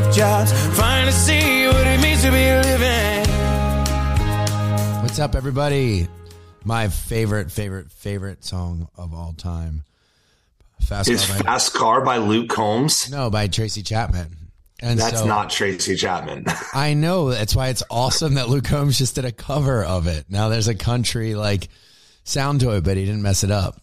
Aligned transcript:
get 0.00 0.12
jobs. 0.12 0.52
Finally 0.76 1.12
see 1.12 1.66
what 1.68 1.86
it 1.86 2.00
means 2.00 2.22
to 2.22 2.30
be 2.30 2.36
living. 2.36 3.30
What's 5.02 5.18
up, 5.20 5.34
everybody? 5.36 6.08
My 6.64 6.88
favorite, 6.88 7.52
favorite, 7.52 7.90
favorite 7.92 8.44
song 8.44 8.88
of 8.96 9.14
all 9.14 9.34
time. 9.34 9.84
Fast 10.80 11.08
Is 11.08 11.24
Car 11.26 11.38
by, 11.38 11.44
Fast 11.44 11.74
Car 11.74 12.04
by 12.04 12.16
Luke 12.16 12.48
Combs? 12.48 13.08
no, 13.10 13.30
by 13.30 13.46
Tracy 13.46 13.82
Chapman. 13.82 14.36
And 14.80 14.98
That's 14.98 15.20
so- 15.20 15.26
not 15.26 15.50
Tracy 15.50 15.94
Chapman. 15.94 16.46
I 16.74 16.94
know. 16.94 17.30
That's 17.30 17.54
why 17.54 17.68
it's 17.68 17.84
awesome 17.88 18.34
that 18.34 18.48
Luke 18.48 18.64
Combs 18.64 18.98
just 18.98 19.14
did 19.14 19.24
a 19.24 19.32
cover 19.32 19.84
of 19.84 20.08
it. 20.08 20.24
Now 20.28 20.48
there's 20.48 20.68
a 20.68 20.74
country 20.74 21.34
like 21.36 21.68
sound 22.24 22.60
to 22.60 22.70
it, 22.72 22.82
but 22.82 22.96
he 22.96 23.04
didn't 23.04 23.22
mess 23.22 23.44
it 23.44 23.50
up. 23.52 23.80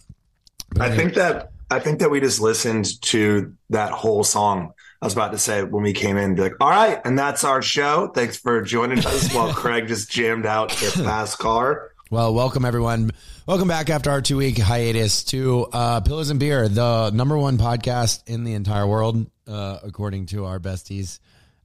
But 0.72 0.82
I 0.82 0.86
anyway, 0.88 1.04
think 1.04 1.14
that 1.16 1.52
I 1.72 1.80
think 1.80 2.00
that 2.00 2.12
we 2.12 2.20
just 2.20 2.42
listened 2.42 3.02
to 3.04 3.56
that 3.70 3.92
whole 3.94 4.24
song. 4.26 4.74
I 5.02 5.08
was 5.08 5.14
about 5.14 5.32
to 5.32 5.40
say 5.40 5.64
when 5.64 5.82
we 5.82 5.94
came 5.94 6.16
in, 6.16 6.36
be 6.36 6.44
like, 6.44 6.58
all 6.62 6.70
right, 6.70 7.02
and 7.04 7.18
that's 7.18 7.44
our 7.44 7.64
show. 7.64 8.12
Thanks 8.14 8.38
for 8.38 8.62
joining 8.62 9.00
us 9.00 9.34
while 9.34 9.52
Craig 9.56 9.88
just 9.88 10.12
jammed 10.12 10.46
out 10.46 10.70
to 10.70 10.92
Fast 10.92 11.40
Car. 11.40 11.92
Well, 12.12 12.36
welcome 12.36 12.66
everyone. 12.66 13.10
Welcome 13.48 13.68
back 13.68 13.90
after 13.90 14.12
our 14.12 14.22
two 14.22 14.38
week 14.38 14.60
hiatus 14.60 15.24
to 15.26 15.66
uh, 15.74 16.02
Pillows 16.02 16.30
and 16.30 16.40
Beer, 16.40 16.70
the 16.70 17.10
number 17.10 17.36
one 17.36 17.58
podcast 17.58 18.28
in 18.28 18.44
the 18.44 18.54
entire 18.54 18.86
world, 18.86 19.26
uh, 19.48 19.80
according 19.82 20.28
to 20.28 20.46
our 20.46 20.60
besties. 20.60 21.18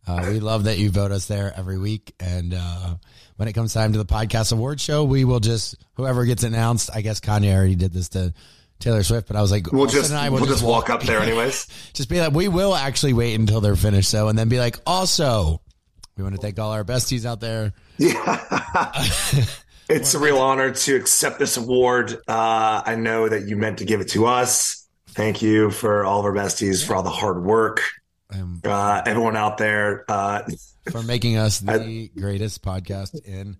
Uh, 0.06 0.28
we 0.30 0.40
love 0.40 0.64
that 0.64 0.78
you 0.78 0.88
vote 0.88 1.12
us 1.12 1.26
there 1.26 1.52
every 1.54 1.76
week. 1.76 2.14
And 2.18 2.54
uh, 2.54 2.94
when 3.36 3.48
it 3.48 3.52
comes 3.52 3.74
time 3.74 3.92
to 3.92 3.98
the 3.98 4.06
podcast 4.06 4.54
award 4.54 4.80
show, 4.80 5.04
we 5.04 5.26
will 5.26 5.40
just 5.40 5.76
whoever 5.96 6.24
gets 6.24 6.42
announced. 6.42 6.88
I 6.94 7.02
guess 7.02 7.20
Kanye 7.20 7.54
already 7.54 7.74
did 7.74 7.92
this 7.92 8.08
to 8.10 8.32
Taylor 8.78 9.02
Swift, 9.02 9.26
but 9.28 9.36
I 9.36 9.42
was 9.42 9.50
like, 9.50 9.72
We'll 9.72 9.84
Austen 9.84 10.00
just 10.00 10.10
and 10.10 10.18
I 10.18 10.28
we'll, 10.28 10.44
just 10.44 10.62
walk 10.62 10.90
up 10.90 11.02
there 11.02 11.20
anyways. 11.20 11.66
just 11.94 12.08
be 12.08 12.20
like, 12.20 12.32
we 12.32 12.48
will 12.48 12.74
actually 12.74 13.12
wait 13.12 13.34
until 13.34 13.60
they're 13.60 13.76
finished, 13.76 14.12
though, 14.12 14.28
and 14.28 14.38
then 14.38 14.48
be 14.48 14.58
like, 14.58 14.78
also, 14.86 15.60
we 16.16 16.22
want 16.22 16.34
to 16.34 16.40
thank 16.40 16.58
all 16.58 16.72
our 16.72 16.84
besties 16.84 17.24
out 17.24 17.40
there. 17.40 17.72
Yeah. 17.98 18.42
it's 19.88 20.14
a 20.14 20.18
real 20.18 20.38
honor 20.38 20.72
to 20.72 20.96
accept 20.96 21.38
this 21.38 21.56
award. 21.56 22.12
Uh, 22.28 22.82
I 22.84 22.96
know 22.96 23.28
that 23.28 23.46
you 23.46 23.56
meant 23.56 23.78
to 23.78 23.84
give 23.84 24.00
it 24.00 24.08
to 24.10 24.26
us. 24.26 24.86
Thank 25.08 25.40
you 25.40 25.70
for 25.70 26.04
all 26.04 26.20
of 26.20 26.26
our 26.26 26.32
besties 26.32 26.86
for 26.86 26.94
all 26.94 27.02
the 27.02 27.10
hard 27.10 27.42
work. 27.42 27.82
Um, 28.32 28.60
Uh, 28.64 29.02
everyone 29.06 29.36
out 29.36 29.56
there, 29.56 30.04
uh, 30.08 30.42
for 30.90 31.02
making 31.02 31.36
us 31.36 31.60
the 31.60 32.10
greatest 32.18 32.62
podcast 32.62 33.14
in 33.24 33.56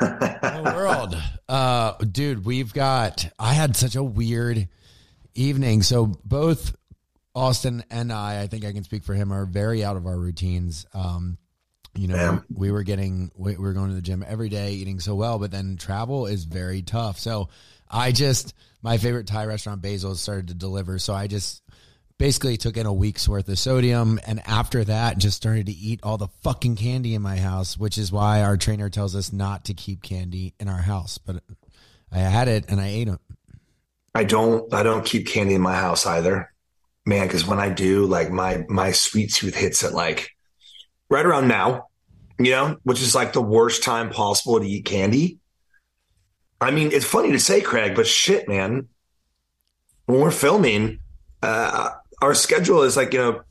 the 0.00 0.72
world. 0.74 1.16
Uh, 1.48 1.92
dude, 1.98 2.44
we've 2.44 2.72
got, 2.72 3.28
I 3.38 3.52
had 3.54 3.76
such 3.76 3.96
a 3.96 4.02
weird 4.02 4.68
evening. 5.34 5.82
So 5.82 6.06
both 6.24 6.74
Austen 7.34 7.84
and 7.90 8.12
I, 8.12 8.42
I 8.42 8.46
think 8.46 8.64
I 8.64 8.72
can 8.72 8.84
speak 8.84 9.04
for 9.04 9.14
him, 9.14 9.32
are 9.32 9.46
very 9.46 9.84
out 9.84 9.96
of 9.96 10.06
our 10.06 10.16
routines. 10.18 10.86
Um, 10.94 11.38
you 11.94 12.08
know, 12.08 12.16
Yeah. 12.16 12.38
we 12.52 12.70
were 12.70 12.82
getting, 12.82 13.30
we 13.36 13.56
were 13.56 13.72
going 13.72 13.88
to 13.90 13.94
the 13.94 14.02
gym 14.02 14.24
every 14.26 14.48
day, 14.48 14.74
eating 14.74 15.00
so 15.00 15.14
well, 15.14 15.38
but 15.38 15.50
then 15.50 15.76
travel 15.76 16.26
is 16.26 16.44
very 16.44 16.82
tough. 16.82 17.18
So 17.18 17.48
I 17.90 18.12
just, 18.12 18.54
my 18.82 18.96
favorite 18.98 19.26
Thai 19.26 19.46
restaurant, 19.46 19.82
Basil, 19.82 20.14
started 20.14 20.48
to 20.48 20.54
deliver. 20.54 20.98
So 20.98 21.14
I 21.14 21.26
just 21.26 21.62
basically 22.20 22.58
took 22.58 22.76
in 22.76 22.84
a 22.84 22.92
week's 22.92 23.26
worth 23.26 23.48
of 23.48 23.58
sodium. 23.58 24.20
And 24.26 24.46
after 24.46 24.84
that, 24.84 25.16
just 25.16 25.38
started 25.38 25.64
to 25.66 25.72
eat 25.72 26.00
all 26.02 26.18
the 26.18 26.28
fucking 26.42 26.76
candy 26.76 27.14
in 27.14 27.22
my 27.22 27.38
house, 27.38 27.78
which 27.78 27.96
is 27.96 28.12
why 28.12 28.42
our 28.42 28.58
trainer 28.58 28.90
tells 28.90 29.16
us 29.16 29.32
not 29.32 29.64
to 29.64 29.74
keep 29.74 30.02
candy 30.02 30.52
in 30.60 30.68
our 30.68 30.82
house. 30.82 31.16
But 31.16 31.42
I 32.12 32.18
had 32.18 32.46
it 32.46 32.66
and 32.68 32.78
I 32.78 32.88
ate 32.88 33.08
it. 33.08 33.18
I 34.14 34.24
don't 34.24 34.72
I 34.74 34.82
don't 34.82 35.04
keep 35.04 35.28
candy 35.28 35.54
in 35.54 35.62
my 35.62 35.74
house 35.74 36.04
either. 36.04 36.52
Man, 37.06 37.26
because 37.26 37.46
when 37.46 37.58
I 37.58 37.70
do, 37.70 38.04
like 38.04 38.30
my 38.30 38.66
my 38.68 38.92
sweet 38.92 39.32
tooth 39.32 39.56
hits 39.56 39.82
at 39.82 39.94
like 39.94 40.36
right 41.08 41.24
around 41.24 41.48
now, 41.48 41.86
you 42.38 42.50
know, 42.50 42.76
which 42.82 43.00
is 43.00 43.14
like 43.14 43.32
the 43.32 43.40
worst 43.40 43.82
time 43.82 44.10
possible 44.10 44.60
to 44.60 44.66
eat 44.66 44.84
candy. 44.84 45.38
I 46.60 46.70
mean, 46.70 46.90
it's 46.92 47.06
funny 47.06 47.32
to 47.32 47.40
say, 47.40 47.62
Craig, 47.62 47.96
but 47.96 48.06
shit, 48.06 48.46
man. 48.46 48.88
When 50.04 50.20
we're 50.20 50.30
filming, 50.30 50.98
uh, 51.42 51.92
our 52.22 52.34
schedule 52.34 52.82
is 52.82 52.96
like, 52.96 53.12
you 53.12 53.18
know, 53.20 53.42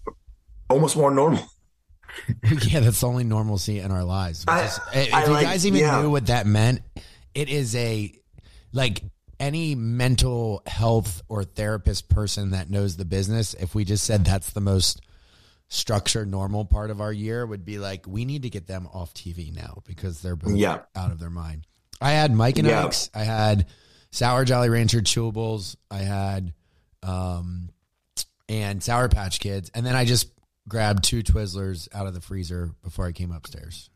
almost 0.69 0.95
more 0.95 1.11
normal. 1.11 1.43
yeah, 2.67 2.79
that's 2.81 3.01
the 3.01 3.07
only 3.07 3.23
normalcy 3.23 3.79
in 3.79 3.91
our 3.91 4.03
lives. 4.03 4.45
I- 4.47 4.63
is- 4.65 4.79
if 4.93 5.13
I 5.13 5.25
you 5.25 5.31
like- 5.31 5.45
guys 5.45 5.65
even 5.65 5.79
yeah. 5.79 6.01
knew 6.01 6.09
what 6.09 6.27
that 6.27 6.45
meant, 6.45 6.81
it 7.33 7.49
is 7.49 7.75
a 7.75 8.13
like 8.73 9.01
any 9.39 9.73
mental 9.75 10.61
health 10.67 11.21
or 11.29 11.43
therapist 11.43 12.09
person 12.09 12.51
that 12.51 12.69
knows 12.69 12.97
the 12.97 13.05
business. 13.05 13.53
If 13.53 13.73
we 13.73 13.85
just 13.85 14.03
said 14.03 14.25
that's 14.25 14.51
the 14.51 14.61
most 14.61 15.01
structured, 15.69 16.29
normal 16.29 16.65
part 16.65 16.89
of 16.89 16.99
our 16.99 17.13
year, 17.13 17.45
would 17.45 17.63
be 17.65 17.79
like 17.79 18.05
we 18.07 18.25
need 18.25 18.41
to 18.43 18.49
get 18.49 18.67
them 18.67 18.87
off 18.93 19.13
TV 19.13 19.53
now 19.55 19.81
because 19.85 20.21
they're 20.21 20.35
both 20.35 20.55
Yeah. 20.55 20.79
out 20.95 21.11
of 21.11 21.19
their 21.19 21.29
mind. 21.29 21.65
I 22.01 22.11
had 22.11 22.33
Mike 22.33 22.57
and 22.57 22.67
Yeah. 22.67 22.85
Ike's. 22.85 23.09
I 23.13 23.23
had 23.23 23.67
Sour 24.11 24.45
Jolly 24.45 24.69
Rancher 24.69 25.01
chewables. 25.01 25.75
I 25.91 25.99
had 25.99 26.53
um 27.03 27.69
and 28.49 28.83
Sour 28.83 29.07
Patch 29.07 29.39
Kids, 29.39 29.71
and 29.73 29.85
then 29.85 29.95
I 29.95 30.03
just 30.03 30.31
grabbed 30.67 31.03
two 31.03 31.23
Twizzlers 31.23 31.87
out 31.93 32.07
of 32.07 32.13
the 32.13 32.21
freezer 32.21 32.71
before 32.83 33.05
I 33.05 33.11
came 33.11 33.31
upstairs. 33.31 33.89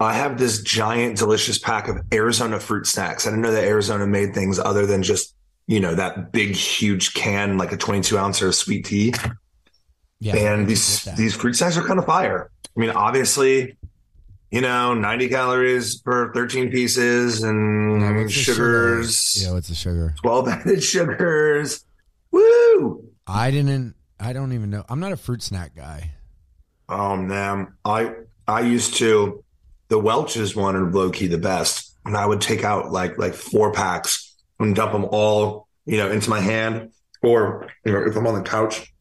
I 0.00 0.14
have 0.14 0.38
this 0.38 0.62
giant, 0.62 1.18
delicious 1.18 1.58
pack 1.58 1.88
of 1.88 1.98
Arizona 2.12 2.60
fruit 2.60 2.86
snacks. 2.86 3.26
I 3.26 3.30
didn't 3.30 3.42
know 3.42 3.52
that 3.52 3.64
Arizona 3.64 4.06
made 4.06 4.32
things 4.32 4.58
other 4.58 4.86
than 4.86 5.02
just, 5.02 5.34
you 5.66 5.80
know, 5.80 5.94
that 5.94 6.32
big, 6.32 6.54
huge 6.54 7.14
can, 7.14 7.58
like 7.58 7.72
a 7.72 7.76
22 7.76 8.16
ounce 8.16 8.40
of 8.40 8.54
sweet 8.54 8.84
tea. 8.84 9.12
Yeah, 10.20 10.36
and 10.36 10.66
these 10.66 11.04
these 11.16 11.34
fruit 11.34 11.54
snacks 11.54 11.76
are 11.76 11.86
kind 11.86 11.98
of 11.98 12.06
fire. 12.06 12.50
I 12.76 12.80
mean, 12.80 12.90
obviously, 12.90 13.76
you 14.50 14.60
know, 14.60 14.94
90 14.94 15.28
calories 15.28 15.98
per 15.98 16.32
13 16.32 16.70
pieces 16.70 17.42
Yeah, 17.42 17.48
and 17.50 18.16
what's 18.16 18.32
sugars, 18.32 19.32
Sugar? 19.32 19.46
Yeah, 19.46 19.52
what's 19.54 19.68
the 19.68 19.74
sugar? 19.74 20.14
12 20.20 20.48
added 20.48 20.82
sugars. 20.82 21.84
Woo! 22.30 23.04
I 23.26 23.50
didn't. 23.50 23.94
I 24.20 24.32
don't 24.32 24.52
even 24.52 24.70
know. 24.70 24.84
I'm 24.88 25.00
not 25.00 25.12
a 25.12 25.16
fruit 25.16 25.42
snack 25.42 25.74
guy. 25.74 26.12
Oh 26.88 27.16
man, 27.16 27.74
I 27.84 28.12
I 28.46 28.60
used 28.60 28.94
to 28.96 29.44
the 29.88 29.98
Welch's 29.98 30.56
one 30.56 30.76
are 30.76 30.90
low 30.90 31.10
key 31.10 31.26
the 31.26 31.38
best, 31.38 31.96
and 32.04 32.16
I 32.16 32.26
would 32.26 32.40
take 32.40 32.64
out 32.64 32.90
like 32.90 33.18
like 33.18 33.34
four 33.34 33.72
packs 33.72 34.34
and 34.58 34.74
dump 34.74 34.92
them 34.92 35.06
all 35.10 35.68
you 35.86 35.98
know 35.98 36.10
into 36.10 36.30
my 36.30 36.40
hand, 36.40 36.90
or 37.22 37.68
you 37.84 37.92
know 37.92 38.02
if 38.02 38.16
I'm 38.16 38.26
on 38.26 38.34
the 38.34 38.42
couch, 38.42 38.92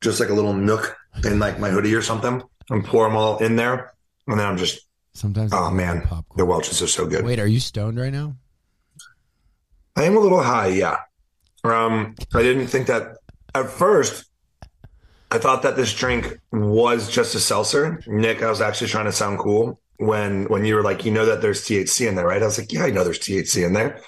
just 0.00 0.20
like 0.20 0.28
a 0.28 0.34
little 0.34 0.54
nook 0.54 0.96
in 1.24 1.38
like 1.38 1.58
my 1.58 1.70
hoodie 1.70 1.94
or 1.94 2.02
something, 2.02 2.42
and 2.70 2.84
pour 2.84 3.06
them 3.06 3.16
all 3.16 3.38
in 3.38 3.56
there, 3.56 3.92
and 4.26 4.38
then 4.38 4.46
I'm 4.46 4.56
just 4.56 4.80
Sometimes. 5.14 5.52
oh 5.52 5.70
man, 5.70 6.02
popcorn. 6.02 6.36
the 6.36 6.44
Welch's 6.46 6.80
are 6.80 6.86
so 6.86 7.06
good. 7.06 7.24
Wait, 7.24 7.40
are 7.40 7.46
you 7.46 7.60
stoned 7.60 7.98
right 7.98 8.12
now? 8.12 8.36
I 9.96 10.04
am 10.04 10.16
a 10.16 10.20
little 10.20 10.42
high, 10.42 10.68
yeah. 10.68 10.98
Um, 11.64 12.14
I 12.32 12.42
didn't 12.42 12.68
think 12.68 12.86
that 12.86 13.16
at 13.54 13.68
first. 13.68 14.26
I 15.30 15.38
thought 15.38 15.62
that 15.62 15.76
this 15.76 15.92
drink 15.92 16.38
was 16.52 17.10
just 17.10 17.34
a 17.34 17.40
seltzer. 17.40 18.02
Nick, 18.06 18.42
I 18.42 18.48
was 18.48 18.60
actually 18.60 18.88
trying 18.88 19.04
to 19.04 19.12
sound 19.12 19.38
cool 19.38 19.80
when 19.98 20.44
when 20.44 20.64
you 20.64 20.74
were 20.74 20.82
like, 20.82 21.04
you 21.04 21.12
know 21.12 21.26
that 21.26 21.42
there's 21.42 21.64
THC 21.64 22.08
in 22.08 22.14
there, 22.14 22.26
right? 22.26 22.42
I 22.42 22.46
was 22.46 22.58
like, 22.58 22.72
yeah, 22.72 22.84
I 22.84 22.90
know 22.90 23.04
there's 23.04 23.18
THC 23.18 23.66
in 23.66 23.74
there. 23.74 24.00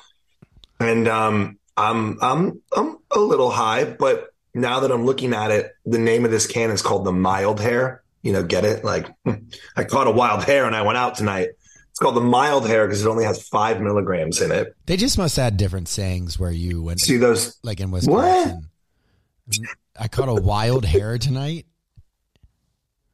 And 0.78 1.08
um, 1.08 1.58
I'm 1.76 2.19
I'm 2.22 2.62
I'm 2.75 2.98
a 3.10 3.19
little 3.19 3.50
high, 3.50 3.84
but 3.84 4.31
now 4.54 4.81
that 4.81 4.91
I'm 4.91 5.04
looking 5.04 5.34
at 5.34 5.50
it, 5.50 5.75
the 5.84 5.98
name 5.98 6.25
of 6.25 6.31
this 6.31 6.47
can 6.47 6.70
is 6.70 6.82
called 6.82 7.04
the 7.04 7.12
Mild 7.12 7.60
Hair. 7.60 8.02
You 8.22 8.32
know, 8.32 8.42
get 8.42 8.64
it? 8.64 8.84
Like, 8.84 9.06
I 9.76 9.84
caught 9.84 10.06
a 10.06 10.10
wild 10.10 10.44
hair 10.44 10.66
and 10.66 10.76
I 10.76 10.82
went 10.82 10.98
out 10.98 11.14
tonight. 11.16 11.50
It's 11.91 11.98
called 11.98 12.16
the 12.16 12.20
Mild 12.20 12.66
Hair 12.66 12.87
because 12.87 13.04
it 13.04 13.08
only 13.08 13.25
has 13.25 13.47
five 13.48 13.81
milligrams 13.81 14.41
in 14.41 14.52
it. 14.52 14.76
They 14.87 14.97
just 14.97 15.19
must 15.19 15.38
add 15.38 15.56
different 15.56 15.88
sayings 15.88 16.38
where 16.38 16.50
you 16.50 16.82
went, 16.82 17.00
See 17.00 17.16
those 17.16 17.58
like 17.62 17.81
in 17.81 17.91
Wisconsin. 17.91 18.69
I 20.00 20.09
caught 20.09 20.28
a 20.31 20.34
wild 20.34 20.84
hair 20.84 21.19
tonight. 21.19 21.66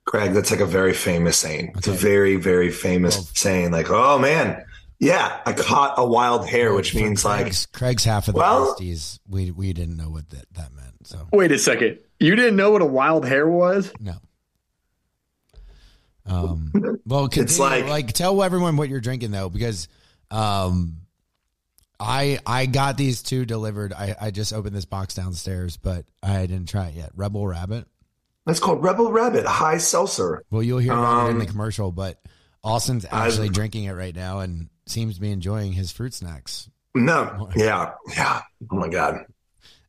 Craig, 0.04 0.32
that's 0.32 0.52
like 0.52 0.60
a 0.60 0.66
very 0.66 0.92
famous 0.94 1.36
saying. 1.36 1.72
It's 1.76 1.88
a 1.88 1.92
very, 1.92 2.36
very 2.36 2.70
famous 2.70 3.16
Well- 3.16 3.28
saying. 3.34 3.72
Like, 3.72 3.90
oh 3.90 4.18
man, 4.20 4.64
yeah, 5.00 5.40
I 5.44 5.52
caught 5.52 5.94
a 5.98 6.06
wild 6.06 6.46
hair, 6.48 6.72
which 6.72 6.92
For 6.92 6.98
means 6.98 7.24
like, 7.24 7.40
Craig's, 7.42 7.66
Craig's 7.66 8.04
half 8.04 8.28
of 8.28 8.34
the 8.34 8.38
Well- 8.40 8.76
besties. 8.78 9.18
We 9.28 9.50
we 9.50 9.72
didn't 9.72 9.96
know 9.96 10.08
what 10.10 10.30
that, 10.30 10.46
that 10.54 10.72
meant. 10.72 11.06
So 11.08 11.26
Wait 11.32 11.50
a 11.50 11.58
second. 11.58 11.98
You 12.20 12.36
didn't 12.36 12.54
know 12.56 12.70
what 12.70 12.82
a 12.82 12.86
wild 12.86 13.26
hair 13.26 13.48
was? 13.48 13.92
no. 14.00 14.14
Um. 16.24 16.72
Well, 17.06 17.22
continue, 17.28 17.44
It's 17.44 17.58
like- 17.58 17.86
like 17.86 18.12
tell 18.12 18.42
everyone 18.42 18.76
what 18.76 18.88
you're 18.88 19.00
drinking 19.00 19.30
though, 19.30 19.48
because 19.48 19.86
um, 20.30 21.02
I 21.98 22.38
I 22.46 22.66
got 22.66 22.96
these 22.96 23.22
two 23.22 23.44
delivered. 23.46 23.92
I 23.92 24.14
I 24.20 24.30
just 24.30 24.52
opened 24.52 24.76
this 24.76 24.84
box 24.84 25.14
downstairs, 25.14 25.76
but 25.76 26.04
I 26.22 26.40
didn't 26.46 26.68
try 26.68 26.88
it 26.88 26.94
yet. 26.94 27.10
Rebel 27.14 27.46
Rabbit. 27.46 27.86
that's 28.44 28.60
called 28.60 28.82
Rebel 28.82 29.10
Rabbit 29.12 29.46
High 29.46 29.78
Seltzer. 29.78 30.42
Well, 30.50 30.62
you'll 30.62 30.78
hear 30.78 30.92
about 30.92 31.26
it 31.26 31.30
in 31.30 31.38
the 31.38 31.44
Um, 31.46 31.50
commercial, 31.50 31.90
but 31.92 32.20
Austen's 32.62 33.06
actually 33.10 33.48
drinking 33.48 33.84
it 33.84 33.92
right 33.92 34.14
now 34.14 34.40
and 34.40 34.68
seems 34.86 35.14
to 35.16 35.20
be 35.20 35.30
enjoying 35.32 35.72
his 35.72 35.90
fruit 35.90 36.14
snacks. 36.14 36.68
No, 36.94 37.48
yeah, 37.56 37.92
yeah. 38.14 38.42
Oh 38.70 38.76
my 38.76 38.88
god, 38.88 39.24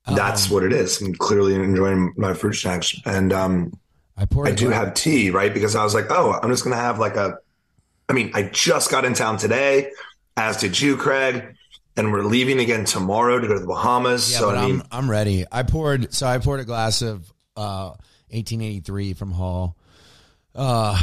that's 0.07 0.47
Um, 0.47 0.53
what 0.53 0.63
it 0.63 0.73
is. 0.73 1.01
I'm 1.01 1.13
clearly 1.15 1.55
enjoying 1.55 2.13
my 2.17 2.33
fruit 2.33 2.53
snacks, 2.53 2.95
and 3.05 3.31
um, 3.33 3.73
I 4.17 4.25
poured. 4.25 4.47
I 4.47 4.51
do 4.51 4.69
have 4.69 4.93
tea, 4.93 5.29
right? 5.29 5.53
Because 5.53 5.75
I 5.75 5.83
was 5.83 5.93
like, 5.93 6.07
oh, 6.09 6.39
I'm 6.41 6.49
just 6.49 6.63
gonna 6.63 6.75
have 6.77 6.99
like 6.99 7.15
a. 7.15 7.37
I 8.09 8.13
mean, 8.13 8.31
I 8.33 8.43
just 8.43 8.89
got 8.89 9.03
in 9.05 9.13
town 9.13 9.37
today, 9.37 9.91
as 10.37 10.57
did 10.57 10.79
you, 10.79 10.95
Craig, 10.97 11.55
and 11.97 12.11
we're 12.11 12.23
leaving 12.23 12.59
again 12.59 12.85
tomorrow 12.85 13.39
to 13.39 13.47
go 13.47 13.55
to 13.55 13.59
the 13.59 13.67
Bahamas. 13.67 14.31
Yeah, 14.31 14.39
so 14.39 14.49
but 14.49 14.57
I 14.57 14.67
mean, 14.67 14.81
I'm 14.91 15.05
I'm 15.05 15.11
ready. 15.11 15.45
I 15.51 15.63
poured 15.63 16.13
so 16.13 16.27
I 16.27 16.37
poured 16.37 16.59
a 16.59 16.65
glass 16.65 17.01
of 17.01 17.31
uh 17.55 17.89
1883 18.29 19.13
from 19.13 19.31
Hall. 19.31 19.75
Uh 20.55 20.97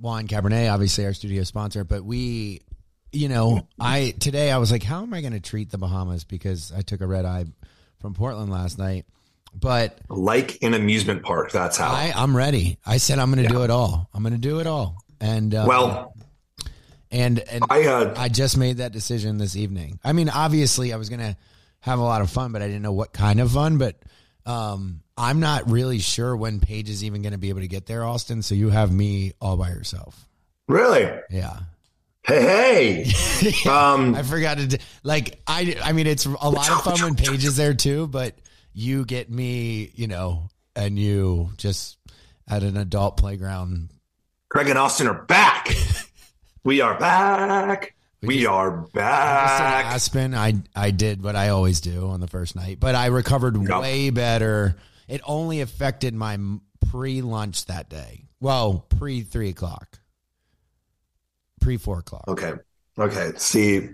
wine 0.00 0.28
Cabernet, 0.28 0.72
obviously 0.72 1.04
our 1.04 1.12
studio 1.12 1.42
sponsor, 1.42 1.84
but 1.84 2.04
we 2.04 2.62
you 3.10 3.28
know, 3.28 3.66
I 3.80 4.14
today 4.18 4.50
I 4.52 4.58
was 4.58 4.70
like, 4.70 4.82
how 4.82 5.02
am 5.02 5.12
I 5.12 5.20
gonna 5.20 5.40
treat 5.40 5.70
the 5.70 5.78
Bahamas? 5.78 6.24
Because 6.24 6.72
I 6.72 6.82
took 6.82 7.00
a 7.00 7.06
red 7.06 7.24
eye 7.24 7.46
from 8.00 8.14
Portland 8.14 8.50
last 8.50 8.78
night. 8.78 9.06
But 9.54 9.98
like 10.08 10.62
an 10.62 10.74
amusement 10.74 11.22
park, 11.22 11.50
that's 11.50 11.78
how. 11.78 11.90
I, 11.90 12.12
I'm 12.14 12.36
ready. 12.36 12.78
I 12.86 12.98
said 12.98 13.18
I'm 13.18 13.30
gonna 13.30 13.48
do 13.48 13.62
it 13.62 13.70
all. 13.70 14.08
I'm 14.14 14.22
gonna 14.22 14.38
do 14.38 14.60
it 14.60 14.66
all. 14.66 15.02
And 15.20 15.54
uh, 15.54 15.64
well, 15.66 16.14
and 17.10 17.38
and 17.38 17.64
I 17.70 17.86
uh, 17.86 18.14
I 18.16 18.28
just 18.28 18.56
made 18.56 18.78
that 18.78 18.92
decision 18.92 19.38
this 19.38 19.56
evening. 19.56 19.98
I 20.04 20.12
mean, 20.12 20.28
obviously, 20.28 20.92
I 20.92 20.96
was 20.96 21.08
gonna 21.08 21.36
have 21.80 21.98
a 21.98 22.02
lot 22.02 22.20
of 22.20 22.30
fun, 22.30 22.52
but 22.52 22.62
I 22.62 22.66
didn't 22.66 22.82
know 22.82 22.92
what 22.92 23.12
kind 23.12 23.40
of 23.40 23.52
fun. 23.52 23.78
But 23.78 23.96
um, 24.46 25.00
I'm 25.16 25.40
not 25.40 25.70
really 25.70 25.98
sure 25.98 26.36
when 26.36 26.60
Paige 26.60 26.90
is 26.90 27.04
even 27.04 27.22
gonna 27.22 27.38
be 27.38 27.48
able 27.48 27.60
to 27.60 27.68
get 27.68 27.86
there, 27.86 28.04
Austen. 28.04 28.42
So 28.42 28.54
you 28.54 28.70
have 28.70 28.92
me 28.92 29.32
all 29.40 29.56
by 29.56 29.70
yourself. 29.70 30.26
really, 30.68 31.10
Yeah, 31.30 31.60
hey, 32.24 33.04
hey, 33.04 33.52
um, 33.70 34.14
I 34.14 34.22
forgot 34.22 34.58
to 34.58 34.78
like. 35.02 35.40
I 35.46 35.76
I 35.82 35.92
mean, 35.92 36.06
it's 36.06 36.26
a 36.26 36.30
lot 36.30 36.70
of 36.70 36.82
fun 36.82 37.02
when 37.02 37.14
Paige 37.14 37.44
is 37.44 37.56
there 37.56 37.74
too, 37.74 38.06
but 38.06 38.34
you 38.72 39.04
get 39.04 39.30
me, 39.30 39.90
you 39.94 40.06
know, 40.06 40.50
and 40.76 40.98
you 40.98 41.50
just 41.56 41.96
at 42.48 42.62
an 42.62 42.76
adult 42.76 43.16
playground. 43.16 43.90
Craig 44.50 44.68
and 44.68 44.78
Austen 44.78 45.06
are 45.06 45.24
back. 45.24 45.74
We 46.64 46.80
are 46.80 46.98
back. 46.98 47.94
We 48.22 48.46
are 48.46 48.78
Just 48.80 48.94
in 48.94 49.00
back. 49.00 49.84
Aspen, 49.86 50.34
I 50.34 50.54
I 50.74 50.90
did 50.90 51.22
what 51.22 51.36
I 51.36 51.50
always 51.50 51.80
do 51.80 52.08
on 52.08 52.20
the 52.20 52.26
first 52.26 52.56
night, 52.56 52.78
but 52.80 52.94
I 52.94 53.06
recovered 53.06 53.56
Yep. 53.56 53.80
way 53.80 54.10
better. 54.10 54.76
It 55.06 55.20
only 55.24 55.60
affected 55.60 56.14
my 56.14 56.38
pre 56.90 57.22
lunch 57.22 57.66
that 57.66 57.88
day. 57.88 58.24
Well, 58.40 58.86
pre 58.88 59.22
three 59.22 59.50
o'clock, 59.50 60.00
pre 61.60 61.76
four 61.76 62.00
o'clock. 62.00 62.24
Okay. 62.28 62.54
Okay. 62.98 63.30
See, 63.36 63.90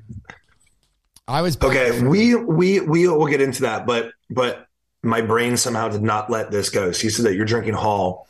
I 1.28 1.42
was 1.42 1.58
Okay, 1.60 2.02
we 2.02 2.34
we 2.34 2.80
we 2.80 3.06
will 3.08 3.26
get 3.26 3.42
into 3.42 3.62
that, 3.62 3.86
but 3.86 4.12
but 4.30 4.66
my 5.02 5.20
brain 5.20 5.58
somehow 5.58 5.88
did 5.88 6.02
not 6.02 6.30
let 6.30 6.50
this 6.50 6.70
go. 6.70 6.92
So 6.92 7.04
you 7.04 7.10
said 7.10 7.26
that 7.26 7.34
you're 7.34 7.44
drinking 7.44 7.74
Hall. 7.74 8.26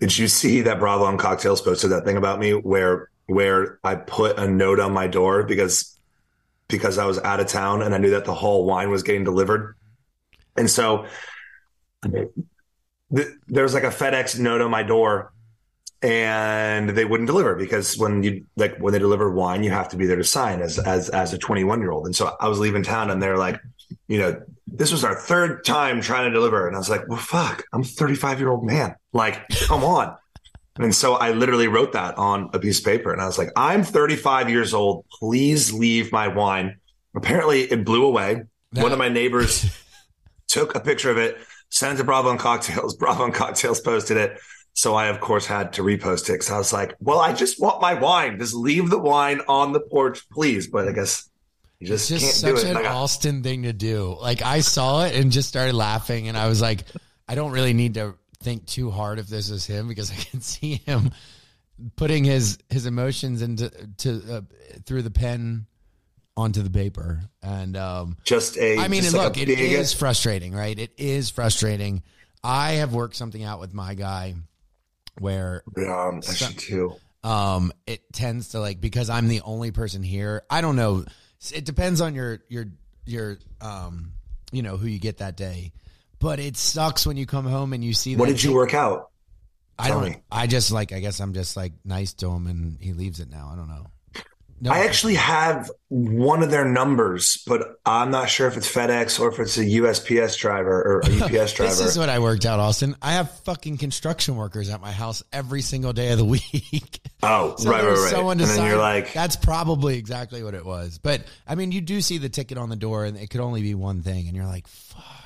Did 0.00 0.16
you 0.16 0.26
see 0.26 0.62
that 0.62 0.78
Bravo 0.80 1.04
on 1.04 1.18
Cocktails 1.18 1.60
posted 1.60 1.90
that 1.90 2.04
thing 2.06 2.16
about 2.16 2.38
me 2.38 2.52
where 2.52 3.10
where 3.26 3.78
I 3.82 3.94
put 3.94 4.38
a 4.38 4.46
note 4.48 4.80
on 4.80 4.92
my 4.92 5.06
door 5.06 5.42
because 5.42 5.98
because 6.68 6.98
I 6.98 7.04
was 7.04 7.18
out 7.18 7.40
of 7.40 7.46
town 7.46 7.82
and 7.82 7.94
I 7.94 7.98
knew 7.98 8.10
that 8.10 8.24
the 8.24 8.34
Hall 8.34 8.64
wine 8.64 8.90
was 8.90 9.02
getting 9.02 9.24
delivered, 9.24 9.76
and 10.56 10.70
so 10.70 11.06
th- 12.02 13.28
there 13.46 13.62
was 13.62 13.74
like 13.74 13.84
a 13.84 13.88
FedEx 13.88 14.38
note 14.38 14.60
on 14.60 14.70
my 14.70 14.82
door 14.82 15.32
and 16.04 16.90
they 16.90 17.06
wouldn't 17.06 17.26
deliver 17.26 17.54
because 17.54 17.96
when 17.96 18.22
you 18.22 18.44
like 18.56 18.76
when 18.76 18.92
they 18.92 18.98
deliver 18.98 19.30
wine, 19.30 19.64
you 19.64 19.70
have 19.70 19.88
to 19.88 19.96
be 19.96 20.04
there 20.04 20.16
to 20.16 20.24
sign 20.24 20.60
as 20.60 20.78
as 20.78 21.08
as 21.08 21.32
a 21.32 21.38
21 21.38 21.80
year 21.80 21.92
old. 21.92 22.04
And 22.04 22.14
so 22.14 22.36
I 22.38 22.48
was 22.48 22.58
leaving 22.58 22.82
town, 22.82 23.10
and 23.10 23.22
they're 23.22 23.38
like, 23.38 23.58
you 24.06 24.18
know, 24.18 24.42
this 24.66 24.92
was 24.92 25.02
our 25.02 25.14
third 25.14 25.64
time 25.64 26.02
trying 26.02 26.30
to 26.30 26.34
deliver, 26.34 26.66
and 26.66 26.76
I 26.76 26.78
was 26.78 26.90
like, 26.90 27.08
well, 27.08 27.18
fuck, 27.18 27.64
I'm 27.72 27.80
a 27.80 27.84
35 27.84 28.38
year 28.38 28.50
old 28.50 28.64
man, 28.64 28.96
like, 29.14 29.48
come 29.66 29.82
on. 29.82 30.14
And 30.76 30.94
so 30.94 31.14
I 31.14 31.30
literally 31.30 31.68
wrote 31.68 31.92
that 31.92 32.18
on 32.18 32.50
a 32.52 32.58
piece 32.58 32.80
of 32.80 32.84
paper, 32.84 33.12
and 33.12 33.22
I 33.22 33.26
was 33.26 33.38
like, 33.38 33.50
I'm 33.56 33.84
35 33.84 34.50
years 34.50 34.74
old. 34.74 35.04
Please 35.20 35.72
leave 35.72 36.10
my 36.10 36.28
wine. 36.28 36.78
Apparently, 37.14 37.62
it 37.62 37.84
blew 37.84 38.04
away. 38.04 38.42
One 38.72 38.90
of 38.90 38.98
my 38.98 39.08
neighbors 39.08 39.66
took 40.48 40.74
a 40.74 40.80
picture 40.80 41.10
of 41.10 41.16
it, 41.18 41.38
sent 41.70 41.94
it 41.94 41.98
to 41.98 42.04
Bravo 42.04 42.30
and 42.30 42.40
Cocktails. 42.40 42.96
Bravo 42.98 43.24
and 43.24 43.32
Cocktails 43.34 43.80
posted 43.80 44.16
it. 44.16 44.38
So 44.72 44.96
I, 44.96 45.06
of 45.06 45.20
course, 45.20 45.46
had 45.46 45.74
to 45.74 45.82
repost 45.82 46.28
it 46.28 46.32
because 46.32 46.50
I 46.50 46.58
was 46.58 46.72
like, 46.72 46.96
well, 46.98 47.20
I 47.20 47.32
just 47.32 47.60
want 47.60 47.80
my 47.80 47.94
wine. 47.94 48.40
Just 48.40 48.54
leave 48.54 48.90
the 48.90 48.98
wine 48.98 49.40
on 49.46 49.72
the 49.72 49.78
porch, 49.78 50.28
please. 50.30 50.66
But 50.66 50.88
I 50.88 50.92
guess 50.92 51.30
you 51.78 51.92
It's 51.94 52.08
just, 52.08 52.20
just 52.20 52.42
can't 52.42 52.56
such 52.56 52.62
do 52.64 52.68
it. 52.68 52.76
an 52.76 52.82
Like, 52.82 52.92
Austen 52.92 53.44
thing 53.44 53.62
to 53.62 53.72
do. 53.72 54.16
Like 54.20 54.42
I 54.42 54.58
saw 54.62 55.04
it 55.04 55.14
and 55.14 55.30
just 55.30 55.48
started 55.48 55.76
laughing, 55.76 56.26
and 56.26 56.36
I 56.36 56.48
was 56.48 56.60
like, 56.60 56.80
I 57.28 57.36
don't 57.36 57.52
really 57.52 57.72
need 57.74 57.94
to 57.94 58.16
think 58.44 58.66
too 58.66 58.90
hard 58.90 59.18
if 59.18 59.26
this 59.26 59.50
is 59.50 59.66
him 59.66 59.88
because 59.88 60.10
I 60.16 60.16
can 60.16 60.40
see 60.40 60.76
him 60.86 61.10
putting 61.96 62.24
his 62.24 62.58
his 62.68 62.86
emotions 62.86 63.42
into 63.42 63.70
to 63.98 64.22
uh, 64.36 64.40
through 64.86 65.02
the 65.02 65.10
pen 65.10 65.66
onto 66.36 66.62
the 66.62 66.70
paper, 66.70 67.20
and 67.42 67.76
um, 67.76 68.16
just 68.24 68.56
a. 68.58 68.78
I 68.78 68.88
mean, 68.88 69.04
and 69.04 69.14
like 69.14 69.36
look, 69.36 69.38
it 69.38 69.48
frustrating, 69.94 70.52
right? 70.52 70.78
It 70.78 70.92
is 70.98 71.30
frustrating. 71.30 72.02
I 72.42 72.72
have 72.72 72.92
worked 72.92 73.16
something 73.16 73.42
out 73.42 73.60
with 73.60 73.72
my 73.72 73.94
guy 73.94 74.34
where 75.18 75.62
Um, 75.76 76.18
actually, 76.18 76.54
too. 76.54 76.94
um 77.22 77.72
it 77.86 78.12
tends 78.12 78.48
to 78.48 78.58
like 78.60 78.80
because 78.80 79.08
i'm 79.08 79.28
the 79.28 79.40
only 79.42 79.70
person 79.70 80.02
here 80.02 80.42
i 80.50 80.60
don't 80.60 80.74
know 80.74 81.04
it 81.54 81.64
depends 81.64 82.00
on 82.00 82.16
your 82.16 82.40
your 82.48 82.66
your 83.06 83.38
um 83.60 84.10
you 84.50 84.60
know 84.62 84.76
who 84.76 84.88
you 84.88 84.98
get 84.98 85.18
that 85.18 85.36
day 85.36 85.70
but 86.24 86.40
it 86.40 86.56
sucks 86.56 87.06
when 87.06 87.18
you 87.18 87.26
come 87.26 87.44
home 87.44 87.74
and 87.74 87.84
you 87.84 87.92
see 87.92 88.16
What 88.16 88.28
did 88.30 88.42
you 88.42 88.54
work 88.54 88.72
out? 88.72 89.10
i 89.78 89.88
tell 89.88 90.00
don't 90.00 90.10
me? 90.10 90.16
i 90.32 90.46
just 90.46 90.70
like 90.72 90.92
i 90.92 91.00
guess 91.00 91.20
i'm 91.20 91.34
just 91.34 91.56
like 91.56 91.72
nice 91.84 92.14
to 92.14 92.30
him 92.30 92.46
and 92.46 92.78
he 92.80 92.92
leaves 92.92 93.20
it 93.20 93.28
now 93.28 93.50
i 93.52 93.56
don't 93.56 93.68
know 93.68 93.86
no 94.60 94.70
I 94.70 94.84
actually 94.86 95.16
have 95.16 95.68
one 95.88 96.42
of 96.44 96.50
their 96.50 96.64
numbers, 96.64 97.42
but 97.46 97.80
I'm 97.84 98.12
not 98.12 98.30
sure 98.30 98.46
if 98.46 98.56
it's 98.56 98.72
FedEx 98.72 99.18
or 99.20 99.28
if 99.30 99.40
it's 99.40 99.58
a 99.58 99.64
USPS 99.64 100.38
driver 100.38 100.80
or 100.80 101.00
a 101.00 101.06
UPS 101.24 101.52
driver. 101.54 101.70
this 101.74 101.80
is 101.80 101.98
what 101.98 102.08
i 102.08 102.20
worked 102.20 102.46
out 102.46 102.60
austen 102.60 102.94
i 103.02 103.12
have 103.14 103.30
fucking 103.40 103.76
construction 103.78 104.36
workers 104.36 104.70
at 104.70 104.80
my 104.80 104.92
house 104.92 105.22
every 105.32 105.60
single 105.60 105.92
day 105.92 106.12
of 106.12 106.18
the 106.18 106.24
week 106.36 107.00
oh, 107.24 107.56
So 107.58 107.68
right, 107.68 107.82
right, 107.84 107.90
right. 107.98 108.10
someone 108.10 108.40
And 108.40 108.48
then 108.48 108.64
you're 108.66 108.78
like, 108.78 109.12
that's 109.12 109.36
probably 109.36 109.98
exactly 109.98 110.42
what 110.44 110.54
it 110.54 110.64
was. 110.64 110.98
But 110.98 111.24
I 111.48 111.56
mean, 111.56 111.72
you 111.72 111.80
do 111.80 112.00
see 112.00 112.18
the 112.18 112.28
ticket 112.28 112.56
on 112.56 112.68
the 112.68 112.76
door, 112.76 113.04
and 113.04 113.16
it 113.18 113.30
could 113.30 113.40
only 113.40 113.60
be 113.60 113.74
one 113.74 114.02
thing, 114.02 114.28
and 114.28 114.36
you're 114.36 114.46
like, 114.46 114.68
"Fuck." 114.68 115.23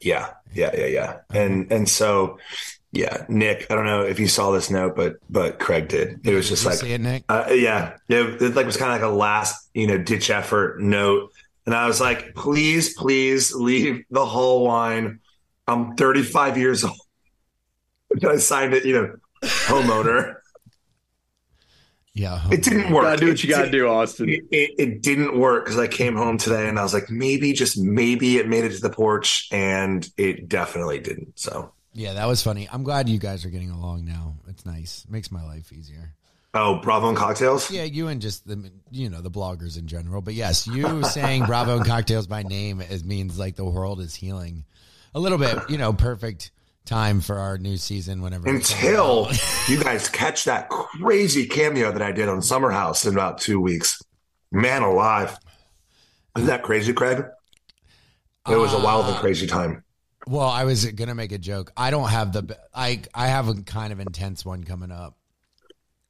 Yeah, 0.00 0.30
yeah, 0.54 0.70
yeah, 0.76 0.86
yeah. 0.86 1.16
And 1.30 1.70
and 1.72 1.88
so, 1.88 2.38
yeah, 2.92 3.24
Nick. 3.28 3.66
I 3.70 3.74
don't 3.74 3.84
know 3.84 4.02
if 4.02 4.18
you 4.18 4.28
saw 4.28 4.50
this 4.52 4.70
note, 4.70 4.96
but 4.96 5.16
but 5.28 5.58
Craig 5.58 5.88
did. 5.88 6.26
It 6.26 6.34
was 6.34 6.48
just 6.48 6.62
Did 6.62 6.68
like, 6.70 6.78
see 6.78 6.92
it, 6.92 7.00
Nick. 7.00 7.24
uh, 7.28 7.46
yeah, 7.50 7.96
it, 8.08 8.42
it 8.42 8.54
like 8.54 8.66
was 8.66 8.76
kind 8.76 8.92
of 8.92 9.00
like 9.00 9.10
a 9.10 9.14
last 9.14 9.68
you 9.74 9.86
know 9.86 9.98
ditch 9.98 10.30
effort 10.30 10.80
note, 10.80 11.32
and 11.66 11.74
I 11.74 11.86
was 11.86 12.00
like, 12.00 12.34
please, 12.34 12.94
please 12.94 13.52
leave 13.52 14.04
the 14.10 14.24
Hall 14.24 14.64
wine. 14.64 15.20
I'm 15.66 15.96
35 15.96 16.56
years 16.56 16.84
old. 16.84 16.96
I 18.26 18.36
signed 18.38 18.72
it, 18.72 18.86
you 18.86 18.94
know, 18.94 19.16
homeowner. 19.42 20.36
Yeah, 22.18 22.34
uh-huh. 22.34 22.48
It 22.52 22.62
didn't 22.64 22.92
work. 22.92 23.04
Gotta 23.04 23.20
do 23.20 23.28
what 23.28 23.44
you 23.44 23.48
gotta 23.48 23.70
do, 23.70 23.86
Austen. 23.86 24.28
It, 24.28 24.44
it, 24.50 24.70
it 24.76 25.02
didn't 25.02 25.38
work 25.38 25.64
because 25.64 25.78
I 25.78 25.86
came 25.86 26.16
home 26.16 26.36
today 26.36 26.68
and 26.68 26.76
I 26.78 26.82
was 26.82 26.92
like, 26.92 27.10
maybe, 27.10 27.52
just 27.52 27.78
maybe 27.78 28.38
it 28.38 28.48
made 28.48 28.64
it 28.64 28.72
to 28.72 28.80
the 28.80 28.90
porch, 28.90 29.46
and 29.52 30.08
it 30.16 30.48
definitely 30.48 30.98
didn't. 30.98 31.38
So, 31.38 31.72
yeah, 31.92 32.14
that 32.14 32.26
was 32.26 32.42
funny. 32.42 32.68
I'm 32.72 32.82
glad 32.82 33.08
you 33.08 33.18
guys 33.20 33.44
are 33.44 33.50
getting 33.50 33.70
along 33.70 34.04
now. 34.04 34.34
It's 34.48 34.66
nice. 34.66 35.06
Makes 35.08 35.30
my 35.30 35.44
life 35.44 35.72
easier. 35.72 36.14
oh, 36.54 36.80
Bravo 36.80 37.08
and 37.08 37.16
cocktails. 37.16 37.70
Yeah, 37.70 37.84
you 37.84 38.08
and 38.08 38.20
just 38.20 38.48
the 38.48 38.68
you 38.90 39.08
know 39.08 39.20
the 39.20 39.30
bloggers 39.30 39.78
in 39.78 39.86
general. 39.86 40.20
But 40.20 40.34
yes, 40.34 40.66
you 40.66 41.04
saying 41.14 41.44
Bravo 41.44 41.76
and 41.76 41.86
cocktails 41.86 42.26
by 42.26 42.42
name 42.42 42.80
it 42.80 43.04
means 43.04 43.38
like 43.38 43.54
the 43.54 43.64
world 43.64 44.00
is 44.00 44.16
healing 44.16 44.64
a 45.14 45.20
little 45.20 45.38
bit. 45.38 45.56
You 45.70 45.78
know, 45.78 45.92
perfect 45.92 46.50
time 46.88 47.20
for 47.20 47.36
our 47.38 47.58
new 47.58 47.76
season. 47.76 48.22
Whenever 48.22 48.48
until 48.48 49.28
you 49.68 49.82
guys 49.82 50.08
catch 50.08 50.44
that 50.44 50.68
crazy 50.70 51.46
cameo 51.46 51.92
that 51.92 52.02
I 52.02 52.12
did 52.12 52.28
on 52.28 52.40
Summer 52.42 52.70
House 52.70 53.04
in 53.04 53.12
about 53.12 53.38
two 53.38 53.60
weeks. 53.60 54.00
Man 54.50 54.82
alive. 54.82 55.36
Isn't 56.36 56.48
that 56.48 56.62
crazy, 56.62 56.92
Craig? 56.92 57.24
It 58.48 58.56
was 58.56 58.72
a 58.72 58.78
wild 58.80 59.06
and 59.06 59.16
Uh, 59.16 59.20
crazy 59.20 59.46
time. 59.46 59.84
Well, 60.26 60.48
I 60.48 60.64
was 60.64 60.84
gonna 60.86 61.14
make 61.14 61.32
a 61.32 61.38
joke. 61.38 61.70
I 61.76 61.90
don't 61.90 62.08
have 62.08 62.32
the 62.32 62.56
I 62.74 63.02
I 63.14 63.28
have 63.28 63.48
a 63.48 63.54
kind 63.62 63.92
of 63.92 64.00
intense 64.00 64.44
one 64.44 64.64
coming 64.64 64.90
up, 64.90 65.16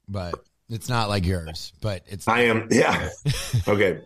but 0.09 0.35
it's 0.69 0.89
not 0.89 1.09
like 1.09 1.25
yours. 1.27 1.73
But 1.81 2.03
it's 2.07 2.29
I 2.29 2.43
am, 2.43 2.69
yeah. 2.71 3.09
Okay. 3.69 4.01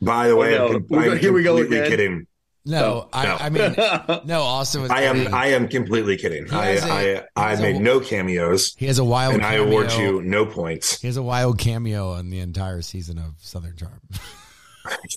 By 0.00 0.28
the 0.28 0.36
way, 0.36 0.56
Oh, 0.58 0.68
no. 0.68 0.74
I'm, 0.76 0.86
We 0.88 1.04
go- 1.04 1.12
I'm 1.12 1.18
here 1.18 1.32
we 1.32 1.42
go 1.42 1.56
again. 1.58 1.88
kidding. 1.90 2.26
No. 2.64 3.08
I, 3.12 3.24
no. 3.26 3.36
I 3.40 3.50
mean, 3.50 3.74
no. 4.26 4.42
Austen 4.42 4.82
was. 4.82 4.90
I 4.90 5.02
am, 5.02 5.16
kidding. 5.16 5.34
I 5.34 5.46
am 5.48 5.68
completely 5.68 6.16
kidding. 6.16 6.46
He 6.46 6.52
I, 6.52 6.66
has 6.66 6.84
a- 6.84 7.24
I, 7.36 7.50
I 7.50 7.52
a- 7.54 7.60
made 7.60 7.80
no 7.80 7.98
cameos, 8.00 8.74
he 8.76 8.86
has 8.86 8.98
a 8.98 9.04
wild. 9.04 9.34
and 9.34 9.44
I 9.44 9.54
award 9.54 9.92
you 9.92 10.22
no 10.22 10.46
points. 10.46 11.00
He 11.00 11.08
has 11.08 11.16
a 11.16 11.22
wild 11.22 11.58
cameo 11.58 12.12
on 12.12 12.30
the 12.30 12.38
entire 12.38 12.82
season 12.82 13.18
of 13.18 13.34
Southern 13.38 13.76
Charm. 13.76 14.00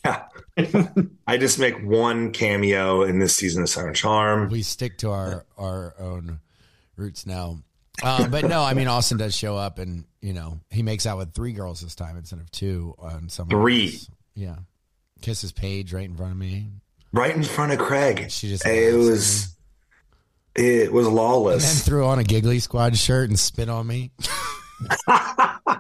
Yeah. 0.04 0.24
I 1.28 1.38
just 1.38 1.60
make 1.60 1.76
one 1.84 2.32
cameo 2.32 3.04
in 3.04 3.20
this 3.20 3.36
season 3.36 3.64
of 3.64 3.70
Southern 3.70 3.94
Charm. 3.94 4.50
we 4.50 4.62
stick 4.64 4.98
to 5.00 5.12
our 5.12 5.46
our 5.58 5.94
own 6.00 6.40
roots 6.96 7.26
now. 7.26 7.60
Uh, 8.04 8.28
but 8.28 8.46
no, 8.46 8.62
I 8.62 8.74
mean 8.74 8.88
Austen 8.88 9.18
does 9.18 9.36
show 9.36 9.56
up, 9.56 9.80
and 9.80 10.06
you 10.22 10.34
know 10.34 10.60
he 10.70 10.82
makes 10.84 11.06
out 11.06 11.18
with 11.18 11.34
three 11.34 11.54
girls 11.54 11.82
this 11.82 11.96
time 11.96 12.18
instead 12.18 12.40
of 12.40 12.50
two 12.52 12.94
on 13.00 13.30
some. 13.30 13.48
Three. 13.50 14.00
Yeah, 14.36 14.56
kisses 15.22 15.52
Paige 15.52 15.94
right 15.94 16.06
in 16.06 16.16
front 16.16 16.32
of 16.34 16.38
me. 16.38 16.68
Right 17.16 17.34
in 17.34 17.44
front 17.44 17.72
of 17.72 17.80
Craig. 17.80 18.30
She 18.30 18.50
just 18.50 18.66
it 18.66 18.94
at 18.94 18.98
was 18.98 19.56
it 20.54 20.92
was 20.92 21.08
And 21.08 21.62
then 21.62 21.76
threw 21.86 22.06
on 22.06 22.20
a 22.20 22.26
Giggly 22.26 22.60
Squad 22.60 22.98
shirt 22.98 23.30
and 23.30 23.40
spit 23.40 23.70
on 23.70 23.88
me. 23.88 24.12
I 25.08 25.80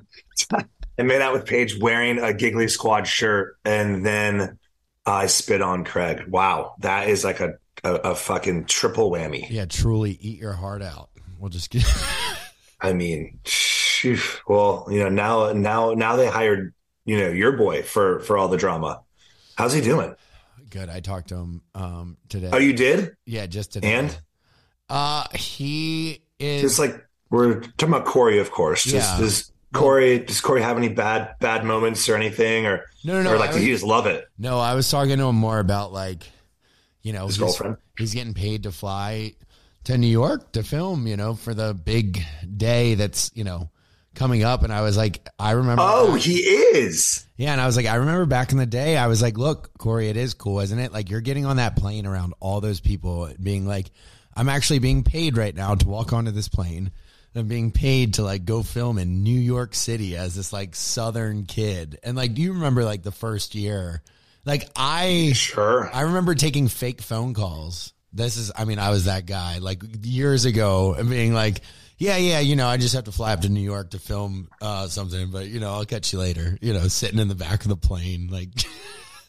made 0.97 1.21
out 1.21 1.33
with 1.33 1.45
Paige 1.45 1.77
wearing 1.77 2.19
a 2.19 2.33
Giggly 2.33 2.69
Squad 2.69 3.05
shirt, 3.05 3.57
and 3.65 4.05
then 4.05 4.59
I 5.05 5.25
spit 5.25 5.61
on 5.61 5.83
Craig. 5.83 6.23
Wow, 6.29 6.75
that 6.79 7.09
is 7.09 7.25
like 7.25 7.41
a 7.41 7.55
a, 7.83 7.95
a 7.95 8.15
fucking 8.15 8.65
triple 8.65 9.11
whammy. 9.11 9.45
Yeah, 9.49 9.65
truly 9.65 10.17
eat 10.21 10.39
your 10.39 10.53
heart 10.53 10.81
out. 10.81 11.09
We'll 11.37 11.49
just 11.49 11.69
get. 11.69 11.83
I 12.79 12.93
mean, 12.93 13.39
well, 14.47 14.87
you 14.89 14.99
know 14.99 15.09
now 15.09 15.51
now 15.51 15.93
now 15.95 16.15
they 16.15 16.27
hired 16.27 16.73
you 17.03 17.17
know 17.17 17.27
your 17.27 17.57
boy 17.57 17.83
for 17.83 18.21
for 18.21 18.37
all 18.37 18.47
the 18.47 18.57
drama. 18.57 19.01
How's 19.57 19.73
he 19.73 19.81
doing? 19.81 20.15
Good. 20.75 20.89
I 20.89 20.99
talked 20.99 21.29
to 21.29 21.35
him 21.35 21.61
um, 21.73 22.17
today. 22.27 22.49
Oh, 22.51 22.57
you 22.57 22.73
did? 22.73 23.15
yeah, 23.25 23.45
just 23.45 23.71
today. 23.71 23.93
And 23.93 24.19
uh, 24.89 25.23
he 25.33 26.21
is 26.37 26.61
just 26.63 26.79
like 26.79 27.01
we're 27.29 27.61
talking 27.61 27.95
about 27.95 28.05
Corey, 28.05 28.39
of 28.39 28.51
course. 28.51 28.83
Does, 28.83 28.93
Yeah. 28.93 29.17
does 29.17 29.51
Corey 29.73 30.19
does 30.19 30.41
Corey 30.41 30.61
have 30.61 30.75
any 30.77 30.89
bad 30.89 31.35
bad 31.39 31.63
moments 31.63 32.09
or 32.09 32.17
anything, 32.17 32.65
or 32.65 32.83
no, 33.05 33.13
no, 33.13 33.23
no. 33.23 33.33
or 33.35 33.39
like 33.39 33.51
does 33.51 33.61
he 33.61 33.67
just 33.67 33.85
love 33.85 34.05
it? 34.05 34.27
No, 34.37 34.59
I 34.59 34.73
was 34.73 34.91
talking 34.91 35.17
to 35.17 35.23
him 35.23 35.35
more 35.37 35.59
about 35.59 35.93
like, 35.93 36.23
you 37.03 37.13
know, 37.13 37.27
His 37.27 37.37
girlfriend? 37.37 37.77
he's 37.97 38.13
getting 38.13 38.33
paid 38.33 38.63
to 38.63 38.73
fly 38.73 39.33
to 39.85 39.97
New 39.97 40.07
York 40.07 40.51
to 40.51 40.63
film, 40.63 41.07
you 41.07 41.15
know, 41.15 41.35
for 41.35 41.53
the 41.53 41.73
big 41.73 42.21
day 42.57 42.95
that's, 42.95 43.31
you 43.33 43.45
know, 43.45 43.69
coming 44.15 44.43
up. 44.43 44.63
And 44.63 44.73
I 44.73 44.81
was 44.81 44.97
like, 44.97 45.27
I 45.37 45.51
remember. 45.51 45.83
Oh, 45.85 46.13
back- 46.13 46.21
he 46.21 46.37
is. 46.37 47.25
yeah. 47.37 47.51
And 47.51 47.61
I 47.61 47.65
was 47.65 47.75
like, 47.77 47.85
I 47.85 47.95
remember 47.95 48.25
back 48.25 48.51
in 48.51 48.57
the 48.57 48.65
day, 48.65 48.97
I 48.97 49.07
was 49.07 49.21
like, 49.21 49.37
look, 49.37 49.77
Corey, 49.77 50.09
it 50.09 50.17
is 50.17 50.33
cool, 50.33 50.59
isn't 50.61 50.79
it? 50.79 50.91
Like 50.91 51.09
you're 51.09 51.21
getting 51.21 51.45
on 51.45 51.57
that 51.57 51.75
plane 51.75 52.05
around 52.05 52.33
all 52.39 52.61
those 52.61 52.79
people 52.79 53.29
being 53.41 53.65
like, 53.67 53.91
I'm 54.35 54.49
actually 54.49 54.79
being 54.79 55.03
paid 55.03 55.37
right 55.37 55.55
now 55.55 55.75
to 55.75 55.87
walk 55.87 56.11
onto 56.13 56.31
this 56.31 56.49
plane. 56.49 56.91
I'm 57.37 57.47
being 57.49 57.71
paid 57.71 58.13
to 58.15 58.23
like 58.23 58.45
go 58.45 58.63
film 58.63 58.97
in 58.97 59.23
New 59.23 59.37
York 59.39 59.75
City 59.75 60.15
as 60.15 60.35
this 60.35 60.53
like 60.53 60.73
Southern 60.73 61.45
kid. 61.45 61.99
And 62.01 62.15
like, 62.15 62.33
do 62.33 62.41
you 62.41 62.53
remember 62.53 62.85
like 62.85 63.03
the 63.03 63.11
first 63.11 63.55
year? 63.55 64.01
Like 64.45 64.69
I, 64.75 65.33
Sure. 65.33 65.89
I 65.93 66.01
remember 66.01 66.33
taking 66.35 66.69
fake 66.69 67.01
phone 67.01 67.33
calls. 67.33 67.91
This 68.13 68.37
is, 68.37 68.53
I 68.55 68.63
mean, 68.63 68.79
I 68.79 68.89
was 68.91 69.05
that 69.05 69.25
guy 69.25 69.57
like 69.57 69.83
years 70.03 70.45
ago 70.45 70.93
and 70.93 71.09
being 71.09 71.33
like, 71.33 71.59
yeah, 71.97 72.17
yeah, 72.17 72.39
you 72.39 72.55
know, 72.55 72.67
I 72.67 72.77
just 72.77 72.93
have 72.93 73.05
to 73.05 73.11
fly 73.11 73.33
up 73.33 73.41
to 73.41 73.49
New 73.49 73.61
York 73.61 73.91
to 73.91 73.99
film 73.99 74.49
uh, 74.61 74.87
something, 74.87 75.31
but 75.31 75.47
you 75.47 75.59
know, 75.59 75.71
I'll 75.71 75.85
catch 75.85 76.11
you 76.11 76.19
later. 76.19 76.57
You 76.61 76.73
know, 76.73 76.87
sitting 76.87 77.19
in 77.19 77.27
the 77.27 77.35
back 77.35 77.63
of 77.63 77.69
the 77.69 77.77
plane, 77.77 78.27
like, 78.31 78.49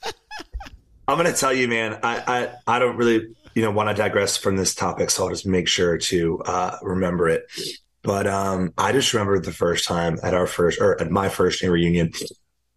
I'm 1.08 1.16
gonna 1.16 1.32
tell 1.32 1.52
you, 1.52 1.68
man. 1.68 2.00
I 2.02 2.50
I, 2.66 2.76
I 2.76 2.78
don't 2.80 2.96
really 2.96 3.35
you 3.54 3.62
know 3.62 3.70
want 3.70 3.88
to 3.88 3.94
digress 3.94 4.37
from 4.37 4.56
this 4.56 4.75
topic, 4.75 5.11
so 5.11 5.25
I'll 5.25 5.30
just 5.30 5.46
make 5.46 5.68
sure 5.68 5.96
to 5.96 6.40
uh, 6.40 6.78
remember 6.82 7.28
it. 7.28 7.46
But 8.02 8.26
um, 8.26 8.73
I 8.76 8.92
just 8.92 9.12
remember 9.14 9.38
the 9.38 9.52
first 9.52 9.85
time 9.85 10.18
at 10.23 10.35
our 10.35 10.46
first 10.46 10.80
or 10.80 11.00
at 11.00 11.11
my 11.11 11.28
first 11.28 11.62
reunion, 11.62 12.12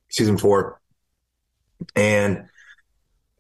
season 0.10 0.38
four, 0.38 0.79
and 1.96 2.46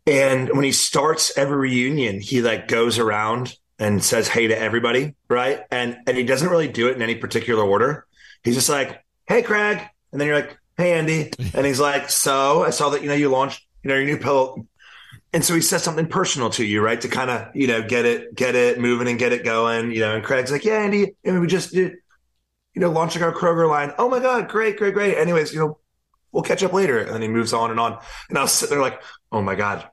and 0.07 0.49
when 0.49 0.63
he 0.63 0.71
starts 0.71 1.37
every 1.37 1.57
reunion, 1.57 2.19
he 2.19 2.41
like 2.41 2.67
goes 2.67 2.97
around 2.97 3.55
and 3.79 4.03
says 4.03 4.27
hey 4.27 4.47
to 4.47 4.59
everybody, 4.59 5.15
right? 5.29 5.61
And 5.71 5.97
and 6.05 6.17
he 6.17 6.23
doesn't 6.23 6.49
really 6.49 6.67
do 6.67 6.87
it 6.87 6.95
in 6.95 7.01
any 7.01 7.15
particular 7.15 7.63
order. 7.63 8.05
He's 8.43 8.55
just 8.55 8.69
like, 8.69 9.03
hey, 9.27 9.41
Craig, 9.41 9.79
and 10.11 10.19
then 10.19 10.27
you're 10.27 10.37
like, 10.37 10.57
hey, 10.77 10.93
Andy, 10.93 11.31
and 11.53 11.65
he's 11.65 11.79
like, 11.79 12.09
so 12.09 12.63
I 12.63 12.69
saw 12.69 12.89
that 12.89 13.01
you 13.01 13.07
know 13.07 13.15
you 13.15 13.29
launched 13.29 13.65
you 13.83 13.89
know 13.89 13.95
your 13.95 14.05
new 14.05 14.17
pill 14.17 14.67
and 15.31 15.45
so 15.45 15.53
he 15.53 15.61
says 15.61 15.83
something 15.83 16.07
personal 16.07 16.49
to 16.51 16.65
you, 16.65 16.81
right? 16.81 16.99
To 17.01 17.07
kind 17.07 17.29
of, 17.29 17.55
you 17.55 17.67
know, 17.67 17.83
get 17.83 18.05
it, 18.05 18.33
get 18.33 18.55
it 18.55 18.79
moving 18.79 19.07
and 19.07 19.19
get 19.19 19.31
it 19.31 19.43
going, 19.43 19.91
you 19.91 19.99
know. 19.99 20.15
And 20.15 20.23
Craig's 20.23 20.51
like, 20.51 20.65
yeah, 20.65 20.79
Andy, 20.79 21.15
and 21.23 21.39
we 21.39 21.47
just 21.47 21.71
did, 21.71 21.93
you 22.73 22.81
know, 22.81 22.89
launching 22.89 23.21
our 23.21 23.31
Kroger 23.31 23.69
line. 23.69 23.93
Oh 23.99 24.09
my 24.09 24.19
God, 24.19 24.47
great, 24.47 24.77
great, 24.77 24.95
great. 24.95 25.17
Anyways, 25.17 25.53
you 25.53 25.59
know, 25.59 25.77
we'll 26.31 26.43
catch 26.43 26.63
up 26.63 26.73
later. 26.73 26.99
And 26.99 27.13
then 27.13 27.21
he 27.21 27.27
moves 27.27 27.53
on 27.53 27.69
and 27.69 27.79
on. 27.79 27.99
And 28.29 28.37
I 28.39 28.41
was 28.41 28.51
sitting 28.51 28.75
there 28.75 28.81
like, 28.81 29.01
oh 29.31 29.41
my 29.41 29.53
God, 29.53 29.87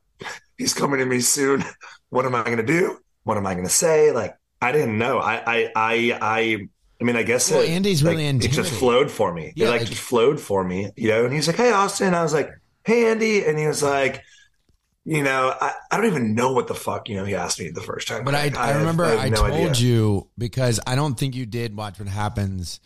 he's 0.56 0.72
coming 0.72 1.00
to 1.00 1.06
me 1.06 1.20
soon. 1.20 1.64
What 2.08 2.24
am 2.24 2.36
I 2.36 2.44
going 2.44 2.58
to 2.58 2.62
do? 2.62 2.98
What 3.26 3.36
am 3.36 3.46
I 3.46 3.54
going 3.54 3.66
to 3.66 3.72
say? 3.72 4.12
Like, 4.12 4.36
I 4.62 4.70
didn't 4.70 4.96
know. 4.98 5.18
I, 5.18 5.34
I, 5.34 5.72
I, 5.74 6.18
I, 6.22 6.58
I 7.00 7.04
mean, 7.04 7.16
I 7.16 7.24
guess 7.24 7.50
Well, 7.50 7.62
it, 7.62 7.70
Andy's 7.70 8.04
really 8.04 8.24
it 8.24 8.38
just 8.52 8.72
flowed 8.72 9.10
for 9.10 9.34
me. 9.34 9.52
Yeah, 9.56 9.66
it 9.66 9.70
like, 9.70 9.80
like- 9.80 9.88
just 9.90 10.00
flowed 10.00 10.40
for 10.40 10.62
me, 10.62 10.90
you 10.96 11.08
know. 11.08 11.24
And 11.24 11.34
he's 11.34 11.48
like, 11.48 11.56
"Hey, 11.56 11.72
Austen." 11.72 12.14
I 12.14 12.22
was 12.22 12.32
like, 12.32 12.50
"Hey, 12.84 13.10
Andy," 13.10 13.44
and 13.44 13.58
he 13.58 13.66
was 13.66 13.82
like, 13.82 14.22
"You 15.04 15.24
know, 15.24 15.52
I, 15.60 15.72
I 15.90 15.96
don't 15.96 16.06
even 16.06 16.34
know 16.36 16.52
what 16.52 16.68
the 16.68 16.74
fuck 16.76 17.08
you 17.08 17.16
know." 17.16 17.24
He 17.24 17.34
asked 17.34 17.58
me 17.58 17.70
the 17.70 17.80
first 17.82 18.06
time, 18.06 18.24
but 18.24 18.34
I, 18.36 18.44
Like, 18.44 18.56
I, 18.56 18.66
have- 18.68 18.76
remember 18.78 19.04
have 19.06 19.18
I, 19.18 19.28
no 19.28 19.36
told 19.36 19.50
idea. 19.52 19.72
you 19.74 20.30
because 20.38 20.78
I 20.86 20.94
don't 20.94 21.18
think 21.18 21.34
you 21.34 21.46
did 21.46 21.76
watch 21.76 21.98
what 21.98 22.06
happens. 22.08 22.78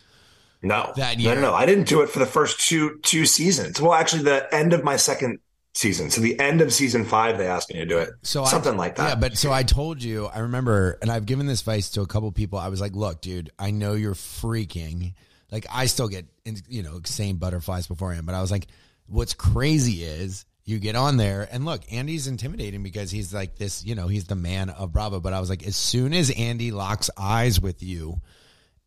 no, 0.63 0.91
that 0.97 1.17
no, 1.19 1.35
no, 1.35 1.41
no. 1.41 1.53
I 1.53 1.65
didn't 1.67 1.87
do 1.87 2.01
it 2.01 2.09
for 2.09 2.19
the 2.19 2.25
first 2.25 2.59
two 2.67 2.99
two 3.03 3.25
seasons. 3.27 3.79
Well, 3.79 3.93
actually, 3.93 4.23
the 4.23 4.53
end 4.53 4.73
of 4.73 4.83
my 4.83 4.95
second 4.97 5.39
season. 5.73 6.09
So 6.09 6.21
the 6.21 6.39
end 6.39 6.61
of 6.61 6.73
season 6.73 7.05
five, 7.05 7.37
they 7.37 7.47
asked 7.47 7.73
me 7.73 7.79
to 7.79 7.85
do 7.85 7.97
it. 7.97 8.09
So 8.23 8.45
something 8.45 8.73
I, 8.73 8.77
like 8.77 8.95
that. 8.95 9.09
Yeah, 9.09 9.15
but 9.15 9.37
so 9.37 9.51
I 9.51 9.63
told 9.63 10.03
you, 10.03 10.27
I 10.27 10.39
remember, 10.39 10.97
and 11.01 11.11
I've 11.11 11.25
given 11.25 11.45
this 11.45 11.61
advice 11.61 11.89
to 11.91 12.01
a 12.01 12.07
couple 12.07 12.31
people. 12.31 12.59
I 12.59 12.67
was 12.67 12.81
like, 12.81 12.93
look, 12.93 13.21
dude, 13.21 13.49
I 13.57 13.71
know 13.71 13.93
you're 13.93 14.13
freaking. 14.13 15.13
Like, 15.51 15.65
I 15.71 15.85
still 15.85 16.07
get, 16.07 16.25
you 16.67 16.83
know, 16.83 16.99
same 17.05 17.37
butterflies 17.37 17.87
beforehand, 17.87 18.25
but 18.25 18.35
I 18.35 18.41
was 18.41 18.51
like, 18.51 18.67
what's 19.07 19.33
crazy 19.33 20.03
is 20.03 20.45
you 20.63 20.79
get 20.79 20.95
on 20.95 21.17
there 21.17 21.47
and 21.51 21.65
look, 21.65 21.81
Andy's 21.91 22.27
intimidating 22.27 22.83
because 22.83 23.11
he's 23.11 23.33
like 23.33 23.55
this, 23.57 23.83
you 23.83 23.95
know, 23.95 24.07
he's 24.07 24.25
the 24.25 24.35
man 24.35 24.69
of 24.69 24.91
Bravo. 24.91 25.19
But 25.19 25.33
I 25.33 25.39
was 25.39 25.49
like, 25.49 25.65
as 25.65 25.75
soon 25.75 26.13
as 26.13 26.31
Andy 26.31 26.71
locks 26.71 27.09
eyes 27.17 27.59
with 27.59 27.81
you, 27.83 28.21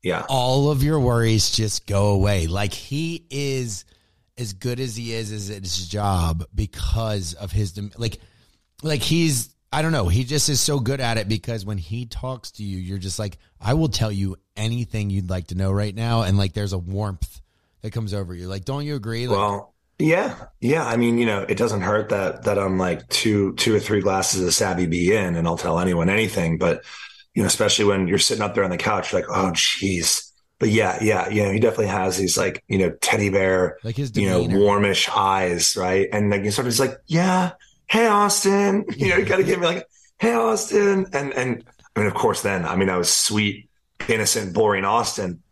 yeah, 0.03 0.25
all 0.29 0.71
of 0.71 0.83
your 0.83 1.01
worries 1.01 1.51
just 1.51 1.87
go 1.87 2.11
away. 2.11 2.47
Like 2.47 2.73
he 2.73 3.27
is 3.31 3.85
as 4.37 4.53
good 4.53 4.81
as 4.81 4.97
he 4.97 5.13
is 5.13 5.33
as 5.33 5.51
at 5.51 5.63
his 5.63 5.89
job 5.89 6.45
because 6.55 7.35
of 7.35 7.53
his 7.53 7.79
like 7.97 8.19
like 8.83 9.03
he's 9.03 9.55
I 9.73 9.83
don't 9.83 9.93
know, 9.93 10.07
he 10.07 10.23
just 10.23 10.49
is 10.49 10.61
so 10.61 10.79
good 10.79 11.01
at 11.01 11.19
it 11.19 11.29
because 11.29 11.67
when 11.67 11.79
he 11.79 12.07
talks 12.07 12.53
to 12.53 12.63
you, 12.63 12.79
you're 12.79 12.99
just 12.99 13.19
like, 13.19 13.39
I 13.61 13.75
will 13.75 13.89
tell 13.89 14.13
you 14.13 14.37
anything 14.57 15.11
you'd 15.11 15.29
like 15.29 15.49
to 15.49 15.57
know 15.57 15.73
right 15.73 15.93
now 15.93 16.23
and 16.23 16.39
like 16.39 16.53
there's 16.53 16.73
a 16.73 16.79
warmth 16.79 17.41
that 17.83 17.91
comes 17.91 18.15
over 18.15 18.35
you. 18.35 18.47
Like, 18.47 18.65
don't 18.65 18.85
you 18.85 18.95
agree? 18.95 19.27
Like 19.27 19.37
well, 19.37 19.75
yeah, 19.99 20.47
yeah. 20.61 20.87
I 20.87 20.97
mean, 20.97 21.19
you 21.19 21.27
know, 21.27 21.43
it 21.43 21.59
doesn't 21.59 21.83
hurt 21.83 22.11
that 22.11 22.45
that 22.45 22.59
I'm 22.59 22.79
like 22.79 23.09
two 23.09 23.55
two 23.55 23.75
or 23.75 23.81
three 23.81 24.01
glasses 24.01 24.45
of 24.45 24.55
Savvy 24.55 24.87
B 24.87 25.15
in, 25.15 25.37
and 25.37 25.47
I'll 25.47 25.59
tell 25.59 25.79
anyone 25.79 26.09
anything. 26.09 26.59
But 26.59 26.85
you 27.35 27.43
know, 27.43 27.47
especially 27.47 27.85
when 27.85 28.09
you're 28.09 28.19
sitting 28.19 28.43
up 28.43 28.55
there 28.55 28.65
on 28.65 28.71
the 28.71 28.77
couch, 28.77 29.13
like, 29.13 29.27
oh, 29.29 29.51
jeez. 29.55 30.31
But 30.65 30.71
yeah, 30.71 30.97
yeah, 31.03 31.29
you 31.29 31.43
know, 31.43 31.51
he 31.51 31.61
definitely 31.61 31.89
has 31.89 32.17
these 32.17 32.39
like 32.39 32.65
you 32.69 32.79
know 32.79 32.89
teddy 33.03 33.29
bear, 33.29 33.77
like 33.85 33.97
his 33.97 34.17
you 34.17 34.27
know, 34.27 34.45
warmish 34.45 35.11
eyes, 35.11 35.77
right? 35.77 36.09
And 36.11 36.31
like 36.31 36.43
you 36.43 36.51
sort 36.51 36.67
of 36.67 36.73
just 36.73 36.81
like, 36.81 36.97
yeah, 37.07 37.51
hey 37.87 38.07
Austen, 38.07 38.87
you 38.97 39.11
know, 39.11 39.19
you 39.19 39.27
got 39.27 39.37
to 39.37 39.45
give 39.45 39.61
me 39.61 39.67
like, 39.67 39.87
hey 40.17 40.33
Austen, 40.33 41.05
and 41.13 41.35
and 41.35 41.65
I 41.95 42.01
mean, 42.01 42.07
of 42.09 42.15
course, 42.15 42.41
then 42.41 42.65
I 42.65 42.77
mean, 42.77 42.89
I 42.89 42.97
was 42.97 43.13
sweet, 43.13 43.69
innocent, 44.09 44.55
boring 44.55 44.87
Austen. 44.87 45.43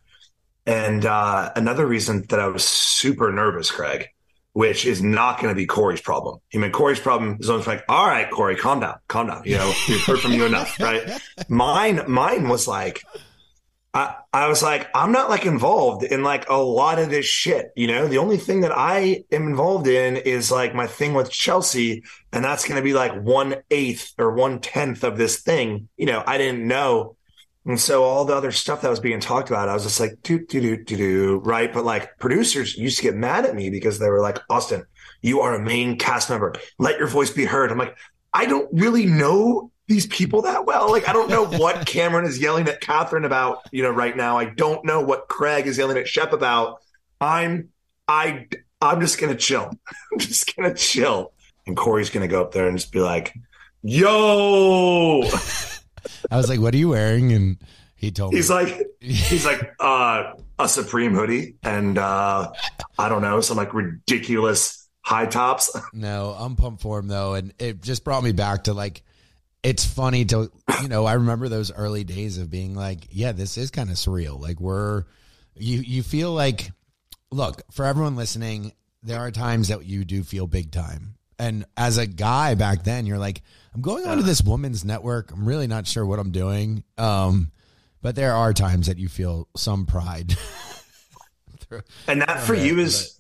And 0.65 1.05
uh, 1.05 1.53
another 1.57 1.85
reason 1.85 2.25
that 2.31 2.41
I 2.41 2.47
was 2.47 2.65
super 2.65 3.31
nervous, 3.31 3.71
Craig, 3.71 4.09
which 4.55 4.87
is 4.87 5.03
not 5.03 5.43
going 5.43 5.51
to 5.51 5.55
be 5.55 5.67
Corey's 5.67 6.01
problem. 6.01 6.39
I 6.55 6.57
mean, 6.57 6.73
Corey's 6.73 7.01
problem 7.01 7.37
is 7.39 7.51
almost 7.51 7.69
like, 7.69 7.85
all 7.87 8.07
right, 8.07 8.31
Corey, 8.31 8.57
calm 8.57 8.81
down, 8.81 8.95
calm 9.09 9.27
down. 9.27 9.43
You 9.45 9.59
know, 9.59 9.75
we've 9.91 10.03
heard 10.07 10.21
from 10.21 10.33
you 10.33 10.47
enough, 10.47 10.81
right? 10.81 11.21
Mine, 11.51 12.01
mine 12.09 12.49
was 12.49 12.67
like, 12.67 13.03
I, 13.95 14.15
I 14.33 14.49
was 14.49 14.63
like, 14.63 14.89
I'm 14.95 15.13
not 15.13 15.29
like 15.29 15.45
involved 15.45 16.03
in 16.03 16.23
like 16.23 16.49
a 16.49 16.55
lot 16.55 16.99
of 16.99 17.11
this 17.11 17.27
shit. 17.27 17.73
You 17.77 17.89
know, 17.89 18.09
the 18.09 18.19
only 18.19 18.39
thing 18.39 18.63
that 18.63 18.73
I 18.77 19.25
am 19.31 19.49
involved 19.49 19.87
in 19.87 20.17
is 20.17 20.51
like 20.51 20.75
my 20.75 20.87
thing 20.87 21.13
with 21.13 21.31
Chelsea, 21.31 22.03
and 22.33 22.43
that's 22.43 22.67
going 22.67 22.77
to 22.77 22.83
be 22.83 22.95
like 22.95 23.13
one 23.21 23.57
eighth 23.71 24.15
or 24.19 24.33
one 24.33 24.61
tenth 24.61 25.05
of 25.05 25.19
this 25.19 25.43
thing. 25.43 25.89
You 25.99 26.07
know, 26.07 26.23
I 26.27 26.39
didn't 26.39 26.67
know. 26.67 27.17
And 27.67 27.79
so 27.79 28.03
all 28.03 28.25
the 28.25 28.35
other 28.35 28.51
stuff 28.51 28.81
that 28.81 28.91
was 28.91 28.99
being 28.99 29.21
talked 29.21 29.51
about, 29.51 29.69
I 29.69 29.75
was 29.75 29.85
just 29.85 30.01
like, 30.01 30.17
do, 30.23 30.45
do, 30.45 30.61
do, 30.61 30.83
do, 30.83 30.97
do, 30.97 31.37
right? 31.45 31.73
But 31.73 31.85
like 31.85 32.19
producers 32.19 32.77
used 32.77 32.97
to 32.97 33.05
get 33.05 33.15
mad 33.15 33.45
at 33.45 33.55
me 33.55 33.71
because 33.71 33.99
they 33.99 34.09
were 34.09 34.21
like, 34.21 34.39
Austen, 34.51 34.85
you 35.21 35.41
are 35.43 35.55
a 35.55 35.63
main 35.63 35.99
cast 35.99 36.31
member. 36.31 36.55
Let 36.79 36.99
your 36.99 37.07
voice 37.09 37.31
be 37.31 37.45
heard. 37.45 37.71
I'm 37.71 37.79
like, 37.79 37.97
I 38.35 38.47
don't 38.47 38.69
really 38.73 39.07
know 39.07 39.71
these 39.89 40.07
people 40.07 40.43
that 40.43 40.65
well. 40.67 40.91
Like, 40.91 41.09
I 41.09 41.13
don't 41.13 41.29
know 41.31 41.45
what 41.59 41.87
Cameran 41.87 42.25
is 42.27 42.39
yelling 42.39 42.69
at 42.69 42.81
Kathryn 42.81 43.25
about, 43.27 43.59
you 43.73 43.83
know, 43.83 43.91
right 43.91 44.17
now. 44.17 44.39
I 44.39 44.47
don't 44.47 44.85
know 44.85 45.01
what 45.01 45.29
Craig 45.29 45.67
is 45.67 45.79
yelling 45.79 45.97
at 45.99 46.09
Shep 46.09 46.33
about. 46.33 46.79
I'm, 47.21 47.69
I, 48.09 48.47
I'm 48.81 49.01
just 49.01 49.21
gonna 49.21 49.37
chill. 49.37 49.71
I'm 50.13 50.19
just 50.19 50.55
gonna 50.57 50.75
chill. 50.75 51.33
And 51.67 51.77
Corey's 51.77 52.11
gonna 52.11 52.29
go 52.29 52.41
up 52.43 52.53
there 52.53 52.67
and 52.69 52.77
just 52.77 52.91
be 52.93 52.99
like, 53.01 53.33
"Yo, 53.83 55.23
I 56.31 56.37
was 56.37 56.49
like, 56.49 56.61
"What 56.61 56.75
are 56.75 56.79
you 56.79 56.89
wearing?" 56.89 57.33
And 57.33 57.59
He 57.95 58.11
told 58.11 58.33
me 58.33 58.39
He's 58.39 58.49
me. 58.51 58.57
like, 58.57 58.87
he's 59.01 59.47
like, 59.47 59.73
uh, 59.79 60.33
a 60.59 60.69
Supreme 60.69 61.15
hoodie 61.15 61.55
and 61.63 61.99
uh, 61.99 62.51
I 62.99 63.09
don't 63.09 63.23
know, 63.23 63.41
some 63.41 63.57
like 63.57 63.73
ridiculous 63.75 64.89
high 65.03 65.27
tops. 65.27 65.71
No, 65.93 66.35
I'm 66.39 66.57
pumped 66.57 66.83
for 66.83 66.99
him 66.99 67.07
though, 67.09 67.35
and 67.35 67.53
it 67.59 67.81
just 67.83 68.03
brought 68.05 68.25
me 68.25 68.33
back 68.33 68.65
to 68.65 68.75
like, 68.75 69.03
it's 69.63 69.85
funny 69.85 70.25
to 70.27 70.51
you 70.81 70.89
know 70.89 71.05
I 71.05 71.15
remember 71.15 71.49
those 71.49 71.73
early 71.73 72.05
days 72.05 72.39
of 72.39 72.51
being 72.51 72.75
like, 72.75 73.09
yeah, 73.11 73.33
this 73.33 73.57
is 73.57 73.71
kind 73.71 73.91
of 73.91 73.97
surreal. 73.97 74.41
Like 74.41 74.61
we're 74.61 75.05
you 75.55 75.79
you 75.79 76.03
feel 76.03 76.33
like, 76.33 76.71
look 77.31 77.63
for 77.71 77.85
everyone 77.85 78.17
listening, 78.17 78.73
there 79.03 79.19
are 79.21 79.31
times 79.31 79.69
that 79.69 79.85
you 79.85 80.05
do 80.05 80.23
feel 80.23 80.47
big 80.47 80.71
time, 80.71 81.15
and 81.39 81.65
as 81.77 81.99
a 81.99 82.07
guy 82.07 82.55
back 82.55 82.85
then, 82.85 83.07
you're 83.07 83.19
like, 83.19 83.43
I'm 83.75 83.81
going 83.83 84.07
onto 84.07 84.23
this 84.23 84.43
woman's 84.43 84.85
network. 84.85 85.31
I'm 85.33 85.47
really 85.47 85.67
not 85.67 85.87
sure 85.87 86.05
what 86.05 86.19
I'm 86.19 86.31
doing. 86.31 86.85
Um, 86.99 87.53
but 88.01 88.17
there 88.17 88.35
are 88.35 88.53
times 88.53 88.89
that 88.89 88.99
you 88.99 89.09
feel 89.09 89.49
some 89.57 89.87
pride. 89.87 90.37
And 92.07 92.21
that 92.21 92.41
for 92.41 92.55
you 92.55 92.79
is 92.81 93.19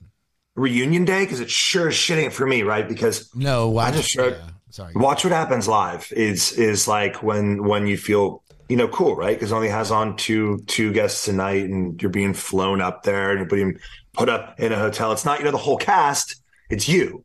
reunion 0.54 1.04
day 1.04 1.24
because 1.24 1.40
it 1.40 1.50
sure 1.50 1.88
as 1.88 1.94
shit 1.94 2.18
ain't 2.18 2.32
for 2.32 2.46
me, 2.46 2.62
right? 2.62 2.86
Because 2.86 3.34
no, 3.34 3.78
i 3.78 3.90
just 3.90 4.08
showed- 4.08 4.34
yeah, 4.34 4.50
sorry. 4.72 4.92
watch 4.96 5.24
what 5.24 5.32
happens 5.32 5.68
live 5.68 6.12
is 6.12 6.52
is 6.52 6.88
like 6.88 7.22
when 7.22 7.64
when 7.64 7.86
you 7.86 7.96
feel 7.96 8.42
you 8.68 8.76
know 8.76 8.88
cool, 8.88 9.14
right? 9.14 9.36
Because 9.36 9.52
only 9.52 9.68
has 9.68 9.90
on 9.90 10.16
two 10.16 10.62
two 10.66 10.92
guests 10.92 11.26
tonight, 11.26 11.64
and 11.64 12.00
you're 12.00 12.10
being 12.10 12.32
flown 12.34 12.80
up 12.80 13.02
there 13.02 13.30
and 13.30 13.40
you're 13.40 13.48
being 13.48 13.78
put 14.14 14.28
up 14.28 14.58
in 14.58 14.72
a 14.72 14.78
hotel. 14.78 15.12
It's 15.12 15.26
not 15.26 15.38
you 15.38 15.44
know 15.44 15.50
the 15.50 15.58
whole 15.58 15.76
cast; 15.76 16.42
it's 16.70 16.88
you, 16.88 17.22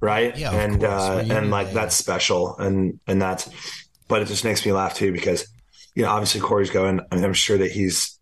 right? 0.00 0.36
Yeah, 0.36 0.52
and 0.52 0.82
uh, 0.82 1.24
and 1.30 1.50
like 1.50 1.68
day. 1.68 1.74
that's 1.74 1.94
special, 1.94 2.56
and 2.58 2.98
and 3.06 3.22
that's. 3.22 3.48
But 4.08 4.22
it 4.22 4.24
just 4.26 4.44
makes 4.44 4.66
me 4.66 4.72
laugh 4.72 4.94
too 4.94 5.12
because 5.12 5.46
you 5.94 6.02
know 6.02 6.10
obviously 6.10 6.40
Corey's 6.40 6.70
going. 6.70 7.00
I 7.12 7.14
mean, 7.14 7.24
I'm 7.24 7.32
sure 7.32 7.58
that 7.58 7.70
he's 7.70 8.18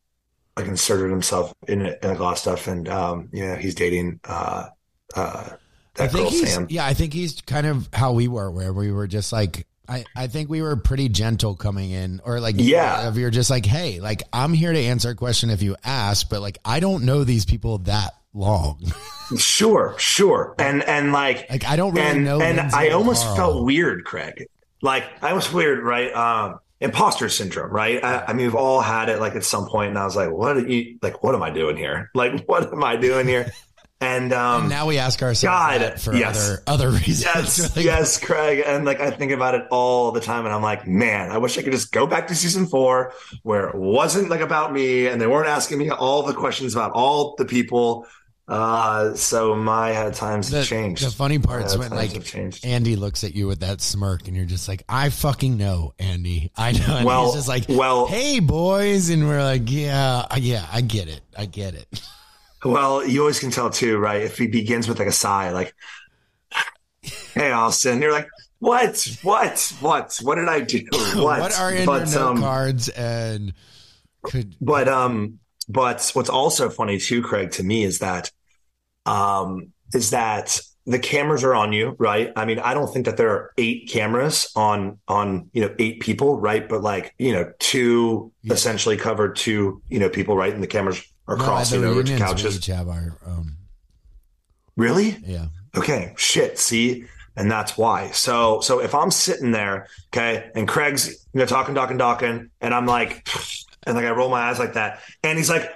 like 0.57 0.67
inserted 0.67 1.11
himself 1.11 1.55
in, 1.69 1.87
in 1.87 1.97
a 2.03 2.15
lot 2.15 2.33
of 2.33 2.39
stuff, 2.39 2.67
and 2.67 2.89
um, 2.89 3.31
you 3.33 3.47
know 3.47 3.55
he's 3.55 3.75
dating 3.75 4.21
uh, 4.25 4.67
uh, 5.15 5.51
I 5.99 6.09
think 6.09 6.29
he's 6.31 6.53
Sam. 6.53 6.67
yeah, 6.71 6.85
I 6.87 6.95
think 6.95 7.13
he's 7.13 7.41
kind 7.43 7.67
of 7.67 7.89
how 7.93 8.13
we 8.13 8.29
were, 8.29 8.51
where 8.51 8.73
we 8.73 8.91
were 8.93 9.07
just 9.07 9.33
like 9.33 9.67
I, 9.89 10.05
I 10.17 10.27
think 10.27 10.51
we 10.51 10.63
were 10.63 10.75
pretty 10.77 11.09
gentle 11.09 11.55
coming 11.55 11.91
in, 11.93 12.21
or 12.25 12.41
like 12.41 12.57
Yeah. 12.59 13.09
if 13.09 13.15
you're 13.17 13.31
just 13.31 13.51
like, 13.51 13.65
hey, 13.65 14.01
like 14.01 14.23
I'm 14.33 14.53
here 14.53 14.73
to 14.73 14.79
answer 14.81 15.11
a 15.11 15.15
question 15.15 15.49
if 15.51 15.63
you 15.63 15.77
ask, 15.85 16.29
but 16.29 16.41
like 16.41 16.59
I 16.65 16.81
don't 16.81 17.05
know 17.05 17.23
these 17.25 17.45
people 17.45 17.79
that 17.79 18.13
long. 18.35 18.81
Sure, 19.37 19.93
sure, 19.99 20.55
and 20.57 20.85
and 20.85 21.13
like 21.13 21.51
like 21.51 21.65
I 21.67 21.75
don't 21.75 21.93
really 21.95 22.07
and 22.07 22.25
know. 22.25 22.41
and 22.41 22.59
Lindsay 22.59 22.77
I 22.77 22.91
almost 22.91 23.25
Carl. 23.25 23.37
felt 23.37 23.65
weird, 23.65 24.05
Craig. 24.05 24.47
Like 24.83 25.03
I 25.21 25.33
was 25.33 25.53
weird, 25.53 25.83
right? 25.83 26.13
Um, 26.15 26.61
imposter 26.81 27.29
syndrome, 27.29 27.73
right? 27.73 28.03
I, 28.05 28.27
I 28.29 28.33
mean, 28.35 28.47
we've 28.47 28.55
all 28.55 28.81
had 28.81 29.09
it, 29.09 29.19
like 29.19 29.35
at 29.35 29.43
some 29.43 29.67
point, 29.67 29.89
and 29.89 29.99
I 29.99 30.05
was 30.05 30.15
like, 30.15 30.31
"What? 30.31 30.59
Are 30.59 30.61
you, 30.69 30.97
like, 31.03 31.25
what 31.25 31.35
am 31.35 31.43
I 31.43 31.51
doing 31.51 31.77
here? 31.77 32.09
Like, 32.15 32.45
what 32.47 32.73
am 32.73 32.85
I 32.85 32.95
doing 32.95 33.27
here?" 33.27 33.51
And 33.99 34.31
um, 34.35 34.63
And 34.63 34.69
now 34.71 34.87
we 34.87 34.99
ask 34.99 35.23
ourselves 35.23 35.79
God, 35.79 35.99
for 36.01 36.15
yes. 36.15 36.37
other 36.37 36.63
other 36.67 36.91
reasons. 36.99 37.23
yes, 37.25 37.77
Like, 37.77 37.85
yes, 37.85 38.21
Craig, 38.23 38.63
and 38.67 38.85
like 38.85 39.01
I 39.01 39.11
think 39.11 39.33
about 39.33 39.55
it 39.55 39.63
all 39.71 40.13
the 40.13 40.21
time, 40.21 40.45
and 40.45 40.55
I'm 40.55 40.61
like, 40.63 40.87
man, 40.87 41.31
I 41.31 41.39
wish 41.39 41.57
I 41.57 41.63
could 41.63 41.73
just 41.73 41.93
go 41.93 42.07
back 42.07 42.27
to 42.29 42.35
season 42.35 42.67
four 42.67 43.15
where 43.43 43.69
it 43.69 43.75
wasn't 43.75 44.29
like 44.29 44.41
about 44.43 44.73
me, 44.73 45.07
and 45.07 45.19
they 45.21 45.27
weren't 45.27 45.49
asking 45.49 45.79
me 45.79 45.89
all 45.91 46.23
the 46.25 46.35
questions 46.35 46.75
about 46.75 46.93
all 46.93 47.37
the 47.39 47.47
people. 47.47 48.07
Uh, 48.49 49.13
so 49.15 49.57
my 49.57 49.93
uh, 49.97 50.11
times 50.13 50.51
The, 50.51 50.59
have 50.59 50.67
changed. 50.67 51.05
the 51.05 51.11
funny 51.11 51.39
part's 51.41 51.75
Uh, 51.75 51.79
when 51.79 51.91
like. 51.91 52.33
Andy 52.65 52.95
looks 52.95 53.25
at 53.25 53.35
you 53.35 53.49
with 53.49 53.61
that 53.61 53.81
smirk, 53.81 54.29
and 54.29 54.37
you're 54.37 54.45
just 54.47 54.69
like, 54.69 54.85
"I 54.89 55.09
fucking 55.09 55.57
know, 55.57 55.95
Andy. 55.99 56.53
I 56.57 56.73
know." 56.73 56.97
And 56.99 57.07
Well- 57.07 57.25
he's 57.25 57.35
just 57.35 57.49
like, 57.49 57.65
well- 57.69 58.07
hey, 58.07 58.39
boys," 58.41 59.09
and 59.09 59.27
we're 59.27 59.43
like, 59.43 59.63
"Yeah, 59.71 60.27
yeah, 60.37 60.65
I 60.71 60.81
get 60.83 61.09
it, 61.09 61.23
I 61.37 61.47
get 61.47 61.75
it." 61.75 61.89
Well, 62.67 63.07
you 63.07 63.21
always 63.21 63.39
can 63.39 63.51
tell 63.51 63.71
too, 63.71 63.97
right? 63.99 64.23
If 64.23 64.39
he 64.39 64.49
begins 64.49 64.89
with 64.89 64.99
like 64.99 65.09
a 65.09 65.13
sigh, 65.13 65.51
like, 65.51 65.75
"Hey, 67.35 67.53
Austen," 67.53 68.03
you're 68.03 68.13
like, 68.13 68.29
"What? 68.59 69.07
What? 69.23 69.73
What? 69.81 70.19
What 70.23 70.35
did 70.35 70.49
I 70.49 70.61
do? 70.61 70.83
What? 71.15 71.41
What, 71.41 71.59
are 71.59 71.73
in 71.73 71.87
but, 71.87 72.09
your 72.09 72.19
note 72.19 72.31
um, 72.31 72.41
cards? 72.41 72.89
And 72.89 73.53
could 74.23 74.57
but 74.61 74.89
um, 74.89 75.39
but 75.69 76.11
what's 76.15 76.29
also 76.29 76.69
funny 76.69 76.99
too, 76.99 77.23
Craig, 77.23 77.53
to 77.53 77.63
me 77.63 77.85
is 77.85 78.01
that, 78.01 78.31
um, 79.05 79.73
is 79.95 80.11
that 80.11 80.61
the 80.87 80.99
cameras 80.99 81.43
are 81.45 81.55
on 81.55 81.73
you, 81.73 81.97
right? 81.99 82.33
I 82.37 82.45
mean, 82.45 82.59
I 82.61 82.75
don't 82.75 82.93
think 82.93 83.07
that 83.07 83.17
there 83.17 83.31
are 83.31 83.53
eight 83.59 83.89
cameras 83.89 84.51
on 84.57 84.99
on 85.07 85.51
you 85.53 85.63
know 85.63 85.75
eight 85.79 86.01
people, 86.01 86.41
right? 86.41 86.69
But 86.69 86.83
like 86.83 87.15
you 87.19 87.33
know, 87.33 87.53
two 87.59 88.33
Yeah. 88.43 88.55
essentially 88.55 88.97
covered 88.97 89.37
two 89.37 89.83
you 89.89 89.99
know 89.99 90.09
people, 90.09 90.37
right? 90.37 90.53
And 90.53 90.63
the 90.63 90.69
cameras 90.69 91.03
are 91.29 91.37
no, 91.37 91.45
crossing 91.45 91.85
over 91.85 92.03
to 92.03 92.11
reunions, 92.13 92.21
we 92.21 92.27
couches. 92.27 92.57
each 92.57 92.67
have 92.67 92.89
our 92.89 93.17
um, 93.27 93.33
own. 93.39 93.53
Really? 94.77 95.17
Yeah, 95.25 95.47
Okay, 95.77 96.15
shit. 96.17 96.59
See, 96.59 97.05
and 97.37 97.51
that's 97.51 97.77
why. 97.77 98.11
So, 98.11 98.61
so 98.61 98.81
if 98.81 98.95
I'm 98.95 99.11
sitting 99.11 99.51
there, 99.53 99.89
okay, 100.15 100.51
and 100.55 100.67
Craig's 100.67 101.09
you 101.35 101.41
know 101.41 101.47
talking, 101.47 101.75
talking, 101.75 101.99
talking, 101.99 102.51
and 102.61 102.75
I'm 102.75 102.87
like, 102.87 103.29
and 103.87 103.95
like 103.95 104.07
I 104.07 104.11
roll 104.11 104.31
my 104.31 104.43
eyes 104.49 104.59
like 104.59 104.75
that, 104.75 105.03
and 105.23 105.37
he's 105.37 105.51
like, 105.51 105.71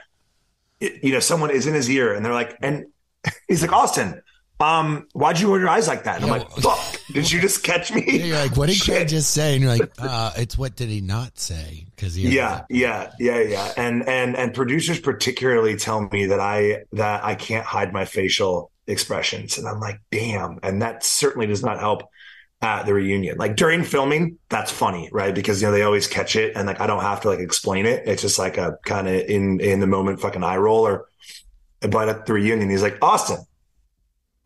you 0.81 1.13
know, 1.13 1.21
someone 1.21 1.51
is 1.51 1.67
in 1.67 1.75
his 1.75 1.91
ear, 1.91 2.15
and 2.15 2.25
they're 2.25 2.33
like, 2.33 2.57
and 2.63 2.87
he's 3.49 3.61
like, 3.63 3.73
Austen, 3.73 4.23
um, 4.61 5.07
why'd 5.13 5.41
you 5.41 5.49
roll 5.49 5.59
your 5.59 5.69
eyes 5.69 5.89
like 5.89 6.05
that? 6.05 6.17
And 6.17 6.25
I'm 6.27 6.31
like, 6.31 6.51
fuck, 6.51 7.01
did 7.13 7.31
you 7.33 7.41
just 7.41 7.63
catch 7.63 7.93
me? 7.93 8.05
Yeah, 8.21 8.25
you're 8.25 8.37
like, 8.37 8.57
what 8.57 8.69
did 8.69 8.81
Craig 8.83 9.09
just 9.09 9.31
say? 9.31 9.55
And 9.55 9.63
you're 9.63 9.71
like, 9.71 9.91
uh, 9.99 10.33
it's 10.37 10.59
what 10.59 10.77
did 10.77 10.89
he 10.89 11.01
not 11.01 11.39
say? 11.39 11.87
Because 11.95 12.15
he 12.15 12.29
yeah 12.29 12.65
yeah 12.69 13.13
yeah 13.19 13.41
yeah. 13.41 13.73
And 13.77 14.07
and 14.07 14.37
and 14.37 14.53
producers 14.53 15.01
particularly 15.01 15.77
tell 15.77 16.09
me 16.11 16.27
that 16.27 16.41
i 16.41 16.85
that 16.93 17.25
i 17.25 17.35
can't 17.35 17.65
hide 17.65 17.93
my 17.93 18.05
facial 18.05 18.71
expressions. 18.87 19.57
And 19.59 19.67
i'm 19.67 19.81
like 19.81 20.01
damn. 20.11 20.59
And 20.63 20.83
that 20.83 21.05
certainly 21.05 21.47
does 21.47 21.63
not 21.63 21.79
help 21.79 22.03
at 22.61 22.85
the 22.85 22.93
reunion. 22.93 23.39
Like 23.39 23.57
during 23.57 23.85
filming 23.85 24.39
that's 24.49 24.71
funny 24.71 25.09
right? 25.13 25.35
Because 25.35 25.63
you 25.63 25.69
know 25.69 25.73
they 25.73 25.83
always 25.83 26.07
catch 26.07 26.37
it. 26.37 26.57
And 26.57 26.67
like 26.67 26.81
i 26.81 26.87
don't 26.87 27.03
have 27.03 27.23
to 27.23 27.29
like 27.29 27.41
explain 27.41 27.87
it. 27.87 28.07
It's 28.07 28.23
just 28.23 28.39
like 28.39 28.59
a 28.59 28.77
kind 28.85 29.09
of 29.09 29.15
in 29.15 29.61
in 29.61 29.81
the 29.81 29.87
moment 29.87 30.21
fucking 30.21 30.43
eye 30.43 30.57
roll 30.57 30.87
or 30.87 31.07
but 31.81 32.11
at 32.11 32.27
the 32.27 32.35
reunion 32.35 32.69
he's 32.69 32.83
like 32.83 32.99
austen 33.01 33.39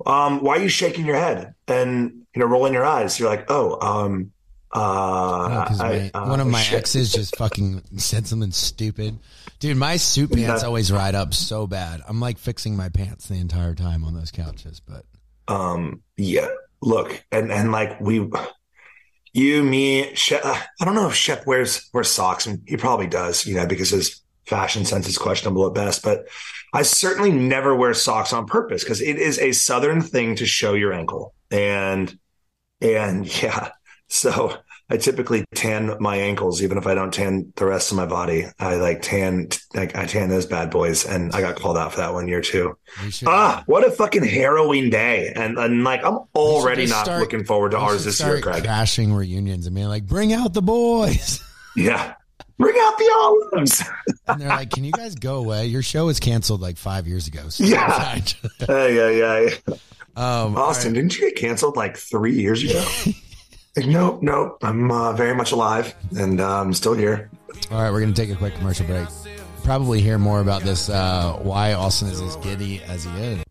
um 0.07 0.43
why 0.43 0.57
are 0.57 0.63
you 0.63 0.69
shaking 0.69 1.07
your 1.07 1.17
head 1.17 1.55
and 1.69 2.13
you 2.35 2.41
know 2.41 2.47
rolling 2.47 2.73
your 2.73 2.85
eyes 2.85 3.19
you're 3.19 3.29
like 3.29 3.47
oh 3.49 3.79
um 3.81 4.31
uh, 4.73 5.63
because 5.65 5.81
I- 5.81 6.11
uh, 6.15 6.27
one 6.27 6.41
of 6.41 6.49
my 6.49 6.61
shit. 6.61 6.79
exes 6.81 7.13
just 7.13 7.37
fucking 7.37 7.81
said 7.97 8.27
something 8.27 8.51
stupid. 8.51 9.21
Dude, 9.61 9.77
my 9.77 9.97
suit 9.97 10.33
pants 10.33 10.63
That- 10.63 10.67
always 10.67 10.91
ride 10.91 11.15
up 11.15 11.33
so 11.33 11.69
bad. 11.69 12.01
I'm 12.09 12.19
like 12.19 12.39
fixing 12.39 12.77
my 12.77 12.89
pants 12.89 13.29
the 13.29 13.37
entire 13.37 13.77
time 13.77 14.05
on 14.05 14.15
those 14.15 14.33
couches. 14.33 14.81
But 14.81 15.05
um 15.47 16.03
yeah 16.17 16.49
look 16.83 17.25
and 17.31 17.53
and 17.53 17.71
like 17.71 18.01
we 18.01 18.29
you 19.33 19.63
me 19.63 20.13
Shep, 20.15 20.41
i 20.45 20.85
don't 20.85 20.95
know 20.95 21.07
if 21.09 21.15
shep 21.15 21.47
wears 21.47 21.89
wears 21.93 22.11
socks 22.11 22.47
and 22.47 22.61
he 22.67 22.77
probably 22.77 23.07
does 23.07 23.47
you 23.47 23.55
know 23.55 23.67
because 23.67 23.91
his 23.91 24.23
fashion 24.47 24.85
sense 24.85 25.07
is 25.09 25.19
questionable 25.19 25.67
at 25.67 25.75
best 25.75 26.03
but 26.03 26.27
i 26.75 26.83
certainly 26.83 27.31
never 27.33 27.75
wear 27.75 27.95
socks 27.95 28.33
on 28.35 28.45
purpose 28.47 28.85
because 28.85 29.01
it 29.01 29.17
is 29.17 29.39
a 29.39 29.53
southern 29.53 30.03
thing 30.03 30.37
to 30.37 30.45
show 30.45 30.75
your 30.75 30.93
ankle 30.93 31.33
and 31.51 32.19
and 32.83 33.43
yeah 33.43 33.71
so 34.09 34.55
i 34.91 34.97
typically 34.99 35.45
tan 35.55 35.97
my 36.01 36.17
ankles 36.17 36.63
even 36.63 36.77
if 36.77 36.87
i 36.87 36.95
don't 36.95 37.15
tan 37.15 37.51
the 37.57 37.65
rest 37.65 37.91
of 37.91 37.97
my 37.97 38.05
body 38.05 38.45
i 38.59 38.75
like 38.77 39.01
tan 39.01 39.49
like 39.75 39.97
i 39.97 40.05
tan 40.05 40.29
those 40.29 40.45
bad 40.47 40.71
boys 40.71 41.07
and 41.07 41.33
i 41.35 41.41
got 41.41 41.57
called 41.57 41.79
out 41.79 41.91
for 41.93 41.99
that 42.01 42.13
one 42.13 42.29
year 42.29 42.43
too 42.43 42.77
Ah, 43.27 43.63
what 43.67 43.85
a 43.87 43.91
fucking 43.91 44.23
harrowing 44.25 44.89
day. 44.91 45.33
And 45.35 45.59
and 45.59 45.83
like 45.83 46.05
I'm 46.05 46.19
already 46.35 46.87
not 46.87 47.05
start- 47.07 47.21
looking 47.21 47.45
forward 47.45 47.73
to 47.73 47.79
ours 47.79 48.05
this 48.05 48.21
year, 48.21 48.41
Craig. 48.41 48.63
crashing 48.63 49.13
reunions 49.13 49.67
I 49.67 49.71
mean, 49.71 49.89
like, 49.89 50.07
bring 50.07 50.33
out 50.33 50.55
the 50.55 50.63
boys. 50.63 51.41
Yeah. 51.77 52.15
Bring 52.59 52.77
out 52.79 52.99
the 52.99 53.13
olives. 53.19 53.83
And 54.27 54.41
they're 54.41 54.49
like, 54.49 54.71
can 54.71 54.85
you 54.85 54.93
guys 54.93 55.15
go 55.17 55.37
away? 55.37 55.67
Your 55.67 55.83
show 55.83 56.07
was 56.07 56.19
canceled 56.19 56.63
like 56.63 56.79
five 56.79 57.07
years 57.07 57.27
ago. 57.29 57.51
So 57.51 57.63
Yeah. 57.63 58.19
yeah, 58.69 59.11
yeah, 59.11 59.51
um, 60.17 60.57
Austen, 60.57 60.95
didn't 60.95 61.19
you 61.19 61.29
get 61.29 61.37
canceled 61.37 61.77
like 61.77 61.99
three 61.99 62.33
years 62.33 62.63
ago? 62.63 62.83
like, 63.77 63.87
nope, 63.87 64.23
nope. 64.23 64.59
I'm 64.63 64.91
uh, 64.91 65.13
very 65.13 65.35
much 65.35 65.53
alive 65.53 65.95
and 66.17 66.41
uh, 66.41 66.61
I'm 66.61 66.73
still 66.73 66.95
here. 66.95 67.29
All 67.71 67.83
right, 67.83 67.91
we're 67.91 68.01
going 68.01 68.15
to 68.15 68.21
take 68.21 68.35
a 68.35 68.37
quick 68.37 68.55
commercial 68.55 68.87
break. 68.87 69.09
Probably 69.63 70.01
hear 70.01 70.17
more 70.17 70.41
about 70.41 70.63
this, 70.63 70.89
uh, 70.89 71.39
why 71.43 71.75
Austen 71.75 72.09
is 72.09 72.23
as 72.23 72.37
giddy 72.37 72.83
as 72.85 73.05
he 73.05 73.11
is. 73.11 73.45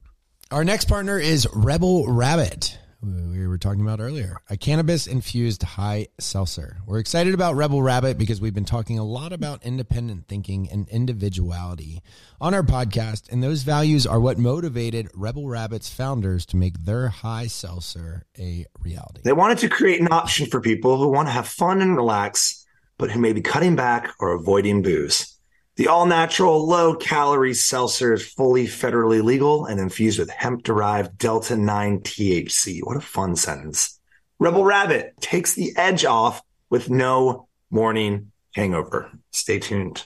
Our 0.52 0.64
next 0.64 0.86
partner 0.86 1.18
is 1.20 1.48
Rebel 1.54 2.08
Rabbit, 2.08 2.78
we 3.04 3.48
were 3.48 3.58
talking 3.58 3.82
about 3.82 4.00
earlier, 4.00 4.38
a 4.50 4.56
cannabis 4.56 5.08
infused 5.08 5.64
high 5.64 6.08
seltzer. 6.20 6.78
We're 6.86 7.00
excited 7.00 7.34
about 7.34 7.56
Rebel 7.56 7.82
Rabbit 7.82 8.18
because 8.18 8.40
we've 8.40 8.54
been 8.54 8.64
talking 8.64 8.98
a 8.98 9.04
lot 9.04 9.34
about 9.34 9.64
independent 9.64 10.28
thinking 10.28 10.70
and 10.72 10.88
individuality 10.88 12.02
on 12.40 12.54
our 12.54 12.64
podcast, 12.64 13.32
and 13.32 13.44
those 13.44 13.64
values 13.64 14.08
are 14.08 14.20
what 14.20 14.38
motivated 14.38 15.10
Rebel 15.14 15.50
Rabbit's 15.50 15.90
founders 15.90 16.46
to 16.48 16.58
make 16.58 16.86
their 16.86 17.10
high 17.10 17.48
seltzer 17.48 18.26
a 18.40 18.66
reality. 18.80 19.22
They 19.24 19.34
wanted 19.34 19.58
to 19.60 19.70
create 19.70 20.00
an 20.00 20.08
option 20.12 20.46
for 20.46 20.62
people 20.62 20.98
who 20.98 21.10
want 21.10 21.28
to 21.28 21.34
have 21.34 21.48
fun 21.48 21.82
and 21.82 21.98
relax 21.98 22.64
but 22.98 23.12
who 23.12 23.20
may 23.20 23.34
be 23.34 23.42
cutting 23.42 23.76
back 23.76 24.14
or 24.20 24.32
avoiding 24.32 24.82
booze. 24.82 25.33
The 25.76 25.88
all 25.88 26.06
natural, 26.06 26.68
low 26.68 26.94
calorie 26.94 27.56
seltzer 27.56 28.14
is 28.14 28.32
fully 28.32 28.68
federally 28.68 29.24
legal 29.24 29.66
and 29.66 29.80
infused 29.80 30.20
with 30.20 30.30
hemp 30.30 30.62
derived 30.62 31.18
Delta 31.18 31.56
9 31.56 32.02
THC. 32.02 32.82
What 32.84 32.98
a 32.98 33.02
fun 33.02 33.36
sentence. 33.36 34.00
Rebel 34.38 34.64
Rabbit 34.64 35.16
takes 35.20 35.56
the 35.56 35.76
edge 35.76 36.06
off 36.06 36.44
with 36.70 36.92
no 36.92 37.48
morning 37.72 38.32
hangover. 38.54 39.10
Stay 39.32 39.58
tuned. 39.58 40.06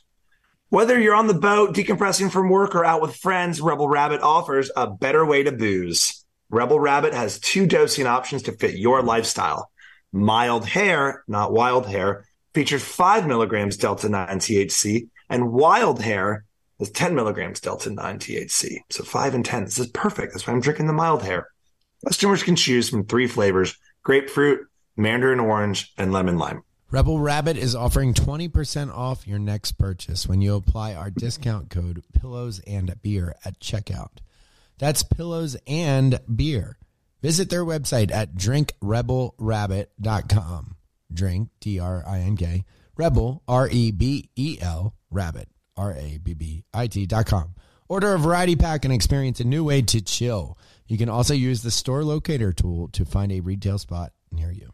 Whether 0.70 0.98
you're 0.98 1.16
on 1.16 1.28
the 1.28 1.34
boat, 1.34 1.76
decompressing 1.76 2.32
from 2.32 2.50
work, 2.50 2.74
or 2.74 2.86
out 2.86 3.02
with 3.02 3.18
friends, 3.18 3.60
Rebel 3.60 3.90
Rabbit 3.90 4.22
offers 4.22 4.72
a 4.74 4.90
better 4.90 5.26
way 5.26 5.44
to 5.44 5.52
booze. 5.52 6.24
Rebel 6.50 6.80
Rabbit 6.80 7.14
has 7.14 7.40
two 7.40 7.66
dosing 7.66 8.08
options 8.08 8.44
to 8.44 8.54
fit 8.54 8.76
your 8.76 9.02
lifestyle. 9.02 9.70
Mild 10.14 10.66
Hair, 10.66 11.26
not 11.28 11.52
Wild 11.52 11.88
Hair, 11.88 12.26
features 12.54 12.86
5 12.86 13.28
milligrams 13.28 13.76
Delta 13.76 14.08
9 14.08 14.40
THC, 14.40 15.10
and 15.30 15.52
Wild 15.52 16.02
Hair 16.02 16.46
is 16.80 16.92
10 16.92 17.16
milligrams 17.16 17.60
Delta 17.60 17.90
9 17.90 18.20
THC. 18.20 18.78
So 18.90 19.04
5 19.04 19.36
and 19.36 19.46
10. 19.46 19.66
This 19.66 19.80
is 19.80 19.88
perfect. 19.88 20.34
That's 20.34 20.48
why 20.48 20.54
I'm 20.54 20.62
drinking 20.62 20.88
the 20.88 20.94
Mild 20.94 21.24
Hair. 21.24 21.48
Customers 22.06 22.44
can 22.44 22.56
choose 22.56 22.90
from 22.90 23.06
three 23.06 23.28
flavors 23.28 23.76
grapefruit, 24.04 24.68
mandarin 24.96 25.40
orange, 25.40 25.92
and 25.98 26.14
lemon 26.14 26.38
lime. 26.38 26.64
Rebel 26.90 27.20
Rabbit 27.20 27.58
is 27.58 27.76
offering 27.76 28.14
20% 28.14 28.96
off 28.96 29.28
your 29.28 29.40
next 29.40 29.74
purchase 29.74 30.26
when 30.26 30.40
you 30.40 30.56
apply 30.56 30.94
our 30.94 31.10
discount 31.10 31.70
code 31.70 32.02
pillows 32.14 32.62
and 32.66 32.96
beer 33.02 33.36
at 33.44 33.60
checkout. 33.60 34.20
That's 34.78 35.04
pillows 35.04 35.58
and 35.68 36.22
beer. 36.34 36.78
Visit 37.22 37.50
their 37.50 37.66
website 37.66 38.10
at 38.12 38.36
drinkrebelrabbit.com. 38.36 40.76
Drink, 41.12 41.50
D 41.60 41.80
R 41.80 42.06
I 42.08 42.20
N 42.20 42.38
K, 42.38 42.64
rebel, 42.98 43.44
R 43.48 43.70
E 43.70 43.92
B 43.92 44.30
E 44.36 44.58
L, 44.62 44.94
rabbit, 45.10 45.50
R 45.76 45.94
A 45.94 46.20
B 46.22 46.34
B 46.34 46.64
I 46.74 46.88
T.com. 46.88 47.56
Order 47.90 48.14
a 48.14 48.20
variety 48.20 48.56
pack 48.56 48.84
and 48.84 48.94
experience 48.94 49.40
a 49.40 49.46
new 49.46 49.64
way 49.64 49.82
to 49.82 50.02
chill. 50.02 50.58
You 50.88 50.98
can 50.98 51.10
also 51.10 51.34
use 51.34 51.62
the 51.62 51.72
store 51.72 52.04
locator 52.04 52.52
tool 52.52 52.90
to 52.90 53.06
find 53.06 53.32
a 53.32 53.40
retail 53.40 53.78
spot 53.78 54.12
near 54.32 54.52
you. 54.52 54.74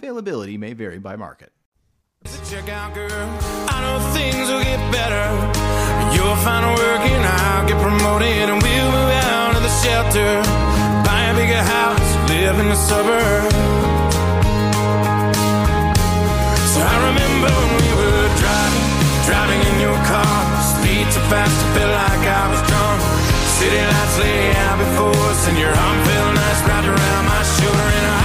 Availability 0.00 0.56
may 0.56 0.72
vary 0.72 0.98
by 0.98 1.14
market. 1.14 1.52
I 2.24 3.76
know 3.84 4.00
things 4.16 4.48
will 4.48 4.64
get 4.64 4.80
better. 4.88 5.28
You'll 6.16 6.40
find 6.40 6.64
work 6.72 7.04
and 7.04 7.20
I'll 7.20 7.68
get 7.68 7.76
promoted 7.76 8.48
and 8.48 8.56
we'll 8.64 8.90
move 8.96 9.12
out 9.28 9.52
of 9.52 9.60
the 9.60 9.74
shelter. 9.84 10.40
Buy 11.04 11.20
a 11.28 11.34
bigger 11.36 11.60
house, 11.76 12.08
live 12.32 12.56
in 12.64 12.68
the 12.72 12.80
suburbs. 12.80 13.52
So 16.72 16.80
I 16.80 16.96
remember 17.12 17.52
when 17.52 17.72
we 17.84 17.90
were 18.00 18.24
driving, 18.40 18.88
driving 19.28 19.60
in 19.68 19.76
your 19.84 20.00
car. 20.08 20.40
Speed 20.80 21.12
so 21.12 21.20
fast, 21.28 21.52
I 21.52 21.66
felt 21.76 21.92
like 21.92 22.24
I 22.24 22.44
was 22.48 22.62
drunk. 22.72 23.04
City 23.60 23.76
lights 23.76 24.16
lay 24.16 24.48
out 24.64 24.80
before 24.80 25.28
us 25.28 25.44
and 25.44 25.60
your 25.60 25.76
arm 25.76 25.98
felt 26.08 26.32
nice 26.40 26.60
wrapped 26.64 26.88
around 26.88 27.24
my 27.28 27.42
shoulder. 27.44 27.88
And 28.00 28.06
I 28.16 28.19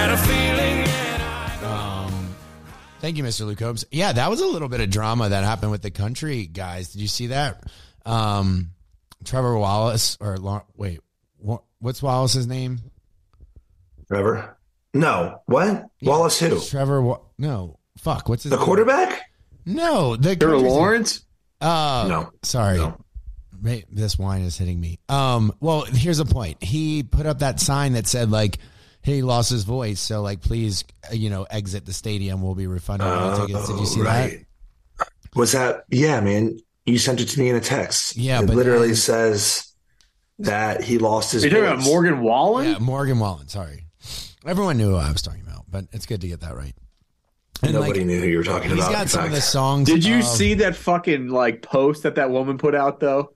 had 0.00 0.10
a 0.10 0.16
feeling 0.16 0.84
that 0.84 1.60
I 1.62 2.10
Thank 3.00 3.16
you, 3.18 3.24
Mr. 3.24 3.46
Luke 3.46 3.58
Combs. 3.58 3.84
Yeah, 3.90 4.12
that 4.12 4.30
was 4.30 4.40
a 4.40 4.46
little 4.46 4.68
bit 4.68 4.80
of 4.80 4.88
drama 4.90 5.28
that 5.28 5.44
happened 5.44 5.70
with 5.72 5.82
the 5.82 5.90
country 5.90 6.46
guys. 6.46 6.92
Did 6.92 7.00
you 7.02 7.08
see 7.08 7.28
that? 7.28 7.62
Um, 8.06 8.70
Trevor 9.24 9.56
Wallace 9.58 10.16
or 10.20 10.36
Lau- 10.38 10.64
wait, 10.76 11.00
what, 11.38 11.62
what's 11.80 12.02
Wallace's 12.02 12.46
name? 12.46 12.80
Trevor? 14.08 14.56
No. 14.94 15.42
What? 15.46 15.86
Wallace 16.02 16.38
who? 16.40 16.60
Trevor. 16.60 17.00
Wa- 17.02 17.20
no, 17.38 17.78
fuck. 17.98 18.28
What's 18.28 18.42
his 18.44 18.50
The 18.50 18.56
name? 18.56 18.64
quarterback? 18.64 19.20
No, 19.66 20.16
the 20.16 20.34
Trevor 20.36 20.54
country's- 20.54 20.72
Lawrence? 20.72 21.24
Uh, 21.60 22.06
No. 22.08 22.30
sorry. 22.42 22.78
No. 22.78 22.96
Wait, 23.62 23.84
This 23.94 24.18
wine 24.18 24.40
is 24.42 24.56
hitting 24.56 24.80
me. 24.80 24.98
Um, 25.10 25.52
well, 25.60 25.82
here's 25.84 26.18
a 26.20 26.24
point. 26.24 26.62
He 26.64 27.02
put 27.02 27.26
up 27.26 27.40
that 27.40 27.60
sign 27.60 27.92
that 27.92 28.06
said 28.06 28.30
like 28.30 28.58
he 29.02 29.22
lost 29.22 29.50
his 29.50 29.64
voice, 29.64 30.00
so 30.00 30.22
like 30.22 30.40
please, 30.40 30.84
uh, 31.10 31.14
you 31.14 31.30
know, 31.30 31.44
exit 31.50 31.86
the 31.86 31.92
stadium. 31.92 32.42
We'll 32.42 32.54
be 32.54 32.66
refunding 32.66 33.08
your 33.08 33.46
tickets. 33.46 33.68
Did 33.68 33.78
you 33.80 33.86
see 33.86 34.02
that? 34.02 34.38
Was 35.34 35.52
that? 35.52 35.84
Yeah, 35.88 36.20
man. 36.20 36.58
You 36.86 36.98
sent 36.98 37.20
it 37.20 37.26
to 37.26 37.38
me 37.40 37.48
in 37.48 37.56
a 37.56 37.60
text. 37.60 38.16
Yeah, 38.16 38.40
it 38.42 38.46
but 38.46 38.56
literally 38.56 38.88
then- 38.88 38.96
says 38.96 39.72
that 40.40 40.82
he 40.82 40.98
lost 40.98 41.32
his. 41.32 41.44
Are 41.44 41.48
you 41.48 41.52
talking 41.54 41.66
about. 41.72 41.84
Morgan 41.84 42.20
Wallen? 42.20 42.66
Yeah, 42.72 42.78
Morgan 42.78 43.18
Wallen. 43.18 43.48
Sorry, 43.48 43.84
everyone 44.46 44.76
knew 44.76 44.90
who 44.90 44.96
I 44.96 45.10
was 45.12 45.22
talking 45.22 45.42
about, 45.42 45.64
but 45.70 45.86
it's 45.92 46.06
good 46.06 46.20
to 46.22 46.28
get 46.28 46.40
that 46.40 46.56
right. 46.56 46.74
And 47.62 47.74
Nobody 47.74 48.00
like, 48.00 48.06
knew 48.06 48.20
who 48.20 48.26
you 48.26 48.38
were 48.38 48.42
talking 48.44 48.70
he's 48.70 48.78
about. 48.80 48.92
got 48.92 49.02
in 49.02 49.08
some 49.08 49.24
of 49.26 49.32
the 49.32 49.40
songs. 49.42 49.86
Did 49.86 50.02
you 50.04 50.18
of- 50.20 50.24
see 50.24 50.54
that 50.54 50.74
fucking 50.76 51.28
like 51.28 51.60
post 51.62 52.02
that 52.04 52.14
that 52.14 52.30
woman 52.30 52.56
put 52.58 52.74
out 52.74 53.00
though? 53.00 53.34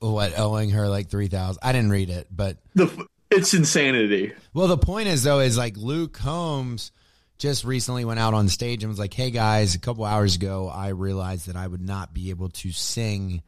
what 0.00 0.38
owing 0.38 0.70
her 0.70 0.86
like 0.88 1.08
three 1.08 1.28
thousand? 1.28 1.58
I 1.62 1.72
didn't 1.72 1.90
read 1.90 2.10
it, 2.10 2.28
but 2.30 2.58
The 2.74 2.84
f- 2.84 2.98
it's 3.30 3.54
insanity. 3.54 4.32
Well, 4.54 4.68
the 4.68 4.78
point 4.78 5.08
is 5.08 5.22
though 5.22 5.40
is 5.40 5.56
like 5.56 5.76
Luke 5.76 6.12
Combs 6.12 6.92
just 7.38 7.64
recently 7.64 8.04
went 8.04 8.18
out 8.18 8.34
on 8.34 8.48
stage 8.48 8.82
and 8.82 8.90
was 8.90 8.98
like, 8.98 9.14
"Hey 9.14 9.30
guys, 9.30 9.74
a 9.74 9.78
couple 9.78 10.04
hours 10.04 10.36
ago, 10.36 10.68
I 10.68 10.88
realized 10.88 11.46
that 11.48 11.56
I 11.56 11.66
would 11.66 11.80
not 11.80 12.12
be 12.12 12.30
able 12.30 12.48
to 12.50 12.72
sing 12.72 13.42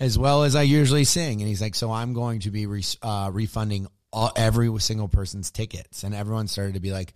as 0.00 0.18
well 0.18 0.44
as 0.44 0.56
I 0.56 0.62
usually 0.62 1.04
sing." 1.04 1.40
And 1.40 1.48
he's 1.48 1.62
like, 1.62 1.74
"So 1.74 1.92
I'm 1.92 2.14
going 2.14 2.40
to 2.40 2.50
be 2.50 2.66
re- 2.66 2.82
uh, 3.02 3.30
refunding 3.32 3.86
all, 4.12 4.32
every 4.36 4.76
single 4.80 5.08
person's 5.08 5.50
tickets." 5.50 6.02
And 6.02 6.14
everyone 6.14 6.48
started 6.48 6.74
to 6.74 6.80
be 6.80 6.92
like, 6.92 7.14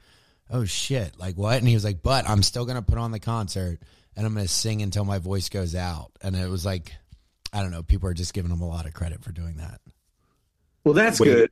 "Oh 0.50 0.64
shit, 0.64 1.18
like 1.18 1.36
what?" 1.36 1.58
And 1.58 1.66
he 1.66 1.74
was 1.74 1.84
like, 1.84 2.02
"But 2.02 2.28
I'm 2.28 2.42
still 2.42 2.64
going 2.64 2.76
to 2.76 2.82
put 2.82 2.98
on 2.98 3.10
the 3.10 3.20
concert 3.20 3.80
and 4.14 4.26
I'm 4.26 4.34
going 4.34 4.46
to 4.46 4.52
sing 4.52 4.82
until 4.82 5.04
my 5.04 5.18
voice 5.18 5.48
goes 5.48 5.74
out." 5.74 6.12
And 6.22 6.36
it 6.36 6.48
was 6.48 6.64
like, 6.64 6.92
I 7.52 7.62
don't 7.62 7.70
know, 7.70 7.82
people 7.82 8.08
are 8.08 8.14
just 8.14 8.32
giving 8.32 8.50
him 8.50 8.60
a 8.60 8.68
lot 8.68 8.86
of 8.86 8.94
credit 8.94 9.22
for 9.22 9.32
doing 9.32 9.56
that. 9.56 9.80
Well, 10.84 10.94
that's 10.94 11.20
Wait. 11.20 11.26
good. 11.26 11.50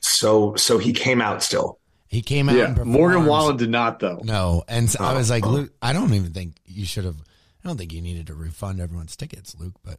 So, 0.00 0.54
so 0.56 0.78
he 0.78 0.92
came 0.92 1.20
out 1.20 1.42
still. 1.42 1.78
He 2.06 2.22
came 2.22 2.48
out 2.48 2.56
Yeah, 2.56 2.64
and 2.66 2.76
performed. 2.76 2.92
Morgan 2.92 3.26
Wallen 3.26 3.56
did 3.56 3.70
not 3.70 4.00
though. 4.00 4.20
No, 4.24 4.64
and 4.68 4.88
so 4.88 5.02
I 5.04 5.12
Oh, 5.12 5.16
was 5.16 5.30
like, 5.30 5.44
oh. 5.46 5.50
Luke, 5.50 5.72
I 5.82 5.92
don't 5.92 6.12
even 6.14 6.32
think 6.32 6.54
you 6.64 6.86
should 6.86 7.04
have. 7.04 7.16
I 7.64 7.68
don't 7.68 7.76
think 7.76 7.92
you 7.92 8.00
needed 8.00 8.28
to 8.28 8.34
refund 8.34 8.80
everyone's 8.80 9.14
tickets, 9.16 9.54
Luke. 9.58 9.74
But 9.84 9.98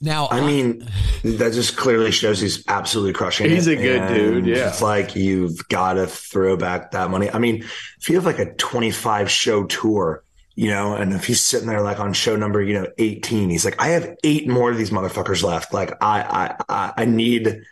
now, 0.00 0.28
I 0.30 0.40
mean, 0.42 0.86
that 1.24 1.52
just 1.54 1.76
clearly 1.76 2.10
shows 2.12 2.40
he's 2.40 2.62
absolutely 2.68 3.14
crushing 3.14 3.48
He's 3.50 3.66
it. 3.66 3.78
a 3.78 3.82
good 3.82 4.02
And 4.02 4.14
dude, 4.14 4.46
yeah. 4.46 4.68
It's 4.68 4.82
like 4.82 5.16
you've 5.16 5.66
got 5.68 5.94
to 5.94 6.06
throw 6.06 6.56
back 6.56 6.90
that 6.90 7.10
money. 7.10 7.30
I 7.30 7.38
mean, 7.38 7.64
if 7.98 8.08
you 8.08 8.16
have 8.16 8.26
like 8.26 8.38
a 8.38 8.52
25 8.54 9.30
show 9.30 9.64
tour, 9.64 10.22
you 10.54 10.68
know, 10.68 10.94
and 10.94 11.12
if 11.14 11.24
he's 11.24 11.42
sitting 11.42 11.68
there 11.68 11.80
like 11.82 11.98
on 12.00 12.12
show 12.12 12.36
number, 12.36 12.60
you 12.60 12.74
know, 12.74 12.86
18, 12.98 13.48
he's 13.48 13.64
like, 13.64 13.80
I 13.80 13.88
have 13.88 14.14
eight 14.24 14.48
more 14.48 14.70
of 14.70 14.76
these 14.76 14.90
motherfuckers 14.90 15.42
left. 15.42 15.72
Like 15.72 15.92
I, 16.02 16.20
I, 16.20 16.64
I, 16.68 16.92
I 16.98 17.04
need, 17.06 17.62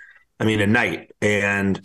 I 0.40 0.44
mean, 0.44 0.60
a 0.60 0.66
night. 0.66 1.12
And 1.22 1.80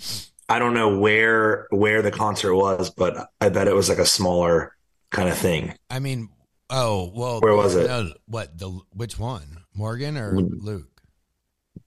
I 0.49 0.59
don't 0.59 0.73
know 0.73 0.97
where, 0.99 1.67
where 1.69 2.01
the 2.01 2.11
concert 2.11 2.55
was, 2.55 2.89
but 2.89 3.29
I 3.39 3.49
bet 3.49 3.67
it 3.67 3.75
was 3.75 3.89
like 3.89 3.97
a 3.99 4.05
smaller 4.05 4.75
kind 5.09 5.29
of 5.29 5.37
thing. 5.37 5.73
I 5.89 5.99
mean, 5.99 6.29
oh 6.69 7.11
well, 7.15 7.39
Where 7.41 7.55
was 7.55 7.75
it? 7.75 7.87
No, 7.87 8.11
what 8.25 8.57
the 8.57 8.69
which 8.93 9.17
one, 9.19 9.59
Morgan 9.73 10.17
or 10.17 10.33
Mm. 10.33 10.49
Luke? 10.61 10.87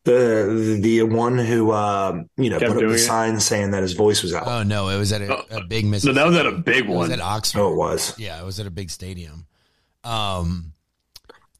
The, 0.04 0.78
the 0.82 1.02
one 1.04 1.38
who, 1.38 1.72
um, 1.72 2.28
you 2.36 2.50
know, 2.50 2.58
Kept 2.58 2.74
put 2.74 2.84
up 2.84 2.88
the 2.90 2.94
it? 2.96 2.98
sign 2.98 3.40
saying 3.40 3.70
that 3.70 3.82
his 3.82 3.94
voice 3.94 4.22
was 4.22 4.34
out. 4.34 4.46
Oh 4.46 4.62
no, 4.62 4.88
it 4.90 4.98
was 4.98 5.12
at 5.12 5.22
a, 5.22 5.56
a 5.56 5.64
big 5.64 5.86
Miss. 5.86 6.04
No, 6.04 6.12
that 6.12 6.26
was 6.26 6.36
at 6.36 6.44
a 6.46 6.52
big 6.52 6.84
It 6.84 6.86
was 6.88 7.08
one. 7.08 7.12
at 7.12 7.20
Oxford. 7.20 7.60
Oh, 7.60 7.72
it 7.72 7.76
was. 7.76 8.18
Yeah, 8.18 8.38
it 8.40 8.44
was 8.44 8.60
at 8.60 8.66
a 8.66 8.70
big 8.70 8.90
stadium. 8.90 9.46
Um, 10.02 10.72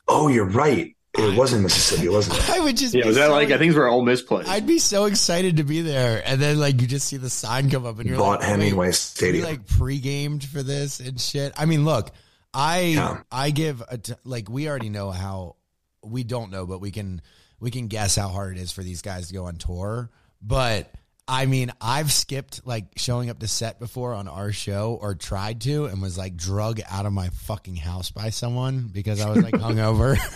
Oh, 0.07 0.29
you're 0.29 0.45
right. 0.45 0.94
It 1.17 1.37
wasn't 1.37 1.63
Mississippi, 1.63 2.09
wasn't 2.09 2.39
it? 2.39 2.51
I 2.57 2.61
would 2.61 2.77
just 2.77 2.93
Yeah, 2.95 3.03
be 3.03 3.09
was 3.09 3.17
that 3.17 3.27
so- 3.29 3.33
like 3.33 3.51
I 3.51 3.59
think 3.59 3.71
it's 3.71 3.77
where 3.79 3.87
Ole 3.89 4.03
Miss 4.03 4.21
plays. 4.23 4.49
I'd 4.49 4.67
be 4.67 4.79
so 4.79 5.05
excited 5.05 5.59
to 5.59 5.65
be 5.65 5.81
there, 5.81 6.23
and 6.27 6.41
then 6.41 6.59
like 6.59 6.81
you 6.81 6.87
just 6.87 7.07
see 7.09 7.17
the 7.19 7.31
sign 7.31 7.71
come 7.71 7.87
up, 7.87 7.99
and 7.99 8.09
you're 8.09 8.19
Bought 8.19 8.41
like, 8.41 8.49
Hemingway 8.49 8.89
wait, 8.89 8.95
Stadium. 8.95 9.45
We 9.45 9.51
like 9.51 9.67
pre-gamed 9.67 10.43
for 10.45 10.63
this 10.63 11.01
and 11.01 11.21
shit. 11.21 11.53
I 11.57 11.67
mean, 11.67 11.85
look, 11.85 12.11
I 12.53 12.81
Yeah. 12.81 13.21
I 13.31 13.51
give 13.51 13.83
a 13.89 13.99
t- 13.99 14.15
like 14.25 14.49
we 14.51 14.69
already 14.69 14.89
know 14.89 15.11
how 15.13 15.57
we 16.03 16.25
don't 16.25 16.51
know, 16.51 16.67
but 16.67 16.81
we 16.81 16.91
can 16.91 17.23
we 17.61 17.71
can 17.71 17.87
guess 17.87 18.17
how 18.17 18.29
hard 18.29 18.57
it 18.57 18.61
is 18.61 18.73
for 18.73 18.83
these 18.83 19.01
guys 19.01 19.29
to 19.29 19.35
go 19.35 19.45
on 19.45 19.57
tour. 19.57 20.11
But 20.43 20.91
I 21.27 21.47
mean, 21.47 21.73
I've 21.81 22.13
skipped 22.13 22.67
like 22.67 22.87
showing 22.97 23.31
up 23.31 23.39
to 23.39 23.49
set 23.49 23.79
before 23.79 24.13
on 24.15 24.27
our 24.29 24.53
show 24.53 24.99
or 25.01 25.15
tried 25.15 25.61
to 25.63 25.87
and 25.87 26.03
was 26.03 26.19
like 26.19 26.37
drug 26.37 26.81
out 26.91 27.07
of 27.07 27.13
my 27.13 27.29
fucking 27.29 27.77
house 27.77 28.11
by 28.11 28.31
someone 28.31 28.89
because 28.93 29.21
I 29.21 29.31
was 29.31 29.43
like 29.43 29.55
hungover. 29.55 30.19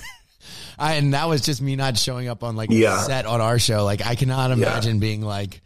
I, 0.79 0.95
and 0.95 1.15
that 1.15 1.29
was 1.29 1.41
just 1.43 1.61
me 1.61 1.77
not 1.77 1.97
showing 1.99 2.29
up 2.29 2.43
on 2.45 2.57
like 2.57 2.71
Yeah. 2.71 2.99
set 3.03 3.27
on 3.27 3.41
our 3.41 3.59
show. 3.59 3.85
Like 3.85 4.05
I 4.07 4.15
cannot 4.15 4.51
imagine 4.51 4.99
being 4.99 5.21
like, 5.23 5.61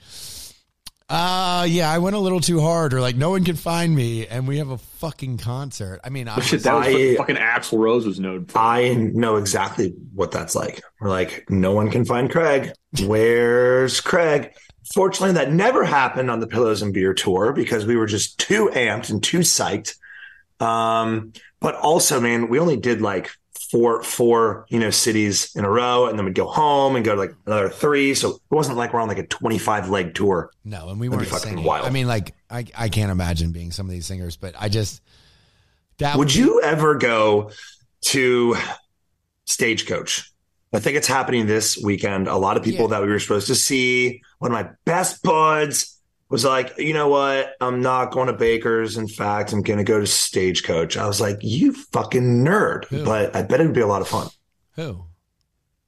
uh, 1.09 1.67
yeah, 1.69 1.91
I 1.91 1.99
went 1.99 2.17
a 2.17 2.19
little 2.19 2.41
too 2.41 2.61
hard 2.61 2.95
or 2.95 3.01
like 3.03 3.17
no 3.17 3.29
one 3.31 3.45
can 3.45 3.57
find 3.57 3.95
me 3.95 4.27
and 4.27 4.49
we 4.49 4.59
have 4.59 4.71
a 4.71 4.79
fucking 4.79 5.37
concert. 5.39 6.01
I 6.03 6.09
mean, 6.09 6.27
I 6.27 6.37
was, 6.37 6.47
Shit, 6.47 6.63
that 6.63 6.75
was 6.75 6.87
I- 6.87 7.17
fucking 7.17 7.37
Axl 7.37 7.79
Rose 7.79 8.07
was 8.07 8.19
known 8.19 8.47
for. 8.47 8.59
I 8.59 8.95
know 8.95 9.37
exactly 9.37 9.93
what 10.15 10.31
that's 10.31 10.55
like. 10.55 10.83
We're 11.01 11.11
like, 11.11 11.45
no 11.51 11.73
one 11.73 11.91
can 11.91 12.05
find 12.07 12.31
Craig. 12.31 12.73
Where's 13.05 14.01
Craig? 14.01 14.53
Fortunately, 14.95 15.35
that 15.35 15.53
never 15.53 15.85
happened 15.85 16.31
on 16.31 16.41
the 16.41 16.47
Pillows 16.47 16.83
and 16.83 16.93
Beer 16.95 17.15
tour 17.15 17.53
because 17.53 17.85
we 17.85 17.97
were 17.97 18.07
just 18.07 18.39
too 18.39 18.71
amped 18.73 19.11
and 19.11 19.23
too 19.23 19.41
psyched. 19.41 19.95
Um, 20.61 21.33
but 21.61 21.75
also, 21.77 22.21
man, 22.21 22.49
we 22.49 22.59
only 22.59 22.77
did 22.77 23.01
like 23.03 23.31
four, 23.73 24.03
four, 24.03 24.67
you 24.69 24.79
know, 24.79 24.91
cities 24.91 25.51
in 25.57 25.65
a 25.65 25.71
row, 25.71 26.07
and 26.07 26.17
then 26.19 26.25
we'd 26.27 26.35
go 26.35 26.47
home 26.47 26.95
and 26.95 27.05
go 27.05 27.15
to 27.15 27.21
like 27.23 27.35
another 27.47 27.69
three. 27.71 28.15
So 28.15 28.31
it 28.37 28.41
wasn't 28.51 28.77
like 28.77 28.93
we're 28.93 29.01
on 29.01 29.09
like 29.09 29.19
a 29.19 29.27
twenty-five 29.27 29.89
leg 29.89 30.15
tour. 30.15 30.51
no, 30.65 30.91
and 30.91 31.01
we 31.01 31.09
That'd 31.09 31.21
weren't 31.21 31.31
fucking 31.31 31.49
singing. 31.51 31.65
wild. 31.65 31.87
I 31.87 31.91
mean, 31.91 32.07
like 32.07 32.35
I, 32.51 32.67
I 32.77 32.89
can't 32.91 33.11
imagine 33.11 33.51
being 33.51 33.73
some 33.73 33.87
of 33.87 33.93
these 33.93 34.07
singers, 34.07 34.37
but 34.37 34.55
I 34.59 34.69
just, 34.69 35.01
that 35.99 36.17
Would 36.19 36.35
you 36.35 36.61
ever 36.63 36.95
go 36.97 37.51
to 38.03 38.57
Stagecoach? 39.47 40.31
I 40.75 40.79
think 40.81 40.97
it's 40.97 41.07
happening 41.09 41.47
this 41.47 41.77
weekend. 41.83 42.29
A 42.29 42.37
lot 42.37 42.57
of 42.57 42.63
people 42.63 42.85
Yeah. 42.87 42.91
that 42.99 43.03
we 43.03 43.09
were 43.09 43.19
supposed 43.19 43.47
to 43.49 43.55
see. 43.55 44.23
One 44.39 44.51
of 44.51 44.55
my 44.55 44.71
best 44.85 45.23
buds 45.23 45.92
was 46.33 46.45
like, 46.45 46.77
you 46.79 46.95
know 46.95 47.09
what? 47.09 47.55
I'm 47.61 47.81
not 47.83 48.11
going 48.11 48.27
to 48.27 48.33
Baker's. 48.33 48.97
In 48.97 49.07
fact, 49.07 49.53
I'm 49.53 49.63
going 49.63 49.79
to 49.79 49.85
go 49.85 50.01
to 50.01 50.07
Stagecoach. 50.07 50.97
I 50.97 51.07
was 51.07 51.21
like, 51.21 51.39
you 51.43 51.73
fucking 51.73 52.45
nerd. 52.45 52.87
Who? 52.87 53.05
But 53.05 53.37
I 53.37 53.43
bet 53.43 53.61
it 53.61 53.67
would 53.67 53.75
be 53.75 53.83
a 53.83 53.87
lot 53.87 54.01
of 54.03 54.09
fun. 54.09 54.29
who? 54.75 55.05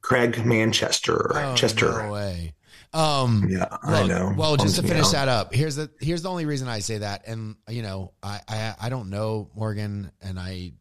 Craig 0.01 0.45
Manchester. 0.45 1.31
Oh, 1.35 1.55
Chester. 1.55 2.03
No 2.03 2.11
way. 2.13 2.53
Um, 2.93 3.47
Yeah, 3.49 3.65
I 3.83 4.05
know. 4.05 4.33
Well, 4.37 4.55
just 4.55 4.75
to 4.75 4.83
finish 4.83 5.09
that 5.09 5.27
up, 5.27 5.53
here's 5.53 5.75
the 5.75 5.89
here's 5.99 6.21
the 6.21 6.29
only 6.29 6.45
reason 6.45 6.67
I 6.67 6.79
say 6.79 6.99
that, 6.99 7.27
and 7.27 7.55
you 7.67 7.81
know, 7.81 8.13
I 8.23 8.39
I, 8.47 8.75
I 8.83 8.89
don't 8.89 9.09
know 9.09 9.49
Morgan, 9.55 10.11
and 10.21 10.39
I 10.39 10.73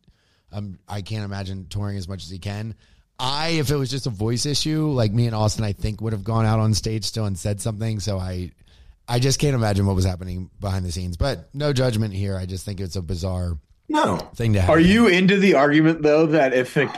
um 0.52 0.78
I 0.86 1.00
can't 1.00 1.24
imagine 1.24 1.66
touring 1.70 1.96
as 1.96 2.06
much 2.06 2.22
as 2.22 2.30
he 2.30 2.38
can. 2.38 2.74
I, 3.18 3.48
if 3.50 3.70
it 3.70 3.76
was 3.76 3.90
just 3.90 4.06
a 4.06 4.10
voice 4.10 4.44
issue, 4.44 4.90
like 4.90 5.12
me 5.12 5.26
and 5.26 5.34
Austen, 5.34 5.64
I 5.64 5.72
think 5.72 6.00
would 6.00 6.12
have 6.12 6.22
gone 6.24 6.44
out 6.46 6.60
on 6.60 6.74
stage 6.74 7.04
still 7.04 7.24
and 7.24 7.38
said 7.38 7.60
something. 7.60 7.98
So 8.00 8.18
I, 8.18 8.50
I 9.08 9.18
just 9.18 9.38
can't 9.38 9.54
imagine 9.54 9.86
what 9.86 9.96
was 9.96 10.04
happening 10.04 10.50
behind 10.60 10.84
the 10.84 10.92
scenes. 10.92 11.16
But 11.16 11.54
no 11.54 11.72
judgment 11.72 12.14
here. 12.14 12.36
I 12.38 12.46
just 12.46 12.64
think 12.64 12.80
it's 12.80 12.96
a 12.96 13.02
bizarre 13.02 13.58
No. 13.88 14.16
thing 14.34 14.54
to 14.54 14.60
happen. 14.60 14.74
Are 14.74 14.80
you 14.80 15.06
into 15.08 15.38
the 15.38 15.54
argument 15.54 16.02
though 16.02 16.26
that 16.26 16.54
if 16.54 16.76
an 16.76 16.90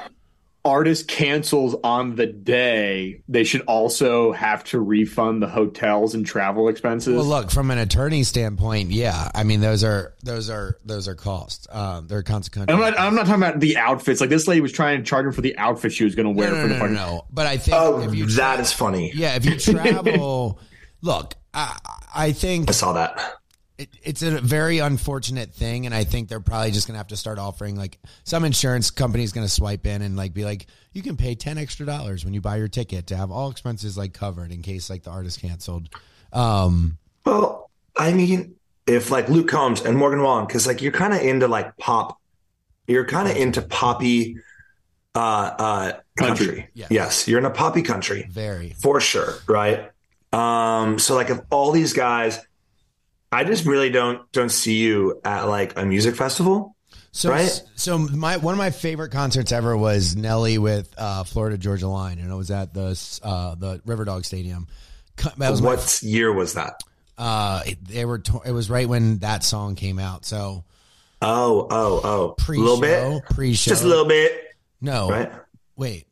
artist 0.65 1.07
cancels 1.07 1.77
on 1.85 2.17
the 2.17 2.27
day, 2.27 3.23
they 3.29 3.45
should 3.45 3.61
also 3.63 4.33
have 4.33 4.65
to 4.65 4.81
refund 4.81 5.41
the 5.41 5.47
hotels 5.49 6.15
and 6.15 6.27
travel 6.27 6.69
expenses? 6.69 7.15
Well, 7.17 7.25
look 7.25 7.51
from 7.51 7.71
an 7.71 7.79
attorney 7.79 8.23
standpoint, 8.25 8.91
yeah. 8.91 9.31
I 9.35 9.45
mean, 9.45 9.61
those 9.61 9.85
are 9.85 10.15
those 10.25 10.51
are 10.51 10.77
those 10.85 11.07
are 11.09 11.15
costs. 11.15 11.67
Um, 11.71 12.07
they're 12.09 12.23
consequential. 12.25 12.75
I'm 12.75 12.81
not. 12.81 12.99
I'm 12.99 13.15
not 13.15 13.27
talking 13.27 13.43
about 13.43 13.61
the 13.61 13.77
outfits. 13.77 14.21
Like 14.21 14.31
this 14.31 14.47
lady 14.49 14.61
was 14.61 14.73
trying 14.73 14.99
to 14.99 15.05
charge 15.05 15.27
him 15.27 15.33
for 15.33 15.41
the 15.41 15.57
outfit 15.59 15.93
she 15.93 16.05
was 16.05 16.15
going 16.15 16.27
to 16.27 16.33
wear 16.33 16.51
no, 16.51 16.57
no, 16.57 16.63
for 16.63 16.69
the 16.69 16.75
no, 16.75 16.79
no, 16.87 16.95
fucking. 17.01 17.15
no. 17.17 17.27
But 17.33 17.47
I 17.47 17.57
think 17.59 17.77
Oh, 17.77 18.01
if 18.01 18.15
you 18.15 18.27
that 18.27 18.61
is 18.61 18.73
funny. 18.73 19.13
Yeah, 19.15 19.37
if 19.37 19.45
you 19.45 19.57
travel, 19.59 20.59
look, 21.01 21.35
I, 21.57 21.79
I 22.15 22.33
think 22.33 22.69
I 22.69 22.73
saw 22.73 22.93
that. 22.93 23.19
it, 23.79 23.89
it's 24.03 24.23
a 24.23 24.41
very 24.41 24.79
unfortunate 24.79 25.53
thing, 25.55 25.87
and 25.87 25.95
I 25.95 26.05
think 26.05 26.29
they're 26.29 26.41
probably 26.41 26.71
just 26.71 26.87
gonna 26.87 26.99
have 26.99 27.09
to 27.09 27.17
start 27.17 27.39
offering 27.39 27.77
like 27.77 27.99
some 28.25 28.45
insurance 28.45 28.91
company's 28.91 29.33
gonna 29.33 29.49
swipe 29.49 29.87
in 29.87 30.03
and 30.03 30.17
like 30.17 30.35
be 30.35 30.45
like, 30.45 30.67
you 30.93 31.03
can 31.03 31.17
pay 31.17 31.35
ten 31.35 31.59
extra 31.59 31.87
dollars 31.87 32.25
when 32.25 32.35
you 32.35 32.41
buy 32.41 32.57
your 32.57 32.69
ticket 32.69 33.07
to 33.09 33.17
have 33.17 33.31
all 33.31 33.51
expenses 33.51 33.97
like 33.97 34.13
covered 34.13 34.53
in 34.53 34.63
case 34.63 34.91
like 34.91 35.03
the 35.03 35.11
artist 35.11 35.41
canceled. 35.41 35.89
Um, 36.33 36.99
Well, 37.25 37.71
I 37.97 38.13
mean, 38.13 38.57
if 38.87 39.11
like 39.11 39.29
Luke 39.31 39.49
Combs 39.49 39.81
and 39.81 39.97
Morgan 39.97 40.23
Wallen, 40.23 40.47
because 40.47 40.67
like 40.67 40.83
you're 40.83 40.93
kind 40.93 41.15
of 41.15 41.21
into 41.23 41.49
like 41.49 41.77
pop, 41.79 42.21
you're 42.87 43.07
kind 43.07 43.29
of 43.29 43.37
into 43.37 43.63
poppy 43.63 44.39
uh 45.15 45.19
uh 45.19 45.93
country. 46.19 46.47
Country. 46.47 46.69
Yeah. 46.75 46.87
Yes, 46.91 47.27
you're 47.27 47.39
in 47.39 47.47
a 47.47 47.51
poppy 47.51 47.81
country 47.83 48.29
very 48.31 48.75
for 48.79 49.01
sure, 49.01 49.35
right? 49.49 49.91
Um, 50.37 50.99
so 50.99 51.15
like 51.15 51.31
if 51.31 51.41
all 51.51 51.73
these 51.73 51.93
guys, 51.93 52.39
I 53.33 53.45
just 53.45 53.65
really 53.65 53.91
don't 53.91 54.31
don't 54.33 54.51
see 54.51 54.77
you 54.77 55.21
at 55.25 55.45
like 55.45 55.79
a 55.79 55.85
music 55.85 56.17
festival. 56.17 56.77
so 57.13 57.31
Right? 57.31 57.63
so 57.75 57.99
my 57.99 58.37
one 58.37 58.53
of 58.53 58.59
my 58.59 58.71
favorite 58.71 59.11
concerts 59.11 59.53
ever 59.53 59.77
was 59.77 60.15
Nelly 60.17 60.59
with 60.59 60.93
uh, 60.99 61.25
Florida 61.25 61.57
Georgia 61.57 61.89
Line, 61.89 62.19
and 62.19 62.31
it 62.31 62.35
was 62.35 62.51
at 62.51 62.75
the 62.75 62.91
uh, 63.23 63.55
the 63.55 63.79
Riverdog 63.87 64.25
Stadium. 64.25 64.67
Was 65.39 65.63
my 65.63 65.69
What 65.69 66.03
year 66.03 66.33
was 66.33 66.55
that? 66.55 66.83
Uh, 67.17 67.63
it, 67.65 67.83
they 67.87 68.05
were. 68.05 68.23
It 68.45 68.53
was 68.53 68.69
right 68.69 68.87
when 68.87 69.19
that 69.19 69.43
song 69.43 69.75
came 69.75 69.99
out. 69.99 70.27
So 70.27 70.65
Oh, 71.23 71.67
oh, 71.71 72.01
oh, 72.05 72.35
pre-show, 72.37 72.63
little 72.63 72.81
bit, 72.81 73.25
pre-show, 73.31 73.71
just 73.71 73.83
a 73.83 73.87
little 73.87 74.05
bit, 74.05 74.55
No, 74.83 75.09
right? 75.09 75.33
wait, 75.77 76.07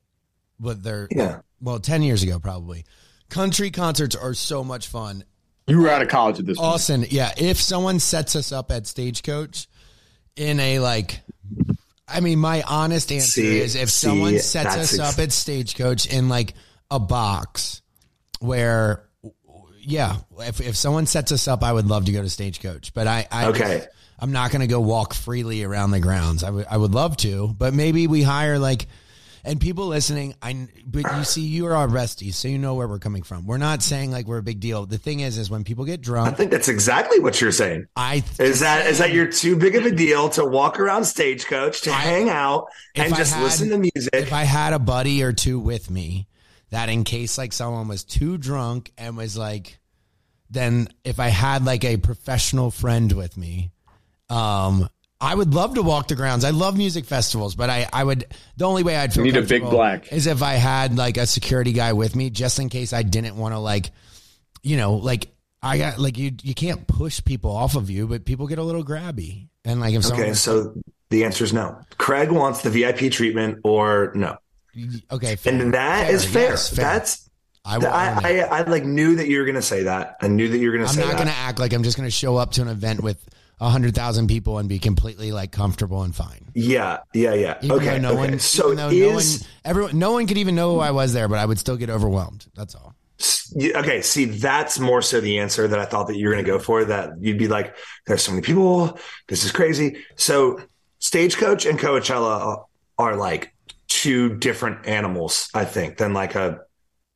but 0.59 0.83
they're 0.83 1.09
Yeah. 1.11 1.41
Well, 1.61 1.79
ten 1.79 2.03
years 2.03 2.23
ago, 2.23 2.39
probably. 2.39 2.87
Country 3.35 3.73
concerts 3.73 4.15
are 4.15 4.33
so 4.33 4.63
much 4.63 4.87
fun. 4.87 5.25
You 5.67 5.81
were 5.81 5.89
out 5.89 6.03
of 6.03 6.09
college 6.09 6.39
at 6.39 6.47
this 6.47 6.57
point. 6.57 6.73
Austen, 6.73 7.07
yeah. 7.11 7.33
If 7.37 7.61
someone 7.61 7.99
sets 7.99 8.37
us 8.37 8.53
up 8.53 8.71
at 8.71 8.87
Stagecoach 8.87 9.67
in 10.37 10.61
a 10.61 10.79
like, 10.79 11.21
I 12.07 12.21
mean, 12.21 12.39
my 12.39 12.63
honest 12.63 13.11
answer 13.11 13.27
See- 13.41 13.59
is 13.59 13.75
if 13.75 13.91
see, 13.91 14.07
someone 14.07 14.39
sets 14.39 14.77
us 14.77 14.99
up 15.01 15.19
at 15.19 15.33
Stagecoach 15.33 16.07
in 16.07 16.29
like 16.29 16.55
a 16.93 17.01
box 17.01 17.83
where, 18.39 19.09
yeah, 19.81 20.19
if 20.39 20.61
if 20.61 20.77
someone 20.77 21.07
sets 21.07 21.33
us 21.33 21.49
up, 21.49 21.65
I 21.65 21.73
would 21.73 21.87
love 21.89 22.05
to 22.05 22.13
go 22.13 22.23
to 22.23 22.31
Stagecoach, 22.31 22.95
but 22.95 23.09
I, 23.09 23.27
I 23.33 23.47
Okay. 23.47 23.79
just- 23.79 23.89
I'm 24.21 24.31
not 24.31 24.53
going 24.53 24.61
to 24.61 24.69
go 24.69 24.81
walk 24.81 25.13
freely 25.13 25.65
around 25.65 25.91
the 25.91 25.99
grounds. 25.99 26.45
I 26.45 26.51
would 26.51 26.67
I 26.71 26.77
would 26.77 26.95
love 26.95 27.17
to, 27.19 27.49
but 27.59 27.75
maybe 27.75 28.07
we 28.07 28.23
hire 28.23 28.61
like. 28.61 28.87
And 29.47 29.61
people 29.61 29.87
listening, 29.87 30.35
I 30.41 30.69
but 30.87 31.05
you 31.17 31.25
see, 31.25 31.43
you 31.43 31.67
are 31.67 31.75
our 31.75 31.87
besties, 31.87 32.33
so 32.35 32.49
you 32.49 32.59
know 32.59 32.75
where 32.75 32.89
we're 32.89 32.99
coming 32.99 33.23
from. 33.23 33.47
We're 33.47 33.59
not 33.59 33.83
saying 33.83 34.11
like 34.11 34.27
we're 34.27 34.39
a 34.39 34.43
big 34.43 34.59
deal. 34.59 34.87
The 34.87 34.97
thing 34.97 35.21
is, 35.21 35.37
is 35.37 35.51
when 35.51 35.65
people 35.65 35.85
get 35.85 36.01
drunk, 36.01 36.33
I 36.33 36.35
think 36.35 36.51
that's 36.51 36.69
exactly 36.69 37.21
what 37.21 37.39
you're 37.41 37.53
saying. 37.53 37.87
I 37.95 38.25
Is 38.39 38.61
that 38.61 38.87
is 38.87 38.99
that 38.99 39.13
you're 39.13 39.31
too 39.31 39.57
big 39.57 39.77
of 39.77 39.85
a 39.85 39.91
deal 39.91 40.31
to 40.31 40.47
walk 40.47 40.81
around 40.81 41.05
stagecoach 41.05 41.83
to 41.83 41.91
I- 41.91 41.95
hang 41.97 42.31
out 42.31 42.69
and 42.95 43.15
just 43.15 43.35
had- 43.35 43.43
listen 43.43 43.69
to 43.69 43.77
music? 43.79 44.15
if 44.15 44.33
I 44.33 44.45
had 44.45 44.73
a 44.73 44.79
buddy 44.79 45.23
or 45.23 45.35
two 45.35 45.61
with 45.61 45.91
me, 45.91 46.27
that 46.71 46.89
in 46.89 47.05
case 47.05 47.37
like 47.37 47.53
someone 47.53 47.87
was 47.87 48.03
too 48.03 48.39
drunk 48.39 48.93
and 48.97 49.15
was 49.15 49.37
like, 49.37 49.79
then 50.49 50.89
if 51.05 51.21
I 51.21 51.29
had 51.29 51.67
like 51.67 51.85
a 51.85 51.99
professional 51.99 52.71
friend 52.71 53.13
with 53.13 53.37
me, 53.37 53.73
um, 54.31 54.89
I 55.25 55.35
would 55.35 55.55
love 55.55 55.75
to 55.75 55.83
walk 55.83 56.09
the 56.09 56.17
grounds. 56.17 56.45
I 56.45 56.51
love 56.51 56.77
music 56.77 57.07
festivals, 57.07 57.55
but 57.55 57.71
I, 57.71 57.89
I 57.93 58.05
would 58.05 58.27
the 58.57 58.67
only 58.67 58.83
way 58.83 58.95
I'd 58.97 59.15
feel 59.15 59.25
need 59.25 59.37
a 59.37 59.41
big 59.41 59.63
comfortable 59.63 59.71
black. 59.71 60.13
is 60.13 60.27
if 60.27 60.43
I 60.43 60.55
had 60.55 60.97
like 60.97 61.17
a 61.17 61.27
security 61.27 61.73
guy 61.73 61.95
with 61.95 62.15
me, 62.15 62.29
just 62.29 62.59
in 62.59 62.69
case 62.69 62.93
I 62.93 63.03
didn't 63.03 63.37
want 63.37 63.55
to 63.55 63.59
like, 63.59 63.91
you 64.63 64.77
know, 64.77 64.95
like 64.95 65.29
I 65.63 65.79
got 65.79 65.99
like 65.99 66.19
you 66.19 66.33
you 66.43 66.55
can't 66.55 66.87
push 66.87 67.25
people 67.25 67.51
off 67.51 67.75
of 67.75 67.89
you, 67.89 68.07
but 68.07 68.27
people 68.27 68.47
get 68.47 68.59
a 68.59 68.63
little 68.63 68.85
grabby, 68.85 69.49
and 69.65 69.81
like 69.81 69.95
if 69.95 70.05
someone 70.05 70.27
okay, 70.27 70.35
so 70.35 70.75
the 71.09 71.25
answer 71.25 71.43
is 71.43 71.55
no. 71.55 71.81
Craig 71.97 72.31
wants 72.31 72.61
the 72.61 72.69
VIP 72.71 73.11
treatment 73.11 73.61
or 73.65 74.13
no. 74.15 74.37
okay, 75.11 75.37
fair, 75.37 75.55
And 75.55 75.73
that 75.73 76.11
is 76.11 76.27
fair. 76.27 76.51
yes, 76.51 76.69
That's 76.69 77.31
I, 77.65 77.79
I. 77.79 78.21
I 78.23 78.59
I 78.59 78.63
like 78.65 78.85
knew 78.85 79.17
that 79.17 79.27
you 79.27 79.39
were 79.39 79.47
gonna 79.47 79.63
say 79.63 79.85
that. 79.85 80.17
I 80.21 80.29
knew 80.29 80.49
that 80.49 80.59
you 80.59 80.71
were 80.71 80.77
gonna 80.77 80.89
say 80.89 80.97
that. 80.97 81.03
I'm 81.05 81.09
not 81.13 81.17
going 81.17 81.29
to 81.29 81.35
act 81.35 81.59
like 81.59 81.73
I'm 81.73 81.83
just 81.83 81.97
going 81.97 82.07
to 82.07 82.15
show 82.15 82.37
up 82.37 82.53
to 82.53 82.63
an 82.63 82.69
event 82.69 83.03
with 83.03 83.27
a 83.61 83.69
hundred 83.69 83.95
thousand 83.95 84.27
people 84.27 84.59
and 84.59 84.69
be 84.69 84.79
completely 84.79 85.33
like 85.33 85.53
comfortable 85.53 86.03
and 86.03 86.15
fine. 86.15 86.47
Yeah, 86.55 86.99
yeah, 87.13 87.35
yeah. 87.35 87.59
Even 87.63 87.77
okay, 87.77 87.99
no 87.99 88.11
okay. 88.11 88.31
one, 88.31 88.39
so 88.39 88.71
is 88.71 88.77
no 88.77 89.15
one, 89.15 89.51
everyone, 89.65 89.99
no 89.99 90.13
one 90.13 90.27
could 90.27 90.39
even 90.39 90.55
know 90.55 90.75
who 90.75 90.81
I 90.81 90.91
was 90.91 91.13
there, 91.13 91.29
but 91.29 91.39
I 91.39 91.47
would 91.47 91.59
still 91.59 91.77
get 91.77 91.91
overwhelmed. 91.91 92.47
That's 92.55 92.75
all. 92.75 92.95
Okay, 93.57 94.03
see, 94.03 94.25
that's 94.25 94.79
more 94.79 95.01
so 95.01 95.21
the 95.21 95.39
answer 95.39 95.69
that 95.69 95.79
I 95.79 95.85
thought 95.85 96.09
that 96.09 96.17
you 96.17 96.27
were 96.27 96.35
going 96.35 96.45
to 96.45 96.51
go 96.51 96.59
for. 96.59 96.85
That 96.85 97.11
you'd 97.21 97.39
be 97.39 97.49
like, 97.49 97.77
"There's 98.07 98.23
so 98.23 98.33
many 98.33 98.43
people. 98.43 98.99
This 99.29 99.45
is 99.45 99.53
crazy." 99.53 100.05
So, 100.17 100.61
Stagecoach 100.99 101.65
and 101.65 101.79
Coachella 101.79 102.65
are 102.99 103.17
like 103.17 103.55
two 103.89 104.37
different 104.39 104.87
animals, 104.87 105.49
I 105.55 105.65
think, 105.65 105.99
than 105.99 106.13
like 106.13 106.35
a 106.35 106.61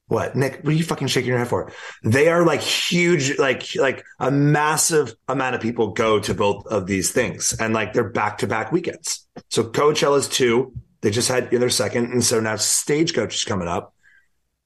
what? 0.08 0.34
Nick, 0.36 0.60
what 0.62 0.68
are 0.68 0.76
you 0.76 0.84
fucking 0.84 1.08
shaking 1.08 1.28
your 1.28 1.38
head 1.38 1.48
for? 1.48 1.72
They 2.02 2.28
are 2.28 2.44
like 2.44 2.60
huge, 2.60 3.38
like 3.38 3.76
like 3.76 4.04
a 4.18 4.30
massive 4.30 5.14
amount 5.28 5.54
of 5.54 5.60
people 5.60 5.88
go 5.92 6.18
to 6.20 6.34
both 6.34 6.66
of 6.66 6.86
these 6.86 7.12
things, 7.12 7.54
and 7.58 7.72
like 7.72 7.92
they're 7.92 8.10
back 8.10 8.38
to 8.38 8.46
back 8.46 8.72
weekends. 8.72 9.26
So 9.48 9.64
Coachella's 9.64 10.28
two. 10.28 10.72
They 11.00 11.12
just 11.12 11.28
had 11.28 11.52
their 11.52 11.70
second, 11.70 12.12
and 12.12 12.24
so 12.24 12.40
now 12.40 12.56
Stagecoach 12.56 13.36
is 13.36 13.44
coming 13.44 13.68
up 13.68 13.94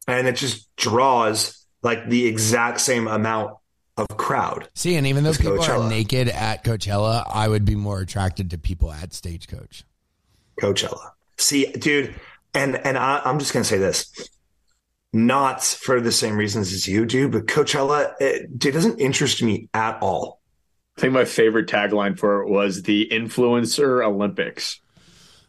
and 0.06 0.26
it 0.26 0.36
just 0.36 0.74
draws 0.76 1.64
like 1.82 2.08
the 2.08 2.26
exact 2.26 2.80
same 2.80 3.08
amount 3.08 3.56
of 3.96 4.06
crowd. 4.16 4.68
See, 4.74 4.96
and 4.96 5.06
even 5.06 5.24
though 5.24 5.32
people 5.32 5.58
Coachella. 5.58 5.86
are 5.86 5.90
naked 5.90 6.28
at 6.28 6.64
Coachella, 6.64 7.24
I 7.32 7.48
would 7.48 7.64
be 7.64 7.74
more 7.74 8.00
attracted 8.00 8.50
to 8.50 8.58
people 8.58 8.92
at 8.92 9.12
Stagecoach. 9.12 9.84
Coachella. 10.60 11.10
See, 11.38 11.66
dude, 11.72 12.14
and 12.54 12.76
and 12.76 12.96
I, 12.96 13.20
I'm 13.24 13.38
just 13.38 13.52
gonna 13.52 13.64
say 13.64 13.78
this, 13.78 14.28
not 15.12 15.62
for 15.62 16.00
the 16.00 16.12
same 16.12 16.36
reasons 16.36 16.72
as 16.72 16.88
you 16.88 17.04
do, 17.04 17.28
but 17.28 17.46
Coachella 17.46 18.14
it, 18.20 18.48
it 18.64 18.72
doesn't 18.72 18.98
interest 18.98 19.42
me 19.42 19.68
at 19.74 19.98
all. 20.00 20.40
I 20.96 21.00
think 21.00 21.12
my 21.12 21.24
favorite 21.24 21.68
tagline 21.68 22.18
for 22.18 22.42
it 22.42 22.48
was 22.50 22.82
the 22.82 23.08
influencer 23.10 24.04
Olympics. 24.06 24.80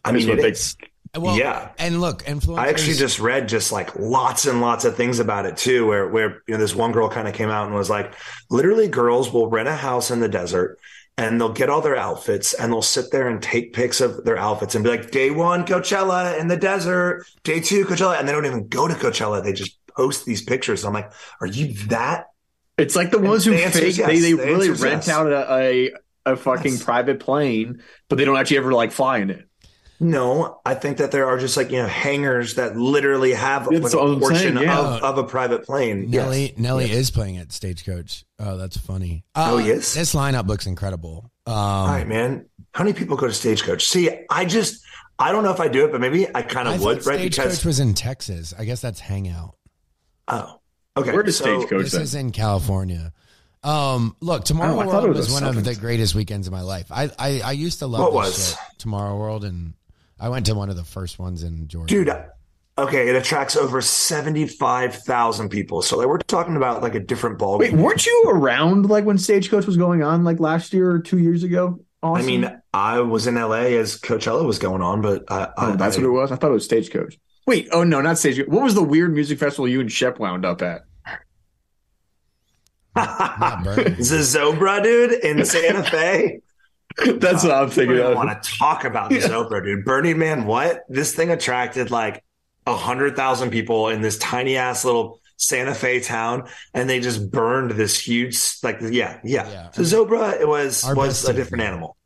I 0.05 0.11
mean, 0.11 0.27
what 0.27 0.39
it 0.39 0.41
they- 0.41 0.51
is. 0.51 0.75
Uh, 1.15 1.21
well, 1.21 1.37
Yeah. 1.37 1.69
and 1.77 2.01
look, 2.01 2.23
influencers. 2.23 2.57
I 2.57 2.69
actually 2.69 2.95
just 2.95 3.19
read 3.19 3.47
just 3.47 3.71
like 3.71 3.95
lots 3.97 4.45
and 4.47 4.61
lots 4.61 4.83
of 4.83 4.95
things 4.97 5.19
about 5.19 5.45
it 5.45 5.57
too, 5.57 5.85
where 5.85 6.07
where 6.07 6.41
you 6.47 6.55
know 6.55 6.57
this 6.57 6.73
one 6.75 6.91
girl 6.91 7.07
kind 7.07 7.27
of 7.27 7.33
came 7.35 7.49
out 7.49 7.67
and 7.67 7.75
was 7.75 7.89
like, 7.89 8.13
literally, 8.49 8.87
girls 8.87 9.31
will 9.31 9.47
rent 9.47 9.67
a 9.67 9.75
house 9.75 10.09
in 10.11 10.19
the 10.21 10.27
desert 10.27 10.79
and 11.17 11.39
they'll 11.39 11.53
get 11.53 11.69
all 11.69 11.81
their 11.81 11.95
outfits 11.95 12.53
and 12.53 12.71
they'll 12.71 12.81
sit 12.81 13.11
there 13.11 13.27
and 13.29 13.41
take 13.41 13.73
pics 13.73 14.01
of 14.01 14.23
their 14.25 14.37
outfits 14.37 14.75
and 14.75 14.83
be 14.83 14.89
like, 14.89 15.11
day 15.11 15.29
one 15.29 15.65
Coachella 15.65 16.39
in 16.39 16.47
the 16.47 16.57
desert, 16.57 17.25
day 17.43 17.59
two 17.59 17.85
Coachella, 17.85 18.19
and 18.19 18.27
they 18.27 18.31
don't 18.31 18.45
even 18.45 18.67
go 18.67 18.87
to 18.87 18.93
Coachella. 18.93 19.43
They 19.43 19.53
just 19.53 19.77
post 19.87 20.25
these 20.25 20.41
pictures. 20.41 20.83
I'm 20.83 20.93
like, 20.93 21.11
are 21.39 21.47
you 21.47 21.73
that? 21.87 22.27
It's 22.77 22.95
like 22.95 23.11
the 23.11 23.19
ones 23.19 23.45
who 23.45 23.51
the 23.51 23.57
fake, 23.69 23.97
yes. 23.97 24.07
they, 24.07 24.19
they 24.19 24.33
The 24.33 24.43
really 24.43 24.69
rent 24.71 25.05
yes. 25.05 25.09
out 25.09 25.31
a, 25.31 25.53
a 25.53 25.91
a 26.25 26.35
fucking 26.35 26.79
private 26.79 27.19
plane, 27.19 27.83
but 28.09 28.17
they 28.17 28.25
don't 28.25 28.37
actually 28.37 28.57
ever 28.57 28.73
like 28.73 28.91
fly 28.91 29.19
in 29.19 29.29
it. 29.29 29.47
No, 29.99 30.59
I 30.65 30.73
think 30.75 30.97
that 30.97 31.11
there 31.11 31.27
are 31.27 31.37
just 31.37 31.55
like 31.55 31.71
you 31.71 31.77
know 31.77 31.87
hangars 31.87 32.55
that 32.55 32.75
literally 32.75 33.31
have 33.33 33.67
like 33.67 33.93
a 33.93 33.97
portion 33.97 34.55
saying, 34.55 34.57
yeah. 34.57 34.77
of, 34.97 35.03
of 35.03 35.17
a 35.17 35.23
private 35.23 35.63
plane. 35.65 36.09
Nelly 36.09 36.49
Yes. 36.49 36.57
Nelly 36.57 36.91
is 36.91 37.09
playing 37.11 37.37
at 37.37 37.51
Stagecoach. 37.53 38.25
Oh, 38.39 38.57
that's 38.57 38.75
funny. 38.77 39.23
Uh, 39.35 39.51
Oh, 39.53 39.57
yes. 39.59 39.93
This 39.93 40.13
lineup 40.13 40.47
looks 40.47 40.65
incredible. 40.65 41.31
Um, 41.45 41.53
All 41.53 41.87
right, 41.87 42.07
man. 42.07 42.45
How 42.73 42.83
many 42.83 42.93
people 42.97 43.15
go 43.17 43.27
to 43.27 43.33
Stagecoach? 43.33 43.85
See, 43.85 44.09
I 44.29 44.45
just 44.45 44.83
I 45.19 45.31
don't 45.31 45.43
know 45.43 45.51
if 45.51 45.59
I 45.59 45.67
do 45.69 45.85
it, 45.85 45.91
but 45.91 46.01
maybe 46.01 46.27
I 46.35 46.41
kind 46.41 46.67
of 46.67 46.81
would, 46.81 47.05
right? 47.05 47.19
Stagecoach 47.19 47.35
Because 47.45 47.65
was 47.65 47.79
in 47.79 47.93
Texas. 47.93 48.53
I 48.57 48.65
guess 48.65 48.81
that's 48.81 48.99
Hangout. 48.99 49.55
oh, 50.27 50.59
okay. 50.97 51.11
Where 51.13 51.23
does 51.23 51.37
so- 51.37 51.45
Stagecoach 51.45 51.83
This 51.83 51.91
then? 51.93 52.01
is 52.01 52.15
in 52.15 52.31
California. 52.31 53.13
Um, 53.63 54.17
look, 54.19 54.43
Tomorrow 54.43 54.73
Oh, 54.73 54.85
World 54.87 55.07
was 55.09 55.17
was, 55.17 55.29
a 55.29 55.33
one 55.45 55.57
of 55.57 55.63
the 55.63 55.75
greatest 55.75 56.15
weekends 56.15 56.47
of 56.47 56.51
my 56.53 56.61
life. 56.61 56.87
I 56.91 57.09
I, 57.17 57.41
I 57.45 57.51
used 57.53 57.79
to 57.79 57.87
love 57.87 58.13
What 58.13 58.25
this 58.25 58.37
was? 58.37 58.49
shit, 58.49 58.79
Tomorrow 58.79 59.17
World, 59.17 59.45
and 59.45 59.73
I 60.23 60.29
went 60.29 60.45
to 60.45 60.55
one 60.55 60.69
of 60.69 60.77
the 60.77 60.85
first 60.85 61.19
ones 61.19 61.43
in 61.43 61.67
Georgia. 61.67 61.93
dude? 61.93 62.25
Okay, 62.77 63.09
it 63.09 63.15
attracts 63.15 63.57
over 63.57 63.81
seventy 63.81 64.47
five 64.47 64.95
thousand 64.95 65.49
people. 65.49 65.81
So 65.81 65.97
like 65.97 66.07
we're 66.07 66.17
talking 66.19 66.55
about 66.55 66.81
like 66.81 66.95
a 66.95 67.01
different 67.01 67.37
ball 67.37 67.59
Wait, 67.59 67.71
game. 67.71 67.81
weren't 67.81 68.05
you 68.05 68.23
around 68.29 68.89
like 68.89 69.03
when 69.03 69.17
Stagecoach 69.17 69.65
was 69.65 69.75
going 69.75 70.01
on 70.01 70.23
like 70.23 70.39
last 70.39 70.73
year 70.73 70.89
or 70.89 70.99
two 70.99 71.17
years 71.17 71.43
ago? 71.43 71.83
I 72.01 72.21
mean, 72.21 72.49
I 72.73 73.01
was 73.01 73.27
in 73.27 73.35
LA 73.35 73.75
as 73.77 73.99
Coachella 73.99 74.45
was 74.45 74.59
going 74.59 74.81
on, 74.81 75.01
but 75.01 75.25
I, 75.29 75.43
I 75.43 75.49
oh, 75.57 75.75
that's 75.75 75.97
I, 75.97 75.99
what 75.99 76.07
it 76.07 76.11
was. 76.11 76.31
I 76.31 76.37
thought 76.37 76.51
it 76.51 76.53
was 76.53 76.65
Stagecoach. 76.65 77.19
Wait, 77.45 77.67
oh 77.73 77.83
no, 77.83 77.99
not 77.99 78.17
Stagecoach. 78.17 78.47
What 78.47 78.63
was 78.63 78.75
the 78.75 78.83
weird 78.83 79.13
music 79.13 79.39
festival 79.39 79.67
you 79.67 79.81
and 79.81 79.91
Shep 79.91 80.19
wound 80.19 80.45
up 80.45 80.61
at? 80.61 80.83
Not 82.95 83.63
Burning. 83.63 83.95
Zozobra, 83.95 84.81
dude, 84.81 85.11
in 85.23 85.45
Santa 85.45 85.83
Fe. 85.83 86.39
That's 87.17 87.43
what 87.43 87.51
I'm 87.51 87.69
thinking 87.69 87.97
don't 87.97 88.15
want 88.15 88.43
to 88.43 88.49
talk 88.57 88.83
about 88.83 89.09
the 89.09 89.19
Zopra, 89.19 89.63
dude. 89.63 89.85
Burning 89.85 90.17
Man, 90.17 90.45
what? 90.45 90.83
This 90.89 91.15
thing 91.15 91.29
attracted 91.31 91.91
like 91.91 92.23
a 92.67 92.75
hundred 92.75 93.15
thousand 93.15 93.51
people 93.51 93.89
in 93.89 94.01
this 94.01 94.17
tiny 94.17 94.57
ass 94.57 94.85
little 94.85 95.19
Santa 95.37 95.73
Fe 95.73 95.99
town, 95.99 96.47
and 96.73 96.89
they 96.89 96.99
just 96.99 97.31
burned 97.31 97.71
this 97.71 97.99
huge, 97.99 98.37
like, 98.63 98.77
yeah, 98.81 99.19
yeah. 99.23 99.49
Yeah. 99.49 99.71
So 99.71 99.81
Zobra, 99.81 100.39
it 100.39 100.47
was 100.47 100.83
Our 100.83 100.95
was 100.95 101.09
best 101.09 101.23
a 101.23 101.27
team. 101.27 101.35
different 101.35 101.63
animal, 101.63 101.97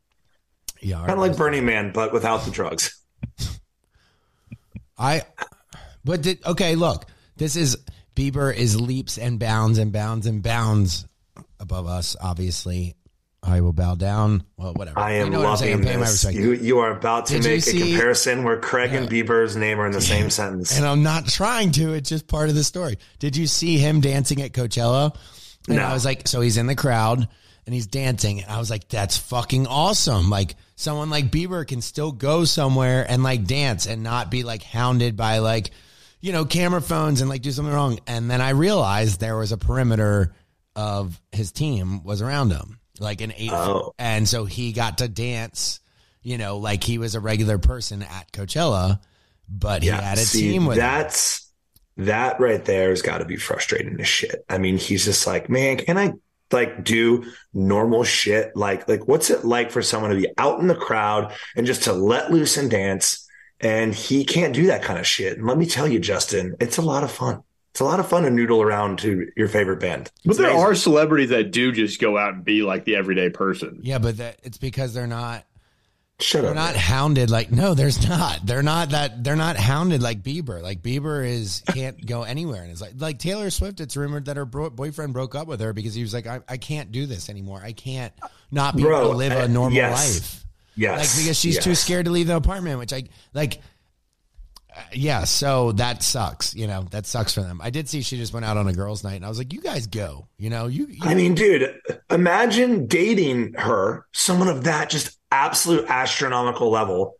Yeah, 0.80 0.98
kind 0.98 1.12
of 1.12 1.18
like 1.18 1.36
Burning 1.36 1.66
Man, 1.66 1.92
but 1.92 2.12
without 2.12 2.44
the 2.44 2.50
drugs. 2.50 2.98
I, 4.98 5.22
but 6.04 6.22
did, 6.22 6.44
okay, 6.44 6.74
look, 6.74 7.04
this 7.36 7.54
is 7.54 7.76
Bieber 8.16 8.52
is 8.54 8.80
leaps 8.80 9.18
and 9.18 9.38
bounds 9.38 9.78
and 9.78 9.92
bounds 9.92 10.26
and 10.26 10.42
bounds 10.42 11.06
above 11.60 11.86
us. 11.86 12.16
Obviously, 12.20 12.96
I 13.42 13.60
will 13.60 13.72
bow 13.72 13.94
down. 13.94 14.42
Well, 14.56 14.74
whatever. 14.74 14.98
I 14.98 15.12
am 15.12 15.26
you 15.26 15.32
know 15.32 15.38
what 15.40 15.50
I'm 15.50 15.56
saying. 15.58 15.74
I'm 15.74 15.82
loving 15.84 16.00
this. 16.00 16.24
You 16.34 16.52
you 16.54 16.78
are 16.80 16.90
about 16.90 17.26
to 17.26 17.38
Did 17.40 17.44
make 17.44 17.66
a 17.66 17.78
comparison 17.90 18.42
where 18.44 18.58
Craig 18.58 18.92
and 18.92 19.08
Bieber's 19.08 19.56
name 19.56 19.80
are 19.80 19.86
in 19.86 19.92
the 19.92 20.00
same 20.00 20.28
sentence. 20.30 20.76
and 20.76 20.84
I'm 20.84 21.02
not 21.02 21.28
trying 21.28 21.70
to. 21.72 21.94
It's 21.94 22.08
just 22.08 22.26
part 22.26 22.48
of 22.48 22.54
the 22.56 22.64
story. 22.64 22.98
Did 23.18 23.36
you 23.36 23.46
see 23.46 23.78
him 23.78 24.00
dancing 24.00 24.42
at 24.42 24.52
Coachella? 24.52 25.16
And 25.68 25.76
No. 25.76 25.84
I 25.84 25.92
was 25.92 26.04
like, 26.04 26.26
so 26.26 26.40
he's 26.40 26.56
in 26.56 26.66
the 26.66 26.74
crowd 26.74 27.28
and 27.66 27.74
he's 27.74 27.86
dancing. 27.86 28.42
And 28.42 28.50
I 28.50 28.58
was 28.58 28.70
like, 28.70 28.88
that's 28.88 29.16
fucking 29.18 29.66
awesome. 29.66 30.30
Like 30.30 30.56
someone 30.76 31.10
like 31.10 31.30
Bieber 31.30 31.66
can 31.66 31.80
still 31.80 32.10
go 32.10 32.44
somewhere 32.44 33.06
and 33.08 33.22
like 33.22 33.44
dance 33.44 33.86
and 33.86 34.02
not 34.02 34.30
be 34.30 34.42
like 34.42 34.62
hounded 34.62 35.16
by 35.16 35.38
like, 35.38 35.70
you 36.20 36.32
know, 36.32 36.44
camera 36.44 36.80
phones 36.82 37.20
and 37.20 37.30
like 37.30 37.42
do 37.42 37.52
something 37.52 37.72
wrong. 37.72 38.00
And 38.06 38.30
then 38.30 38.40
I 38.40 38.50
realized 38.50 39.20
there 39.20 39.36
was 39.36 39.52
a 39.52 39.58
perimeter 39.58 40.34
of 40.74 41.20
his 41.32 41.52
team 41.52 42.02
was 42.02 42.22
around 42.22 42.50
him, 42.50 42.78
like 43.00 43.20
an 43.20 43.32
eight. 43.36 43.52
Oh. 43.52 43.94
And 43.98 44.28
so 44.28 44.44
he 44.44 44.72
got 44.72 44.98
to 44.98 45.08
dance, 45.08 45.80
you 46.22 46.38
know, 46.38 46.58
like 46.58 46.84
he 46.84 46.98
was 46.98 47.14
a 47.14 47.20
regular 47.20 47.58
person 47.58 48.02
at 48.02 48.32
Coachella, 48.32 49.00
but 49.48 49.82
he 49.82 49.88
had 49.88 50.18
a 50.18 50.22
see, 50.22 50.52
team 50.52 50.66
with 50.66 50.76
him. 50.76 50.82
that's 50.82 51.50
that 51.96 52.38
right 52.40 52.64
there 52.64 52.90
has 52.90 53.02
got 53.02 53.18
to 53.18 53.24
be 53.24 53.36
frustrating 53.36 54.00
as 54.00 54.08
shit. 54.08 54.44
I 54.48 54.58
mean, 54.58 54.78
he's 54.78 55.04
just 55.04 55.26
like, 55.26 55.50
man, 55.50 55.78
can 55.78 55.98
I 55.98 56.12
like 56.52 56.84
do 56.84 57.24
normal 57.52 58.04
shit? 58.04 58.54
Like, 58.54 58.88
like 58.88 59.08
what's 59.08 59.30
it 59.30 59.44
like 59.44 59.70
for 59.70 59.82
someone 59.82 60.10
to 60.10 60.16
be 60.16 60.28
out 60.38 60.60
in 60.60 60.68
the 60.68 60.74
crowd 60.74 61.34
and 61.56 61.66
just 61.66 61.84
to 61.84 61.92
let 61.92 62.30
loose 62.30 62.56
and 62.56 62.70
dance? 62.70 63.26
And 63.60 63.92
he 63.92 64.24
can't 64.24 64.54
do 64.54 64.66
that 64.66 64.82
kind 64.82 65.00
of 65.00 65.06
shit. 65.06 65.36
And 65.36 65.46
let 65.46 65.58
me 65.58 65.66
tell 65.66 65.88
you, 65.88 65.98
Justin, 65.98 66.54
it's 66.60 66.78
a 66.78 66.82
lot 66.82 67.02
of 67.02 67.10
fun. 67.10 67.42
It's 67.70 67.80
a 67.80 67.84
lot 67.84 68.00
of 68.00 68.08
fun 68.08 68.24
to 68.24 68.30
noodle 68.30 68.60
around 68.62 68.98
to 69.00 69.30
your 69.36 69.46
favorite 69.48 69.78
band. 69.80 70.10
But 70.24 70.30
It's 70.30 70.38
there 70.38 70.50
amazing. 70.50 70.66
are 70.66 70.74
celebrities 70.74 71.28
that 71.30 71.52
do 71.52 71.70
just 71.70 72.00
go 72.00 72.18
out 72.18 72.34
and 72.34 72.44
be 72.44 72.62
like 72.62 72.84
the 72.84 72.96
everyday 72.96 73.30
person. 73.30 73.80
Yeah, 73.82 73.98
but 73.98 74.16
that 74.16 74.38
it's 74.42 74.58
because 74.58 74.94
they're 74.94 75.06
not 75.06 75.44
shut 76.20 76.42
they're 76.42 76.50
up. 76.50 76.56
not 76.56 76.72
man. 76.72 76.80
hounded 76.80 77.30
like 77.30 77.52
no, 77.52 77.74
there's 77.74 78.08
not. 78.08 78.44
They're 78.44 78.62
not 78.64 78.90
that 78.90 79.22
they're 79.22 79.36
not 79.36 79.56
hounded 79.56 80.02
like 80.02 80.22
Bieber. 80.24 80.60
Like 80.60 80.82
Bieber 80.82 81.24
is 81.24 81.62
can't 81.68 82.04
go 82.04 82.24
anywhere 82.24 82.62
and 82.62 82.72
it's 82.72 82.80
like 82.80 82.94
like 82.98 83.18
Taylor 83.20 83.50
Swift. 83.50 83.80
It's 83.80 83.96
rumored 83.96 84.24
that 84.24 84.36
her 84.36 84.44
bro- 84.46 84.70
boyfriend 84.70 85.12
broke 85.12 85.36
up 85.36 85.46
with 85.46 85.60
her 85.60 85.72
because 85.72 85.94
he 85.94 86.02
was 86.02 86.12
like, 86.12 86.26
I, 86.26 86.40
I 86.48 86.56
can't 86.56 86.90
do 86.90 87.06
this 87.06 87.28
anymore. 87.30 87.60
I 87.62 87.72
can't 87.72 88.12
not 88.50 88.74
be 88.76 88.82
Bro, 88.82 88.98
able 89.02 89.10
to 89.12 89.16
live 89.16 89.32
uh, 89.32 89.44
a 89.44 89.48
normal 89.48 89.76
yes. 89.76 89.92
life. 90.16 90.44
Yes, 90.74 90.98
Like 91.16 91.22
because 91.24 91.38
she's 91.38 91.58
too 91.58 91.74
scared 91.74 92.06
to 92.06 92.10
leave 92.10 92.28
the 92.28 92.36
apartment, 92.36 92.78
which 92.80 92.92
I 92.92 93.04
like. 93.34 93.60
Uh, 94.78 94.82
Yeah, 94.92 95.24
so 95.24 95.72
that 95.72 96.02
sucks. 96.02 96.54
You 96.54 96.66
know 96.66 96.86
that 96.90 97.06
sucks 97.06 97.34
for 97.34 97.42
them. 97.42 97.60
I 97.62 97.70
did 97.70 97.88
see 97.88 98.02
she 98.02 98.16
just 98.16 98.32
went 98.32 98.44
out 98.46 98.56
on 98.56 98.68
a 98.68 98.72
girls' 98.72 99.04
night, 99.04 99.16
and 99.16 99.24
I 99.24 99.28
was 99.28 99.38
like, 99.38 99.52
"You 99.52 99.60
guys 99.60 99.86
go." 99.86 100.28
You 100.38 100.50
know, 100.50 100.66
you. 100.66 100.86
you 100.86 100.98
I 101.02 101.14
mean, 101.14 101.34
dude, 101.34 101.80
imagine 102.10 102.86
dating 102.86 103.54
her, 103.54 104.06
someone 104.12 104.48
of 104.48 104.64
that 104.64 104.90
just 104.90 105.18
absolute 105.30 105.84
astronomical 105.88 106.70
level, 106.70 107.16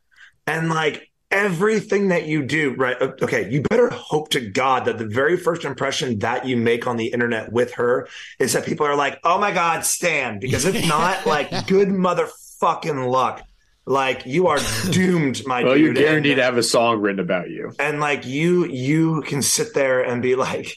and 0.47 0.69
like 0.69 1.09
everything 1.31 2.09
that 2.09 2.27
you 2.27 2.43
do, 2.43 2.75
right? 2.75 2.97
Okay, 3.01 3.51
you 3.51 3.63
better 3.63 3.91
hope 3.91 4.31
to 4.31 4.41
God 4.41 4.87
that 4.87 4.99
the 4.99 5.07
very 5.07 5.37
first 5.37 5.65
impression 5.65 6.19
that 6.21 6.47
you 6.47 6.57
make 6.57 6.87
on 6.87 6.97
the 6.97 7.09
internet 7.09 7.53
with 7.53 7.75
her 7.75 8.09
is 8.39 8.53
that 8.55 8.65
people 8.65 8.87
are 8.87 8.97
like, 8.97 9.19
oh 9.25 9.39
my 9.39 9.53
God, 9.53 9.85
Stan. 9.85 10.39
Because 10.39 10.65
if 10.65 10.87
not, 10.89 11.27
like, 11.27 11.51
good 11.67 11.89
motherfucking 11.89 13.11
luck. 13.11 13.43
Like, 13.89 14.27
you 14.27 14.49
are 14.49 14.59
doomed, 14.91 15.43
my 15.47 15.65
Well, 15.65 15.75
dude. 15.75 15.85
you're 15.85 15.95
guaranteed 15.95 16.33
And- 16.33 16.39
to 16.41 16.45
have 16.45 16.57
a 16.59 16.63
song 16.63 17.01
written 17.01 17.21
about 17.21 17.49
you. 17.49 17.73
and 17.79 18.01
like 18.01 18.27
you 18.27 18.67
you 18.67 19.23
can 19.23 19.41
sit 19.43 19.73
there 19.75 20.03
and 20.03 20.21
be 20.23 20.35
like 20.35 20.77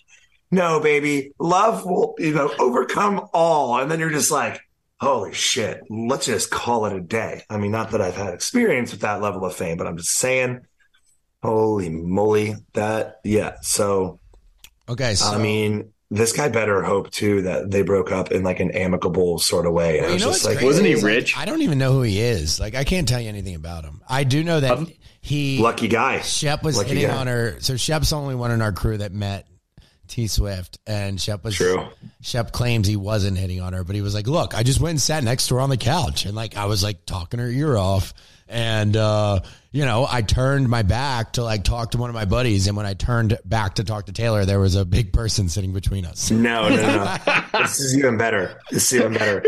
no 0.49 0.79
baby 0.79 1.33
love 1.39 1.85
will 1.85 2.15
you 2.19 2.33
know 2.33 2.51
overcome 2.59 3.27
all 3.33 3.79
and 3.79 3.89
then 3.91 3.99
you're 3.99 4.09
just 4.09 4.31
like 4.31 4.59
holy 4.99 5.33
shit 5.33 5.81
let's 5.89 6.25
just 6.25 6.51
call 6.51 6.85
it 6.85 6.93
a 6.93 6.99
day 6.99 7.41
i 7.49 7.55
mean 7.57 7.71
not 7.71 7.91
that 7.91 8.01
i've 8.01 8.15
had 8.15 8.33
experience 8.33 8.91
with 8.91 9.01
that 9.01 9.21
level 9.21 9.45
of 9.45 9.55
fame 9.55 9.77
but 9.77 9.87
i'm 9.87 9.95
just 9.97 10.11
saying 10.11 10.59
holy 11.41 11.89
moly 11.89 12.55
that 12.73 13.19
yeah 13.23 13.55
so 13.61 14.19
okay, 14.89 15.15
so 15.15 15.33
i 15.33 15.37
mean 15.37 15.91
this 16.13 16.33
guy 16.33 16.49
better 16.49 16.83
hope 16.83 17.09
too 17.09 17.41
that 17.43 17.71
they 17.71 17.81
broke 17.81 18.11
up 18.11 18.31
in 18.31 18.43
like 18.43 18.59
an 18.59 18.69
amicable 18.71 19.39
sort 19.39 19.65
of 19.65 19.71
way 19.73 19.97
and 19.97 20.01
Well, 20.07 20.11
I 20.11 20.13
was 20.15 20.23
just 20.23 20.45
like, 20.45 20.55
crazy? 20.57 20.65
wasn't 20.67 20.87
he 20.87 20.91
is, 20.93 21.03
like, 21.03 21.09
rich? 21.13 21.37
I 21.37 21.45
don't 21.45 21.61
even 21.61 21.77
know 21.79 21.93
who 21.93 22.01
he 22.01 22.19
is. 22.19 22.59
Like, 22.59 22.75
I 22.75 22.83
can't 22.83 23.07
tell 23.07 23.21
you 23.21 23.29
anything 23.29 23.55
about 23.55 23.85
him. 23.85 24.01
I 24.09 24.25
do 24.25 24.43
know 24.43 24.59
that 24.59 24.71
Um, 24.71 24.91
he 25.21 25.59
lucky 25.59 25.87
guy 25.87 26.19
Shep 26.21 26.63
was 26.63 26.75
lucky 26.77 26.89
hitting 26.89 27.07
guy. 27.07 27.15
on 27.15 27.27
her. 27.27 27.55
So 27.61 27.77
Shep's 27.77 28.09
the 28.09 28.17
only 28.17 28.35
one 28.35 28.51
in 28.51 28.61
our 28.61 28.71
crew 28.73 28.97
that 28.97 29.13
met 29.13 29.47
T 30.09 30.27
Swift, 30.27 30.77
and 30.85 31.21
Shep 31.21 31.43
was 31.45 31.55
True. 31.55 31.87
Shep 32.21 32.51
claims 32.51 32.85
he 32.87 32.97
wasn't 32.97 33.37
hitting 33.37 33.61
on 33.61 33.71
her, 33.71 33.85
but 33.85 33.95
he 33.95 34.01
was 34.01 34.13
like, 34.13 34.27
"Look, 34.27 34.53
I 34.53 34.63
just 34.63 34.81
went 34.81 34.91
and 34.91 35.01
sat 35.01 35.23
next 35.23 35.47
to 35.47 35.55
her 35.55 35.61
on 35.61 35.69
the 35.69 35.77
couch, 35.77 36.25
and 36.25 36.35
like 36.35 36.57
I 36.57 36.65
was 36.65 36.83
like 36.83 37.05
talking 37.05 37.39
her 37.39 37.47
ear 37.47 37.77
off." 37.77 38.13
And, 38.49 38.97
uh, 38.97 39.39
you 39.73 39.85
know, 39.85 40.05
I 40.09 40.21
turned 40.21 40.67
my 40.67 40.81
back 40.83 41.33
to 41.33 41.43
like 41.43 41.63
talk 41.63 41.91
to 41.91 41.97
one 41.97 42.09
of 42.09 42.13
my 42.13 42.25
buddies. 42.25 42.67
And 42.67 42.75
when 42.75 42.85
I 42.85 42.93
turned 42.93 43.37
back 43.45 43.75
to 43.75 43.83
talk 43.85 44.07
to 44.07 44.11
Taylor, 44.11 44.43
there 44.43 44.59
was 44.59 44.75
a 44.75 44.83
big 44.83 45.13
person 45.13 45.47
sitting 45.47 45.71
between 45.71 46.05
us. 46.05 46.29
No, 46.29 46.67
no, 46.67 46.75
no. 46.75 47.17
this 47.61 47.79
is 47.79 47.97
even 47.97 48.17
better. 48.17 48.59
This 48.69 48.91
is 48.91 48.99
even 48.99 49.13
better. 49.13 49.43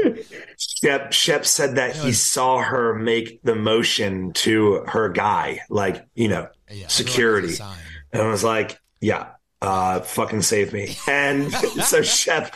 Shep, 0.58 1.12
Shep 1.12 1.46
said 1.46 1.76
that 1.76 1.96
he 1.96 2.14
saw 2.14 2.60
her 2.62 2.94
make 2.94 3.42
the 3.44 3.56
motion 3.56 4.32
to 4.34 4.84
her 4.88 5.10
guy, 5.10 5.60
like, 5.70 6.06
you 6.16 6.30
know, 6.30 6.48
Yeah, 6.72 6.88
security. 6.88 7.50
everyone 7.54 7.72
has 7.72 7.76
a 7.76 7.78
sign. 7.78 8.22
And 8.22 8.28
was 8.30 8.44
like, 8.46 8.80
yeah, 9.02 9.28
uh, 9.62 10.00
fucking 10.02 10.42
save 10.44 10.72
me. 10.72 10.96
And 11.08 11.52
so 11.84 12.02
Shep, 12.02 12.54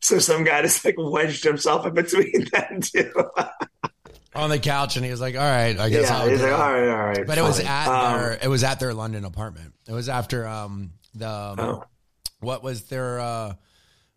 so 0.00 0.18
some 0.18 0.44
guy 0.44 0.62
just 0.62 0.84
like 0.84 0.94
wedged 0.96 1.44
himself 1.44 1.84
in 1.84 1.92
between 1.94 2.46
them 2.52 2.80
two. 2.80 3.12
On 4.34 4.50
the 4.50 4.58
couch, 4.58 4.96
and 4.96 5.04
he 5.04 5.10
was 5.10 5.20
like, 5.20 5.34
"All 5.36 5.40
right, 5.40 5.78
I 5.78 5.88
guess 5.90 6.08
yeah, 6.10 6.18
I'll." 6.18 6.28
he's 6.28 6.40
like, 6.42 6.52
up." 6.52 6.60
all 6.60 6.72
right, 6.72 6.88
all 6.88 7.06
right. 7.06 7.26
But 7.26 7.38
it 7.38 7.42
was 7.42 7.60
at 7.60 7.86
Um, 7.88 8.20
their 8.20 8.38
it 8.42 8.48
was 8.48 8.64
at 8.64 8.80
their 8.80 8.92
London 8.94 9.24
apartment. 9.24 9.74
It 9.88 9.92
was 9.92 10.08
after 10.08 10.46
um 10.46 10.92
the 11.14 11.26
Oh. 11.28 11.84
what 12.40 12.62
was 12.62 12.84
their 12.84 13.20
uh 13.20 13.54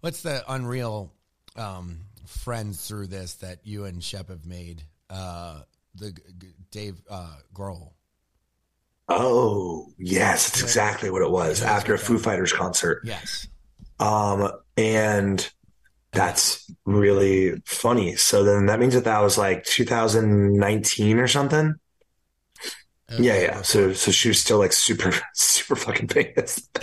what's 0.01 0.22
the 0.22 0.43
unreal 0.51 1.13
um 1.55 1.99
friends 2.26 2.88
through 2.88 3.07
this 3.07 3.36
that 3.36 3.59
you 3.65 3.86
and 3.86 4.03
Shep 4.03 4.30
have 4.30 4.45
made 4.45 4.84
uh 5.09 5.61
the 5.95 6.13
Dave 6.72 6.95
uh 7.09 7.36
Grohl. 7.53 7.91
Oh, 9.09 9.93
yes, 9.97 10.49
it's 10.49 10.61
exactly 10.61 11.09
what 11.09 11.22
it 11.22 11.30
was 11.32 11.61
after 11.61 11.93
a 11.93 11.97
Foo 11.97 12.18
Fighters 12.20 12.51
concert. 12.51 13.01
Yes. 13.05 13.47
Um, 13.99 14.51
and 14.76 15.49
that's 16.18 16.70
really 16.86 17.61
funny. 17.65 18.15
So 18.15 18.43
then 18.43 18.65
that 18.65 18.80
means 18.80 18.95
that 18.95 19.03
that 19.03 19.22
was 19.22 19.38
like 19.38 19.63
2019 19.65 21.20
or 21.20 21.28
something. 21.28 21.76
Yeah, 23.20 23.39
yeah. 23.39 23.61
So, 23.61 23.93
so 23.93 24.11
she 24.11 24.28
was 24.28 24.39
still 24.39 24.57
like 24.57 24.74
super, 24.74 25.13
super 25.34 25.76
fucking 25.76 26.09
famous. 26.09 26.68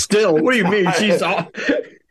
Still, 0.00 0.38
what 0.38 0.52
do 0.52 0.56
you 0.56 0.64
mean? 0.64 0.90
She's 0.98 1.20
all. 1.22 1.50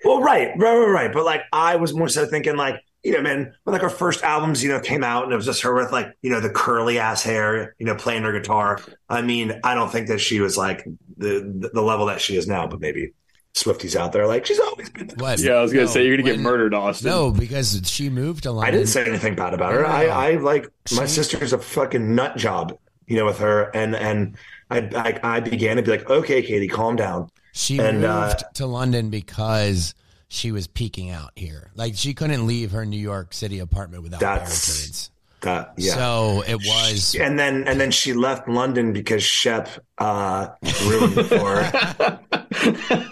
Well, 0.05 0.22
right, 0.22 0.49
right, 0.57 0.78
right, 0.78 0.91
right. 0.91 1.13
But 1.13 1.26
like, 1.26 1.41
I 1.51 1.78
was 1.78 1.93
more 1.93 2.07
so 2.07 2.28
thinking 2.28 2.55
like, 2.55 2.76
you 3.03 3.13
know, 3.13 3.22
man, 3.22 3.53
when 3.63 3.74
like 3.74 3.82
her 3.82 3.89
first 3.89 4.24
albums, 4.24 4.61
you 4.63 4.70
know, 4.70 4.80
came 4.80 5.03
out 5.03 5.24
and 5.24 5.34
it 5.34 5.36
was 5.36 5.45
just 5.45 5.63
her 5.63 5.74
with 5.74 5.91
like, 5.91 6.07
you 6.22 6.30
know, 6.30 6.39
the 6.39 6.49
curly 6.49 6.99
ass 6.99 7.24
hair, 7.24 7.74
you 7.80 7.86
know, 7.86 7.95
playing 7.95 8.24
her 8.24 8.38
guitar. 8.38 8.80
I 9.09 9.22
mean, 9.22 9.59
I 9.63 9.74
don't 9.74 9.91
think 9.91 10.09
that 10.09 10.20
she 10.20 10.39
was 10.39 10.57
like 10.57 10.86
the 11.15 11.70
the 11.74 11.82
level 11.82 12.07
that 12.07 12.22
she 12.22 12.36
is 12.36 12.47
now, 12.47 12.68
but 12.68 12.80
maybe 12.80 13.13
Swifties 13.63 13.95
out 13.95 14.11
there 14.11 14.27
like 14.27 14.45
she's 14.45 14.59
always 14.59 14.89
been. 14.89 15.09
What? 15.17 15.39
Yeah, 15.39 15.53
I 15.53 15.61
was 15.61 15.71
gonna 15.73 15.85
No, 15.85 15.91
say 15.91 16.05
you're 16.05 16.15
gonna 16.17 16.23
get 16.27 16.35
when- 16.35 16.43
murdered, 16.43 16.73
Austen. 16.73 17.09
No, 17.09 17.31
because 17.31 17.81
she 17.85 18.09
moved 18.09 18.43
to 18.43 18.51
London. 18.51 18.67
I 18.67 18.77
didn't 18.77 18.89
say 18.89 19.05
anything 19.05 19.35
bad 19.35 19.53
about 19.53 19.73
her. 19.73 19.81
No, 19.81 19.87
no, 19.87 19.93
I. 19.93 20.05
I 20.05 20.35
like 20.35 20.69
my 20.95 21.05
She- 21.05 21.13
sister's 21.13 21.53
a 21.53 21.57
fucking 21.57 22.13
nut 22.15 22.37
job, 22.37 22.77
you 23.07 23.17
know, 23.17 23.25
with 23.25 23.39
her, 23.39 23.71
and 23.75 23.95
and 23.95 24.37
I 24.69 24.77
I, 25.23 25.37
I 25.37 25.39
began 25.39 25.77
to 25.77 25.81
be 25.83 25.91
like, 25.91 26.09
okay, 26.09 26.41
Katie, 26.41 26.67
calm 26.67 26.95
down. 26.95 27.29
She 27.53 27.79
And, 27.79 28.01
moved 28.01 28.05
uh, 28.07 28.35
to 28.55 28.65
London 28.67 29.09
because 29.09 29.95
she 30.27 30.51
was 30.51 30.67
peeking 30.67 31.09
out 31.09 31.31
here. 31.35 31.71
Like 31.75 31.95
she 31.95 32.13
couldn't 32.13 32.45
leave 32.45 32.71
her 32.71 32.85
New 32.85 32.99
York 32.99 33.33
City 33.33 33.57
apartment 33.59 34.03
without 34.03 34.19
That's- 34.19 34.49
barricades. 34.67 35.09
That 35.41 35.73
yeah. 35.77 35.93
So 35.93 36.43
it 36.47 36.55
was 36.55 37.15
and 37.15 37.38
then 37.38 37.67
and 37.67 37.79
then 37.79 37.91
she 37.91 38.13
left 38.13 38.47
London 38.49 38.91
because 38.91 39.23
Shep 39.23 39.69
uh, 39.99 40.49
ruined 40.83 41.27
for 41.27 41.63
her. 41.63 42.19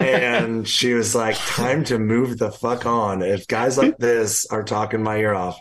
and 0.00 0.68
she 0.68 0.92
was 0.94 1.14
like, 1.14 1.36
"Time 1.38 1.84
to 1.84 1.98
move 1.98 2.38
the 2.38 2.50
fuck 2.50 2.84
on." 2.84 3.22
If 3.22 3.46
guys 3.46 3.78
like 3.78 3.98
this 3.98 4.44
are 4.46 4.64
talking 4.64 5.02
my 5.02 5.18
ear 5.18 5.34
off, 5.34 5.60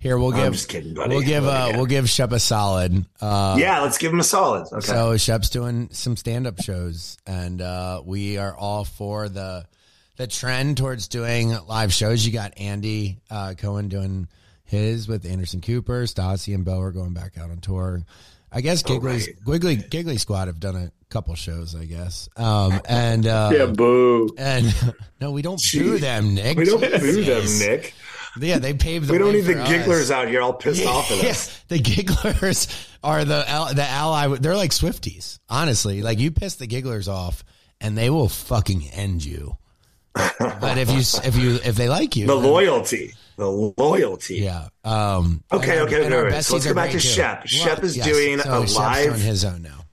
here. 0.00 0.18
We'll 0.18 0.34
I'm 0.34 0.44
give 0.44 0.52
just 0.54 0.68
kidding, 0.68 0.94
buddy. 0.94 1.14
we'll 1.14 1.24
give 1.24 1.46
uh, 1.46 1.72
we'll 1.74 1.86
give 1.86 2.08
Shep 2.08 2.32
a 2.32 2.40
solid. 2.40 3.04
Uh, 3.20 3.56
yeah, 3.58 3.80
let's 3.80 3.98
give 3.98 4.12
him 4.12 4.20
a 4.20 4.24
solid. 4.24 4.66
Okay. 4.72 4.86
So 4.86 5.16
Shep's 5.16 5.50
doing 5.50 5.90
some 5.92 6.16
stand 6.16 6.46
up 6.46 6.60
shows, 6.60 7.18
and 7.26 7.62
uh, 7.62 8.02
we 8.04 8.38
are 8.38 8.54
all 8.56 8.84
for 8.84 9.28
the 9.28 9.66
the 10.16 10.26
trend 10.26 10.76
towards 10.76 11.08
doing 11.08 11.56
live 11.66 11.92
shows. 11.92 12.26
You 12.26 12.32
got 12.32 12.58
Andy 12.58 13.18
uh, 13.30 13.54
Cohen 13.56 13.88
doing 13.88 14.28
his 14.70 15.08
with 15.08 15.26
Anderson 15.26 15.60
Cooper, 15.60 16.04
Stassi 16.04 16.54
and 16.54 16.64
Beau 16.64 16.80
are 16.80 16.92
going 16.92 17.12
back 17.12 17.36
out 17.38 17.50
on 17.50 17.58
tour. 17.58 18.02
I 18.52 18.60
guess 18.62 18.82
Giggly's 18.82 19.26
right. 19.28 19.36
Giggly 19.46 19.76
Giggly 19.76 20.16
Squad 20.18 20.48
have 20.48 20.58
done 20.58 20.74
a 20.76 20.90
couple 21.08 21.34
shows, 21.34 21.74
I 21.76 21.84
guess. 21.84 22.28
Um, 22.36 22.80
and 22.88 23.26
uh, 23.26 23.50
Yeah, 23.52 23.66
boo. 23.66 24.30
and 24.38 24.72
no, 25.20 25.30
we 25.32 25.42
don't 25.42 25.60
boo 25.72 25.98
them, 25.98 26.34
Nick. 26.34 26.56
we 26.56 26.64
don't 26.64 26.80
boo 26.80 27.22
them, 27.24 27.44
Nick. 27.58 27.94
Yeah, 28.40 28.58
they 28.58 28.74
paved 28.74 29.08
the 29.08 29.12
We 29.12 29.18
don't 29.18 29.32
need 29.32 29.40
the 29.40 29.54
for 29.54 29.60
us. 29.60 29.68
gigglers 29.68 30.10
out 30.12 30.28
here 30.28 30.40
all 30.40 30.52
pissed 30.52 30.86
off 30.86 31.10
at 31.10 31.18
Yeah, 31.22 31.34
the 31.68 31.78
gigglers 31.80 32.88
are 33.02 33.24
the 33.24 33.44
the 33.74 33.84
ally. 33.84 34.28
They're 34.38 34.56
like 34.56 34.70
Swifties, 34.70 35.38
honestly. 35.48 36.02
Like 36.02 36.18
you 36.20 36.30
piss 36.30 36.54
the 36.56 36.68
gigglers 36.68 37.08
off, 37.08 37.42
and 37.80 37.98
they 37.98 38.08
will 38.10 38.28
fucking 38.28 38.84
end 38.92 39.24
you. 39.24 39.56
But 40.60 40.78
if 40.78 40.90
you 40.90 40.98
if 41.24 41.36
you 41.36 41.54
if 41.64 41.74
they 41.76 41.88
like 41.88 42.16
you, 42.16 42.26
The 42.26 42.34
then- 42.38 42.44
loyalty, 42.50 43.14
the 43.36 43.46
loyalty. 43.48 44.36
yeah. 44.36 44.68
Um, 44.84 45.42
Okay, 45.52 45.78
and 45.78 45.88
okay, 45.88 46.04
and 46.04 46.14
okay, 46.14 46.36
our. 46.36 46.42
So 46.42 46.54
let's 46.54 46.66
go 46.66 46.74
back 46.74 46.86
to 46.90 46.92
great, 46.92 47.02
too. 47.02 47.08
Shep. 47.08 47.46
Shep 47.46 47.82
is 47.84 47.96
yes. 47.96 48.06
doing 48.06 48.38
So 48.40 48.50
a 48.50 48.60
Shep's 48.60 48.76
live- 48.76 49.04
doing 49.10 49.20
his 49.20 49.44
own 49.44 49.62
now. 49.62 49.84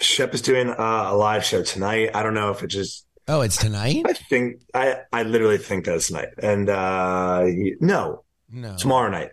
Shep 0.00 0.34
is 0.34 0.42
doing 0.42 0.70
uh, 0.70 0.74
a 1.10 1.14
live 1.16 1.44
show 1.44 1.62
tonight. 1.62 2.10
I 2.14 2.22
don't 2.22 2.34
know 2.34 2.50
if 2.50 2.62
it 2.62 2.68
just. 2.68 3.06
Oh, 3.28 3.42
it's 3.42 3.56
tonight? 3.58 4.02
I 4.06 4.12
think 4.14 4.60
I 4.74 4.96
I 5.12 5.22
literally 5.22 5.58
think 5.58 5.84
that's 5.84 6.08
tonight. 6.08 6.28
And 6.42 6.68
uh 6.68 7.44
no, 7.80 8.24
No. 8.50 8.76
tomorrow 8.76 9.10
night. 9.10 9.30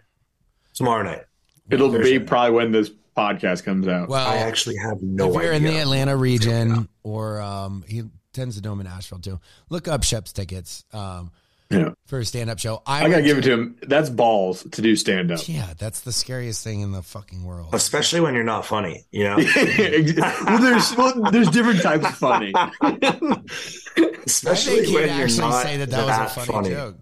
Tomorrow 0.75 1.03
night. 1.03 1.21
It'll 1.71 1.89
be 1.89 2.19
probably 2.19 2.51
when 2.51 2.71
this 2.71 2.91
podcast 3.17 3.63
comes 3.63 3.88
out. 3.88 4.09
Well, 4.09 4.25
I 4.27 4.38
actually 4.38 4.75
have 4.77 5.01
no 5.01 5.29
if 5.29 5.33
you're 5.41 5.53
idea. 5.53 5.69
in 5.69 5.73
the 5.75 5.79
Atlanta 5.81 6.15
region, 6.15 6.88
or 7.01 7.41
um, 7.41 7.83
he 7.88 8.03
tends 8.38 8.55
to 8.55 8.61
do 8.61 8.69
them 8.69 8.79
in 8.79 8.88
Asheville 8.88 9.19
too. 9.19 9.39
Look 9.69 9.88
up 9.88 10.03
Shep's 10.03 10.31
tickets 10.31 10.85
um, 10.93 11.31
Yeah. 11.69 11.89
for 12.05 12.19
a 12.19 12.25
stand 12.25 12.49
up 12.49 12.59
show. 12.59 12.81
I 12.85 13.09
gotta 13.09 13.23
give 13.23 13.39
it 13.39 13.41
to 13.41 13.51
him. 13.51 13.75
That's 13.81 14.09
balls 14.09 14.63
to 14.71 14.81
do 14.81 14.95
stand 14.95 15.31
up. 15.31 15.39
Yeah, 15.47 15.73
that's 15.77 16.01
the 16.01 16.11
scariest 16.11 16.63
thing 16.63 16.81
in 16.81 16.91
the 16.91 17.01
fucking 17.01 17.43
world. 17.43 17.73
Especially 17.73 18.21
when 18.21 18.35
you're 18.35 18.43
not 18.43 18.65
funny, 18.65 19.05
you 19.11 19.23
know? 19.25 19.38
well, 20.45 20.61
there's 20.61 20.95
well, 20.95 21.31
there's 21.31 21.49
different 21.49 21.81
types 21.81 22.05
of 22.05 22.15
funny. 22.15 22.53
Especially 24.25 24.73
I 24.73 24.83
think 24.83 24.95
when 24.95 25.03
you're 25.07 25.23
actually 25.23 25.39
not 25.39 25.63
say 25.63 25.77
that 25.77 25.89
that 25.89 26.05
was 26.05 26.38
a 26.38 26.51
funny, 26.51 26.69
joke. 26.69 26.97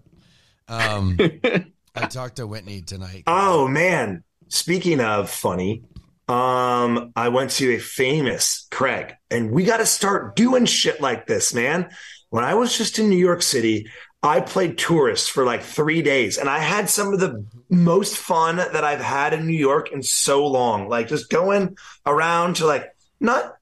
Um, 0.68 1.18
I 1.94 2.06
talked 2.06 2.36
to 2.36 2.46
Whitney 2.46 2.80
tonight. 2.82 3.24
Oh 3.26 3.68
man. 3.68 4.24
Speaking 4.48 5.00
of 5.00 5.28
funny, 5.28 5.82
um, 6.28 7.12
I 7.14 7.28
went 7.28 7.50
to 7.52 7.74
a 7.74 7.78
famous 7.78 8.66
Craig, 8.70 9.14
and 9.30 9.50
we 9.50 9.64
got 9.64 9.78
to 9.78 9.86
start 9.86 10.34
doing 10.36 10.64
shit 10.66 11.00
like 11.00 11.26
this, 11.26 11.54
man. 11.54 11.88
When 12.30 12.44
I 12.44 12.54
was 12.54 12.76
just 12.76 12.98
in 12.98 13.08
New 13.08 13.16
York 13.16 13.42
City, 13.42 13.88
I 14.22 14.40
played 14.40 14.76
tourist 14.76 15.30
for 15.30 15.44
like 15.44 15.62
three 15.62 16.02
days, 16.02 16.36
and 16.38 16.48
I 16.48 16.58
had 16.58 16.90
some 16.90 17.12
of 17.12 17.20
the 17.20 17.44
most 17.70 18.16
fun 18.16 18.56
that 18.56 18.82
I've 18.82 19.00
had 19.00 19.32
in 19.34 19.46
New 19.46 19.56
York 19.56 19.92
in 19.92 20.02
so 20.02 20.46
long. 20.46 20.88
Like 20.88 21.08
just 21.08 21.30
going 21.30 21.76
around 22.04 22.56
to 22.56 22.66
like 22.66 22.86
not, 23.20 23.54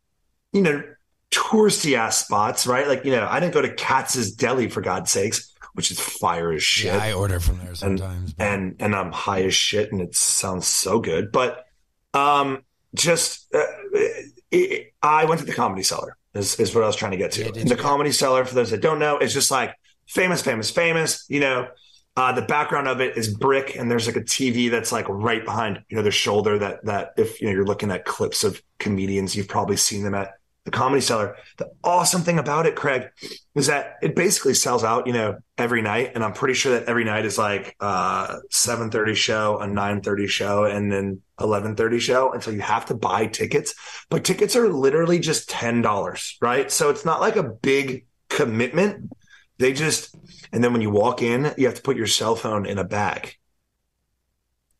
you 0.52 0.62
know, 0.62 0.82
touristy 1.30 1.96
ass 1.96 2.24
spots, 2.24 2.66
right? 2.66 2.88
Like 2.88 3.04
you 3.04 3.10
know, 3.10 3.26
I 3.28 3.40
didn't 3.40 3.52
go 3.54 3.62
to 3.62 3.74
Katz's 3.74 4.32
Deli 4.32 4.68
for 4.68 4.80
God's 4.80 5.10
sakes, 5.12 5.52
which 5.74 5.90
is 5.90 6.00
fire 6.00 6.50
as 6.52 6.62
shit 6.62 6.94
yeah, 6.94 6.98
I 7.02 7.12
order 7.12 7.40
from 7.40 7.58
there 7.58 7.68
and 7.68 7.76
sometimes. 7.76 8.32
but- 8.32 8.46
and 8.46 8.76
and 8.78 8.94
I'm 8.96 9.12
high 9.12 9.42
as 9.42 9.54
shit, 9.54 9.92
and 9.92 10.00
it 10.00 10.14
sounds 10.16 10.66
so 10.66 10.98
good. 10.98 11.30
But 11.30 11.66
um, 12.14 12.62
just 12.94 13.52
uh, 13.54 13.62
it, 14.50 14.92
I 15.02 15.24
went 15.24 15.40
to 15.40 15.46
the 15.46 15.52
Comedy 15.52 15.82
Cellar. 15.82 16.16
Is 16.34 16.58
is 16.58 16.74
what 16.74 16.82
I 16.82 16.86
was 16.86 16.96
trying 16.96 17.12
to 17.12 17.16
get 17.16 17.32
to. 17.32 17.44
Yeah, 17.44 17.64
the? 17.64 17.76
Comedy 17.76 18.12
Cellar, 18.12 18.44
for 18.44 18.54
those 18.54 18.70
that 18.70 18.80
don't 18.80 18.98
know, 18.98 19.18
is 19.18 19.32
just 19.32 19.50
like 19.50 19.74
famous, 20.06 20.42
famous, 20.42 20.70
famous. 20.70 21.24
You 21.28 21.40
know, 21.40 21.68
uh, 22.16 22.32
the 22.32 22.42
background 22.42 22.88
of 22.88 23.00
it 23.00 23.16
is 23.16 23.32
brick, 23.32 23.76
and 23.76 23.90
there's 23.90 24.06
like 24.06 24.16
a 24.16 24.22
TV 24.22 24.70
that's 24.70 24.90
like 24.90 25.08
right 25.08 25.44
behind 25.44 25.82
you 25.88 25.96
know 25.96 26.02
the 26.02 26.10
shoulder. 26.10 26.58
That 26.58 26.84
that 26.86 27.12
if 27.16 27.40
you 27.40 27.48
know 27.48 27.52
you're 27.52 27.66
looking 27.66 27.90
at 27.90 28.04
clips 28.04 28.42
of 28.42 28.60
comedians, 28.78 29.36
you've 29.36 29.48
probably 29.48 29.76
seen 29.76 30.02
them 30.02 30.14
at 30.14 30.32
the 30.64 30.70
Comedy 30.70 31.02
Cellar. 31.02 31.36
The 31.58 31.70
awesome 31.82 32.22
thing 32.22 32.38
about 32.38 32.66
it, 32.66 32.74
Craig, 32.74 33.08
is 33.54 33.66
that 33.66 33.96
it 34.02 34.16
basically 34.16 34.54
sells 34.54 34.82
out, 34.82 35.06
you 35.06 35.12
know, 35.12 35.38
every 35.58 35.82
night. 35.82 36.12
And 36.14 36.24
I'm 36.24 36.32
pretty 36.32 36.54
sure 36.54 36.78
that 36.78 36.88
every 36.88 37.04
night 37.04 37.26
is 37.26 37.36
like 37.38 37.76
uh 37.80 38.38
7:30 38.50 39.14
show, 39.14 39.58
a 39.60 39.66
9:30 39.66 40.26
show, 40.26 40.64
and 40.64 40.90
then 40.90 41.20
11:30 41.38 42.00
show. 42.00 42.32
And 42.32 42.42
so 42.42 42.50
you 42.50 42.60
have 42.60 42.86
to 42.86 42.94
buy 42.94 43.26
tickets. 43.26 43.74
But 44.08 44.24
tickets 44.24 44.56
are 44.56 44.68
literally 44.68 45.18
just 45.18 45.50
$10, 45.50 46.36
right? 46.40 46.70
So 46.70 46.88
it's 46.90 47.04
not 47.04 47.20
like 47.20 47.36
a 47.36 47.42
big 47.42 48.06
commitment. 48.28 49.10
They 49.58 49.72
just 49.72 50.14
and 50.52 50.64
then 50.64 50.72
when 50.72 50.82
you 50.82 50.90
walk 50.90 51.20
in, 51.20 51.52
you 51.58 51.66
have 51.66 51.74
to 51.74 51.82
put 51.82 51.96
your 51.96 52.06
cell 52.06 52.36
phone 52.36 52.64
in 52.64 52.78
a 52.78 52.84
bag. 52.84 53.36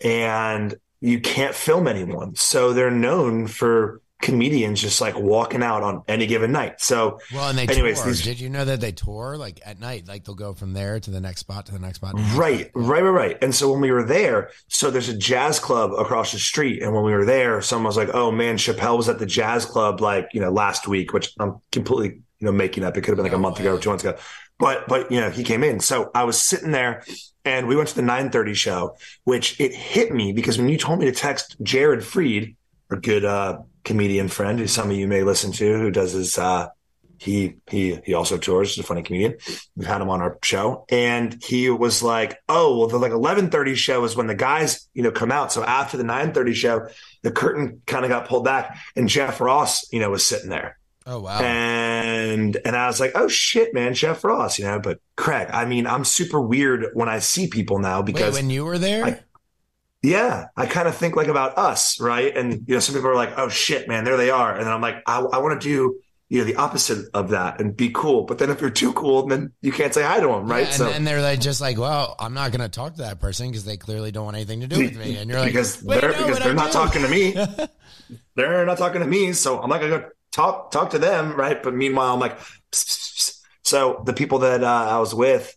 And 0.00 0.74
you 1.00 1.20
can't 1.20 1.54
film 1.54 1.86
anyone. 1.86 2.34
So 2.34 2.72
they're 2.72 2.90
known 2.90 3.46
for 3.46 4.00
comedians 4.24 4.80
just 4.80 5.00
like 5.00 5.16
walking 5.16 5.62
out 5.62 5.82
on 5.82 6.02
any 6.08 6.26
given 6.26 6.50
night. 6.50 6.80
So, 6.80 7.20
Well, 7.32 7.50
and 7.50 7.58
they 7.58 7.66
anyways, 7.68 7.98
tour. 7.98 8.06
these- 8.06 8.22
Did 8.22 8.40
you 8.40 8.48
know 8.48 8.64
that 8.64 8.80
they 8.80 8.90
tour 8.90 9.36
like 9.36 9.60
at 9.64 9.78
night? 9.78 10.08
Like 10.08 10.24
they'll 10.24 10.34
go 10.34 10.54
from 10.54 10.72
there 10.72 10.98
to 10.98 11.10
the 11.10 11.20
next 11.20 11.40
spot 11.40 11.66
to 11.66 11.72
the 11.72 11.78
next 11.78 11.96
spot. 11.96 12.14
Right, 12.34 12.70
right, 12.74 13.02
right, 13.02 13.10
right. 13.10 13.38
And 13.42 13.54
so 13.54 13.70
when 13.70 13.80
we 13.82 13.92
were 13.92 14.02
there, 14.04 14.50
so 14.68 14.90
there's 14.90 15.10
a 15.10 15.16
jazz 15.16 15.60
club 15.60 15.92
across 15.92 16.32
the 16.32 16.38
street. 16.38 16.82
And 16.82 16.94
when 16.94 17.04
we 17.04 17.12
were 17.12 17.26
there, 17.26 17.60
someone 17.60 17.86
was 17.86 17.96
like, 17.98 18.08
oh 18.14 18.32
man, 18.32 18.56
Chappelle 18.56 18.96
was 18.96 19.08
at 19.08 19.18
the 19.18 19.26
jazz 19.26 19.66
club 19.66 20.00
like, 20.00 20.30
you 20.32 20.40
know, 20.40 20.50
last 20.50 20.88
week, 20.88 21.12
which 21.12 21.32
I'm 21.38 21.58
completely, 21.70 22.20
you 22.40 22.46
know, 22.46 22.52
making 22.52 22.82
up. 22.82 22.96
It 22.96 23.02
could 23.02 23.10
have 23.10 23.16
been 23.16 23.24
like 23.26 23.32
a 23.32 23.36
No 23.36 23.42
month 23.42 23.60
ago 23.60 23.74
or 23.76 23.78
two 23.78 23.90
months 23.90 24.04
ago. 24.04 24.16
But, 24.58 24.88
but, 24.88 25.12
you 25.12 25.20
know, 25.20 25.30
he 25.30 25.44
came 25.44 25.62
in. 25.62 25.80
So 25.80 26.10
I 26.14 26.24
was 26.24 26.40
sitting 26.42 26.70
there 26.70 27.04
and 27.44 27.68
we 27.68 27.76
went 27.76 27.90
to 27.90 27.94
the 27.94 28.02
930 28.02 28.54
show, 28.54 28.96
which 29.24 29.60
it 29.60 29.74
hit 29.74 30.12
me 30.14 30.32
because 30.32 30.56
when 30.56 30.68
you 30.70 30.78
told 30.78 30.98
me 30.98 31.04
to 31.06 31.12
text 31.12 31.56
Jared 31.62 32.00
Freid, 32.00 32.56
a 32.90 32.96
good 32.96 33.24
uh, 33.24 33.58
comedian 33.84 34.28
friend 34.28 34.58
who 34.58 34.66
some 34.66 34.90
of 34.90 34.96
you 34.96 35.06
may 35.06 35.22
listen 35.22 35.52
to, 35.52 35.78
who 35.78 35.90
does 35.90 36.12
his, 36.12 36.36
uh, 36.38 36.68
he 37.18 37.54
he 37.70 38.00
he 38.04 38.12
also 38.14 38.36
tours. 38.36 38.74
He's 38.74 38.84
a 38.84 38.86
funny 38.86 39.02
comedian. 39.02 39.36
We've 39.76 39.86
had 39.86 40.00
him 40.00 40.10
on 40.10 40.20
our 40.20 40.36
show, 40.42 40.84
and 40.90 41.40
he 41.42 41.70
was 41.70 42.02
like, 42.02 42.38
"Oh, 42.48 42.76
well, 42.78 42.88
the 42.88 42.98
like 42.98 43.12
eleven 43.12 43.50
thirty 43.50 43.76
show 43.76 44.04
is 44.04 44.16
when 44.16 44.26
the 44.26 44.34
guys 44.34 44.88
you 44.94 45.02
know 45.02 45.12
come 45.12 45.30
out. 45.30 45.52
So 45.52 45.62
after 45.64 45.96
the 45.96 46.04
nine 46.04 46.32
thirty 46.34 46.52
show, 46.54 46.88
the 47.22 47.30
curtain 47.30 47.82
kind 47.86 48.04
of 48.04 48.08
got 48.10 48.28
pulled 48.28 48.44
back, 48.44 48.76
and 48.96 49.08
Jeff 49.08 49.40
Ross, 49.40 49.90
you 49.92 50.00
know, 50.00 50.10
was 50.10 50.26
sitting 50.26 50.50
there, 50.50 50.76
Oh 51.06 51.20
wow. 51.20 51.38
and 51.40 52.56
and 52.64 52.76
I 52.76 52.88
was 52.88 52.98
like, 53.00 53.12
"Oh 53.14 53.28
shit, 53.28 53.72
man, 53.72 53.94
Jeff 53.94 54.24
Ross," 54.24 54.58
you 54.58 54.64
know. 54.64 54.80
But 54.80 54.98
Craig, 55.16 55.48
I 55.52 55.64
mean, 55.66 55.86
I'm 55.86 56.04
super 56.04 56.40
weird 56.40 56.86
when 56.94 57.08
I 57.08 57.20
see 57.20 57.46
people 57.46 57.78
now 57.78 58.00
Wait, 58.00 58.06
because 58.06 58.34
when 58.34 58.50
you 58.50 58.64
were 58.64 58.78
there, 58.78 59.04
I- 59.04 59.20
yeah, 60.04 60.46
I 60.56 60.66
kind 60.66 60.86
of 60.86 60.94
think 60.94 61.16
like 61.16 61.28
about 61.28 61.56
us, 61.58 62.00
right? 62.00 62.36
And 62.36 62.64
you 62.66 62.74
know, 62.74 62.80
some 62.80 62.94
people 62.94 63.10
are 63.10 63.14
like, 63.14 63.38
"Oh 63.38 63.48
shit, 63.48 63.88
man, 63.88 64.04
there 64.04 64.16
they 64.16 64.30
are," 64.30 64.54
and 64.54 64.66
then 64.66 64.72
I'm 64.72 64.80
like, 64.82 65.02
I, 65.06 65.20
I 65.20 65.38
want 65.38 65.60
to 65.60 65.68
do 65.68 66.00
you 66.28 66.38
know 66.38 66.44
the 66.44 66.56
opposite 66.56 67.06
of 67.14 67.30
that 67.30 67.60
and 67.60 67.76
be 67.76 67.90
cool. 67.90 68.24
But 68.24 68.38
then 68.38 68.50
if 68.50 68.60
you're 68.60 68.70
too 68.70 68.92
cool, 68.92 69.26
then 69.26 69.52
you 69.60 69.72
can't 69.72 69.94
say 69.94 70.02
hi 70.02 70.20
to 70.20 70.26
them, 70.26 70.46
right? 70.46 70.60
Yeah, 70.60 70.66
and 70.66 70.74
so 70.74 70.84
then 70.90 71.04
they're 71.04 71.22
like 71.22 71.40
just 71.40 71.60
like, 71.60 71.78
well, 71.78 72.16
I'm 72.18 72.34
not 72.34 72.50
going 72.50 72.60
to 72.62 72.68
talk 72.68 72.94
to 72.94 73.02
that 73.02 73.20
person 73.20 73.48
because 73.48 73.64
they 73.64 73.76
clearly 73.76 74.10
don't 74.10 74.24
want 74.24 74.36
anything 74.36 74.60
to 74.60 74.66
do 74.66 74.78
with 74.78 74.96
me. 74.96 75.16
And 75.16 75.30
you're 75.30 75.38
like, 75.38 75.52
because 75.52 75.80
they're 75.80 76.12
no, 76.12 76.18
because 76.18 76.38
they're 76.40 76.54
not 76.54 76.72
talking 76.72 77.02
to 77.02 77.08
me. 77.08 77.36
they're 78.34 78.66
not 78.66 78.78
talking 78.78 79.00
to 79.00 79.06
me, 79.06 79.32
so 79.32 79.60
I'm 79.60 79.68
not 79.68 79.80
gonna 79.80 79.98
go 79.98 80.08
talk 80.32 80.70
talk 80.70 80.90
to 80.90 80.98
them, 80.98 81.36
right? 81.36 81.62
But 81.62 81.74
meanwhile, 81.74 82.14
I'm 82.14 82.20
like, 82.20 82.38
psst, 82.38 82.50
psst, 82.72 83.14
psst. 83.14 83.40
so 83.62 84.02
the 84.04 84.12
people 84.12 84.40
that 84.40 84.64
uh, 84.64 84.88
I 84.90 84.98
was 84.98 85.14
with, 85.14 85.54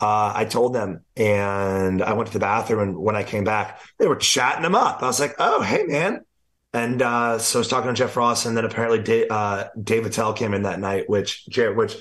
uh, 0.00 0.32
I 0.34 0.44
told 0.44 0.74
them, 0.74 1.04
and 1.16 2.02
I 2.02 2.12
went 2.12 2.28
to 2.28 2.32
the 2.32 2.38
bathroom, 2.38 2.80
and 2.80 2.98
when 2.98 3.16
I 3.16 3.24
came 3.24 3.44
back, 3.44 3.80
they 3.98 4.06
were 4.06 4.16
chatting 4.16 4.62
them 4.62 4.74
up. 4.74 5.02
I 5.02 5.06
was 5.06 5.18
like, 5.20 5.34
oh, 5.38 5.62
hey, 5.62 5.84
man. 5.84 6.24
And 6.72 7.00
uh, 7.02 7.38
so 7.38 7.58
I 7.58 7.60
was 7.60 7.68
talking 7.68 7.88
to 7.88 7.94
Jeff 7.94 8.16
Ross, 8.16 8.46
and 8.46 8.56
then 8.56 8.64
apparently 8.64 9.02
Dave, 9.02 9.30
uh, 9.30 9.68
Dave 9.82 10.06
Attell 10.06 10.34
came 10.34 10.54
in 10.54 10.62
that 10.62 10.78
night, 10.78 11.08
which 11.08 11.48
which 11.56 11.96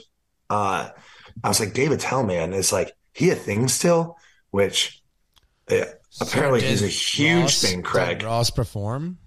uh, 0.50 0.90
I 1.44 1.48
was 1.48 1.60
like, 1.60 1.74
Dave 1.74 1.92
Attell, 1.92 2.24
man, 2.24 2.54
is 2.54 2.74
like 2.74 2.92
he 3.14 3.30
a 3.30 3.36
thing 3.36 3.70
still, 3.70 4.18
which 4.52 5.02
yeah, 5.70 5.86
apparently 6.20 6.62
he's 6.62 6.84
a 6.84 6.88
huge 6.88 7.42
Ross- 7.44 7.62
thing, 7.62 7.82
Craig. 7.82 8.20
Did 8.20 8.26
Ross 8.26 8.50
perform? 8.50 9.18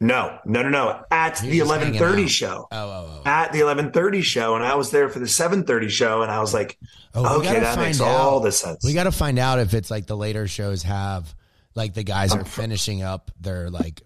No, 0.00 0.38
no, 0.44 0.62
no, 0.62 0.68
no. 0.68 1.02
At 1.10 1.40
He 1.40 1.50
the 1.50 1.58
eleven 1.58 1.92
thirty 1.92 2.28
show. 2.28 2.68
Oh, 2.70 2.76
oh, 2.76 2.90
oh, 2.90 3.22
oh. 3.24 3.28
At 3.28 3.52
the 3.52 3.60
eleven 3.60 3.90
thirty 3.90 4.22
show, 4.22 4.54
and 4.54 4.64
I 4.64 4.76
was 4.76 4.92
there 4.92 5.08
for 5.08 5.18
the 5.18 5.26
seven 5.26 5.64
thirty 5.64 5.88
show, 5.88 6.22
and 6.22 6.30
I 6.30 6.40
was 6.40 6.54
like, 6.54 6.78
Oh, 7.14 7.40
okay, 7.40 7.58
that 7.58 7.78
makes 7.78 7.98
find 7.98 8.10
all 8.10 8.38
the 8.38 8.52
sense. 8.52 8.84
We 8.84 8.94
got 8.94 9.04
to 9.04 9.12
find 9.12 9.40
out 9.40 9.58
if 9.58 9.74
it's 9.74 9.90
like 9.90 10.06
the 10.06 10.16
later 10.16 10.46
shows 10.46 10.84
have, 10.84 11.34
like 11.74 11.94
the 11.94 12.04
guys 12.04 12.32
I'm 12.32 12.42
are 12.42 12.44
fr- 12.44 12.62
finishing 12.62 13.02
up 13.02 13.32
their 13.40 13.70
like. 13.70 14.02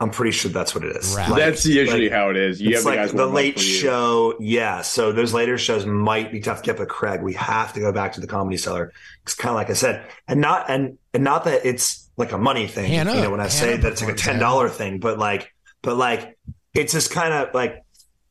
I'm 0.00 0.10
pretty 0.10 0.30
sure 0.30 0.50
that's 0.50 0.74
what 0.74 0.82
it 0.82 0.96
is. 0.96 1.14
Like, 1.14 1.36
That's 1.36 1.66
usually 1.66 2.04
like, 2.04 2.12
how 2.12 2.30
it 2.30 2.36
is. 2.38 2.58
You 2.58 2.70
it's 2.70 2.78
have 2.78 2.84
the 2.84 2.88
like 2.88 2.98
guys 2.98 3.12
the 3.12 3.26
late 3.26 3.60
show, 3.60 4.34
yeah. 4.40 4.80
So 4.80 5.12
those 5.12 5.34
later 5.34 5.58
shows 5.58 5.84
might 5.84 6.32
be 6.32 6.40
tough 6.40 6.62
to 6.62 6.66
get, 6.66 6.78
but 6.78 6.88
Craig, 6.88 7.20
we 7.20 7.34
have 7.34 7.74
to 7.74 7.80
go 7.80 7.92
back 7.92 8.14
to 8.14 8.20
the 8.22 8.26
comedy 8.26 8.56
cellar. 8.56 8.94
It's 9.24 9.34
kind 9.34 9.50
of 9.50 9.56
like 9.56 9.68
I 9.68 9.74
said, 9.74 10.02
and 10.26 10.40
not 10.40 10.70
and 10.70 10.96
and 11.12 11.22
not 11.22 11.44
that 11.44 11.66
it's 11.66 12.08
like 12.20 12.32
a 12.32 12.38
money 12.38 12.66
thing. 12.66 12.90
Hannah- 12.90 13.14
you 13.16 13.22
know, 13.22 13.30
when 13.30 13.40
I 13.40 13.48
say 13.48 13.76
that 13.76 13.92
it's 13.92 14.02
like 14.02 14.12
a 14.12 14.16
ten 14.16 14.38
dollar 14.38 14.68
thing, 14.68 15.00
but 15.00 15.18
like, 15.18 15.52
but 15.82 15.96
like, 15.96 16.38
it's 16.74 16.92
just 16.92 17.10
kind 17.10 17.32
of 17.34 17.52
like 17.54 17.82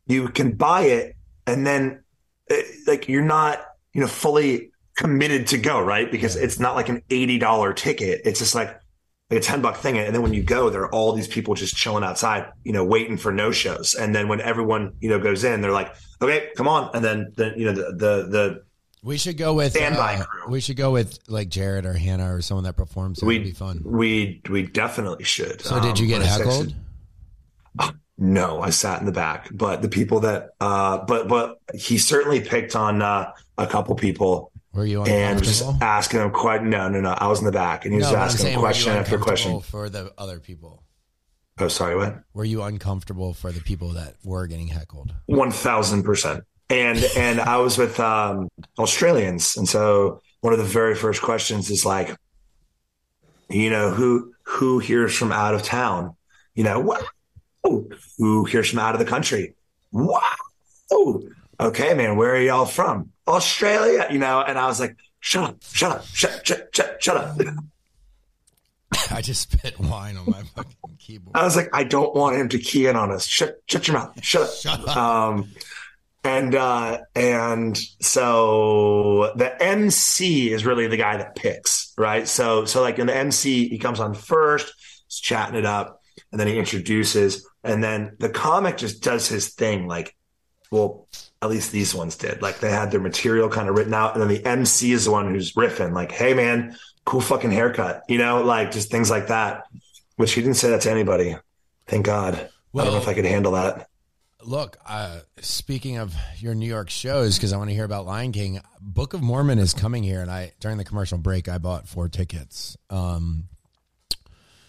you 0.08 0.30
can 0.30 0.54
buy 0.54 0.84
it, 0.84 1.16
and 1.46 1.66
then 1.68 2.04
uh, 2.50 2.56
like 2.88 3.08
you're 3.10 3.22
not 3.24 3.60
you 3.94 4.02
know 4.02 4.08
fully 4.08 4.72
committed 4.96 5.48
to 5.48 5.58
go 5.58 5.82
right 5.82 6.12
because 6.12 6.36
Yeah. 6.36 6.44
it's 6.44 6.60
not 6.60 6.76
like 6.76 6.90
an 6.90 7.02
eighty 7.10 7.38
dollar 7.40 7.74
ticket. 7.74 8.22
It's 8.26 8.40
just 8.40 8.56
like 8.56 8.80
like 9.32 9.42
a 9.42 9.44
10 9.44 9.62
buck 9.62 9.78
thing. 9.78 9.96
And 10.00 10.16
then 10.16 10.24
when 10.24 10.34
you 10.34 10.42
go, 10.42 10.72
there 10.72 10.82
are 10.82 10.92
all 10.92 11.12
these 11.14 11.28
people 11.28 11.54
just 11.54 11.76
chilling 11.76 12.04
outside, 12.04 12.48
you 12.64 12.74
know, 12.74 12.84
waiting 12.84 13.16
for 13.16 13.32
no 13.32 13.52
shows. 13.52 13.94
And 13.94 14.16
then 14.16 14.28
when 14.28 14.42
everyone, 14.42 14.94
you 15.02 15.10
know, 15.12 15.20
goes 15.20 15.44
in, 15.44 15.62
they're 15.62 15.72
like, 15.72 15.94
okay, 16.20 16.50
come 16.58 16.68
on. 16.68 16.90
And 16.96 17.06
then, 17.06 17.32
then, 17.38 17.54
you 17.56 17.66
know, 17.68 17.74
the, 17.74 17.84
the, 17.92 18.28
the, 18.28 18.64
We 19.04 19.18
should 19.18 19.38
go 19.38 19.54
with. 19.54 19.72
Standby 19.74 20.16
uh, 20.16 20.24
crew. 20.26 20.52
we 20.52 20.60
should 20.60 20.76
go 20.76 20.92
with 20.92 21.20
like 21.28 21.50
Jared 21.50 21.86
or 21.86 21.94
Hannah 21.94 22.34
or 22.36 22.42
someone 22.42 22.66
that 22.66 22.76
performs. 22.76 23.22
It 23.22 23.26
would 23.26 23.44
be 23.44 23.52
fun. 23.52 23.82
we, 23.86 24.42
we 24.50 24.64
definitely 24.64 25.24
should. 25.24 25.62
So 25.62 25.80
did 25.82 26.00
you 26.00 26.14
Um, 26.16 26.22
get 26.22 26.28
heckled? 26.30 26.76
texted- 27.78 27.96
No, 28.18 28.62
I 28.62 28.70
sat 28.72 29.00
in 29.00 29.06
the 29.06 29.14
back, 29.14 29.48
but 29.54 29.82
the 29.82 29.88
people 29.88 30.20
that, 30.22 30.50
uh, 30.60 30.98
but, 31.06 31.30
but 31.30 31.60
he 31.74 31.98
certainly 31.98 32.42
picked 32.42 32.76
on, 32.76 33.02
uh, 33.02 33.32
a 33.58 33.66
couple 33.66 33.96
people 33.96 34.52
Were 34.74 34.86
you 34.86 35.04
and 35.04 35.42
just 35.42 35.64
asking 35.82 36.20
them 36.20 36.32
quite, 36.32 36.62
no, 36.64 36.90
no, 36.90 37.00
no. 37.00 37.12
I 37.12 37.28
was 37.28 37.40
in 37.40 37.46
the 37.46 37.52
back 37.54 37.86
and 37.86 37.94
he 37.94 37.98
was 38.00 38.08
no, 38.08 38.14
but 38.18 38.20
asking 38.24 38.42
saying, 38.42 38.54
them 38.56 38.62
were 38.62 38.68
you 38.68 38.74
question 38.74 38.94
after 38.94 39.18
question. 39.18 39.62
for 39.62 39.90
the 39.90 40.12
other 40.18 40.40
people? 40.42 40.84
Oh, 41.60 41.68
sorry, 41.70 41.96
what? 41.96 42.20
Were 42.34 42.46
you 42.46 42.62
uncomfortable 42.64 43.34
for 43.34 43.52
the 43.54 43.62
people 43.62 43.90
that 43.90 44.16
were 44.24 44.48
getting 44.48 44.68
heckled? 44.68 45.14
One 45.26 45.52
thousand 45.52 46.04
percent. 46.04 46.44
And 46.70 47.04
and 47.18 47.42
I 47.42 47.58
was 47.58 47.78
with 47.78 48.00
um, 48.00 48.48
Australians, 48.78 49.58
and 49.58 49.68
so 49.68 50.22
one 50.42 50.54
of 50.54 50.60
the 50.60 50.66
very 50.66 50.96
first 50.96 51.22
questions 51.22 51.70
is 51.70 51.86
like, 51.86 52.16
you 53.50 53.70
know, 53.70 53.90
who 53.92 54.34
who 54.44 54.80
here's 54.80 55.16
from 55.16 55.32
out 55.32 55.56
of 55.56 55.64
town? 55.64 56.16
You 56.54 56.64
know, 56.64 56.80
what? 56.80 57.04
Who 58.18 58.46
hears 58.46 58.70
from 58.70 58.80
out 58.80 58.96
of 58.96 59.00
the 59.00 59.06
country? 59.06 59.54
Wow. 59.92 60.22
Okay, 61.60 61.94
man, 61.94 62.16
where 62.16 62.36
are 62.36 62.42
y'all 62.42 62.66
from? 62.66 63.12
Australia. 63.28 64.08
You 64.10 64.20
know, 64.20 64.42
and 64.42 64.58
I 64.58 64.68
was 64.68 64.80
like, 64.80 64.96
shut 65.20 65.44
up, 65.44 65.64
shut 65.64 65.92
up, 65.92 66.06
shut 66.06 66.46
shut 66.46 66.70
shut, 66.74 67.04
shut 67.04 67.18
up. 67.18 67.38
I 69.12 69.22
just 69.22 69.52
spit 69.52 69.80
wine 69.80 70.18
on 70.18 70.26
my 70.28 70.44
fucking 70.56 70.98
keyboard. 70.98 71.36
I 71.36 71.44
was 71.44 71.56
like, 71.56 71.70
I 71.74 71.84
don't 71.84 72.16
want 72.16 72.38
him 72.38 72.50
to 72.50 72.60
key 72.60 72.88
in 72.88 72.96
on 72.96 73.12
us. 73.12 73.26
Shut 73.28 73.62
shut 73.68 73.88
your 73.88 73.98
mouth. 73.98 74.24
Shut 74.24 74.44
up. 74.44 74.50
Shut 74.62 74.88
up. 74.88 74.98
Um, 74.98 75.50
and 76.30 76.54
uh, 76.54 77.00
and 77.16 77.78
so 78.02 79.34
the 79.36 79.62
MC 79.62 80.52
is 80.52 80.66
really 80.66 80.88
the 80.88 80.98
guy 80.98 81.18
that 81.18 81.36
picks, 81.36 81.94
right? 81.98 82.28
So 82.28 82.66
so 82.66 82.82
like 82.82 83.00
in 83.00 83.08
the 83.08 83.16
MC, 83.16 83.68
he 83.68 83.80
comes 83.80 84.00
on 84.00 84.14
first, 84.14 84.72
he's 85.08 85.20
chatting 85.20 85.58
it 85.58 85.66
up, 85.66 86.02
and 86.32 86.40
then 86.40 86.48
he 86.48 86.60
introduces, 86.60 87.48
and 87.64 87.84
then 87.84 88.16
the 88.20 88.30
comic 88.30 88.78
just 88.78 89.02
does 89.02 89.28
his 89.28 89.56
thing. 89.56 89.88
Like, 89.88 90.16
well, 90.70 91.08
at 91.42 91.50
least 91.50 91.72
these 91.72 91.96
ones 91.96 92.16
did. 92.16 92.44
Like 92.44 92.60
they 92.60 92.70
had 92.70 92.92
their 92.92 93.02
material 93.02 93.50
kind 93.50 93.68
of 93.68 93.76
written 93.76 93.96
out, 93.96 94.14
and 94.14 94.22
then 94.22 94.30
the 94.30 94.46
MC 94.46 94.92
is 94.92 95.06
the 95.06 95.12
one 95.12 95.34
who's 95.34 95.54
riffing. 95.54 95.94
Like, 95.94 96.12
hey 96.12 96.36
man, 96.36 96.78
cool 97.06 97.22
fucking 97.22 97.52
haircut, 97.52 98.04
you 98.08 98.20
know, 98.20 98.44
like 98.44 98.72
just 98.72 98.92
things 98.92 99.10
like 99.10 99.28
that. 99.28 99.64
Which 100.18 100.34
he 100.34 100.42
didn't 100.42 100.58
say 100.58 100.70
that 100.70 100.82
to 100.82 100.92
anybody. 100.92 101.38
Thank 101.88 102.06
God. 102.06 102.36
I 102.36 102.84
don't 102.84 102.94
know 102.94 103.00
if 103.00 103.08
I 103.08 103.14
could 103.16 103.26
handle 103.26 103.54
that. 103.54 103.89
Look, 104.42 104.78
uh, 104.88 105.20
speaking 105.42 105.98
of 105.98 106.16
your 106.38 106.56
New 106.56 106.66
York 106.68 106.90
shows, 106.90 107.36
because 107.38 107.52
I 107.52 107.58
want 107.58 107.70
to 107.72 107.76
hear 107.76 107.84
about 107.84 108.06
Lion 108.06 108.32
King. 108.32 108.62
Book 108.80 109.14
of 109.14 109.22
Mormon 109.22 109.60
is 109.60 109.74
coming 109.74 110.02
here, 110.02 110.22
and 110.22 110.32
I 110.32 110.54
during 110.62 110.78
the 110.78 110.86
commercial 110.86 111.18
break 111.18 111.50
I 111.50 111.58
bought 111.58 111.88
four 111.90 112.08
tickets. 112.08 112.78
Um, 112.90 113.50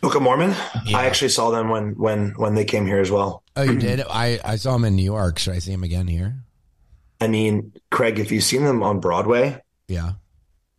Book 0.01 0.17
of 0.17 0.23
Mormon. 0.23 0.55
Yeah. 0.87 0.97
I 0.99 1.05
actually 1.05 1.29
saw 1.29 1.51
them 1.51 1.69
when 1.69 1.91
when 1.93 2.31
when 2.31 2.55
they 2.57 2.65
came 2.65 2.85
here 2.85 2.99
as 2.99 3.13
well. 3.13 3.45
oh, 3.55 3.63
you 3.63 3.79
did? 3.79 4.01
I 4.11 4.41
I 4.45 4.57
saw 4.57 4.73
them 4.73 4.85
in 4.85 4.97
New 4.97 5.05
York. 5.05 5.39
Should 5.39 5.55
I 5.55 5.61
see 5.61 5.71
them 5.71 5.85
again 5.85 6.09
here? 6.09 6.43
I 7.21 7.29
mean, 7.29 7.73
Craig, 7.91 8.19
if 8.19 8.33
you've 8.33 8.43
seen 8.45 8.65
them 8.65 8.83
on 8.83 8.99
Broadway, 8.99 9.63
Yeah. 9.89 10.13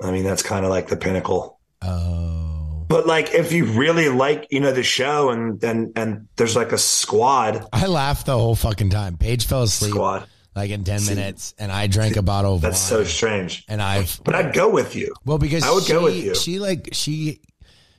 I 0.04 0.12
mean 0.12 0.24
that's 0.26 0.42
kind 0.44 0.66
of 0.66 0.72
like 0.72 0.88
the 0.89 0.98
pinnacle. 0.98 1.60
Oh, 1.82 2.61
But 2.92 3.08
like, 3.08 3.34
if 3.34 3.52
you 3.54 3.66
really 3.66 4.10
like, 4.10 4.48
you 4.52 4.60
know, 4.60 4.72
the 4.74 4.84
show, 4.84 5.30
and 5.30 5.64
and 5.64 5.94
and 5.96 6.28
there's 6.36 6.56
like 6.56 6.74
a 6.74 6.78
squad, 6.78 7.66
I 7.72 7.88
laughed 7.88 8.26
the 8.26 8.38
whole 8.38 8.56
fucking 8.56 8.89
time. 8.89 9.18
Paige 9.18 9.46
fell 9.46 9.64
asleep 9.64 9.92
squad. 9.94 10.28
like 10.56 10.72
in 10.72 10.84
ten 10.84 11.00
See, 11.00 11.16
minutes, 11.16 11.56
and 11.58 11.72
I 11.72 11.88
drank 11.88 12.18
a 12.18 12.22
bottle 12.22 12.56
of 12.56 12.62
That's 12.62 12.80
so 12.80 13.04
strange. 13.06 13.64
and 13.70 13.82
I've 13.82 14.20
But 14.24 14.36
I'd 14.36 14.54
go 14.54 14.70
with 14.70 14.96
you. 14.96 15.14
Well, 15.26 15.38
because 15.38 15.64
I 15.64 15.72
would 15.72 15.84
she, 15.86 15.94
go 15.94 16.04
with 16.04 16.16
you. 16.16 16.36
She 16.36 16.60
like 16.60 16.89
she, 16.92 17.39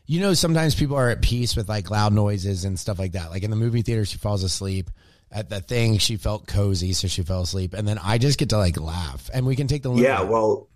you 0.07 0.20
know, 0.20 0.34
sometimes 0.34 0.74
people 0.74 0.97
are 0.97 1.09
at 1.09 1.22
peace 1.22 1.57
with 1.57 1.68
like 1.68 1.90
loud 1.90 2.12
noises 2.12 2.66
and 2.66 2.78
stuff 2.78 2.99
like 2.99 3.12
that. 3.12 3.30
Like 3.30 3.43
in 3.43 3.51
the 3.51 3.57
movie 3.57 3.82
theater, 3.82 4.05
she 4.05 4.18
falls 4.18 4.43
asleep. 4.43 4.90
At 5.34 5.49
the 5.49 5.62
thing, 5.62 5.97
she 5.97 6.16
felt 6.18 6.47
cozy, 6.47 6.93
so 6.93 7.09
she 7.09 7.22
fell 7.22 7.40
asleep, 7.40 7.72
and 7.72 7.88
then 7.88 7.99
I 7.99 8.18
just 8.18 8.38
get 8.38 8.51
to 8.51 8.59
like 8.59 8.78
laugh, 8.78 9.30
and 9.32 9.47
we 9.47 9.57
can 9.57 9.66
take 9.66 9.82
the 9.82 9.88
limo. 9.88 10.03
Yeah. 10.07 10.20
Well, 10.20 10.68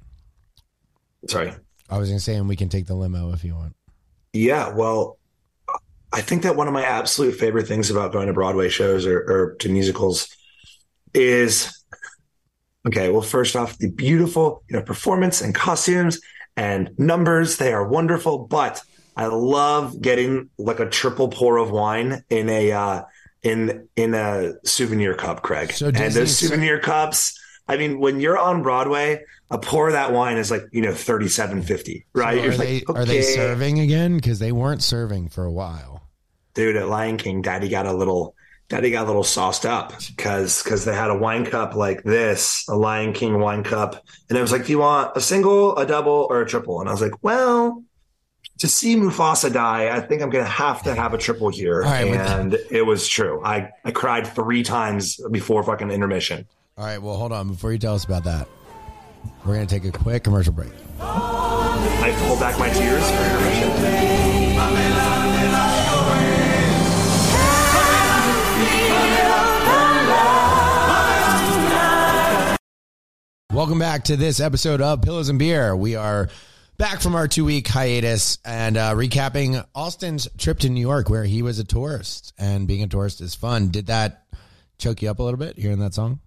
sorry. 1.29 1.53
I 1.91 1.99
was 1.99 2.09
gonna 2.09 2.21
say, 2.21 2.37
and 2.37 2.49
we 2.49 2.57
can 2.57 2.71
take 2.71 2.87
the 2.87 2.95
limo 2.95 3.35
if 3.35 3.45
you 3.45 3.55
want. 3.55 3.76
Yeah. 4.37 4.74
Well, 4.74 5.18
I 6.12 6.20
think 6.20 6.43
that 6.43 6.57
one 6.57 6.66
of 6.66 6.72
my 6.72 6.84
absolute 6.84 7.32
favorite 7.32 7.66
things 7.66 7.91
about 7.91 8.12
going 8.12 8.28
to 8.28 8.32
Broadway 8.32 8.68
shows 8.68 9.07
or, 9.07 9.18
or 9.18 9.57
to 9.57 9.68
musicals 9.68 10.28
is 11.12 11.84
okay. 12.87 13.11
Well, 13.11 13.22
first 13.22 13.57
off, 13.57 13.78
the 13.78 13.91
beautiful 13.91 14.62
you 14.68 14.76
know 14.76 14.82
performance 14.82 15.41
and 15.41 15.55
costumes 15.55 16.20
and 16.57 16.91
numbers 16.99 17.59
they 17.59 17.72
are 17.72 17.87
wonderful, 17.87 18.47
but 18.47 18.82
I 19.16 19.26
love 19.26 20.01
getting 20.01 20.51
like 20.59 20.80
a 20.80 20.89
triple 20.89 21.28
pour 21.28 21.57
of 21.57 21.70
wine 21.70 22.22
in 22.30 22.49
a 22.49 22.72
uh, 22.72 23.03
in 23.43 23.89
in 23.97 24.14
a 24.14 24.53
souvenir 24.64 25.14
cup, 25.14 25.43
Craig. 25.43 25.72
So 25.72 25.89
and 25.89 26.12
those 26.12 26.37
souvenir 26.37 26.78
cups. 26.78 27.41
I 27.69 27.77
mean, 27.77 27.99
when 27.99 28.21
you're 28.21 28.39
on 28.39 28.62
Broadway, 28.62 29.25
a 29.51 29.59
pour 29.59 29.89
of 29.89 29.93
that 29.95 30.12
wine 30.12 30.37
is 30.37 30.51
like 30.51 30.62
you 30.73 30.83
know 30.83 30.93
thirty 30.95 31.29
seven 31.29 31.62
fifty, 31.62 32.07
right? 32.14 32.39
are 32.39 32.43
You're 32.45 32.55
they 32.55 32.83
like, 32.87 32.97
are 32.97 33.05
they 33.05 33.23
serving 33.23 33.81
again? 33.81 34.17
Because 34.17 34.39
they 34.39 34.53
weren't 34.53 34.83
serving 34.83 35.29
for 35.31 35.45
a 35.45 35.53
while. 35.53 36.03
dude 36.55 36.77
at 36.77 36.89
Lion 36.89 37.17
King, 37.17 37.43
Daddy 37.43 37.69
got 37.69 37.87
a 37.87 37.93
little, 37.93 38.35
Daddy 38.69 38.91
got 38.91 39.05
a 39.05 39.07
little 39.07 39.25
sauced 39.25 39.67
up 39.67 39.93
because 40.17 40.62
because 40.62 40.85
they 40.85 40.95
had 40.95 41.11
a 41.11 41.17
wine 41.17 41.45
cup 41.45 41.75
like 41.75 42.03
this, 42.05 42.64
a 42.69 42.77
Lion 42.77 43.12
King 43.12 43.39
wine 43.41 43.62
cup, 43.64 44.05
and 44.29 44.39
it 44.39 44.41
was 44.41 44.53
like, 44.53 44.67
do 44.67 44.73
you 44.73 44.79
want 44.79 45.17
a 45.17 45.21
single, 45.21 45.77
a 45.77 45.87
double, 45.87 46.27
or 46.31 46.41
a 46.43 46.47
triple? 46.47 46.81
And 46.81 46.89
I 46.89 46.93
was 46.93 47.01
like, 47.03 47.23
well, 47.23 47.83
to 48.59 48.69
see 48.69 48.97
Mufasa 48.97 49.53
die, 49.53 49.95
I 49.95 50.01
think 50.01 50.23
I'm 50.23 50.31
gonna 50.31 50.45
have 50.45 50.83
to 50.85 50.95
have 50.95 51.12
a 51.14 51.19
triple 51.19 51.51
here, 51.51 51.83
right, 51.83 52.07
and 52.07 52.55
it 52.71 52.83
was 52.87 53.07
true. 53.07 53.43
I 53.45 53.71
I 53.85 53.91
cried 53.91 54.27
three 54.27 54.62
times 54.62 55.21
before 55.31 55.62
fucking 55.62 55.91
intermission. 55.91 56.47
All 56.79 56.85
right, 56.85 57.01
well, 57.01 57.16
hold 57.16 57.33
on. 57.33 57.49
Before 57.49 57.72
you 57.72 57.79
tell 57.79 57.95
us 57.95 58.05
about 58.05 58.24
that, 58.24 58.47
we're 59.47 59.55
going 59.55 59.66
to 59.66 59.74
take 59.74 59.87
a 59.87 59.99
quick 59.99 60.22
commercial 60.22 60.53
break. 60.53 60.68
I 61.01 62.11
have 62.11 62.18
to 62.18 62.24
hold 62.27 62.39
back 62.39 62.59
my 62.59 62.68
tears 62.68 63.03
for 63.03 63.16
intermission. 63.16 63.70
Welcome 73.57 73.79
back 73.79 74.05
to 74.05 74.16
this 74.18 74.39
episode 74.39 74.83
of 74.83 75.01
Pillows 75.01 75.31
and 75.31 75.39
Beer. 75.39 75.74
We 75.74 75.97
are 75.97 76.29
back 76.77 77.01
from 77.01 77.14
our 77.14 77.27
two 77.27 77.47
week 77.47 77.68
hiatus 77.68 78.37
and 78.45 78.77
uh, 78.77 78.93
recapping 78.93 79.64
Austen's 79.74 80.29
trip 80.37 80.59
to 80.59 80.68
New 80.68 80.83
York, 80.83 81.09
where 81.09 81.24
he 81.24 81.41
was 81.41 81.59
a 81.59 81.64
tourist. 81.64 82.35
And 82.37 82.68
being 82.68 82.83
a 82.83 82.87
tourist 82.87 83.22
is 83.22 83.35
fun. 83.35 83.70
Did 83.70 83.87
that 83.87 84.27
choke 84.77 85.01
you 85.01 85.09
up 85.09 85.20
a 85.20 85.22
little 85.22 85.39
bit 85.39 85.59
hearing 85.59 85.79
that 85.79 85.95
song? 85.95 86.20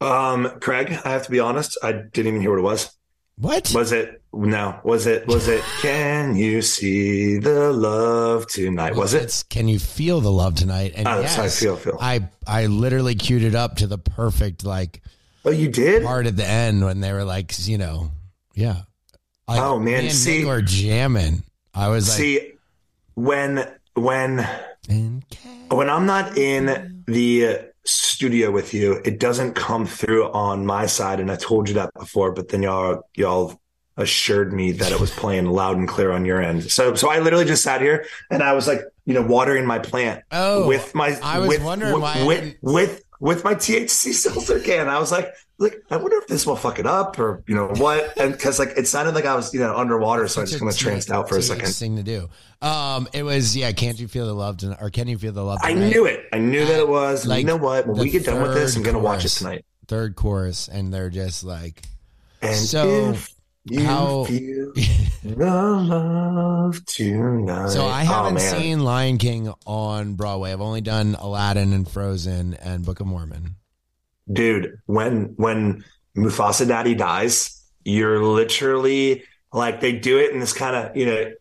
Um, 0.00 0.58
Craig, 0.60 0.90
I 1.04 1.10
have 1.10 1.24
to 1.24 1.30
be 1.30 1.40
honest, 1.40 1.76
I 1.82 1.92
didn't 1.92 2.26
even 2.28 2.40
hear 2.40 2.50
what 2.50 2.58
it 2.58 2.62
was. 2.62 2.90
What? 3.36 3.72
Was 3.74 3.92
it 3.92 4.20
no? 4.34 4.78
Was 4.84 5.06
it 5.06 5.26
was 5.26 5.48
it? 5.48 5.62
Can 5.80 6.36
you 6.36 6.60
see 6.60 7.38
the 7.38 7.72
love 7.72 8.46
tonight? 8.48 8.94
Was 8.94 9.14
it? 9.14 9.44
Can 9.48 9.66
You 9.66 9.78
Feel 9.78 10.20
the 10.20 10.30
Love 10.30 10.54
Tonight? 10.56 10.92
And 10.94 11.08
Oh, 11.08 11.22
how 11.22 11.44
I 11.44 11.48
feel, 11.48 11.76
feel. 11.76 11.96
I, 12.00 12.28
I 12.46 12.66
literally 12.66 13.14
queued 13.14 13.42
it 13.42 13.54
up 13.54 13.76
to 13.76 13.86
the 13.86 13.96
perfect 13.96 14.64
like 14.64 15.00
Oh, 15.44 15.50
you 15.50 15.68
did? 15.70 16.02
part 16.04 16.26
at 16.26 16.36
the 16.36 16.46
end 16.46 16.84
when 16.84 17.00
they 17.00 17.12
were 17.14 17.24
like, 17.24 17.54
you 17.66 17.78
know, 17.78 18.10
yeah. 18.54 18.82
Like, 19.48 19.60
Oh, 19.62 19.78
man, 19.78 20.00
me 20.02 20.08
and 20.08 20.12
see- 20.12 20.44
were 20.44 20.60
jamming. 20.60 21.42
I 21.74 21.88
was 21.88 22.10
like, 22.10 22.18
See, 22.18 22.52
when 23.14 23.66
when 23.94 24.46
when 24.86 25.88
I'm 25.90 26.04
not 26.04 26.36
in 26.36 27.02
the 27.06 27.69
studio 28.20 28.50
with 28.50 28.74
you, 28.74 29.00
it 29.06 29.18
doesn't 29.18 29.54
come 29.54 29.86
through 29.86 30.30
on 30.32 30.66
my 30.66 30.84
side, 30.84 31.20
and 31.20 31.32
I 31.32 31.36
told 31.36 31.68
you 31.70 31.74
that 31.76 31.90
before. 31.94 32.32
But 32.32 32.50
then 32.50 32.62
y'all 32.62 33.08
y'all 33.14 33.58
assured 33.96 34.52
me 34.52 34.72
that 34.72 34.92
it 34.92 35.00
was 35.00 35.10
playing 35.10 35.46
loud 35.46 35.78
and 35.78 35.88
clear 35.88 36.12
on 36.12 36.26
your 36.26 36.38
end. 36.38 36.70
So 36.70 36.94
so 36.94 37.10
I 37.10 37.20
literally 37.20 37.46
just 37.46 37.62
sat 37.62 37.80
here 37.80 38.04
and 38.30 38.42
I 38.42 38.52
was 38.52 38.66
like, 38.66 38.82
you 39.06 39.14
know, 39.14 39.22
watering 39.22 39.64
my 39.64 39.78
plant 39.78 40.22
Oh, 40.32 40.68
with 40.68 40.94
my 40.94 41.18
I 41.22 41.38
was 41.38 41.48
with, 41.48 41.64
wondering 41.64 41.94
with, 41.94 42.02
why 42.02 42.18
I 42.18 42.26
with, 42.26 42.56
with 42.60 43.02
with 43.20 43.44
my 43.44 43.54
THC 43.54 44.12
seltzer 44.12 44.58
can. 44.58 44.88
I 44.88 44.98
was 44.98 45.12
like, 45.12 45.32
like 45.58 45.82
I 45.90 45.98
wonder 45.98 46.16
if 46.16 46.26
this 46.26 46.46
will 46.46 46.56
fuck 46.56 46.78
it 46.78 46.86
up 46.86 47.18
or 47.18 47.44
you 47.46 47.54
know 47.54 47.68
what? 47.76 48.18
And 48.18 48.32
because 48.32 48.58
like 48.58 48.70
it 48.76 48.88
sounded 48.88 49.14
like 49.14 49.26
I 49.26 49.36
was 49.36 49.52
you 49.54 49.60
know 49.60 49.76
underwater, 49.76 50.26
so 50.26 50.40
I 50.40 50.46
just 50.46 50.58
kind 50.58 50.70
of 50.70 50.76
tranced 50.76 51.10
out 51.10 51.28
for 51.28 51.36
a 51.36 51.42
second. 51.42 51.68
Thing 51.68 51.96
to 51.96 52.02
do. 52.02 52.28
Um, 52.66 53.06
it 53.12 53.22
was 53.22 53.54
yeah. 53.54 53.70
Can't 53.72 54.00
you 54.00 54.08
feel 54.08 54.26
the 54.26 54.34
love 54.34 54.56
tonight? 54.56 54.78
Or 54.80 54.90
can 54.90 55.06
you 55.06 55.18
feel 55.18 55.32
the 55.32 55.44
love? 55.44 55.60
I 55.62 55.74
knew 55.74 56.06
it. 56.06 56.24
I 56.32 56.38
knew 56.38 56.64
that 56.64 56.80
it 56.80 56.88
was. 56.88 57.26
Like, 57.26 57.40
you 57.40 57.46
know 57.46 57.56
what? 57.56 57.86
When 57.86 57.98
we 57.98 58.10
get 58.10 58.24
done 58.24 58.42
with 58.42 58.54
this, 58.54 58.74
I'm 58.74 58.82
gonna 58.82 58.98
watch 58.98 59.24
it 59.24 59.30
tonight. 59.30 59.64
Third 59.86 60.16
chorus, 60.16 60.68
and 60.68 60.92
they're 60.92 61.10
just 61.10 61.44
like, 61.44 61.82
And 62.40 62.56
So, 62.56 63.10
if 63.10 63.34
you 63.64 63.84
how- 63.84 64.24
feel 64.24 64.72
the 65.24 65.46
love 65.46 66.84
tonight. 66.86 67.68
so 67.68 67.86
I 67.86 68.02
Oh, 68.02 68.04
haven't 68.06 68.34
man. 68.34 68.54
seen 68.60 68.80
Lion 68.84 69.18
King 69.18 69.52
on 69.66 70.14
Broadway. 70.14 70.52
I've 70.52 70.60
only 70.60 70.80
done 70.80 71.16
Aladdin 71.18 71.72
and 71.72 71.88
Frozen 71.88 72.54
and 72.54 72.84
Book 72.84 73.00
of 73.00 73.06
Mormon. 73.06 73.56
dude 74.32 74.78
when 74.86 75.34
when 75.36 75.84
mufasa 76.16 76.66
daddy 76.66 76.94
dies 76.94 77.60
you're 77.84 78.22
literally 78.22 79.24
like 79.52 79.80
they 79.80 79.92
do 79.92 80.18
it 80.18 80.30
in 80.32 80.38
this 80.40 80.52
kind 80.52 80.76
of 80.76 80.96
you 80.96 81.06
know 81.06 81.32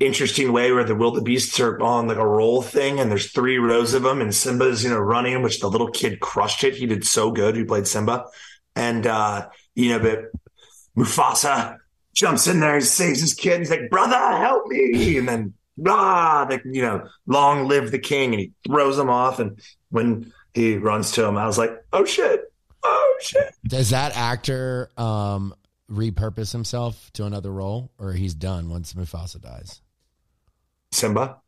interesting 0.00 0.52
way 0.52 0.72
where 0.72 0.82
the 0.84 0.94
wildebeests 0.94 1.60
are 1.60 1.80
on 1.80 2.08
like 2.08 2.16
a 2.16 2.26
roll 2.26 2.60
thing 2.62 2.98
and 2.98 3.10
there's 3.10 3.30
three 3.30 3.58
rows 3.58 3.94
of 3.94 4.02
them 4.02 4.20
and 4.20 4.34
simba's 4.34 4.82
you 4.82 4.90
know 4.90 4.98
running 4.98 5.40
which 5.42 5.60
the 5.60 5.68
little 5.70 5.90
kid 5.90 6.18
crushed 6.20 6.64
it 6.64 6.74
he 6.74 6.86
did 6.86 7.04
so 7.06 7.30
good 7.30 7.54
He 7.56 7.64
played 7.64 7.86
simba 7.86 8.24
and 8.74 9.06
uh 9.06 9.48
you 9.76 9.90
know 9.90 9.98
but 10.00 10.24
mufasa 10.96 11.76
jumps 12.14 12.46
in 12.46 12.60
there 12.60 12.76
and 12.76 12.84
saves 12.84 13.20
his 13.20 13.34
kid 13.34 13.58
he's 13.58 13.70
like 13.70 13.90
brother 13.90 14.16
help 14.36 14.66
me 14.68 15.18
and 15.18 15.28
then 15.28 15.52
ah 15.88 16.46
like 16.48 16.62
you 16.64 16.80
know 16.82 17.06
long 17.26 17.66
live 17.66 17.90
the 17.90 17.98
king 17.98 18.32
and 18.32 18.40
he 18.40 18.52
throws 18.66 18.96
him 18.98 19.10
off 19.10 19.40
and 19.40 19.60
when 19.90 20.32
he 20.54 20.76
runs 20.76 21.10
to 21.12 21.24
him. 21.24 21.36
I 21.36 21.46
was 21.46 21.58
like, 21.58 21.72
oh 21.92 22.04
shit, 22.04 22.40
oh 22.84 23.16
shit. 23.20 23.54
Does 23.66 23.90
that 23.90 24.16
actor 24.16 24.88
um 24.96 25.52
repurpose 25.90 26.52
himself 26.52 27.10
to 27.14 27.24
another 27.26 27.52
role, 27.52 27.90
or 27.98 28.12
he's 28.12 28.34
done 28.34 28.70
once 28.70 28.94
Mufasa 28.94 29.40
dies? 29.40 29.82
Simba 30.92 31.38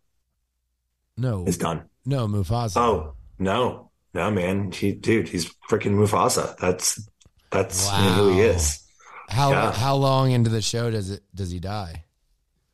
No, 1.17 1.45
He's 1.45 1.57
done. 1.57 1.85
no, 2.05 2.27
Mufasa. 2.27 2.77
Oh 2.79 3.15
no, 3.39 3.91
no, 4.13 4.31
man, 4.31 4.73
he, 4.73 4.93
dude, 4.93 5.29
he's 5.29 5.47
freaking 5.71 5.95
Mufasa. 5.95 6.57
That's 6.59 7.09
that's 7.51 7.89
know 7.89 8.13
who 8.15 8.29
he 8.31 8.41
is. 8.41 8.83
How 9.29 9.51
yeah. 9.51 9.73
how 9.73 9.97
long 9.97 10.31
into 10.31 10.51
the 10.51 10.63
show 10.63 10.91
does 10.91 11.11
it 11.11 11.23
does 11.35 11.51
he 11.51 11.61
die? 11.61 12.05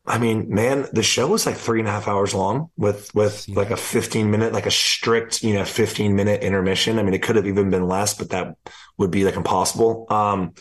I 0.04 0.18
mean, 0.18 0.52
man, 0.52 0.86
the 0.92 1.02
show 1.04 1.28
was 1.28 1.46
like 1.46 1.56
three 1.56 1.78
and 1.78 1.86
a 1.86 1.92
half 1.92 2.08
hours 2.08 2.34
long 2.34 2.70
with 2.76 3.14
with 3.14 3.40
See 3.40 3.54
like 3.54 3.70
a 3.70 3.76
fifteen 3.76 4.30
minute, 4.30 4.52
like 4.52 4.66
a 4.66 4.70
strict, 4.70 5.44
you 5.44 5.54
know, 5.54 5.64
fifteen 5.64 6.16
minute 6.16 6.42
intermission. 6.42 6.98
I 6.98 7.02
mean, 7.04 7.14
it 7.14 7.22
could 7.22 7.36
have 7.36 7.46
even 7.46 7.70
been 7.70 7.86
less, 7.86 8.14
but 8.14 8.30
that 8.30 8.56
would 8.98 9.12
be 9.12 9.24
like 9.24 9.36
impossible. 9.36 10.06
Um, 10.10 10.54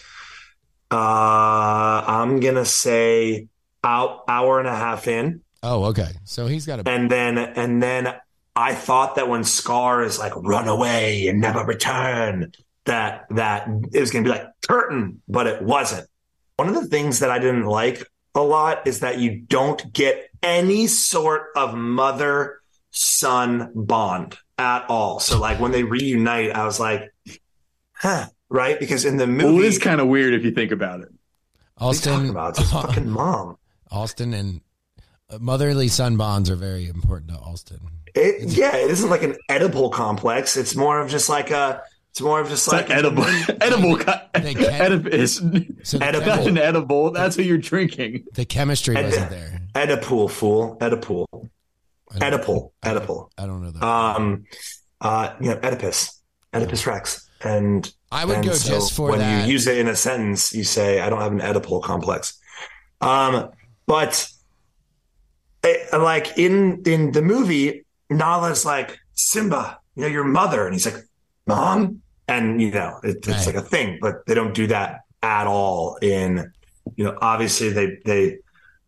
uh, 0.92 2.04
I'm 2.08 2.40
gonna 2.40 2.66
say 2.66 3.48
out 3.84 4.26
hour 4.28 4.60
and 4.60 4.68
a 4.68 4.76
half 4.76 5.08
in. 5.08 5.42
Oh, 5.64 5.86
okay. 5.86 6.10
So 6.24 6.46
he's 6.46 6.68
got 6.68 6.80
a 6.80 6.90
and 6.90 7.10
then 7.10 7.38
and 7.40 7.82
then 7.82 8.14
I 8.56 8.76
thought 8.76 9.16
that 9.16 9.28
when 9.28 9.44
Scar 9.44 10.04
is 10.04 10.20
like 10.20 10.36
run 10.36 10.68
away 10.68 11.28
and 11.28 11.42
never 11.42 11.66
return, 11.66 12.52
that 12.86 13.26
that 13.32 13.68
it 13.94 14.00
was 14.00 14.12
gonna 14.12 14.24
be 14.24 14.30
like 14.30 14.48
curtain, 14.68 15.22
but 15.28 15.48
it 15.48 15.62
wasn't. 15.62 16.08
One 16.58 16.68
of 16.70 16.76
the 16.76 16.88
things 16.88 17.20
that 17.20 17.30
I 17.32 17.40
didn't 17.40 17.66
like 17.66 18.06
a 18.36 18.42
lot 18.42 18.88
is 18.88 19.00
that 19.02 19.20
you 19.20 19.42
don't 19.42 19.92
get 19.94 20.30
any 20.44 20.88
sort 20.88 21.48
of 21.56 21.74
mother 21.76 22.60
son 22.92 23.72
bond 23.76 24.38
at 24.58 24.86
all. 24.90 25.20
So 25.20 25.40
like 25.40 25.60
when 25.60 25.72
they 25.72 25.84
reunite, 25.84 26.52
I 26.52 26.66
was 26.66 26.80
like, 26.80 27.12
huh, 27.94 28.28
right? 28.50 28.80
Because 28.80 29.06
in 29.06 29.18
the 29.18 29.28
movie, 29.28 29.46
Well, 29.46 29.60
it 29.64 29.66
is 29.66 29.80
kind 29.80 30.02
of 30.02 30.08
weird 30.08 30.34
if 30.34 30.44
you 30.44 30.52
think 30.52 30.72
about 30.72 31.02
it. 31.02 31.10
what 31.78 31.98
are 31.98 32.00
talking 32.00 32.12
Austen. 32.12 32.30
about? 32.30 32.50
It's 32.50 32.60
his 32.60 32.72
fucking 32.72 33.10
mom. 33.10 33.58
Austen 33.92 34.34
and 34.34 34.62
uh, 35.30 35.38
motherly 35.40 35.88
son 35.88 36.18
bonds 36.18 36.50
are 36.50 36.56
very 36.56 36.88
important 36.88 37.32
to 37.32 37.38
Austen. 37.38 37.80
It, 38.14 38.50
yeah, 38.50 38.76
it 38.76 38.92
isn't 38.92 39.10
like 39.10 39.24
an 39.24 39.38
edible 39.50 39.90
complex. 39.90 40.58
It's 40.58 40.76
more 40.76 41.00
of 41.00 41.10
just 41.10 41.30
like 41.30 41.50
a. 41.52 41.82
It's 42.12 42.20
more 42.22 42.42
of 42.42 42.50
just 42.50 42.68
It's 42.68 42.74
like 42.74 42.90
not 42.90 42.98
edible. 42.98 43.24
edible. 43.62 43.98
They 44.34 44.54
can't- 44.54 45.88
So 45.88 45.98
Edible. 46.02 46.26
Not 46.28 46.48
an 46.48 46.58
edible. 46.58 47.12
That's 47.12 47.38
what 47.38 47.46
you're 47.46 47.58
drinking. 47.58 48.26
the 48.34 48.46
chemistry 48.46 48.96
Ed- 48.98 49.06
wasn't 49.06 49.30
there. 49.30 49.62
Oedipal 49.76 50.30
fool. 50.30 50.78
Oedipal. 50.82 51.26
I 52.20 52.30
don't- 52.30 52.44
Oedipal. 52.44 52.72
Oedipal. 52.84 53.30
I 53.38 53.46
don't 53.46 53.64
know 53.64 53.72
that. 53.72 53.84
Um, 53.84 54.44
uh, 55.00 55.34
you 55.40 55.52
know, 55.52 55.60
Oedipus. 55.64 56.20
Oedipus 56.54 56.86
Rex. 56.86 57.30
And 57.44 57.92
I 58.12 58.26
would 58.26 58.38
and 58.38 58.46
go 58.46 58.54
so 58.54 58.74
just 58.74 58.94
for 58.94 59.12
when 59.12 59.20
that. 59.20 59.48
you 59.48 59.54
use 59.54 59.66
it 59.68 59.78
in 59.78 59.88
a 59.88 59.96
sentence, 59.96 60.54
you 60.54 60.64
say, 60.66 61.00
"I 61.00 61.10
don't 61.10 61.22
have 61.22 61.32
an 61.32 61.40
Oedipal 61.40 61.82
complex." 61.82 62.38
Um, 63.00 63.50
but 63.88 64.28
it, 65.64 65.92
like 65.98 66.38
in 66.38 66.84
in 66.86 67.14
the 67.14 67.22
movie, 67.22 67.86
Nala's 68.10 68.66
like 68.66 69.00
Simba, 69.14 69.80
you 69.96 70.04
know, 70.04 70.08
your 70.08 70.24
mother, 70.24 70.66
and 70.66 70.74
he's 70.76 70.86
like, 70.86 71.04
"Mom," 71.56 72.02
and 72.28 72.62
you 72.62 72.72
know, 72.72 73.00
it, 73.04 73.18
it's 73.18 73.28
Right. 73.28 73.46
like 73.48 73.56
a 73.56 73.62
thing, 73.62 74.00
but 74.02 74.26
they 74.28 74.34
don't 74.34 74.54
do 74.54 74.68
that 74.68 75.02
at 75.24 75.48
all. 75.48 75.98
In 76.02 76.52
you 76.96 77.04
know, 77.06 77.18
obviously 77.22 77.70
they 77.70 77.98
they 78.06 78.38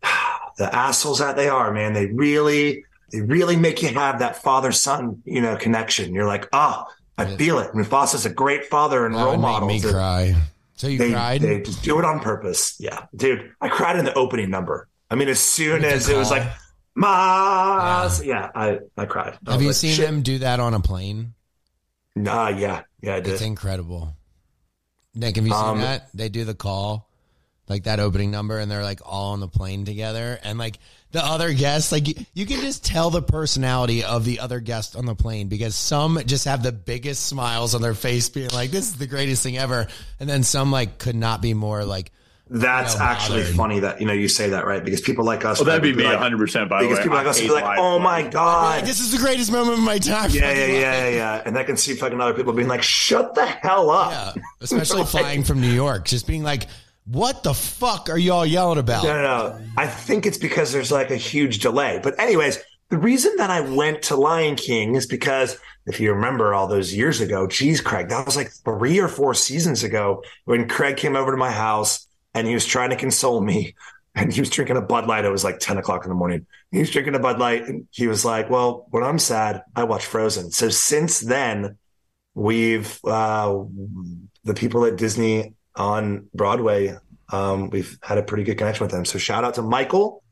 the 0.57 0.73
assholes 0.75 1.19
that 1.19 1.35
they 1.35 1.49
are, 1.49 1.71
man, 1.73 1.93
they 1.93 2.07
really, 2.07 2.83
they 3.11 3.21
really 3.21 3.55
make 3.55 3.81
you 3.81 3.89
have 3.89 4.19
that 4.19 4.41
father 4.41 4.71
son, 4.71 5.21
you 5.25 5.41
know, 5.41 5.55
connection. 5.55 6.13
You're 6.13 6.27
like, 6.27 6.47
oh, 6.53 6.85
I 7.17 7.25
feel 7.37 7.59
it. 7.59 7.73
Mufasa's 7.73 8.25
a 8.25 8.29
great 8.29 8.65
father 8.65 9.05
and 9.05 9.15
That 9.15 9.23
role 9.23 9.37
model. 9.37 9.67
make 9.67 9.83
me 9.83 9.89
cry. 9.91 10.35
So 10.75 10.87
you 10.87 10.97
They, 10.97 11.11
cried? 11.11 11.41
they 11.41 11.61
just 11.61 11.83
do 11.83 11.97
it 11.99 12.05
on 12.05 12.19
purpose. 12.19 12.75
Yeah, 12.79 13.05
dude, 13.15 13.51
I 13.61 13.69
cried 13.69 13.97
in 13.97 14.05
the 14.05 14.13
opening 14.15 14.49
number. 14.49 14.87
I 15.09 15.15
mean, 15.15 15.29
as 15.29 15.39
soon 15.39 15.85
as 15.85 16.09
it 16.09 16.17
was 16.17 16.31
like, 16.31 16.43
Mas, 16.95 18.23
yeah, 18.25 18.49
I, 18.55 18.79
I 18.97 19.05
cried. 19.05 19.37
I 19.47 19.51
Have 19.53 19.61
you 19.61 19.67
like, 19.69 19.75
seen 19.75 19.93
shit. 19.95 20.05
them 20.05 20.21
do 20.21 20.39
that 20.39 20.59
on 20.59 20.73
a 20.73 20.79
plane? 20.79 21.33
Nah, 22.15 22.49
yeah, 22.49 22.83
yeah, 23.01 23.15
I 23.15 23.19
did. 23.19 23.33
It's 23.33 23.41
incredible. 23.41 24.15
Nick, 25.15 25.35
have 25.35 25.45
you 25.45 25.53
seen 25.53 25.63
Um, 25.63 25.81
that? 25.81 26.09
They 26.13 26.29
do 26.29 26.43
the 26.45 26.53
call, 26.55 27.09
like 27.67 27.83
that 27.83 27.99
opening 27.99 28.31
number, 28.31 28.59
and 28.59 28.69
they're 28.69 28.83
like 28.83 29.01
all 29.05 29.33
on 29.33 29.39
the 29.39 29.47
plane 29.47 29.85
together. 29.85 30.39
And 30.43 30.57
like 30.59 30.79
the 31.11 31.23
other 31.23 31.53
guests, 31.53 31.91
like 31.91 32.07
you, 32.07 32.15
you 32.33 32.45
can 32.45 32.61
just 32.61 32.83
tell 32.85 33.09
the 33.09 33.21
personality 33.21 34.03
of 34.03 34.25
the 34.25 34.39
other 34.39 34.59
guest 34.59 34.95
on 34.95 35.05
the 35.05 35.15
plane 35.15 35.47
because 35.47 35.75
some 35.75 36.19
just 36.25 36.45
have 36.45 36.63
the 36.63 36.71
biggest 36.71 37.25
smiles 37.25 37.75
on 37.75 37.81
their 37.81 37.93
face, 37.93 38.29
being 38.29 38.49
like, 38.49 38.71
this 38.71 38.87
is 38.89 38.97
the 38.97 39.07
greatest 39.07 39.43
thing 39.43 39.57
ever. 39.57 39.87
And 40.19 40.29
then 40.29 40.43
some 40.43 40.71
like 40.71 40.97
could 40.97 41.15
not 41.15 41.41
be 41.41 41.53
more 41.53 41.83
like, 41.85 42.11
That's 42.49 42.93
you 42.93 42.99
know, 42.99 43.05
actually 43.05 43.39
bothered. 43.41 43.55
funny 43.55 43.79
that 43.79 44.01
you 44.01 44.05
know 44.05 44.13
you 44.13 44.27
say 44.27 44.49
that 44.49 44.65
right 44.65 44.83
because 44.83 45.01
people 45.01 45.23
like 45.23 45.45
us. 45.45 45.59
Well, 45.59 45.65
that'd 45.65 45.81
be 45.81 45.89
would 45.89 45.97
me 45.97 46.03
like- 46.03 46.13
100. 46.15 46.37
percent 46.37 46.69
By 46.69 46.81
the 46.81 46.87
Because 46.89 46.99
way, 46.99 47.03
people 47.03 47.17
like 47.17 47.27
us 47.27 47.39
would 47.41 47.47
be 47.47 47.53
like, 47.53 47.79
"Oh 47.79 47.99
my 47.99 48.21
god, 48.23 48.75
like, 48.77 48.85
this 48.85 48.99
is 48.99 49.11
the 49.11 49.17
greatest 49.17 49.51
moment 49.51 49.77
of 49.77 49.83
my 49.83 49.97
time. 49.97 50.29
yeah, 50.31 50.51
yeah, 50.51 50.65
yeah, 50.65 50.79
yeah, 50.79 51.09
yeah," 51.09 51.41
and 51.45 51.57
I 51.57 51.63
can 51.63 51.77
see 51.77 51.93
fucking 51.95 52.19
other 52.19 52.33
people 52.33 52.51
being 52.53 52.67
like, 52.67 52.83
"Shut 52.83 53.33
the 53.33 53.45
hell 53.45 53.89
up." 53.89 54.35
Yeah, 54.35 54.43
especially 54.61 55.03
flying 55.05 55.43
from 55.43 55.61
New 55.61 55.71
York, 55.71 56.05
just 56.05 56.27
being 56.27 56.43
like, 56.43 56.67
what 57.05 57.43
the 57.43 57.53
fuck 57.53 58.09
are 58.09 58.17
y'all 58.17 58.45
yelling 58.45 58.77
about? 58.77 59.03
No, 59.03 59.13
no, 59.15 59.21
no. 59.57 59.59
I 59.77 59.87
think 59.87 60.25
it's 60.25 60.37
because 60.37 60.71
there's 60.71 60.91
like 60.91 61.11
a 61.11 61.17
huge 61.17 61.59
delay. 61.59 61.99
But 62.03 62.17
anyways, 62.19 62.59
the 62.89 62.97
reason 62.97 63.35
that 63.37 63.49
I 63.49 63.59
went 63.61 64.03
to 64.03 64.15
Lion 64.15 64.55
King 64.55 64.95
is 64.95 65.05
because 65.05 65.57
if 65.85 65.99
you 65.99 66.13
remember 66.13 66.53
all 66.53 66.67
those 66.67 66.93
years 66.93 67.19
ago, 67.19 67.45
geez, 67.47 67.81
Craig, 67.81 68.07
that 68.09 68.25
was 68.25 68.37
like 68.37 68.51
three 68.51 68.99
or 68.99 69.09
four 69.09 69.33
seasons 69.33 69.83
ago 69.83 70.23
when 70.45 70.67
Craig 70.69 70.95
came 70.95 71.15
over 71.17 71.31
to 71.31 71.37
my 71.37 71.51
house 71.51 72.07
and 72.33 72.47
he 72.47 72.53
was 72.53 72.65
trying 72.65 72.89
to 72.91 72.95
console 72.95 73.41
me. 73.41 73.75
And 74.15 74.31
he 74.31 74.41
was 74.41 74.51
drinking 74.51 74.77
a 74.77 74.81
Bud 74.81 75.07
Light. 75.07 75.25
It 75.25 75.31
was 75.31 75.43
like 75.43 75.57
10 75.57 75.79
o'clock 75.79 76.05
in 76.05 76.09
the 76.09 76.15
morning. 76.15 76.45
He 76.71 76.77
was 76.77 76.91
drinking 76.91 77.15
a 77.15 77.19
Bud 77.19 77.39
Light. 77.39 77.67
And 77.67 77.87
he 77.89 78.05
was 78.05 78.23
like, 78.23 78.47
Well, 78.47 78.85
when 78.91 79.03
I'm 79.03 79.17
sad, 79.17 79.63
I 79.75 79.85
watch 79.85 80.05
Frozen. 80.05 80.51
So 80.51 80.69
since 80.69 81.19
then, 81.19 81.79
we've, 82.35 82.99
uh, 83.03 83.63
the 84.43 84.53
people 84.53 84.85
at 84.85 84.97
Disney 84.97 85.55
on 85.75 86.27
Broadway 86.31 86.95
um, 87.33 87.71
we've 87.71 87.97
had 88.03 88.19
a 88.19 88.23
pretty 88.23 88.43
good 88.43 88.57
connection 88.57 88.83
with 88.85 88.91
them. 88.91 89.05
So 89.05 89.17
shout 89.17 89.43
out 89.43 89.55
to 89.55 89.63
Michael, 89.63 90.23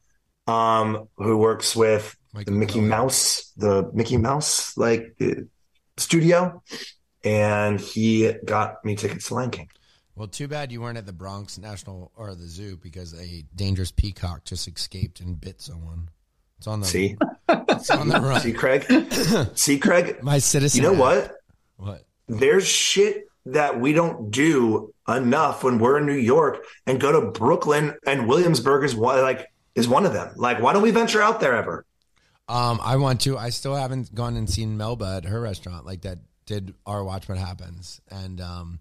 um, 0.45 1.07
who 1.17 1.37
works 1.37 1.75
with 1.75 2.15
Michael 2.31 2.53
the 2.53 2.59
Mickey. 2.59 2.79
Mouse, 2.79 3.51
the 3.57 3.89
Mickey 3.91 4.17
Mouse 4.17 4.77
like 4.77 5.15
uh, 5.19 5.41
studio, 5.97 6.61
and 7.23 7.79
he 7.79 8.33
got 8.45 8.85
me 8.85 8.95
tickets 8.95 9.27
to 9.29 9.33
Lion 9.33 9.49
King. 9.49 9.69
Well, 10.21 10.27
too 10.27 10.47
bad 10.47 10.71
you 10.71 10.81
weren't 10.81 10.99
at 10.99 11.07
the 11.07 11.13
Bronx 11.13 11.57
National 11.57 12.11
or 12.15 12.35
the 12.35 12.45
zoo 12.45 12.77
because 12.77 13.19
a 13.19 13.43
dangerous 13.55 13.89
peacock 13.89 14.43
just 14.45 14.67
escaped 14.67 15.19
and 15.19 15.41
bit 15.41 15.59
someone. 15.59 16.09
It's 16.59 16.67
on 16.67 16.81
the 16.81 16.85
See, 16.85 17.17
It's 17.49 17.89
on 17.89 18.07
the 18.07 18.21
run. 18.21 18.39
see, 18.39 18.53
Craig, 18.53 18.85
see, 19.55 19.79
Craig. 19.79 20.19
My 20.21 20.37
citizen. 20.37 20.83
You 20.83 20.91
know 20.91 20.99
what? 20.99 21.37
What? 21.77 22.05
There's 22.27 22.67
shit 22.67 23.29
that 23.47 23.79
we 23.79 23.93
don't 23.93 24.29
do 24.29 24.93
enough 25.07 25.63
when 25.63 25.79
we're 25.79 25.97
in 25.97 26.05
New 26.05 26.13
York 26.13 26.65
and 26.85 27.01
go 27.01 27.11
to 27.19 27.31
Brooklyn 27.31 27.95
and 28.05 28.27
Williamsburg 28.27 28.83
is 28.83 28.93
one 28.93 29.19
like 29.23 29.51
is 29.73 29.87
one 29.87 30.05
of 30.05 30.13
them. 30.13 30.33
Like, 30.35 30.61
why 30.61 30.73
don't 30.73 30.83
we 30.83 30.91
venture 30.91 31.23
out 31.23 31.39
there 31.39 31.55
ever? 31.55 31.83
Um, 32.47 32.79
I 32.83 32.97
want 32.97 33.21
to. 33.21 33.39
I 33.39 33.49
still 33.49 33.73
haven't 33.73 34.13
gone 34.13 34.37
and 34.37 34.47
seen 34.47 34.77
Melba 34.77 35.15
at 35.15 35.25
her 35.25 35.41
restaurant 35.41 35.87
like 35.87 36.03
that. 36.03 36.19
Did 36.45 36.75
our 36.85 37.03
Watch 37.03 37.27
What 37.27 37.39
Happens 37.39 38.01
and 38.11 38.39
um, 38.39 38.79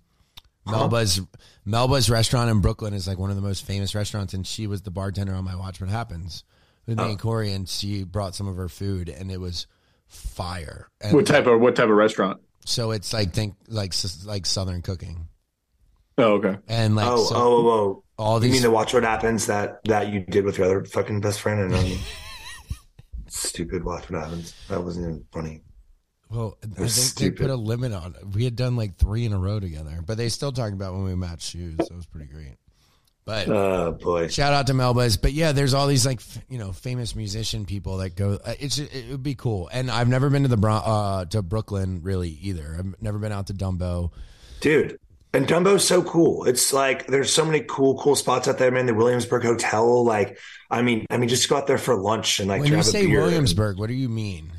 Melba's 0.66 1.20
Melba's 1.64 2.10
restaurant 2.10 2.50
in 2.50 2.60
Brooklyn 2.60 2.94
is 2.94 3.06
like 3.06 3.18
one 3.18 3.30
of 3.30 3.36
the 3.36 3.42
most 3.42 3.64
famous 3.64 3.94
restaurants, 3.94 4.34
and 4.34 4.46
she 4.46 4.66
was 4.66 4.82
the 4.82 4.90
bartender 4.90 5.34
on 5.34 5.44
my 5.44 5.54
Watch 5.54 5.80
What 5.80 5.90
Happens 5.90 6.44
with 6.86 6.98
me 6.98 7.10
and 7.10 7.18
Corey, 7.18 7.52
and 7.52 7.68
she 7.68 8.04
brought 8.04 8.34
some 8.34 8.46
of 8.46 8.56
her 8.56 8.68
food, 8.68 9.08
and 9.08 9.30
it 9.30 9.40
was 9.40 9.66
fire. 10.06 10.88
And 11.00 11.14
What 11.14 11.26
type 11.26 11.46
of 11.46 11.60
what 11.60 11.76
type 11.76 11.88
of 11.88 11.96
restaurant? 11.96 12.40
So 12.66 12.90
it's 12.90 13.12
like 13.12 13.32
think 13.32 13.54
like 13.68 13.94
like 14.24 14.46
Southern 14.46 14.82
cooking, 14.82 15.28
Oh, 16.18 16.34
okay. 16.34 16.58
and 16.68 16.94
like 16.94 17.06
oh, 17.06 17.24
so 17.24 17.36
oh, 17.36 17.40
oh, 17.40 17.68
oh. 17.70 18.04
all 18.18 18.44
You 18.44 18.52
mean 18.52 18.62
to 18.62 18.70
watch 18.70 18.92
what 18.92 19.02
happens 19.02 19.46
that 19.46 19.80
that 19.84 20.12
you 20.12 20.20
did 20.20 20.44
with 20.44 20.58
your 20.58 20.66
other 20.66 20.84
fucking 20.84 21.20
best 21.20 21.40
friend 21.40 21.60
and 21.60 21.74
um, 21.74 21.98
stupid 23.28 23.82
watch 23.84 24.10
what 24.10 24.22
happens. 24.22 24.54
That 24.68 24.84
wasn't 24.84 25.06
even 25.06 25.24
funny. 25.32 25.62
Well, 26.30 26.56
I 26.62 26.86
think 26.86 27.14
they 27.16 27.30
put 27.30 27.50
a 27.50 27.56
limit 27.56 27.92
on 27.92 28.14
it. 28.14 28.24
We 28.34 28.44
had 28.44 28.54
done 28.54 28.76
like 28.76 28.96
three 28.96 29.24
in 29.24 29.32
a 29.32 29.38
row 29.38 29.58
together, 29.58 30.00
but 30.06 30.16
they 30.16 30.28
still 30.28 30.52
talking 30.52 30.74
about 30.74 30.92
when 30.94 31.04
we 31.04 31.14
matched 31.16 31.50
shoes. 31.50 31.76
That 31.78 31.92
was 31.94 32.06
pretty 32.06 32.26
great. 32.32 32.54
But 33.24 33.48
Oh 33.48 33.92
boy. 33.92 34.28
shout 34.28 34.52
out 34.54 34.66
to 34.68 34.72
Melba's. 34.72 35.16
But 35.16 35.32
yeah, 35.32 35.52
there's 35.52 35.74
all 35.74 35.86
these 35.86 36.06
like 36.06 36.18
f- 36.18 36.38
you 36.48 36.58
know 36.58 36.72
famous 36.72 37.14
musician 37.14 37.64
people 37.66 37.98
that 37.98 38.16
go. 38.16 38.38
uh, 38.44 38.54
It's 38.60 38.78
it 38.78 39.10
would 39.10 39.22
be 39.22 39.34
cool. 39.34 39.68
And 39.72 39.90
I've 39.90 40.08
never 40.08 40.30
been 40.30 40.42
to 40.42 40.48
the 40.48 40.56
Bron- 40.56 40.82
uh, 40.84 41.24
to 41.26 41.42
Brooklyn 41.42 42.00
really 42.02 42.30
either. 42.30 42.76
I've 42.78 43.00
never 43.02 43.18
been 43.18 43.32
out 43.32 43.48
to 43.48 43.54
Dumbo. 43.54 44.10
Dude. 44.60 44.98
And 45.32 45.46
Dumbo's 45.46 45.86
so 45.86 46.02
cool. 46.02 46.44
It's 46.44 46.72
like 46.72 47.06
there's 47.06 47.32
so 47.32 47.44
many 47.44 47.60
cool, 47.60 47.96
cool 47.98 48.16
spots 48.16 48.48
out 48.48 48.58
there, 48.58 48.70
man. 48.72 48.86
The 48.86 48.94
Williamsburg 48.94 49.44
Hotel, 49.44 50.04
like 50.04 50.38
I 50.70 50.82
mean, 50.82 51.06
I 51.10 51.18
mean, 51.18 51.28
just 51.28 51.48
go 51.48 51.56
out 51.56 51.66
there 51.68 51.78
for 51.78 51.94
lunch 51.94 52.40
and 52.40 52.48
like 52.48 52.62
When 52.62 52.72
you 52.72 52.82
say. 52.82 53.06
Williamsburg, 53.06 53.78
what 53.78 53.88
do 53.88 53.94
you 53.94 54.08
mean? 54.08 54.50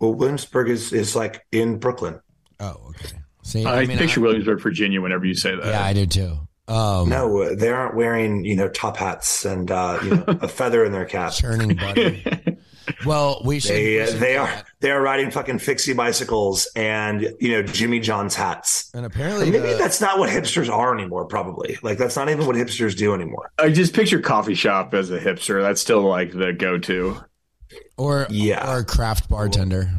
Well, 0.00 0.14
Williamsburg 0.14 0.68
is 0.70 0.92
is 0.92 1.14
like 1.14 1.44
in 1.52 1.78
Brooklyn. 1.78 2.20
Oh, 2.58 2.76
okay. 2.90 3.16
See, 3.42 3.64
I, 3.66 3.86
mean, 3.86 3.98
picture 3.98 4.20
Williamsburg, 4.20 4.60
Virginia. 4.60 5.00
Whenever 5.00 5.24
you 5.26 5.34
say 5.34 5.54
that, 5.54 5.64
Yeah, 5.66 5.84
I 5.84 5.92
do 5.92 6.06
too. 6.06 6.38
Um, 6.68 7.08
No, 7.08 7.42
uh, 7.42 7.54
they 7.54 7.68
aren't 7.70 7.96
wearing 7.96 8.44
you 8.44 8.54
know 8.56 8.68
top 8.68 8.96
hats 8.96 9.44
and 9.44 9.70
uh, 9.70 9.98
you 10.02 10.10
know 10.10 10.24
a 10.28 10.48
feather 10.48 10.84
in 10.84 10.92
their 10.92 11.04
cap. 11.04 11.32
churning 11.32 11.74
butter. 11.76 12.16
well, 13.06 13.42
we 13.44 13.58
should. 13.60 13.72
They 13.72 13.84
we 13.96 14.00
uh, 14.02 14.06
should 14.06 14.20
they 14.20 14.36
are 14.36 14.46
that. 14.46 14.66
they 14.80 14.90
are 14.90 15.00
riding 15.02 15.30
fucking 15.30 15.58
fixie 15.58 15.94
bicycles 15.94 16.68
and 16.76 17.34
you 17.40 17.50
know 17.52 17.62
Jimmy 17.62 17.98
John's 17.98 18.34
hats. 18.36 18.90
And 18.94 19.04
Or 19.04 19.08
apparently, 19.08 19.50
maybe 19.50 19.68
the- 19.72 19.78
that's 19.78 20.00
not 20.00 20.18
what 20.18 20.28
hipsters 20.30 20.70
are 20.70 20.94
anymore. 20.96 21.24
Probably 21.26 21.78
like 21.82 21.98
that's 21.98 22.14
not 22.16 22.28
even 22.30 22.46
what 22.46 22.56
hipsters 22.56 22.96
do 22.96 23.14
anymore. 23.14 23.50
I 23.58 23.70
just 23.70 23.92
picture 23.94 24.20
coffee 24.20 24.54
shop 24.54 24.94
as 24.94 25.10
a 25.10 25.18
hipster. 25.18 25.60
That's 25.62 25.80
still 25.80 26.02
like 26.02 26.32
the 26.32 26.52
go-to. 26.52 27.16
Or 27.96 28.26
Yeah. 28.30 28.72
or 28.72 28.78
a 28.80 28.84
craft 28.84 29.28
bartender. 29.28 29.90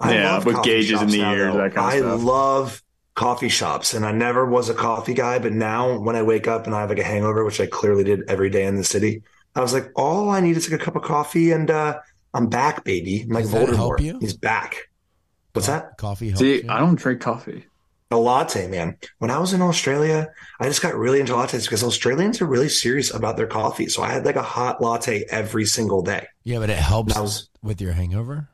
I 0.00 0.14
Yeah, 0.14 0.32
love 0.34 0.46
with 0.46 0.62
gauges 0.62 1.02
in 1.02 1.08
the 1.08 1.18
now, 1.18 1.32
ears, 1.34 1.54
that 1.54 1.74
kind 1.74 2.00
of 2.00 2.06
I 2.06 2.14
stuff. 2.16 2.22
love 2.22 2.82
coffee 3.14 3.48
shops, 3.48 3.94
and 3.94 4.06
I 4.06 4.12
never 4.12 4.46
was 4.46 4.68
a 4.68 4.74
coffee 4.74 5.14
guy, 5.14 5.38
but 5.40 5.52
now 5.52 5.98
when 5.98 6.14
I 6.14 6.22
wake 6.22 6.46
up 6.46 6.66
and 6.66 6.74
I 6.74 6.80
have 6.82 6.88
like 6.90 7.00
a 7.00 7.04
hangover, 7.04 7.44
which 7.44 7.60
I 7.60 7.66
clearly 7.66 8.04
did 8.04 8.22
every 8.28 8.48
day 8.48 8.64
in 8.66 8.76
the 8.76 8.84
city, 8.84 9.22
I 9.56 9.60
was 9.60 9.72
like, 9.72 9.90
all 9.96 10.30
I 10.30 10.38
need 10.40 10.56
is 10.56 10.70
like 10.70 10.80
a 10.80 10.84
cup 10.84 10.94
of 10.94 11.02
coffee, 11.02 11.50
and 11.50 11.68
uh, 11.68 11.98
I'm 12.32 12.46
back, 12.48 12.84
baby. 12.84 13.22
I'm 13.22 13.30
like 13.30 13.42
Does 13.44 13.52
that 13.52 13.68
help 13.74 13.98
Voldemort. 13.98 14.00
you? 14.02 14.18
He's 14.20 14.36
back. 14.36 14.88
What's 15.52 15.66
that? 15.66 15.96
Coffee 15.98 16.28
helps 16.28 16.40
See, 16.40 16.62
you? 16.62 16.66
I 16.68 16.78
don't 16.78 16.94
drink 16.94 17.20
coffee. 17.20 17.64
A 18.10 18.16
latte, 18.16 18.66
man. 18.68 18.96
When 19.18 19.30
I 19.30 19.38
was 19.38 19.52
in 19.52 19.60
Australia, 19.60 20.28
I 20.58 20.64
just 20.68 20.80
got 20.80 20.94
really 20.94 21.20
into 21.20 21.34
lattes 21.34 21.64
because 21.64 21.84
Australians 21.84 22.40
are 22.40 22.46
really 22.46 22.70
serious 22.70 23.12
about 23.12 23.36
their 23.36 23.46
coffee. 23.46 23.88
So 23.88 24.02
I 24.02 24.10
had 24.12 24.24
like 24.24 24.36
a 24.36 24.42
hot 24.42 24.80
latte 24.80 25.24
every 25.28 25.66
single 25.66 26.00
day. 26.02 26.26
Yeah, 26.42 26.58
but 26.58 26.70
it 26.70 26.78
helps 26.78 27.14
was 27.18 27.50
with 27.62 27.80
your 27.82 27.92
hangover. 27.92 28.48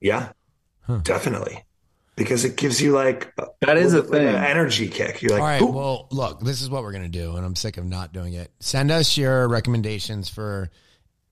Yeah, 0.00 0.32
Huh. 0.82 0.98
definitely. 1.02 1.64
Because 2.16 2.44
it 2.44 2.56
gives 2.56 2.82
you 2.82 2.92
like 2.92 3.32
That 3.62 3.78
is 3.78 3.94
a 3.94 4.02
like 4.02 4.10
thing. 4.10 4.28
an 4.28 4.34
energy 4.34 4.88
kick. 4.88 5.22
You're 5.22 5.32
like, 5.32 5.40
All 5.40 5.46
right. 5.46 5.62
"Ooh." 5.62 5.66
Well, 5.72 6.08
look, 6.10 6.40
this 6.40 6.60
is 6.60 6.68
what 6.68 6.82
we're 6.82 6.92
gonna 6.92 7.08
do, 7.08 7.36
and 7.36 7.46
I'm 7.46 7.56
sick 7.56 7.78
of 7.78 7.86
not 7.86 8.12
doing 8.12 8.34
it. 8.34 8.50
Send 8.60 8.90
us 8.90 9.16
your 9.16 9.48
recommendations 9.48 10.28
for 10.28 10.70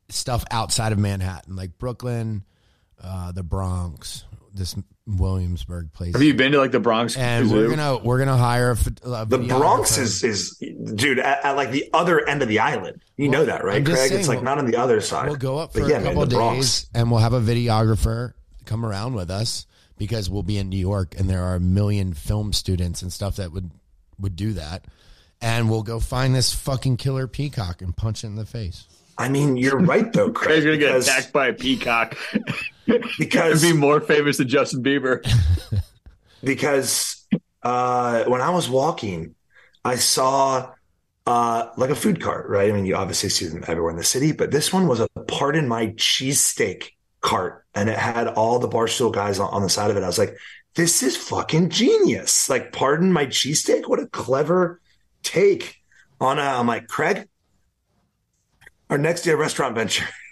stuff 0.08 0.42
outside 0.50 0.92
of 0.92 0.98
Manhattan, 0.98 1.54
like 1.56 1.76
Brooklyn, 1.76 2.44
uh, 3.02 3.32
the 3.32 3.42
Bronx, 3.42 4.24
this 4.58 4.76
Williamsburg 5.06 5.92
place. 5.92 6.12
Have 6.14 6.22
you 6.22 6.34
been 6.34 6.52
to 6.52 6.58
like 6.58 6.72
the 6.72 6.80
Bronx 6.80 7.16
and 7.16 7.48
Zoo? 7.48 7.54
we're 7.54 7.70
gonna 7.70 7.98
we're 7.98 8.18
gonna 8.18 8.36
hire 8.36 8.72
a, 8.72 9.08
a 9.10 9.26
the 9.26 9.38
Bronx 9.38 9.96
is 9.98 10.22
is 10.22 10.56
dude 10.94 11.18
at, 11.18 11.44
at 11.44 11.56
like 11.56 11.70
the 11.70 11.88
other 11.94 12.26
end 12.28 12.42
of 12.42 12.48
the 12.48 12.58
island. 12.58 13.02
You 13.16 13.30
Well, 13.30 13.40
know 13.40 13.46
that, 13.46 13.64
right, 13.64 13.84
Craig? 13.84 13.96
saying, 13.96 14.18
it's 14.20 14.28
like 14.28 14.36
we'll- 14.38 14.44
not 14.44 14.58
on 14.58 14.66
the 14.66 14.76
other 14.76 15.00
side. 15.00 15.26
We'll 15.28 15.36
go 15.36 15.58
up 15.58 15.72
But 15.72 15.82
for 15.84 15.88
yeah, 15.88 15.98
a 15.98 16.02
couple 16.02 16.20
the 16.26 16.36
of 16.36 16.40
Bronx. 16.40 16.82
days, 16.82 16.90
and 16.94 17.10
we'll 17.10 17.20
have 17.20 17.32
a 17.32 17.40
videographer 17.40 18.34
come 18.66 18.84
around 18.84 19.14
with 19.14 19.30
us 19.30 19.66
because 19.96 20.28
we'll 20.30 20.42
be 20.42 20.58
in 20.58 20.68
New 20.68 20.76
York, 20.78 21.14
and 21.18 21.28
there 21.30 21.42
are 21.42 21.54
a 21.56 21.60
million 21.60 22.12
film 22.12 22.52
students 22.52 23.02
and 23.02 23.12
stuff 23.12 23.36
that 23.36 23.52
would 23.52 23.70
would 24.20 24.36
do 24.36 24.52
that. 24.54 24.84
And 25.40 25.70
we'll 25.70 25.84
go 25.84 26.00
find 26.00 26.34
this 26.34 26.52
fucking 26.52 26.96
killer 26.96 27.28
peacock 27.28 27.80
and 27.80 27.96
punch 27.96 28.24
it 28.24 28.26
in 28.26 28.34
the 28.34 28.44
face. 28.44 28.86
I 29.16 29.28
mean, 29.28 29.56
you're 29.56 29.78
right 29.78 30.12
though, 30.12 30.30
Craig. 30.32 30.48
Craig's 30.62 30.64
gonna 30.64 30.76
get 30.78 30.86
because, 30.88 31.08
attacked 31.08 31.32
by 31.32 31.48
a 31.48 31.52
peacock. 31.52 32.16
because 33.18 33.62
It'd 33.62 33.74
be 33.74 33.80
more 33.80 34.00
famous 34.00 34.38
than 34.38 34.48
Justin 34.48 34.82
Bieber. 34.82 35.22
because 36.44 37.26
uh, 37.62 38.24
when 38.24 38.40
I 38.40 38.50
was 38.50 38.68
walking, 38.68 39.34
I 39.84 39.96
saw 39.96 40.72
uh, 41.26 41.68
like 41.76 41.90
a 41.90 41.94
food 41.94 42.20
cart, 42.20 42.48
right? 42.48 42.70
I 42.70 42.72
mean, 42.72 42.86
you 42.86 42.96
obviously 42.96 43.28
see 43.28 43.46
them 43.46 43.64
everywhere 43.66 43.90
in 43.90 43.96
the 43.96 44.04
city, 44.04 44.32
but 44.32 44.50
this 44.50 44.72
one 44.72 44.88
was 44.88 45.00
a 45.00 45.08
pardon 45.26 45.68
my 45.68 45.88
cheesesteak 45.88 46.90
cart, 47.20 47.66
and 47.74 47.88
it 47.88 47.98
had 47.98 48.28
all 48.28 48.58
the 48.58 48.68
barstool 48.68 49.12
guys 49.12 49.38
on, 49.38 49.52
on 49.52 49.62
the 49.62 49.68
side 49.68 49.90
of 49.90 49.96
it. 49.96 50.02
I 50.02 50.06
was 50.06 50.18
like, 50.18 50.36
this 50.74 51.02
is 51.02 51.16
fucking 51.16 51.70
genius. 51.70 52.48
Like, 52.48 52.72
pardon 52.72 53.12
my 53.12 53.26
cheesesteak. 53.26 53.88
What 53.88 54.00
a 54.00 54.06
clever 54.06 54.80
take 55.22 55.76
on 56.20 56.38
a, 56.38 56.42
I'm 56.42 56.66
like, 56.66 56.86
Craig, 56.86 57.28
our 58.88 58.98
next 58.98 59.22
day 59.22 59.34
restaurant 59.34 59.74
venture. 59.74 60.06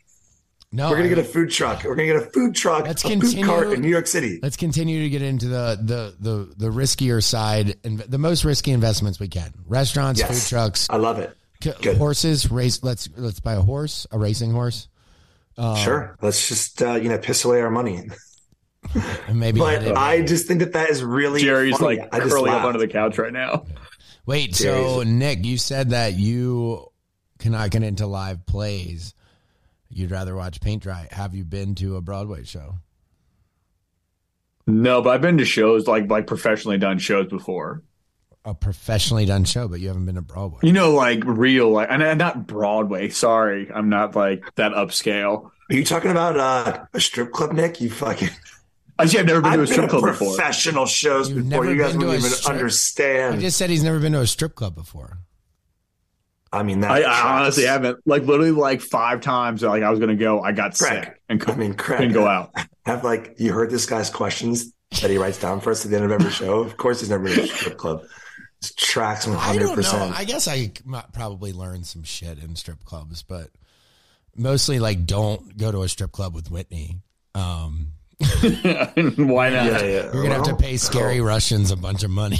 No, 0.72 0.90
We're 0.90 0.96
gonna 0.96 1.06
I- 1.06 1.14
get 1.14 1.18
a 1.18 1.24
food 1.24 1.50
truck. 1.50 1.84
We're 1.84 1.94
gonna 1.94 2.08
get 2.12 2.16
a 2.16 2.30
food 2.30 2.54
truck, 2.54 2.84
Let's 2.86 3.04
a 3.04 3.08
food 3.08 3.20
continue- 3.20 3.46
cart 3.46 3.72
in 3.72 3.80
New 3.80 3.88
York 3.88 4.06
City. 4.06 4.40
Let's 4.42 4.56
continue 4.56 5.02
to 5.04 5.08
get 5.08 5.22
into 5.22 5.46
the 5.48 5.78
the 5.80 6.14
the 6.20 6.54
the 6.56 6.66
riskier 6.72 7.22
side 7.22 7.76
and 7.84 8.00
the 8.00 8.18
most 8.18 8.44
risky 8.44 8.72
investments 8.72 9.20
we 9.20 9.28
can. 9.28 9.52
Restaurants, 9.66 10.20
Yes. 10.20 10.28
food 10.30 10.48
trucks, 10.56 10.86
I 10.90 10.96
love 10.96 11.18
it. 11.18 11.36
good. 11.60 11.96
horses. 11.96 12.50
Race. 12.50 12.82
Let's 12.82 13.08
let's 13.16 13.40
buy 13.40 13.54
a 13.54 13.62
horse, 13.62 14.06
a 14.10 14.18
racing 14.18 14.50
horse, 14.52 14.88
Um, 15.56 15.76
sure, 15.76 16.16
let's 16.20 16.48
just 16.48 16.82
uh, 16.82 16.94
you 16.94 17.08
know 17.08 17.18
piss 17.18 17.44
away 17.44 17.60
our 17.60 17.70
money. 17.70 18.08
and 19.28 19.38
maybe. 19.40 19.60
But 19.60 19.82
edit- 19.82 19.96
I 19.96 20.22
just 20.22 20.46
think 20.46 20.60
that 20.60 20.72
that 20.74 20.90
is 20.90 21.02
really 21.02 21.42
Jerry's 21.42 21.76
funny. 21.78 21.98
like 21.98 22.08
I 22.12 22.18
just 22.18 22.30
curling 22.30 22.52
up 22.52 22.64
under 22.64 22.78
the 22.78 22.88
couch 22.88 23.18
right 23.18 23.32
now. 23.32 23.64
Wait, 24.26 24.56
so 24.56 25.02
Nick, 25.04 25.44
you 25.44 25.56
said 25.58 25.90
that 25.90 26.14
you 26.14 26.86
cannot 27.38 27.70
get 27.70 27.82
into 27.84 28.06
live 28.06 28.44
plays. 28.46 29.14
You'd 29.88 30.10
rather 30.10 30.34
watch 30.34 30.60
paint 30.60 30.82
dry. 30.82 31.08
Have 31.10 31.34
you 31.34 31.44
been 31.44 31.74
to 31.76 31.96
a 31.96 32.00
Broadway 32.00 32.44
show? 32.44 32.78
No, 34.66 35.00
but 35.00 35.10
I've 35.10 35.20
been 35.20 35.38
to 35.38 35.44
shows 35.44 35.86
like 35.86 36.10
like 36.10 36.26
professionally 36.26 36.78
done 36.78 36.98
shows 36.98 37.28
before. 37.28 37.82
A 38.44 38.54
professionally 38.54 39.26
done 39.26 39.44
show, 39.44 39.66
but 39.68 39.80
you 39.80 39.88
haven't 39.88 40.06
been 40.06 40.14
to 40.16 40.22
Broadway. 40.22 40.60
You 40.62 40.72
know, 40.72 40.92
like 40.92 41.22
real, 41.24 41.70
like 41.70 41.88
and 41.90 42.18
not 42.18 42.46
Broadway. 42.46 43.08
Sorry, 43.10 43.70
I'm 43.72 43.88
not 43.88 44.14
like 44.16 44.44
that 44.56 44.72
upscale. 44.72 45.50
Are 45.70 45.74
you 45.74 45.84
talking 45.84 46.10
about 46.10 46.36
uh, 46.36 46.84
a 46.92 47.00
strip 47.00 47.32
club, 47.32 47.52
Nick? 47.52 47.80
You 47.80 47.90
fucking. 47.90 48.30
Actually, 48.98 49.18
I've 49.20 49.26
never 49.26 49.40
been 49.42 49.52
to 49.52 49.58
a 49.58 49.62
I've 49.62 49.68
strip 49.68 49.80
been 49.82 49.90
club 49.90 50.02
to 50.04 50.10
before. 50.12 50.34
professional 50.36 50.86
shows 50.86 51.28
You've 51.28 51.48
before. 51.48 51.64
never 51.64 51.74
You 51.74 51.78
guys 51.82 51.92
been 51.92 52.00
to 52.00 52.06
wouldn't 52.06 52.24
even 52.24 52.36
strip- 52.36 52.52
He 52.54 52.58
understand. 52.58 53.40
just 53.40 53.56
said 53.58 53.68
he's 53.70 53.82
never 53.84 53.98
been 54.00 54.12
to 54.12 54.20
a 54.20 54.26
strip 54.26 54.54
club 54.54 54.74
before. 54.74 55.18
I 56.52 56.62
mean, 56.62 56.80
that 56.80 56.90
I. 56.90 57.02
I 57.02 57.40
honestly 57.40 57.64
haven't. 57.64 57.98
Like 58.06 58.22
literally, 58.22 58.52
like 58.52 58.80
five 58.80 59.20
times. 59.20 59.62
Like 59.62 59.82
I 59.82 59.90
was 59.90 59.98
gonna 60.00 60.16
go, 60.16 60.40
I 60.42 60.52
got 60.52 60.76
Craig, 60.76 61.04
sick 61.04 61.20
and 61.28 61.42
I 61.46 61.54
mean, 61.56 61.74
Craig, 61.74 61.98
couldn't 61.98 62.14
go 62.14 62.26
out. 62.26 62.52
Have 62.86 63.02
like 63.04 63.34
you 63.38 63.52
heard 63.52 63.70
this 63.70 63.86
guy's 63.86 64.10
questions 64.10 64.72
that 65.02 65.10
he 65.10 65.18
writes 65.18 65.40
down 65.40 65.60
for 65.60 65.70
us 65.72 65.84
at 65.84 65.90
the 65.90 65.96
end 65.96 66.04
of 66.06 66.12
every 66.12 66.30
show? 66.30 66.60
Of 66.60 66.76
course, 66.76 67.00
he's 67.00 67.10
never 67.10 67.24
been 67.24 67.34
to 67.34 67.42
a 67.42 67.46
strip 67.48 67.76
club. 67.76 68.04
It 68.62 68.72
tracks 68.76 69.26
one 69.26 69.36
I 69.36 69.40
hundred 69.40 69.58
don't 69.60 69.68
know. 69.70 69.74
percent. 69.76 70.18
I 70.18 70.24
guess 70.24 70.46
I 70.48 70.70
might 70.84 71.12
probably 71.12 71.52
learned 71.52 71.86
some 71.86 72.04
shit 72.04 72.38
in 72.38 72.54
strip 72.56 72.84
clubs, 72.84 73.22
but 73.22 73.50
mostly 74.36 74.78
like 74.78 75.04
don't 75.04 75.56
go 75.58 75.72
to 75.72 75.82
a 75.82 75.88
strip 75.88 76.12
club 76.12 76.34
with 76.34 76.50
Whitney. 76.50 77.00
Um, 77.34 77.88
Why 78.20 79.50
not? 79.50 79.66
Yeah, 79.66 79.82
yeah. 79.82 80.12
you're 80.12 80.22
gonna 80.22 80.34
have 80.34 80.44
to 80.44 80.56
pay 80.56 80.76
scary 80.78 81.20
Russians 81.20 81.70
a 81.70 81.76
bunch 81.76 82.02
of 82.02 82.10
money. 82.10 82.38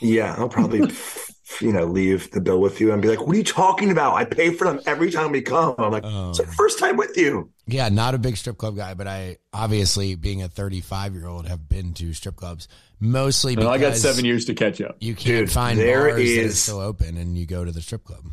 Yeah, 0.00 0.34
I'll 0.38 0.48
probably, 0.48 0.82
f- 0.82 1.18
you 1.60 1.72
know, 1.72 1.84
leave 1.84 2.30
the 2.30 2.40
bill 2.40 2.60
with 2.60 2.80
you 2.80 2.92
and 2.92 3.00
be 3.02 3.08
like, 3.08 3.20
"What 3.26 3.34
are 3.34 3.38
you 3.38 3.44
talking 3.44 3.90
about? 3.90 4.14
I 4.14 4.24
pay 4.24 4.50
for 4.52 4.66
them 4.66 4.80
every 4.86 5.10
time 5.10 5.32
we 5.32 5.42
come." 5.42 5.74
I'm 5.78 5.90
like, 5.92 6.04
Oh. 6.06 6.30
"It's 6.30 6.38
the 6.38 6.46
first 6.46 6.78
time 6.78 6.96
with 6.96 7.16
you." 7.16 7.50
yeah, 7.66 7.88
not 7.88 8.14
a 8.14 8.18
big 8.18 8.36
strip 8.36 8.58
club 8.58 8.76
guy, 8.76 8.94
but 8.94 9.06
I 9.06 9.36
obviously, 9.52 10.14
being 10.16 10.42
a 10.42 10.48
35 10.48 11.14
year 11.14 11.26
old, 11.28 11.46
have 11.46 11.68
been 11.68 11.92
to 11.94 12.12
strip 12.12 12.36
clubs 12.36 12.66
mostly 12.98 13.52
And 13.54 13.60
because 13.60 13.72
I 13.74 13.78
got 13.78 13.96
seven 13.96 14.24
years 14.24 14.44
to 14.46 14.54
catch 14.54 14.80
up. 14.80 14.96
you 15.00 15.14
can't 15.14 15.46
Dude, 15.46 15.52
find 15.52 15.78
there 15.78 16.08
bars 16.08 16.14
that 16.16 16.20
are 16.20 16.44
is- 16.46 16.62
still 16.62 16.80
open, 16.80 17.16
and 17.16 17.38
you 17.38 17.46
go 17.46 17.64
to 17.64 17.70
the 17.72 17.80
strip 17.80 18.04
club. 18.04 18.24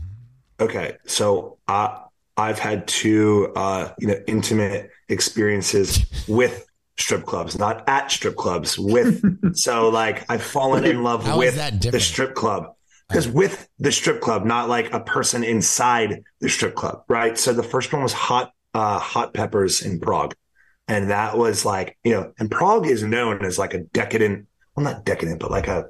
Okay, 0.59 0.97
so 1.05 1.57
I 1.67 2.01
I've 2.35 2.59
had 2.59 2.87
two 2.87 3.51
uh, 3.55 3.89
you 3.99 4.07
know 4.07 4.19
intimate 4.27 4.89
experiences 5.09 6.05
with 6.27 6.65
strip 6.97 7.25
clubs, 7.25 7.59
not 7.59 7.83
at 7.87 8.11
strip 8.11 8.35
clubs. 8.35 8.77
With 8.79 9.55
so 9.55 9.89
like 9.89 10.25
I've 10.31 10.41
fallen 10.41 10.83
in 10.85 11.03
love 11.03 11.23
How 11.23 11.33
is 11.41 11.53
with 11.53 11.55
that 11.57 11.91
the 11.91 11.99
strip 11.99 12.33
club 12.33 12.73
because 13.07 13.27
with 13.27 13.69
the 13.79 13.91
strip 13.91 14.21
club, 14.21 14.45
not 14.45 14.69
like 14.69 14.93
a 14.93 14.99
person 14.99 15.43
inside 15.43 16.23
the 16.39 16.49
strip 16.49 16.75
club, 16.75 17.03
right? 17.07 17.37
So 17.37 17.53
the 17.53 17.63
first 17.63 17.93
one 17.93 18.03
was 18.03 18.13
hot 18.13 18.51
uh, 18.73 18.99
hot 18.99 19.33
peppers 19.33 19.81
in 19.81 19.99
Prague, 19.99 20.35
and 20.87 21.09
that 21.09 21.37
was 21.37 21.65
like 21.65 21.97
you 22.03 22.11
know, 22.13 22.33
and 22.39 22.51
Prague 22.51 22.87
is 22.87 23.03
known 23.03 23.43
as 23.45 23.57
like 23.57 23.73
a 23.73 23.79
decadent, 23.79 24.47
well 24.75 24.83
not 24.83 25.05
decadent, 25.05 25.39
but 25.39 25.51
like 25.51 25.67
a 25.67 25.85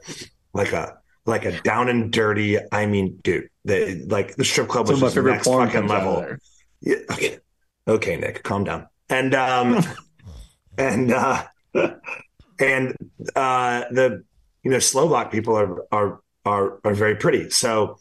like 0.54 0.74
a 0.74 0.98
like 1.26 1.46
a 1.46 1.60
down 1.62 1.90
and 1.90 2.12
dirty. 2.12 2.58
I 2.72 2.86
mean, 2.86 3.20
dude, 3.24 3.50
the 3.66 4.06
like 4.08 4.36
the 4.36 4.46
strip 4.46 4.68
club 4.68 4.88
was 4.88 5.02
my 5.02 5.08
just 5.08 5.18
next 5.18 5.48
fucking 5.48 5.72
comes 5.72 5.92
out 5.92 6.02
of 6.02 6.16
level. 6.16 6.38
Yeah, 6.82 6.98
okay. 7.12 7.40
okay, 7.88 8.16
Nick, 8.18 8.44
calm 8.44 8.64
down. 8.64 8.88
And 9.10 9.34
um 9.34 9.84
and 10.78 11.12
uh 11.12 11.44
and 12.60 12.96
uh 13.36 13.84
the 13.92 14.24
you 14.64 14.72
know 14.72 14.80
Slovak 14.80 15.32
people 15.32 15.58
are 15.58 15.86
are 15.92 16.20
are 16.48 16.80
are 16.84 16.94
very 16.94 17.16
pretty. 17.16 17.50
So 17.50 18.00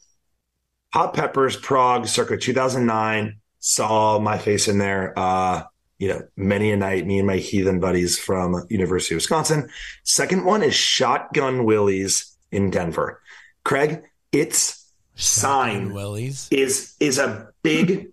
Hot 0.92 1.14
Peppers 1.14 1.56
Prague 1.56 2.06
circa 2.06 2.36
2009 2.36 3.40
saw 3.58 4.18
my 4.18 4.38
face 4.38 4.68
in 4.68 4.78
there 4.78 5.12
uh 5.18 5.64
you 5.98 6.08
know 6.08 6.22
many 6.36 6.70
a 6.70 6.76
night 6.76 7.06
me 7.06 7.18
and 7.18 7.26
my 7.26 7.36
heathen 7.36 7.80
buddies 7.80 8.18
from 8.18 8.64
University 8.70 9.14
of 9.14 9.18
Wisconsin. 9.18 9.68
Second 10.04 10.44
one 10.44 10.62
is 10.62 10.74
Shotgun 10.74 11.64
Willie's 11.64 12.36
in 12.52 12.70
Denver. 12.70 13.20
Craig, 13.64 14.02
it's 14.32 14.92
Shotgun 15.14 15.50
signed 15.50 15.94
Willie's. 15.94 16.48
is 16.50 16.94
is 17.00 17.18
a 17.18 17.48
big 17.62 18.08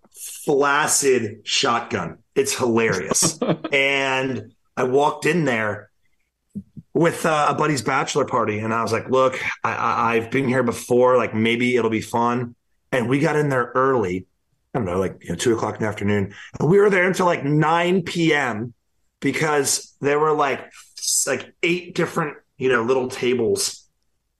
flaccid 0.45 1.41
shotgun. 1.45 2.17
It's 2.35 2.57
hilarious. 2.57 3.39
and 3.71 4.53
I 4.75 4.83
walked 4.85 5.25
in 5.25 5.45
there 5.45 5.91
with 6.93 7.25
uh, 7.25 7.47
a 7.49 7.55
buddy's 7.55 7.81
bachelor 7.81 8.25
party, 8.25 8.59
and 8.59 8.73
I 8.73 8.81
was 8.81 8.91
like, 8.91 9.09
"Look, 9.09 9.39
I, 9.63 10.15
I've 10.15 10.31
been 10.31 10.47
here 10.47 10.63
before. 10.63 11.17
Like 11.17 11.33
maybe 11.33 11.75
it'll 11.75 11.89
be 11.89 12.01
fun." 12.01 12.55
And 12.91 13.09
we 13.09 13.19
got 13.19 13.35
in 13.35 13.49
there 13.49 13.71
early. 13.73 14.27
I 14.73 14.79
don't 14.79 14.85
know, 14.85 14.99
like 14.99 15.17
you 15.23 15.29
know, 15.29 15.35
two 15.35 15.55
o'clock 15.55 15.75
in 15.75 15.81
the 15.81 15.87
afternoon, 15.87 16.33
and 16.59 16.69
we 16.69 16.79
were 16.79 16.89
there 16.89 17.07
until 17.07 17.25
like 17.25 17.43
nine 17.43 18.03
p.m. 18.03 18.73
because 19.19 19.95
there 20.01 20.19
were 20.19 20.33
like 20.33 20.71
like 21.27 21.53
eight 21.63 21.95
different 21.95 22.37
you 22.57 22.69
know 22.69 22.83
little 22.83 23.07
tables 23.07 23.87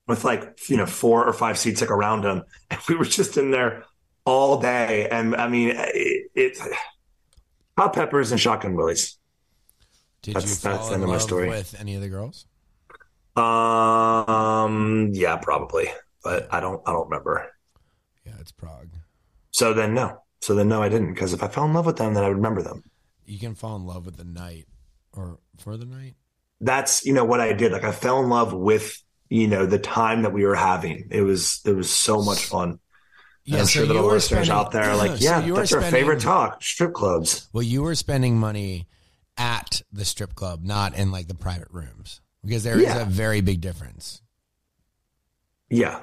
with 0.08 0.24
like 0.24 0.60
you 0.70 0.78
know 0.78 0.86
four 0.86 1.26
or 1.26 1.34
five 1.34 1.58
seats 1.58 1.82
like 1.82 1.92
around 1.92 2.22
them, 2.22 2.44
and 2.70 2.80
we 2.88 2.96
were 2.96 3.06
just 3.06 3.38
in 3.38 3.52
there 3.52 3.86
all 4.26 4.60
day. 4.60 5.08
And 5.10 5.36
I 5.36 5.48
mean, 5.48 5.74
it, 5.76 6.32
it 6.36 6.58
hot 7.78 7.94
peppers 7.94 8.32
and 8.32 8.40
shotgun 8.40 8.76
willies. 8.76 9.18
Did 10.24 10.36
That's- 10.36 10.50
you 10.50 10.56
fall 10.56 10.78
that's 10.78 10.88
in 10.96 11.02
of 11.04 11.08
my 11.08 11.14
love 11.14 11.22
story. 11.22 11.48
with 11.50 11.76
any 11.80 11.94
of 11.96 12.02
the 12.02 12.10
girls? 12.10 12.48
Um, 13.36 15.10
yeah, 15.14 15.36
probably, 15.38 15.88
but 16.24 16.48
I 16.54 16.60
don't, 16.60 16.82
I 16.88 16.92
don't 16.94 17.10
remember. 17.10 17.52
Yeah, 18.26 18.34
it's 18.40 18.52
Prague. 18.52 18.90
So 19.52 19.74
then, 19.74 19.94
no. 19.94 20.20
So 20.42 20.56
then, 20.56 20.68
no, 20.70 20.82
I 20.82 20.90
didn't. 20.90 21.14
Because 21.14 21.34
if 21.34 21.44
I 21.44 21.48
fell 21.48 21.66
in 21.66 21.74
love 21.74 21.86
with 21.86 21.98
them, 21.98 22.14
then 22.14 22.24
I 22.24 22.28
would 22.30 22.38
remember 22.38 22.62
them. 22.62 22.84
You 23.26 23.40
can 23.40 23.56
fall 23.56 23.76
in 23.76 23.86
love 23.86 24.06
with 24.06 24.18
the 24.18 24.24
night 24.26 24.68
or 25.14 25.40
for 25.58 25.78
the 25.78 25.86
night. 25.86 26.16
That's 26.62 27.06
you 27.06 27.14
know 27.14 27.26
what 27.26 27.40
I 27.42 27.54
did. 27.54 27.72
Like 27.72 27.84
I 27.84 27.92
fell 27.92 28.22
in 28.24 28.30
love 28.30 28.54
with 28.54 29.02
you 29.30 29.48
know 29.48 29.66
the 29.66 29.80
time 29.80 30.22
that 30.24 30.32
we 30.34 30.46
were 30.46 30.56
having. 30.56 31.08
It 31.12 31.22
was 31.22 31.62
it 31.66 31.72
was 31.76 31.90
so 31.90 32.22
much 32.22 32.46
fun. 32.46 32.80
And 33.48 33.56
I'm 33.58 33.68
sure 33.68 33.86
that 33.86 33.96
all 33.98 34.04
were 34.06 34.14
listeners 34.14 34.48
spending- 34.48 34.52
out 34.66 34.72
there 34.72 34.84
are 34.90 34.96
like, 34.96 35.20
yeah, 35.22 35.46
were 35.46 35.56
that's 35.58 35.74
our 35.74 35.82
spending- 35.82 35.92
favorite 35.92 36.22
talk. 36.22 36.64
Strip 36.64 36.94
clubs. 36.94 37.50
Well, 37.54 37.64
you 37.64 37.82
were 37.84 37.96
spending 37.96 38.38
money 38.40 38.88
at 39.38 39.82
the 39.92 40.06
strip 40.06 40.36
club, 40.36 40.64
not 40.64 40.96
in 40.96 41.12
like 41.12 41.28
the 41.28 41.36
private 41.36 41.70
rooms, 41.72 42.22
because 42.44 42.64
there 42.64 42.78
is 42.78 42.84
Yeah. 42.84 43.02
a 43.02 43.06
very 43.06 43.42
big 43.42 43.62
difference. 43.62 44.22
Yeah. 45.70 46.02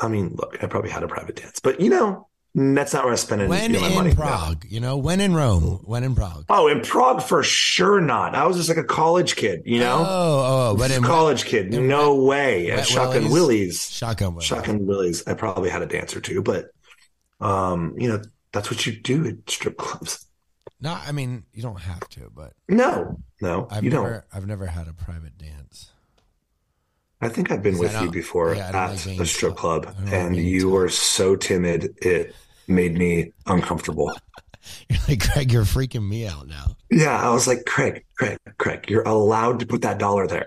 I 0.00 0.08
mean, 0.08 0.34
look, 0.36 0.62
I 0.62 0.66
probably 0.66 0.90
had 0.90 1.02
a 1.02 1.08
private 1.08 1.36
dance, 1.36 1.60
but 1.60 1.80
you 1.80 1.88
know, 1.88 2.26
that's 2.56 2.92
not 2.92 3.04
where 3.04 3.12
I 3.12 3.16
spend 3.16 3.48
When 3.48 3.72
you 3.74 3.80
know, 3.80 3.82
my 3.82 3.88
in 3.88 3.94
money. 3.94 4.14
Prague, 4.14 4.64
you 4.68 4.80
know, 4.80 4.96
when 4.96 5.20
in 5.20 5.34
Rome, 5.34 5.80
when 5.84 6.04
in 6.04 6.14
Prague. 6.14 6.44
Oh, 6.48 6.68
in 6.68 6.82
Prague 6.82 7.22
for 7.22 7.42
sure 7.42 8.00
not. 8.00 8.34
I 8.34 8.46
was 8.46 8.56
just 8.56 8.68
like 8.68 8.78
a 8.78 8.84
college 8.84 9.34
kid, 9.36 9.62
you 9.64 9.80
know? 9.80 9.98
Oh, 10.06 10.70
oh, 10.72 10.76
but 10.76 10.90
in 10.90 11.02
college 11.02 11.44
kid. 11.44 11.72
in 11.74 11.88
No 11.88 12.14
way. 12.22 12.68
Wet 12.70 12.86
Shotgun 12.86 13.24
Willie's? 13.24 13.32
Willie's. 13.32 13.90
shotgun. 13.90 14.34
Willie. 14.34 14.44
Shotgun 14.46 14.86
Willie's. 14.86 15.26
I 15.26 15.34
probably 15.34 15.68
had 15.70 15.82
a 15.82 15.86
dance 15.86 16.14
or 16.14 16.20
two, 16.20 16.42
but 16.42 16.70
um, 17.40 17.94
you 17.98 18.08
know, 18.08 18.22
that's 18.52 18.70
what 18.70 18.86
you 18.86 18.92
do 19.00 19.26
at 19.26 19.50
strip 19.50 19.76
clubs. 19.76 20.24
No, 20.80 20.92
I 20.92 21.12
mean 21.12 21.44
you 21.52 21.62
don't 21.62 21.80
have 21.80 22.08
to, 22.10 22.30
but 22.34 22.52
No, 22.68 23.18
no, 23.40 23.68
I've 23.70 23.84
you 23.84 23.90
never, 23.90 24.10
don't. 24.10 24.24
I've 24.32 24.46
never 24.46 24.66
had 24.66 24.88
a 24.88 24.92
private 24.92 25.38
dance. 25.38 25.90
I 27.20 27.28
think 27.28 27.50
I've 27.50 27.62
been 27.62 27.78
with 27.78 27.98
you 28.02 28.10
before 28.10 28.54
yeah, 28.54 28.68
at 28.68 28.74
like 28.74 29.18
a 29.18 29.26
strip 29.26 29.56
club, 29.56 29.84
don't 29.84 30.04
like 30.04 30.12
and 30.12 30.36
you 30.36 30.68
were 30.68 30.88
so 30.88 31.36
timid 31.36 31.94
it 32.02 32.34
made 32.68 32.98
me 32.98 33.32
uncomfortable. 33.46 34.12
You're 34.88 34.98
like 35.08 35.18
Greg, 35.18 35.52
you're 35.52 35.64
freaking 35.64 36.08
me 36.08 36.26
out 36.26 36.48
now. 36.48 36.76
Yeah, 36.90 37.20
I 37.20 37.30
was 37.34 37.46
like, 37.46 37.66
Craig, 37.66 38.02
Craig, 38.16 38.38
Craig, 38.56 38.86
you're 38.88 39.02
allowed 39.02 39.60
to 39.60 39.66
put 39.66 39.82
that 39.82 39.98
dollar 39.98 40.26
there. 40.26 40.46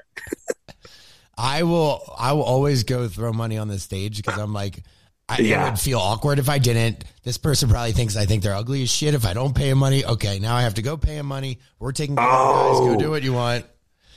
I 1.37 1.61
will 1.61 2.01
I 2.17 2.33
will 2.33 2.43
always 2.43 2.83
go 2.83 3.07
throw 3.07 3.31
money 3.31 3.59
on 3.59 3.67
the 3.67 3.77
stage 3.77 4.17
because 4.17 4.39
I'm 4.39 4.53
like 4.53 4.83
I 5.29 5.39
Yeah. 5.39 5.69
would 5.69 5.79
feel 5.79 5.99
awkward 5.99 6.39
if 6.39 6.47
I 6.49 6.57
didn't. 6.57 7.03
This 7.23 7.37
person 7.37 7.69
probably 7.69 7.91
thinks 7.91 8.15
I 8.15 8.25
think 8.25 8.43
they're 8.43 8.55
ugly 8.55 8.83
as 8.83 8.89
shit 8.89 9.13
if 9.13 9.25
I 9.25 9.33
don't 9.33 9.53
pay 9.53 9.69
him 9.69 9.77
money. 9.77 10.05
Okay, 10.05 10.39
now 10.39 10.55
I 10.55 10.61
have 10.61 10.75
to 10.75 10.81
go 10.81 10.95
pay 10.97 11.17
him 11.17 11.25
money. 11.25 11.59
We're 11.79 11.91
taking 11.91 12.15
care 12.15 12.25
of 12.25 12.31
guys. 12.31 12.79
Go 12.79 12.93
Oh. 12.93 12.97
do 12.97 13.09
what 13.11 13.23
you 13.23 13.33
want. 13.33 13.65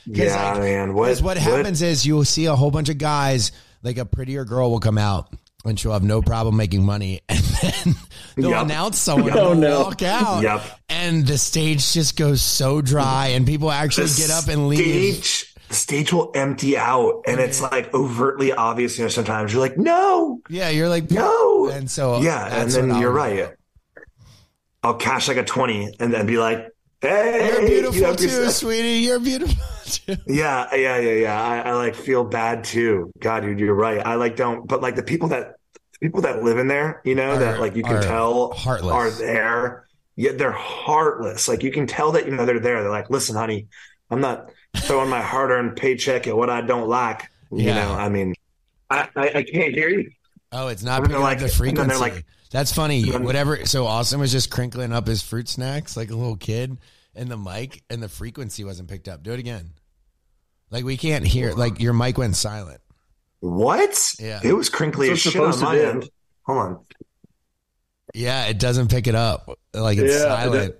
Yeah, 0.05 0.57
man. 0.57 0.93
What, 0.93 1.05
Because 1.07 1.21
what, 1.21 1.37
happens 1.37 1.81
is 1.81 2.05
you'll 2.05 2.25
see 2.25 2.45
a 2.45 2.55
whole 2.55 2.71
bunch 2.71 2.89
of 2.89 2.97
guys, 2.97 3.51
like 3.83 3.97
a 3.97 4.05
prettier 4.05 4.45
girl 4.45 4.71
will 4.71 4.79
come 4.79 4.97
out 4.97 5.31
and 5.65 5.79
she'll 5.79 5.91
have 5.93 6.01
no 6.03 6.21
problem 6.21 6.55
making 6.57 6.83
money. 6.85 7.21
And 7.29 7.43
then 7.85 7.95
they'll 8.35 8.49
Yep. 8.51 8.61
announce 8.63 8.97
someone 8.97 9.33
Oh, 9.37 9.51
and 9.51 9.61
they'll 9.61 9.69
no. 9.71 9.83
walk 9.83 10.01
out. 10.01 10.41
Yep. 10.41 10.63
And 10.89 11.27
the 11.27 11.37
stage 11.37 11.91
just 11.93 12.15
goes 12.17 12.41
so 12.41 12.81
dry 12.81 13.27
and 13.27 13.45
people 13.45 13.69
actually 13.71 14.07
The 14.07 14.17
get 14.21 14.31
up 14.31 14.47
and 14.47 14.67
leave. 14.67 15.23
Stage, 15.23 15.50
the 15.71 15.75
stage 15.77 16.11
will 16.13 16.31
empty 16.35 16.77
out, 16.77 17.23
and 17.25 17.39
it's 17.39 17.61
like 17.61 17.93
overtly 17.93 18.51
obvious. 18.51 18.97
You 18.97 19.05
know, 19.05 19.09
sometimes 19.09 19.53
you're 19.53 19.61
like, 19.61 19.77
no, 19.77 20.41
Yeah, 20.49 20.69
you're 20.69 20.89
like, 20.89 21.09
no. 21.09 21.69
And 21.69 21.89
so, 21.89 22.21
yeah, 22.21 22.45
and 22.61 22.69
then 22.69 22.89
what 22.89 22.95
I'll 22.95 23.01
you're 23.01 23.11
do. 23.11 23.17
right. 23.17 23.49
I'll 24.83 24.95
cash 24.95 25.27
like 25.27 25.37
a 25.37 25.43
twenty, 25.43 25.95
and 25.99 26.13
then 26.13 26.25
be 26.25 26.37
like, 26.37 26.67
hey, 27.01 27.47
You're 27.51 27.61
you 27.61 27.67
beautiful 27.67 28.01
know, 28.01 28.15
too, 28.15 28.27
just- 28.27 28.59
sweetie. 28.59 28.99
You're 29.05 29.19
beautiful 29.19 29.63
too. 29.85 30.17
Yeah, 30.27 30.73
yeah, 30.75 30.97
yeah, 30.97 31.11
yeah. 31.13 31.41
I, 31.41 31.59
I 31.69 31.73
like 31.73 31.95
feel 31.95 32.23
bad 32.23 32.63
too. 32.63 33.11
God, 33.19 33.41
dude, 33.43 33.59
you're 33.59 33.73
right. 33.73 34.05
I 34.05 34.15
like 34.15 34.35
don't, 34.35 34.67
but 34.67 34.81
like 34.81 34.95
the 34.95 35.03
people 35.03 35.29
that 35.29 35.55
the 35.93 35.99
people 35.99 36.21
that 36.21 36.43
live 36.43 36.57
in 36.57 36.67
there, 36.67 37.01
you 37.05 37.15
know, 37.15 37.31
Are- 37.31 37.37
that 37.39 37.59
like 37.59 37.75
you 37.75 37.83
can 37.83 38.01
tell 38.01 38.51
heartless. 38.53 38.93
are 38.93 39.09
there. 39.11 39.87
Yeah, 40.15 40.31
they're 40.33 40.51
heartless. 40.51 41.47
Like 41.47 41.63
you 41.63 41.71
can 41.71 41.87
tell 41.87 42.11
that 42.13 42.25
you 42.25 42.31
know 42.35 42.45
they're 42.45 42.59
there. 42.59 42.81
They're 42.81 42.91
like, 42.91 43.09
listen, 43.09 43.35
honey, 43.35 43.67
I'm 44.09 44.19
not 44.19 44.51
throwing 44.77 45.09
my 45.09 45.21
hard-earned 45.21 45.75
paycheck 45.77 46.27
at 46.27 46.35
what 46.35 46.49
I 46.49 46.61
don't 46.61 46.87
like. 46.87 47.29
You 47.51 47.65
Yeah. 47.65 47.75
know, 47.85 47.91
I 47.93 48.09
mean, 48.09 48.33
I, 48.89 49.07
I, 49.15 49.27
I 49.35 49.43
can't 49.43 49.73
hear 49.73 49.89
you. 49.89 50.11
Oh, 50.51 50.67
it's 50.67 50.83
not 50.83 50.97
And 50.99 51.05
picking 51.07 51.21
they're 51.21 51.31
up 51.31 51.37
the 51.37 51.43
like- 51.45 51.49
they're 51.49 51.49
frequency. 51.49 51.97
like- 51.97 52.25
That's 52.51 52.73
funny. 52.73 53.09
Whatever. 53.09 53.65
So 53.65 53.85
Austen 53.87 54.19
was 54.19 54.31
just 54.31 54.49
crinkling 54.51 54.91
up 54.91 55.07
his 55.07 55.21
fruit 55.21 55.47
snacks 55.47 55.95
like 55.95 56.11
a 56.11 56.15
little 56.15 56.35
kid, 56.35 56.77
and 57.15 57.29
the 57.29 57.37
mic 57.37 57.83
and 57.89 58.03
the 58.03 58.09
frequency 58.09 58.63
wasn't 58.65 58.89
picked 58.89 59.07
up. 59.07 59.23
Do 59.23 59.31
it 59.31 59.39
again. 59.39 59.71
Like 60.69 60.83
we 60.83 60.97
can't 60.97 61.25
hear. 61.25 61.53
Like 61.53 61.79
your 61.79 61.93
mic 61.93 62.17
went 62.17 62.35
silent. 62.35 62.81
What? 63.39 64.13
Yeah. 64.19 64.39
It 64.43 64.51
was 64.53 64.69
crinkly 64.69 65.07
That's 65.09 65.25
as 65.25 65.31
shit 65.33 65.41
it's 65.41 65.57
on 65.57 65.63
my 65.63 65.75
supposed 65.75 65.75
to 65.75 65.81
do. 65.81 65.89
end. 66.05 66.09
Hold 66.43 66.57
on. 66.59 66.79
Yeah, 68.13 68.45
it 68.47 68.59
doesn't 68.59 68.89
pick 68.91 69.07
it 69.07 69.15
up. 69.15 69.49
Like 69.73 69.97
it's 69.97 70.21
silent. 70.21 70.75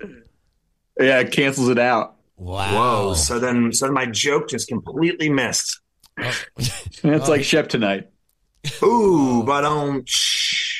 Yeah, 1.00 1.20
it 1.20 1.32
cancels 1.32 1.70
it 1.70 1.80
out. 1.80 2.16
Wow. 2.42 2.74
Whoa. 3.10 3.14
So 3.14 3.38
then, 3.38 3.72
so 3.72 3.86
then 3.86 3.94
my 3.94 4.08
joke 4.08 4.50
just 4.50 4.68
completely 4.68 5.30
missed. 5.30 5.80
It's 6.58 7.04
Oh, 7.04 7.30
like 7.30 7.44
Shep 7.44 7.70
tonight. 7.70 8.10
Ooh, 8.84 9.44
but 9.46 9.64
um, 9.64 10.04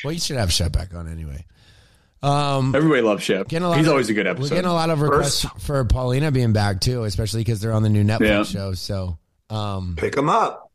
well, 0.04 0.12
you 0.12 0.18
should 0.18 0.36
have 0.36 0.52
Shep 0.52 0.72
back 0.72 0.92
on 0.94 1.08
anyway. 1.08 1.44
Um, 2.22 2.74
Everybody 2.74 3.02
loves 3.02 3.22
Shep. 3.22 3.48
getting 3.48 3.64
a 3.64 3.68
lot 3.68 3.78
He's 3.78 3.86
of- 3.86 3.92
always 3.92 4.08
a 4.10 4.14
good 4.14 4.26
We're 4.26 4.32
episode. 4.32 4.54
getting 4.56 4.70
a 4.70 4.74
lot 4.74 4.90
of 4.90 5.00
requests 5.00 5.46
for 5.60 5.84
Paulina 5.84 6.30
being 6.32 6.52
back 6.52 6.80
too, 6.80 7.04
especially 7.04 7.40
because 7.40 7.60
they're 7.60 7.72
on 7.72 7.82
the 7.84 7.88
new 7.88 8.02
Netflix 8.04 8.20
Yeah. 8.28 8.42
show. 8.44 8.72
So, 8.74 9.18
um, 9.50 9.94
pick 9.96 10.14
them 10.16 10.28
up. 10.28 10.71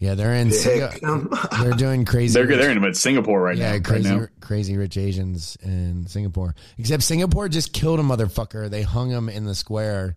Yeah, 0.00 0.14
they're 0.14 0.34
in. 0.34 0.50
Pick 0.50 0.58
Singa- 0.58 1.60
they're 1.62 1.72
doing 1.72 2.04
crazy. 2.04 2.34
they're 2.34 2.46
Rich- 2.46 2.58
they're 2.58 2.70
in 2.86 2.94
Singapore 2.94 3.40
right 3.40 3.56
yeah, 3.56 3.68
now. 3.68 3.72
Yeah, 3.74 3.80
crazy, 3.80 4.10
Right 4.10 4.20
now. 4.20 4.26
crazy 4.40 4.76
rich 4.76 4.96
Asians 4.96 5.56
in 5.62 6.06
Singapore. 6.06 6.54
Except 6.78 7.02
Singapore 7.02 7.48
just 7.48 7.72
killed 7.72 8.00
a 8.00 8.02
motherfucker. 8.02 8.68
They 8.68 8.82
hung 8.82 9.10
him 9.10 9.28
in 9.28 9.44
the 9.44 9.54
square 9.54 10.16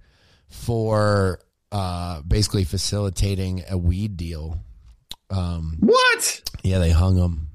for 0.50 1.40
uh, 1.72 2.22
basically 2.24 2.64
facilitating 2.66 3.64
a 3.70 3.78
weed 3.78 4.18
deal. 4.18 4.60
Um, 5.30 5.78
What? 5.80 6.42
yeah, 6.64 6.80
they 6.80 6.92
hung 6.92 7.16
him. 7.18 7.46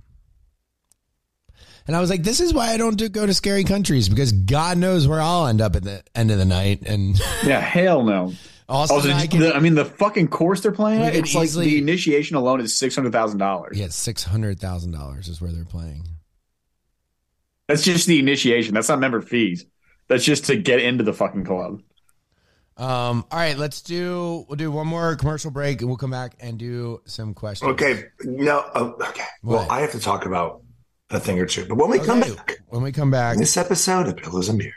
And 1.86 1.94
I 1.94 2.00
was 2.00 2.08
like, 2.08 2.22
"This 2.22 2.40
is 2.40 2.54
why 2.54 2.68
I 2.72 2.78
don't 2.78 2.96
do, 2.96 3.10
go 3.10 3.26
to 3.26 3.34
scary 3.34 3.64
countries 3.64 4.08
because 4.08 4.32
God 4.32 4.78
knows 4.78 5.06
where 5.06 5.20
I'll 5.20 5.48
end 5.48 5.60
up 5.60 5.76
at 5.76 5.82
the 5.82 6.02
end 6.14 6.30
of 6.30 6.38
the 6.38 6.46
night." 6.46 6.82
And 6.86 7.20
Yeah, 7.44 7.60
hell 7.60 8.02
no. 8.02 8.32
Also, 8.68 8.94
Also, 8.94 9.10
I 9.12 9.26
can, 9.26 9.40
the, 9.40 9.54
I 9.54 9.60
mean, 9.60 9.74
the 9.74 9.84
fucking 9.84 10.28
course 10.28 10.60
they're 10.62 10.72
playing 10.72 11.00
We 11.00 11.06
at, 11.06 11.12
could 11.14 11.24
it's 11.24 11.34
like 11.34 11.50
the 11.50 11.78
initiation 11.78 12.36
alone 12.36 12.60
is 12.60 12.76
six 12.76 12.94
hundred 12.94 13.12
thousand 13.12 13.38
dollars. 13.38 13.78
yeah, 13.78 13.88
six 13.88 14.24
hundred 14.24 14.58
thousand 14.60 14.92
dollars 14.92 15.28
is 15.28 15.40
where 15.40 15.52
they're 15.52 15.64
playing. 15.64 16.06
That's 17.68 17.82
just 17.82 18.06
the 18.06 18.18
initiation. 18.18 18.74
That's 18.74 18.88
not 18.88 19.00
member 19.00 19.20
fees. 19.20 19.64
That's 20.08 20.24
just 20.24 20.44
to 20.46 20.56
get 20.56 20.80
into 20.80 21.02
the 21.04 21.14
fucking 21.14 21.44
club. 21.44 21.80
Um, 22.76 23.24
all 23.30 23.38
right, 23.38 23.56
let's 23.56 23.82
do. 23.82 24.44
We'll 24.48 24.56
do 24.56 24.70
one 24.70 24.86
more 24.86 25.14
commercial 25.16 25.50
break, 25.50 25.80
and 25.80 25.88
we'll 25.88 25.96
come 25.96 26.10
back 26.10 26.36
and 26.40 26.58
do 26.58 27.00
some 27.06 27.32
questions. 27.32 27.70
Okay. 27.72 28.04
No. 28.24 28.64
Oh, 28.74 28.96
okay. 29.08 29.24
Well, 29.42 29.66
I 29.70 29.80
have 29.80 29.92
to 29.92 30.00
talk 30.00 30.26
about 30.26 30.62
a 31.10 31.20
thing 31.20 31.38
or 31.38 31.46
two. 31.46 31.66
But 31.66 31.76
when 31.76 31.88
we 31.90 32.00
come 32.00 32.20
back, 32.20 32.58
When 32.68 32.82
we 32.82 32.90
come 32.92 33.10
back, 33.10 33.38
this 33.38 33.56
episode 33.56 34.08
of 34.08 34.16
Pillows 34.16 34.48
and 34.48 34.58
Beer. 34.58 34.74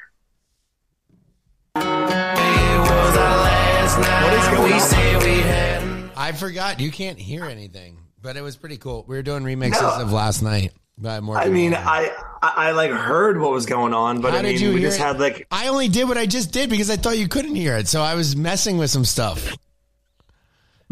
I 6.19 6.33
forgot 6.37 6.79
you 6.79 6.91
can't 6.91 7.17
hear 7.17 7.45
anything, 7.45 7.97
but 8.21 8.37
it 8.37 8.41
was 8.41 8.55
pretty 8.55 8.77
cool. 8.77 9.05
We 9.07 9.15
were 9.15 9.23
doing 9.23 9.43
remixes 9.43 9.81
No. 9.81 10.01
of 10.01 10.11
last 10.11 10.41
night 10.41 10.71
by 10.97 11.19
more. 11.19 11.37
I 11.37 11.49
mean, 11.49 11.73
I, 11.73 12.11
I 12.41 12.53
I 12.67 12.71
like 12.71 12.91
heard 12.91 13.39
what 13.39 13.51
was 13.51 13.65
going 13.65 13.93
on, 13.93 14.21
but 14.21 14.33
How 14.33 14.39
I 14.39 14.41
did 14.43 14.55
mean, 14.55 14.61
you 14.69 14.73
we 14.75 14.81
just 14.81 14.99
it? 14.99 15.03
had 15.03 15.19
like 15.19 15.47
I 15.51 15.67
only 15.69 15.87
did 15.87 16.07
what 16.07 16.17
I 16.17 16.25
just 16.25 16.51
did 16.51 16.69
because 16.69 16.89
I 16.89 16.95
thought 16.95 17.17
you 17.17 17.27
couldn't 17.27 17.55
hear 17.55 17.75
it, 17.77 17.87
so 17.87 18.01
I 18.01 18.13
was 18.15 18.35
messing 18.35 18.77
with 18.77 18.89
some 18.89 19.05
stuff. 19.05 19.55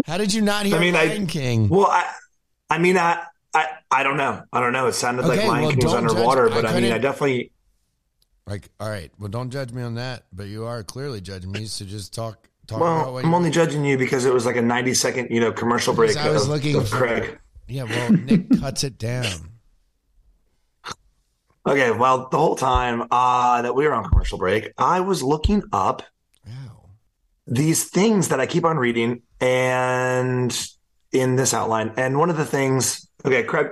How 0.08 0.18
did 0.18 0.34
you 0.34 0.42
not 0.42 0.66
hear 0.66 0.76
I 0.78 0.80
mean, 0.80 0.96
I- 0.96 1.26
King? 1.26 1.70
well, 1.70 1.88
I 1.88 2.06
I 2.70 2.78
mean, 2.80 2.98
I 2.98 3.22
I 3.54 3.68
I 3.92 4.04
don't 4.04 4.18
know. 4.18 4.42
I 4.52 4.60
don't 4.62 4.74
know. 4.74 4.88
It 4.88 4.94
sounded 4.94 5.26
like 5.26 5.40
Okay, 5.40 5.48
Lion 5.48 5.62
well, 5.64 5.72
King 5.72 5.84
was 5.84 5.94
don't 5.94 6.04
judge- 6.04 6.12
underwater, 6.12 6.50
I 6.50 6.54
but 6.54 6.66
I, 6.66 6.80
mean, 6.80 6.92
I 6.92 6.98
definitely 6.98 7.52
Like, 8.48 8.70
all 8.80 8.90
right, 8.90 9.12
well, 9.20 9.30
don't 9.30 9.50
judge 9.52 9.72
me 9.74 9.82
on 9.84 9.96
that, 9.96 10.24
but 10.34 10.48
you 10.48 10.66
are 10.66 10.84
clearly 10.84 11.20
judging 11.22 11.52
me. 11.52 11.66
So 11.66 11.84
just 11.86 12.14
talk, 12.14 12.48
talk 12.68 12.80
well, 12.82 13.18
I'm 13.18 13.34
only 13.34 13.50
judging 13.52 13.84
you 13.86 13.98
because 13.98 14.26
it 14.26 14.34
was 14.34 14.46
like 14.46 14.56
a 14.56 14.62
90 14.62 14.94
second, 14.94 15.30
you 15.32 15.40
know, 15.40 15.52
commercial 15.52 15.94
break 15.94 16.16
I 16.18 16.30
was 16.30 16.44
of, 16.44 16.50
looking 16.50 16.76
of 16.76 16.90
for- 16.90 16.98
Craig. 16.98 17.40
yeah, 17.68 17.84
well, 17.84 18.12
Nick 18.12 18.50
cuts 18.60 18.84
it 18.84 18.98
down. 18.98 19.52
Okay, 21.68 21.90
well, 21.92 22.28
the 22.30 22.38
whole 22.38 22.56
time 22.56 23.08
uh, 23.10 23.62
that 23.64 23.74
we 23.76 23.86
were 23.88 23.94
on 23.94 24.08
commercial 24.08 24.38
break, 24.38 24.72
I 24.78 25.00
was 25.00 25.24
looking 25.24 25.64
up 25.74 26.04
Wow. 26.46 26.90
these 27.48 27.86
things 27.86 28.28
that 28.28 28.40
I 28.40 28.46
keep 28.46 28.66
on 28.66 28.78
reading 28.78 29.24
and 29.42 30.56
in 31.12 31.36
this 31.38 31.54
outline. 31.56 31.94
And 31.98 32.20
one 32.20 32.30
of 32.30 32.38
the 32.38 32.46
things, 32.46 33.10
okay, 33.26 33.44
Craig, 33.44 33.68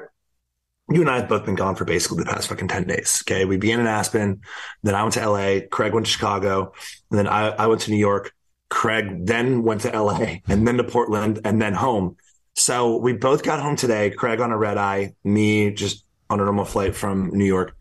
you 0.90 1.02
and 1.02 1.10
I 1.10 1.20
have 1.20 1.30
both 1.30 1.46
been 1.46 1.54
gone 1.56 1.76
for 1.76 1.86
basically 1.86 2.18
the 2.24 2.26
past 2.32 2.48
fucking 2.50 2.68
10 2.68 2.86
days. 2.88 3.24
Okay. 3.28 3.46
We 3.46 3.58
began 3.58 3.80
in 3.80 3.86
Aspen, 3.88 4.42
then 4.82 4.96
I 4.96 5.04
went 5.04 5.14
to 5.14 5.30
LA, 5.30 5.60
Craig 5.72 5.94
went 5.94 6.08
to 6.08 6.12
Chicago, 6.12 6.74
and 7.12 7.20
then 7.20 7.28
I, 7.28 7.50
I 7.50 7.68
went 7.68 7.82
to 7.82 7.92
New 7.92 7.98
York. 7.98 8.34
Craig 8.74 9.28
then 9.28 9.62
went 9.62 9.82
to 9.82 9.90
LA 9.90 10.38
and 10.48 10.68
then 10.68 10.78
to 10.78 10.84
Portland 10.84 11.40
and 11.46 11.62
then 11.62 11.74
home. 11.74 12.18
So 12.56 12.98
we 12.98 13.14
both 13.14 13.44
got 13.44 13.62
home 13.62 13.76
today, 13.76 14.10
Craig 14.10 14.42
on 14.42 14.52
a 14.52 14.58
red 14.58 14.80
eye, 14.80 15.14
me 15.24 15.72
just 15.72 16.04
on 16.28 16.40
a 16.40 16.44
normal 16.44 16.66
flight 16.66 16.96
from 16.96 17.30
New 17.30 17.46
York. 17.46 17.78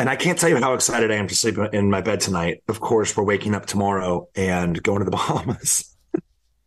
And 0.00 0.10
I 0.10 0.16
can't 0.16 0.36
tell 0.36 0.48
you 0.48 0.56
how 0.56 0.74
excited 0.74 1.12
I 1.12 1.14
am 1.14 1.28
to 1.28 1.34
sleep 1.36 1.56
in 1.72 1.88
my 1.88 2.00
bed 2.00 2.18
tonight. 2.18 2.64
Of 2.66 2.80
course, 2.80 3.16
we're 3.16 3.22
waking 3.22 3.54
up 3.54 3.66
tomorrow 3.66 4.26
and 4.34 4.82
going 4.82 4.98
to 4.98 5.04
the 5.04 5.10
Bahamas, 5.16 5.96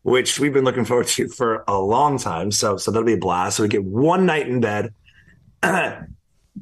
which 0.03 0.39
we've 0.39 0.53
been 0.53 0.63
looking 0.63 0.85
forward 0.85 1.07
to 1.07 1.27
for 1.27 1.65
a 1.67 1.77
long 1.77 2.17
time. 2.17 2.51
So, 2.51 2.77
so 2.77 2.89
that'll 2.89 3.05
be 3.05 3.13
a 3.13 3.17
blast. 3.17 3.57
So 3.57 3.63
we 3.63 3.69
get 3.69 3.83
one 3.83 4.25
night 4.25 4.47
in 4.47 4.61
bed. 4.61 4.93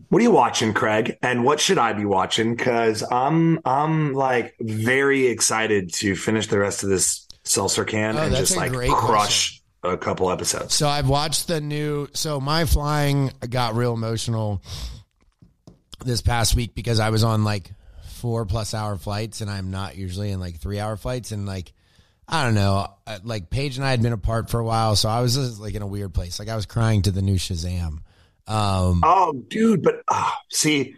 what 0.09 0.19
are 0.19 0.23
you 0.23 0.31
watching, 0.31 0.73
Craig? 0.73 1.17
And 1.21 1.43
what 1.43 1.59
should 1.59 1.77
I 1.77 1.93
be 1.93 2.05
watching? 2.05 2.55
Because 2.55 3.03
I'm, 3.09 3.59
I'm 3.65 4.13
like 4.13 4.55
very 4.59 5.27
excited 5.27 5.93
to 5.95 6.15
finish 6.15 6.47
the 6.47 6.59
rest 6.59 6.83
of 6.83 6.89
this 6.89 7.27
seltzer 7.43 7.85
can 7.85 8.17
Oh, 8.17 8.21
and 8.23 8.35
just 8.35 8.55
like 8.55 8.71
crush 8.73 9.61
a 9.83 9.97
couple 9.97 10.31
episodes. 10.31 10.73
So 10.73 10.87
I've 10.87 11.09
watched 11.09 11.47
the 11.47 11.59
new. 11.61 12.07
So 12.13 12.39
my 12.39 12.65
flying 12.65 13.31
got 13.49 13.75
real 13.75 13.93
emotional 13.93 14.61
this 16.05 16.21
past 16.21 16.55
week 16.55 16.73
because 16.75 16.99
I 16.99 17.09
was 17.09 17.23
on 17.23 17.43
like 17.43 17.69
four 18.15 18.45
plus 18.45 18.73
hour 18.73 18.97
flights, 18.97 19.41
and 19.41 19.49
I'm 19.49 19.71
not 19.71 19.95
usually 19.97 20.31
in 20.31 20.39
like 20.39 20.57
three 20.59 20.79
hour 20.79 20.97
flights, 20.97 21.31
and 21.31 21.45
like. 21.45 21.71
I 22.25 22.45
don't 22.45 22.55
know. 22.55 22.87
uh, 23.05 23.19
Like 23.25 23.49
Paige 23.49 23.75
and 23.75 23.85
I 23.85 23.91
had 23.91 24.01
been 24.01 24.13
apart 24.13 24.49
for 24.49 24.57
a 24.57 24.63
while, 24.63 24.95
so 24.95 25.09
I 25.09 25.19
was 25.19 25.35
just 25.35 25.59
like 25.59 25.75
in 25.75 25.81
a 25.81 25.85
weird 25.85 26.13
place. 26.13 26.39
Like 26.39 26.47
I 26.47 26.55
was 26.55 26.65
crying 26.65 27.01
to 27.01 27.11
the 27.11 27.21
new 27.21 27.35
Shazam. 27.35 27.97
Um, 28.47 29.01
Oh, 29.03 29.33
dude, 29.47 29.83
but 29.83 30.01
oh, 30.09 30.33
see, 30.49 30.95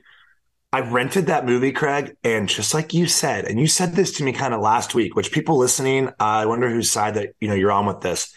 I 0.73 0.81
rented 0.81 1.27
that 1.27 1.45
movie, 1.45 1.71
Craig, 1.71 2.17
and 2.23 2.49
just 2.49 2.73
like 2.73 2.93
you 2.93 3.07
said, 3.07 3.45
and 3.45 3.59
you 3.59 3.67
said 3.67 3.93
this 3.93 4.13
to 4.13 4.23
me 4.23 4.33
kind 4.33 4.53
of 4.53 4.61
last 4.61 4.93
week, 4.93 5.15
which 5.15 5.31
people 5.31 5.57
listening, 5.57 6.09
I 6.19 6.45
wonder 6.47 6.69
whose 6.69 6.91
side 6.91 7.13
that 7.15 7.33
you 7.39 7.47
know 7.47 7.53
you're 7.53 7.71
on 7.71 7.85
with 7.85 8.01
this. 8.01 8.35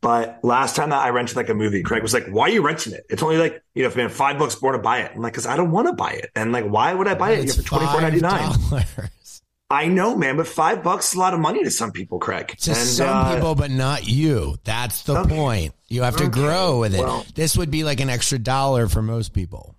But 0.00 0.38
last 0.44 0.76
time 0.76 0.90
that 0.90 1.02
I 1.02 1.10
rented 1.10 1.36
like 1.36 1.48
a 1.48 1.54
movie, 1.54 1.82
Craig 1.82 2.02
was 2.02 2.14
like, 2.14 2.26
"Why 2.28 2.44
are 2.44 2.50
you 2.50 2.62
renting 2.62 2.92
it? 2.92 3.04
It's 3.08 3.22
only 3.22 3.38
like 3.38 3.62
you 3.74 3.82
know, 3.82 3.88
if 3.88 3.96
man, 3.96 4.10
five 4.10 4.38
bucks 4.38 4.60
more 4.60 4.72
to 4.72 4.78
buy 4.78 4.98
it." 5.00 5.12
I'm 5.14 5.22
like, 5.22 5.34
"Cause 5.34 5.46
I 5.46 5.56
don't 5.56 5.70
want 5.70 5.88
to 5.88 5.94
buy 5.94 6.10
it." 6.12 6.30
And 6.36 6.52
like, 6.52 6.66
why 6.66 6.92
would 6.94 7.08
I 7.08 7.14
buy 7.14 7.30
it? 7.30 7.36
You 7.38 7.42
it's 7.44 7.56
have 7.56 7.64
for 7.64 7.68
twenty 7.68 7.86
four 7.86 8.00
ninety 8.00 8.20
nine. 8.20 8.52
$5. 9.70 9.76
I 9.76 9.86
know, 9.88 10.16
man, 10.16 10.36
but 10.36 10.46
five 10.46 10.82
bucks 10.82 11.08
is 11.10 11.14
a 11.14 11.18
lot 11.18 11.34
of 11.34 11.40
money 11.40 11.62
to 11.64 11.70
some 11.70 11.92
people, 11.92 12.18
Craig. 12.18 12.54
To 12.58 12.70
And, 12.70 12.78
some 12.78 13.08
uh, 13.08 13.34
people, 13.34 13.54
but 13.54 13.70
not 13.70 14.06
you. 14.08 14.56
That's 14.64 15.02
the 15.02 15.18
Okay. 15.18 15.34
point. 15.36 15.74
You 15.88 16.02
have 16.02 16.16
to 16.16 16.24
Okay. 16.24 16.32
grow 16.32 16.80
with 16.80 16.94
it. 16.94 17.00
Well- 17.00 17.24
this 17.34 17.56
would 17.56 17.70
be 17.70 17.84
like 17.84 18.00
an 18.00 18.10
extra 18.10 18.38
dollar 18.38 18.88
for 18.88 19.02
most 19.02 19.32
people. 19.32 19.74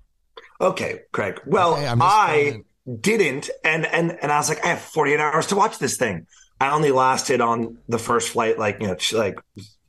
Okay, 0.62 1.02
Craig. 1.14 1.40
Well, 1.46 1.74
Okay, 1.76 1.88
I 1.88 2.62
didn't, 3.02 3.50
and 3.64 3.86
and 3.86 4.18
and 4.22 4.32
I 4.32 4.38
was 4.38 4.50
like, 4.50 4.64
I 4.66 4.70
have 4.70 4.82
48 4.82 5.20
hours 5.20 5.46
to 5.48 5.56
watch 5.56 5.78
this 5.80 5.96
thing. 5.96 6.28
I 6.60 6.72
only 6.72 6.92
lasted 6.92 7.40
on 7.40 7.78
the 7.88 7.98
first 8.00 8.30
flight, 8.30 8.60
like 8.60 8.78
you 8.82 8.88
know, 8.88 8.98
like 9.14 9.40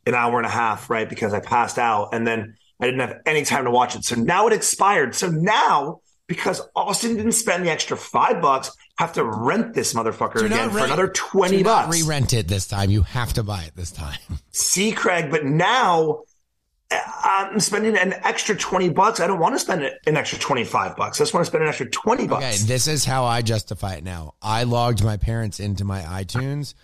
an 0.07 0.15
hour 0.15 0.37
and 0.39 0.47
a 0.47 0.51
half, 0.51 0.89
right? 0.89 1.09
Because 1.09 1.35
I 1.35 1.41
passed 1.41 1.77
out, 1.79 2.11
and 2.13 2.25
then 2.25 2.55
I 2.81 2.85
didn't 2.87 3.01
have 3.01 3.17
any 3.27 3.43
time 3.45 3.65
to 3.65 3.71
watch 3.73 3.97
it. 3.97 4.05
So 4.05 4.15
now 4.15 4.47
it 4.47 4.53
expired. 4.53 5.17
So 5.17 5.29
now, 5.29 6.01
because 6.31 6.63
Austen 6.77 7.17
didn't 7.17 7.33
spend 7.33 7.67
the 7.67 7.71
extra 7.71 7.97
five 7.97 8.41
bucks, 8.41 8.71
have 8.99 9.13
to 9.15 9.25
rent 9.25 9.75
this 9.75 9.95
motherfucker 9.95 10.39
Do 10.39 10.47
again 10.47 10.71
for 10.71 10.79
another 10.79 11.09
20 11.09 11.57
do 11.59 11.65
bucks. 11.65 11.93
Re-rent 11.93 12.33
it 12.35 12.47
this 12.47 12.69
time. 12.69 12.89
You 12.89 13.03
have 13.03 13.33
to 13.33 13.43
buy 13.43 13.65
it 13.65 13.75
this 13.75 13.91
time. 13.91 14.17
See, 14.53 14.93
Craig, 14.93 15.33
but 15.33 15.45
now 15.45 16.23
uh, 16.89 16.99
I'm 17.25 17.59
spending 17.59 17.97
an 17.97 18.13
extra 18.23 18.57
20 18.57 18.91
bucks. 18.91 19.19
I 19.19 19.27
don't 19.27 19.41
want 19.41 19.57
to 19.57 19.59
spend 19.59 19.83
an 19.83 20.17
extra 20.17 20.39
25 20.39 20.95
bucks. 20.95 21.21
I 21.21 21.25
just 21.25 21.35
want 21.35 21.45
to 21.45 21.51
spend 21.51 21.65
an 21.65 21.69
extra 21.69 21.91
20 21.91 22.29
bucks. 22.29 22.45
Okay, 22.45 22.57
this 22.59 22.87
is 22.87 23.05
how 23.05 23.25
I 23.25 23.43
justify 23.43 23.95
it 23.95 24.05
now. 24.05 24.35
I 24.41 24.63
logged 24.63 25.03
my 25.03 25.17
parents 25.17 25.59
into 25.59 25.85
my 25.85 26.03
iTunes 26.03 26.75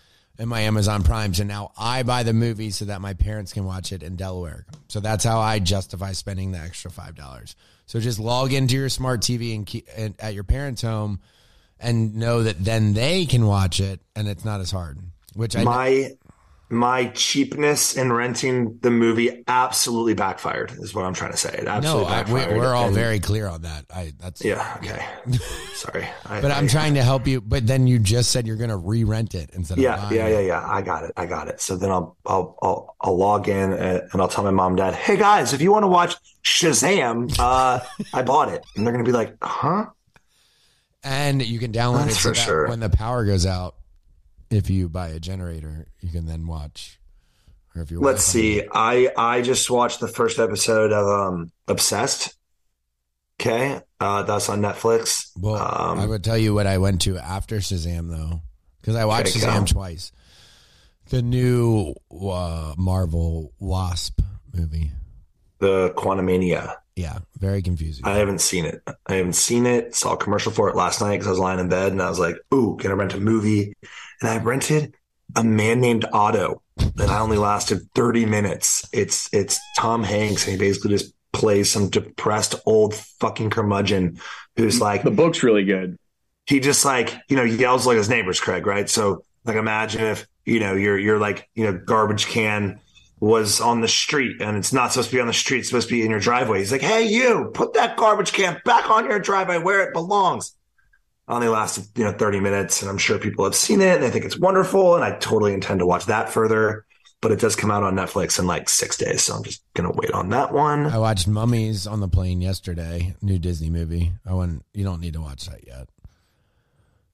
and 0.40 0.50
my 0.50 0.62
Amazon 0.62 1.04
Prime, 1.04 1.32
and 1.38 1.46
now 1.46 1.70
I 1.78 2.02
buy 2.02 2.24
the 2.24 2.32
movie 2.32 2.72
so 2.72 2.86
that 2.86 3.00
my 3.00 3.14
parents 3.14 3.52
can 3.52 3.64
watch 3.64 3.92
it 3.92 4.02
in 4.02 4.16
Delaware. 4.16 4.66
So 4.88 4.98
that's 4.98 5.22
how 5.22 5.38
I 5.38 5.60
justify 5.60 6.12
spending 6.14 6.50
the 6.50 6.58
extra 6.58 6.90
five 6.90 7.14
dollars. 7.14 7.54
So 7.86 8.00
just 8.00 8.18
log 8.18 8.52
into 8.52 8.74
your 8.74 8.88
smart 8.88 9.20
TV 9.20 9.54
and, 9.54 9.82
and 9.96 10.14
at 10.18 10.34
your 10.34 10.44
parents' 10.44 10.82
home, 10.82 11.20
and 11.78 12.16
know 12.16 12.42
that 12.42 12.64
then 12.64 12.94
they 12.94 13.26
can 13.26 13.46
watch 13.46 13.80
it, 13.80 14.00
and 14.14 14.28
it's 14.28 14.44
not 14.44 14.60
as 14.60 14.70
hard. 14.70 14.98
Which 15.34 15.56
I 15.56 15.62
my 15.62 16.10
my 16.68 17.06
cheapness 17.08 17.96
in 17.96 18.12
renting 18.12 18.78
the 18.82 18.90
movie 18.90 19.44
absolutely 19.46 20.14
backfired 20.14 20.72
is 20.80 20.92
what 20.94 21.04
I'm 21.04 21.14
trying 21.14 21.30
to 21.30 21.36
say. 21.36 21.50
It 21.58 21.64
no, 21.64 21.70
absolutely 21.70 22.06
I, 22.12 22.22
we, 22.22 22.32
backfired. 22.40 22.56
we're 22.58 22.74
all 22.74 22.86
And- 22.86 22.94
very 22.94 23.20
clear 23.20 23.46
on 23.46 23.62
that. 23.62 23.84
I 23.94 24.12
that's 24.18 24.44
yeah 24.44 24.76
okay 24.78 25.04
sorry 25.74 26.08
I, 26.24 26.40
But 26.40 26.50
I'm 26.50 26.64
I- 26.64 26.68
trying 26.68 26.94
to 26.94 27.02
help 27.04 27.26
you. 27.26 27.40
But 27.40 27.66
then 27.68 27.86
you 27.86 27.98
just 28.00 28.32
said 28.32 28.46
you're 28.48 28.56
going 28.56 28.70
to 28.70 28.76
re-rent 28.76 29.34
it 29.36 29.50
instead 29.52 29.78
yeah 29.78 30.10
yeah 30.10 30.26
yeah 30.26 30.40
yeah 30.40 30.66
I 30.68 30.82
got 30.82 31.04
it 31.04 31.12
I 31.16 31.26
got 31.26 31.46
it 31.48 31.60
so 31.60 31.76
then 31.76 31.90
I'll 31.90 32.16
I'll 32.26 32.58
I'll, 32.60 32.96
I'll 33.00 33.16
log 33.16 33.48
in 33.48 33.72
and, 33.72 34.02
and 34.12 34.20
I'll 34.20 34.28
tell 34.28 34.42
my 34.42 34.50
mom 34.50 34.72
and 34.72 34.78
dad 34.78 34.94
hey 34.94 35.16
guys 35.16 35.52
if 35.52 35.60
you 35.60 35.70
want 35.70 35.84
to 35.84 35.88
watch 35.88 36.16
Shazam 36.44 37.32
uh 37.38 37.78
I 38.12 38.22
bought 38.22 38.48
it 38.48 38.64
and 38.74 38.84
they're 38.84 38.92
gonna 38.92 39.04
be 39.04 39.12
like 39.12 39.36
huh 39.40 39.86
And 41.04 41.46
you 41.46 41.60
can 41.60 41.70
download 41.72 42.06
That's 42.06 42.16
it 42.16 42.20
so 42.22 42.28
for 42.30 42.34
sure. 42.34 42.68
when 42.68 42.80
the 42.80 42.90
power 42.90 43.24
goes 43.24 43.46
out, 43.46 43.76
if 44.50 44.70
you 44.70 44.88
buy 44.88 45.08
a 45.08 45.20
generator, 45.20 45.86
you 46.00 46.10
can 46.10 46.26
then 46.26 46.46
watch. 46.46 46.98
Or 47.74 47.82
if 47.82 47.90
you 47.90 48.00
let's 48.00 48.22
see 48.22 48.62
I 48.72 49.10
I 49.16 49.42
just 49.42 49.70
watched 49.70 50.00
the 50.00 50.08
first 50.08 50.38
episode 50.38 50.92
of 50.92 51.06
um 51.06 51.52
Obsessed 51.68 52.34
okay 53.38 53.82
uh 54.00 54.22
that's 54.22 54.48
on 54.48 54.62
Netflix 54.62 55.30
Well, 55.38 55.56
um, 55.56 55.98
I 55.98 56.06
would 56.06 56.24
tell 56.24 56.38
you 56.38 56.54
what 56.54 56.66
I 56.66 56.78
went 56.78 57.02
to 57.02 57.18
after 57.18 57.56
Shazam 57.56 58.08
though, 58.08 58.40
because 58.80 58.96
I 58.96 59.04
watched 59.04 59.36
Shazam 59.36 59.66
go. 59.66 59.72
twice. 59.72 60.10
The 61.10 61.20
new 61.22 61.94
uh, 62.10 62.74
Marvel 62.78 63.52
Wasp 63.60 64.20
movie. 64.54 64.90
the 65.58 65.92
Quantumania 65.96 66.76
Yeah, 66.96 67.18
very 67.38 67.60
confusing. 67.62 68.06
I 68.06 68.16
haven't 68.16 68.40
seen 68.40 68.64
it. 68.64 68.82
I 69.06 69.16
haven't 69.16 69.34
seen 69.34 69.66
it. 69.66 69.94
Saw 69.94 70.14
a 70.14 70.16
commercial 70.16 70.50
for 70.50 70.68
it 70.70 70.76
last 70.76 71.00
night 71.02 71.12
because 71.12 71.26
I 71.26 71.30
was 71.30 71.38
lying 71.38 71.60
in 71.60 71.68
bed 71.68 71.92
and 71.92 72.02
I 72.02 72.08
was 72.08 72.18
like, 72.18 72.36
"Ooh, 72.54 72.76
can 72.80 72.90
I 72.90 72.94
rent 72.94 73.14
a 73.14 73.20
movie?" 73.20 73.74
And 74.20 74.30
I 74.30 74.38
rented 74.38 74.94
a 75.34 75.44
man 75.44 75.80
named 75.80 76.04
Otto, 76.12 76.62
and 76.78 77.10
I 77.10 77.20
only 77.20 77.36
lasted 77.36 77.80
thirty 77.94 78.24
minutes. 78.26 78.88
It's 78.92 79.28
it's 79.32 79.58
Tom 79.76 80.02
Hanks, 80.02 80.46
and 80.46 80.52
he 80.52 80.58
basically 80.58 80.90
just 80.90 81.12
plays 81.32 81.70
some 81.70 81.90
depressed 81.90 82.54
old 82.64 82.94
fucking 82.94 83.50
curmudgeon 83.50 84.18
who's 84.56 84.80
like 84.80 85.02
The 85.02 85.10
book's 85.10 85.42
really 85.42 85.64
good. 85.64 85.98
he 86.46 86.60
just 86.60 86.84
like 86.84 87.14
you 87.28 87.36
know 87.36 87.44
yells 87.44 87.86
like 87.86 87.98
his 87.98 88.08
neighbors, 88.08 88.40
Craig. 88.40 88.66
Right? 88.66 88.88
So 88.88 89.24
like 89.44 89.56
imagine 89.56 90.00
if 90.02 90.26
you 90.44 90.60
know 90.60 90.74
you're 90.74 90.98
you're 90.98 91.18
like 91.18 91.48
you 91.54 91.64
know 91.64 91.72
garbage 91.78 92.26
can 92.26 92.80
was 93.20 93.60
on 93.60 93.80
the 93.80 93.88
street 93.88 94.40
and 94.42 94.56
it's 94.56 94.72
not 94.74 94.92
supposed 94.92 95.08
to 95.10 95.16
be 95.16 95.20
on 95.20 95.26
the 95.26 95.32
street, 95.32 95.60
it's 95.60 95.68
supposed 95.68 95.88
to 95.88 95.94
be 95.94 96.02
in 96.04 96.10
your 96.10 96.20
driveway. 96.20 96.58
He's 96.58 96.70
like, 96.72 96.82
Hey, 96.82 97.04
you 97.06 97.50
put 97.54 97.74
that 97.74 97.96
garbage 97.96 98.32
can 98.32 98.60
back 98.64 98.90
on 98.90 99.04
your 99.08 99.18
driveway 99.18 99.58
where 99.58 99.80
it 99.86 99.92
belongs. 99.94 100.52
Only 101.28 101.48
lasted, 101.48 101.86
you 101.96 102.04
know, 102.04 102.12
30 102.12 102.38
minutes 102.38 102.82
and 102.82 102.90
I'm 102.90 102.98
sure 102.98 103.18
people 103.18 103.44
have 103.44 103.54
seen 103.54 103.80
it 103.80 103.94
and 103.94 104.02
they 104.02 104.10
think 104.10 104.24
it's 104.24 104.38
wonderful. 104.38 104.94
And 104.94 105.04
I 105.04 105.12
totally 105.18 105.54
intend 105.54 105.80
to 105.80 105.86
watch 105.86 106.06
that 106.06 106.30
further, 106.30 106.86
but 107.20 107.32
it 107.32 107.40
does 107.40 107.56
come 107.56 107.70
out 107.70 107.82
on 107.82 107.96
Netflix 107.96 108.38
in 108.38 108.46
like 108.46 108.68
six 108.68 108.96
days. 108.96 109.24
So 109.24 109.34
I'm 109.34 109.42
just 109.42 109.62
going 109.74 109.90
to 109.90 109.98
wait 109.98 110.12
on 110.12 110.28
that 110.30 110.52
one. 110.52 110.86
I 110.86 110.98
watched 110.98 111.26
Mummies 111.26 111.86
on 111.86 111.98
the 111.98 112.06
plane 112.06 112.40
yesterday, 112.40 113.16
new 113.22 113.40
Disney 113.40 113.70
movie. 113.70 114.12
I 114.24 114.34
went. 114.34 114.64
You 114.72 114.84
don't 114.84 115.00
need 115.00 115.14
to 115.14 115.20
watch 115.20 115.46
that 115.46 115.66
yet. 115.66 115.88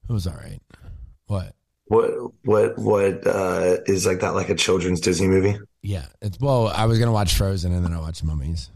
It 0.07 0.13
was 0.13 0.27
all 0.27 0.35
right. 0.35 0.59
What? 1.25 1.55
What, 1.85 2.11
what, 2.43 2.77
what, 2.77 3.25
uh, 3.25 3.77
is 3.87 4.05
like 4.05 4.19
that 4.19 4.35
like 4.35 4.49
a 4.49 4.55
children's 4.55 4.99
Disney 4.99 5.27
movie? 5.27 5.57
Yeah, 5.81 6.05
it's 6.21 6.39
well. 6.39 6.67
I 6.67 6.85
was 6.85 6.99
gonna 6.99 7.11
watch 7.11 7.33
Frozen 7.33 7.73
and 7.73 7.83
then 7.83 7.93
I 7.93 7.99
watched 7.99 8.23
Mummies. 8.23 8.69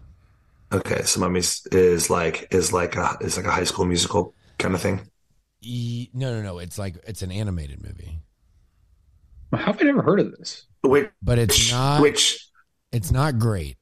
Okay. 0.71 1.03
So 1.03 1.19
Mummies 1.19 1.65
is 1.71 2.09
like, 2.09 2.47
is 2.51 2.73
like 2.73 2.95
a, 2.95 3.17
is 3.21 3.37
like 3.37 3.45
a 3.45 3.51
high 3.51 3.63
school 3.63 3.85
musical 3.85 4.33
kind 4.57 4.73
of 4.73 4.81
thing. 4.81 5.01
E- 5.67 6.09
no, 6.13 6.33
no, 6.33 6.41
no. 6.41 6.59
It's 6.59 6.77
like 6.77 6.95
it's 7.07 7.21
an 7.21 7.31
animated 7.31 7.83
movie, 7.83 8.19
How 9.51 9.73
have 9.73 9.81
I 9.81 9.83
never 9.83 10.01
heard 10.01 10.19
of 10.19 10.31
this? 10.37 10.65
Which, 10.81 11.09
but 11.21 11.37
it's 11.39 11.71
not. 11.71 12.01
which, 12.01 12.47
It's 12.91 13.11
not 13.11 13.37
great. 13.37 13.77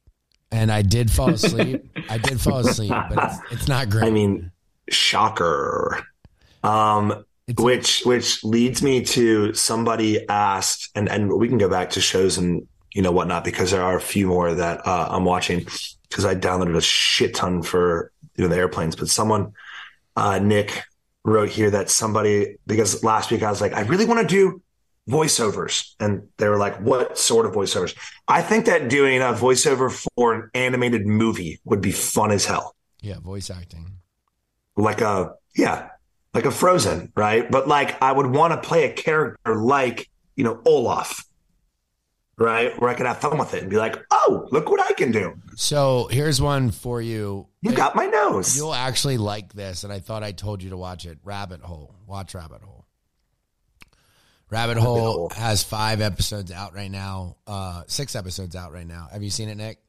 And 0.51 0.71
I 0.71 0.81
did 0.81 1.11
fall 1.11 1.29
asleep. 1.29 1.83
I 2.09 2.17
did 2.17 2.39
fall 2.41 2.59
asleep, 2.59 2.91
but 3.09 3.23
it's, 3.23 3.51
it's 3.51 3.67
not 3.67 3.89
great. 3.89 4.05
I 4.05 4.09
mean, 4.09 4.51
shocker. 4.89 6.03
Um, 6.63 7.25
it's, 7.47 7.61
which 7.61 8.01
which 8.05 8.43
leads 8.43 8.81
me 8.81 9.03
to 9.05 9.53
somebody 9.53 10.27
asked, 10.27 10.89
and 10.95 11.07
and 11.09 11.31
we 11.31 11.47
can 11.47 11.57
go 11.57 11.69
back 11.69 11.91
to 11.91 12.01
shows 12.01 12.37
and 12.37 12.67
you 12.93 13.01
know 13.01 13.11
whatnot 13.11 13.43
because 13.43 13.71
there 13.71 13.83
are 13.83 13.97
a 13.97 14.01
few 14.01 14.27
more 14.27 14.53
that 14.53 14.85
uh, 14.87 15.07
I'm 15.11 15.25
watching 15.25 15.67
because 16.09 16.25
I 16.25 16.33
downloaded 16.33 16.75
a 16.75 16.81
shit 16.81 17.35
ton 17.35 17.61
for 17.61 18.11
you 18.35 18.43
know 18.43 18.49
the 18.49 18.55
airplanes. 18.55 18.95
But 18.95 19.09
someone, 19.09 19.53
uh, 20.15 20.39
Nick, 20.39 20.83
wrote 21.25 21.49
here 21.49 21.71
that 21.71 21.89
somebody 21.89 22.57
because 22.65 23.03
last 23.03 23.31
week 23.31 23.43
I 23.43 23.49
was 23.49 23.59
like, 23.59 23.73
I 23.73 23.81
really 23.81 24.05
want 24.05 24.21
to 24.21 24.27
do 24.27 24.61
voiceovers, 25.09 25.93
and 25.99 26.27
they 26.37 26.47
were 26.47 26.57
like, 26.57 26.79
what 26.79 27.17
sort 27.17 27.45
of 27.45 27.53
voiceovers? 27.53 27.95
I 28.27 28.41
think 28.41 28.65
that 28.65 28.89
doing 28.89 29.21
a 29.21 29.33
voiceover 29.33 29.91
for 30.15 30.33
an 30.33 30.49
animated 30.53 31.05
movie 31.05 31.59
would 31.65 31.81
be 31.81 31.91
fun 31.91 32.31
as 32.31 32.45
hell 32.45 32.75
yeah, 33.01 33.19
voice 33.19 33.49
acting. 33.49 33.97
like 34.77 35.01
a 35.01 35.33
yeah 35.55 35.89
like 36.33 36.45
a 36.45 36.51
frozen 36.51 37.11
right 37.15 37.49
but 37.49 37.67
like 37.67 38.01
i 38.01 38.11
would 38.11 38.25
want 38.27 38.51
to 38.51 38.67
play 38.67 38.83
a 38.83 38.91
character 38.91 39.55
like 39.55 40.09
you 40.35 40.43
know 40.43 40.59
olaf 40.65 41.23
right 42.37 42.77
where 42.79 42.89
i 42.89 42.93
could 42.93 43.05
have 43.05 43.19
fun 43.19 43.37
with 43.37 43.53
it 43.53 43.61
and 43.61 43.69
be 43.69 43.77
like 43.77 43.97
oh 44.11 44.47
look 44.51 44.69
what 44.69 44.79
i 44.81 44.93
can 44.93 45.11
do 45.11 45.33
So 45.55 46.07
here's 46.11 46.41
one 46.41 46.71
for 46.71 47.01
you. 47.01 47.47
you 47.61 47.71
got 47.71 47.95
my 47.95 48.05
nose 48.07 48.55
You'll 48.57 48.73
actually 48.73 49.17
like 49.17 49.53
this, 49.53 49.83
and 49.85 49.93
I 49.93 49.99
thought 49.99 50.21
I 50.23 50.31
told 50.33 50.61
you 50.61 50.71
to 50.71 50.77
watch 50.77 51.05
it. 51.05 51.17
Rabbit 51.23 51.61
Hole. 51.61 51.95
Watch 52.05 52.35
Rabbit 52.35 52.61
Hole. 52.61 52.85
Rabbit 54.49 54.77
Hole 54.77 54.99
Hole. 54.99 55.29
has 55.35 55.63
five 55.63 56.01
episodes 56.01 56.51
out 56.51 56.73
right 56.75 56.91
now. 56.91 57.37
Uh, 57.47 57.83
six 57.87 58.15
episodes 58.15 58.55
out 58.55 58.71
right 58.73 58.85
now. 58.87 59.07
Have 59.11 59.23
you 59.23 59.29
seen 59.29 59.49
it, 59.49 59.55
Nick? 59.55 59.79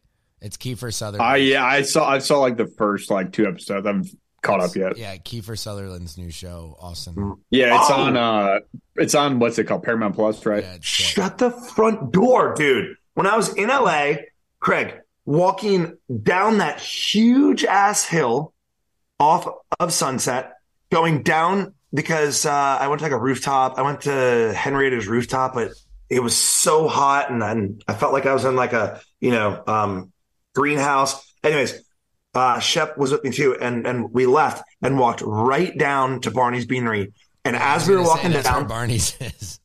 It's 0.40 0.56
Kiefer 0.56 0.92
Sutherland. 0.92 1.22
I 1.30 1.36
yeah, 1.36 1.64
I 1.64 1.82
saw 1.82 2.08
I 2.08 2.18
saw 2.18 2.38
like 2.40 2.56
the 2.56 2.66
first 2.66 3.10
like 3.10 3.32
two 3.32 3.46
episodes. 3.46 3.70
I 3.84 3.88
haven't 3.88 4.08
caught 4.46 4.60
up 4.60 4.74
yet. 4.76 4.96
Yeah, 4.96 5.16
Kiefer 5.16 5.58
Sutherland's 5.58 6.16
new 6.16 6.30
show, 6.30 6.76
Austen. 6.80 7.14
Mm. 7.14 7.38
Yeah, 7.50 7.80
it's 7.80 7.90
Oh. 7.90 7.94
on 8.02 8.16
uh 8.16 8.58
it's 8.96 9.14
on 9.14 9.38
what's 9.38 9.58
it 9.58 9.64
called? 9.64 9.82
Paramount 9.82 10.14
Plus, 10.14 10.44
right? 10.46 10.62
Yeah, 10.62 10.78
shut 10.80 11.38
the 11.38 11.50
front 11.50 12.12
door 12.12 12.54
dude 12.54 12.96
when 13.14 13.26
i 13.26 13.34
was 13.36 13.52
in 13.54 13.68
la 13.68 14.14
craig 14.60 14.94
walking 15.24 15.96
down 16.22 16.58
that 16.58 16.78
huge 16.80 17.64
ass 17.64 18.04
hill 18.04 18.52
off 19.18 19.48
of 19.80 19.92
sunset 19.92 20.52
going 20.92 21.22
down 21.22 21.72
because 21.94 22.44
uh, 22.44 22.50
i 22.80 22.86
went 22.88 22.98
to 23.00 23.04
like 23.04 23.12
a 23.12 23.18
rooftop 23.18 23.78
i 23.78 23.82
went 23.82 24.02
to 24.02 24.52
henrietta's 24.54 25.06
rooftop 25.06 25.54
but 25.54 25.70
it 26.10 26.20
was 26.20 26.36
so 26.36 26.86
hot 26.88 27.30
and 27.30 27.40
then 27.40 27.78
i 27.88 27.94
felt 27.94 28.12
like 28.12 28.26
i 28.26 28.34
was 28.34 28.44
in 28.44 28.54
like 28.54 28.72
a 28.74 29.00
you 29.20 29.30
know 29.30 29.62
um 29.66 30.12
greenhouse 30.54 31.24
anyways 31.42 31.82
uh 32.36 32.58
shep 32.60 32.96
was 32.98 33.10
with 33.10 33.24
me 33.24 33.30
too 33.30 33.56
and 33.60 33.86
and 33.86 34.12
we 34.12 34.26
left 34.26 34.62
and 34.82 34.98
walked 34.98 35.22
right 35.22 35.76
down 35.78 36.20
to 36.20 36.30
barney's 36.30 36.66
beanery 36.66 37.12
and 37.46 37.54
as 37.54 37.88
we 37.88 37.94
were 37.94 38.02
say, 38.02 38.08
walking 38.08 38.32
where 38.32 38.42
down 38.42 38.66
Barney's 38.66 39.16
is. 39.20 39.60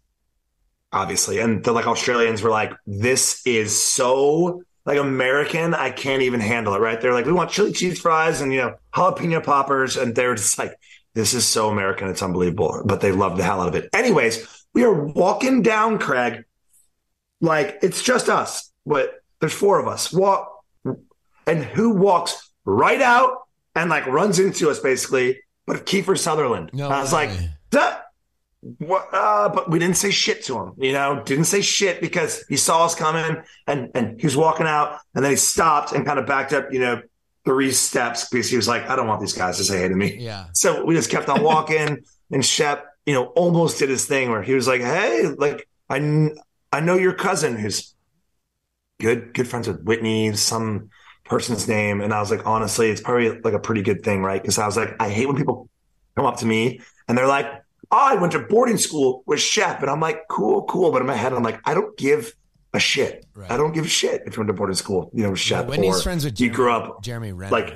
obviously. 0.92 1.40
And 1.40 1.64
the 1.64 1.72
like 1.72 1.88
Australians 1.88 2.44
were 2.44 2.52
like, 2.52 2.74
this 2.86 3.42
is 3.46 3.82
so 3.82 4.62
like 4.86 5.00
American, 5.00 5.74
I 5.74 5.90
can't 5.90 6.22
even 6.22 6.40
handle 6.40 6.76
it, 6.76 6.80
right? 6.80 7.02
They're 7.02 7.14
like, 7.14 7.26
we 7.26 7.32
want 7.32 7.50
chili 7.50 7.72
cheese 7.72 8.00
fries 8.00 8.42
and 8.42 8.54
you 8.54 8.60
know, 8.62 8.76
jalapeno 8.94 9.44
poppers, 9.44 9.98
and 9.98 10.14
they're 10.16 10.36
just 10.36 10.60
like, 10.60 10.74
This 11.16 11.34
is 11.34 11.46
so 11.48 11.70
American. 11.70 12.08
It's 12.10 12.22
unbelievable, 12.22 12.84
but 12.86 13.02
they 13.02 13.12
love 13.12 13.38
the 13.38 13.44
hell 13.44 13.62
out 13.62 13.68
of 13.68 13.76
it. 13.76 13.90
Anyways, 13.94 14.66
we 14.76 14.84
are 14.84 14.94
walking 14.94 15.64
down, 15.64 15.98
Craig. 15.98 16.44
Like 17.42 17.80
it's 17.82 18.04
just 18.04 18.30
us. 18.30 18.72
but 18.86 19.16
There's 19.40 19.54
four 19.54 19.80
of 19.80 19.88
us. 19.88 20.14
Walk, 20.14 20.64
and 21.48 21.64
who 21.64 21.96
walks 21.96 22.51
right 22.66 23.02
out 23.02 23.48
and 23.76 23.90
like 23.90 24.06
runs 24.08 24.40
into 24.40 24.70
us 24.70 24.80
basically? 24.80 25.40
But 25.66 25.86
Kiefer 25.86 26.18
Sutherland. 26.18 26.72
No 26.74 26.90
I 26.90 27.02
was 27.02 27.14
way. 27.14 27.28
like, 27.28 27.40
Duh. 27.70 27.98
What, 28.78 29.08
uh, 29.12 29.50
but 29.50 29.72
we 29.72 29.80
didn't 29.80 29.98
say 29.98 30.12
shit 30.12 30.44
to 30.46 30.60
him, 30.60 30.74
you 30.78 30.94
know, 30.94 31.24
didn't 31.26 31.46
say 31.46 31.62
shit 31.62 32.00
because 32.00 32.46
he 32.48 32.58
saw 32.58 32.86
us 32.86 32.94
coming 32.94 33.42
and, 33.66 33.90
and 33.96 34.20
he 34.22 34.28
was 34.28 34.38
walking 34.38 34.68
out 34.68 35.00
and 35.16 35.26
then 35.26 35.32
he 35.32 35.36
stopped 35.36 35.94
and 35.94 36.06
kind 36.06 36.20
of 36.20 36.28
backed 36.28 36.54
up, 36.54 36.72
you 36.72 36.80
know, 36.80 37.02
three 37.44 37.72
steps 37.72 38.30
because 38.30 38.52
he 38.52 38.56
was 38.56 38.68
like, 38.68 38.88
I 38.88 38.96
don't 38.96 39.08
want 39.08 39.20
these 39.20 39.34
guys 39.34 39.58
to 39.58 39.64
say 39.64 39.80
hey 39.80 39.88
to 39.88 39.96
me. 39.96 40.16
Yeah. 40.20 40.46
So 40.54 40.86
we 40.86 40.94
just 40.94 41.10
kept 41.10 41.28
on 41.28 41.42
walking 41.42 42.04
and 42.32 42.46
Shep, 42.46 42.86
you 43.08 43.16
know, 43.16 43.26
almost 43.28 43.80
did 43.80 43.90
his 43.90 44.06
thing 44.06 44.30
where 44.30 44.44
he 44.44 44.54
was 44.54 44.68
like, 44.68 44.82
Hey, 44.82 45.26
like, 45.26 45.68
I, 45.90 46.30
I 46.72 46.82
know 46.82 46.98
your 46.98 47.14
cousin 47.14 47.58
who's 47.58 47.96
good, 49.00 49.34
good 49.34 49.48
friends 49.48 49.68
with 49.68 49.82
Whitney, 49.84 50.36
some 50.36 50.92
person's 51.32 51.66
name. 51.68 52.02
And 52.02 52.14
I 52.14 52.20
was 52.20 52.30
like, 52.30 52.46
honestly, 52.46 52.90
it's 52.92 53.00
probably 53.02 53.40
like 53.40 53.54
a 53.54 53.60
pretty 53.60 53.82
good 53.82 54.04
thing, 54.04 54.22
right? 54.22 54.42
Because 54.42 54.60
I 54.60 54.66
was 54.66 54.76
like, 54.76 54.96
I 55.00 55.10
hate 55.10 55.26
when 55.28 55.38
people 55.38 55.70
come 56.18 56.26
up 56.26 56.38
to 56.38 56.46
me 56.46 56.82
and 57.08 57.18
they're 57.18 57.26
like, 57.28 57.46
oh, 57.90 57.98
I 58.12 58.16
went 58.16 58.34
to 58.34 58.40
boarding 58.40 58.78
school 58.78 59.24
with 59.26 59.40
Shep. 59.40 59.80
And 59.82 59.90
I'm 59.90 60.02
like, 60.02 60.28
cool, 60.30 60.64
cool. 60.66 60.92
But 60.92 61.02
in 61.02 61.08
my 61.08 61.16
head, 61.16 61.32
I'm 61.34 61.42
like, 61.42 61.60
I 61.64 61.74
don't 61.74 61.98
give 61.98 62.34
a 62.74 62.80
shit. 62.80 63.26
Right. 63.34 63.50
I 63.50 63.56
don't 63.58 63.72
give 63.74 63.86
a 63.86 63.88
shit 63.88 64.24
if 64.26 64.36
you 64.36 64.42
went 64.42 64.50
to 64.50 64.54
boarding 64.54 64.76
school, 64.76 65.10
you 65.14 65.24
know, 65.24 65.32
with 65.32 65.40
Shep. 65.40 65.68
Whitney's 65.68 66.00
or 66.00 66.02
friends 66.02 66.26
with 66.26 66.40
you 66.42 66.50
grew 66.52 66.72
up. 66.72 67.02
Jeremy 67.02 67.32
Renner. 67.32 67.52
like- 67.52 67.74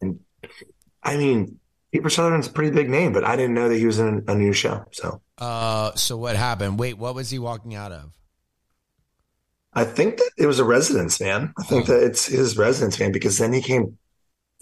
And 0.00 0.18
I 1.02 1.16
mean, 1.16 1.60
Kiefer 1.94 2.10
Sutherland's 2.10 2.48
a 2.48 2.50
pretty 2.50 2.70
big 2.72 2.90
name, 2.90 3.12
but 3.12 3.22
I 3.24 3.36
didn't 3.36 3.54
know 3.54 3.68
that 3.68 3.76
he 3.76 3.86
was 3.86 3.98
in 4.00 4.24
a 4.28 4.34
new 4.34 4.52
show. 4.52 4.84
So 4.92 5.22
uh, 5.38 5.94
so 5.94 6.16
what 6.16 6.34
happened? 6.36 6.78
Wait, 6.78 6.98
what 6.98 7.14
was 7.14 7.30
he 7.30 7.38
walking 7.38 7.74
out 7.76 7.92
of? 7.92 8.17
I 9.78 9.84
think 9.84 10.16
that 10.18 10.30
it 10.36 10.46
was 10.46 10.58
a 10.58 10.64
residence, 10.64 11.20
man. 11.20 11.52
I 11.58 11.62
think 11.64 11.86
that 11.86 12.02
it's 12.02 12.26
his 12.26 12.56
residence, 12.56 12.98
man, 12.98 13.12
because 13.12 13.38
then 13.38 13.52
he 13.52 13.62
came 13.62 13.96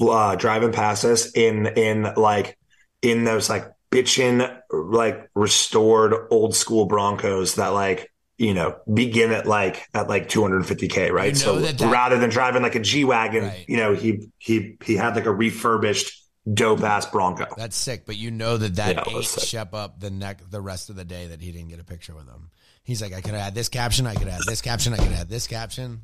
uh, 0.01 0.37
driving 0.37 0.73
past 0.73 1.05
us 1.05 1.31
in 1.33 1.67
in 1.67 2.03
like 2.17 2.59
in 3.03 3.25
those 3.25 3.49
like 3.49 3.65
bitchin' 3.91 4.61
like 4.71 5.29
restored 5.35 6.15
old 6.31 6.55
school 6.55 6.87
Broncos 6.87 7.55
that 7.55 7.69
like 7.69 8.13
you 8.39 8.53
know 8.53 8.77
begin 8.93 9.33
at 9.33 9.47
like 9.47 9.87
at 9.95 10.09
like 10.09 10.29
250k, 10.29 11.11
right? 11.11 11.27
You 11.29 11.33
know 11.33 11.39
so 11.39 11.59
that 11.61 11.79
that- 11.79 11.91
rather 11.93 12.19
than 12.19 12.29
driving 12.31 12.63
like 12.63 12.75
a 12.75 12.81
G 12.81 13.05
wagon, 13.05 13.45
Right. 13.45 13.65
you 13.69 13.77
know 13.79 13.95
he 13.95 14.29
he 14.39 14.77
he 14.85 14.97
had 14.97 15.15
like 15.17 15.27
a 15.27 15.33
refurbished 15.33 16.23
dope 16.53 16.83
ass 16.83 17.07
Bronco. 17.07 17.47
That's 17.57 17.77
sick, 17.77 18.05
but 18.07 18.17
you 18.17 18.31
know 18.31 18.57
that 18.59 18.77
that 18.77 18.97
Yeah, 19.09 19.19
ate. 19.19 19.25
Shep 19.25 19.73
up 19.75 19.99
the 20.01 20.11
neck 20.11 20.43
the 20.51 20.61
rest 20.61 20.91
of 20.91 20.97
the 20.97 21.05
day 21.05 21.29
that 21.29 21.41
he 21.41 21.51
didn't 21.53 21.69
get 21.69 21.81
a 21.81 21.85
picture 21.85 22.15
with 22.15 22.27
him. 22.29 22.51
He's 22.87 23.03
like, 23.03 23.13
I 23.13 23.21
could 23.21 23.35
have 23.35 23.43
had 23.43 23.55
this 23.55 23.69
caption, 23.69 24.07
I 24.07 24.15
could 24.15 24.29
have 24.29 24.39
had 24.39 24.47
this 24.47 24.63
caption, 24.63 24.95
I 24.95 24.97
could 24.97 25.07
have 25.09 25.19
had 25.19 25.29
this 25.29 25.47
caption. 25.47 26.03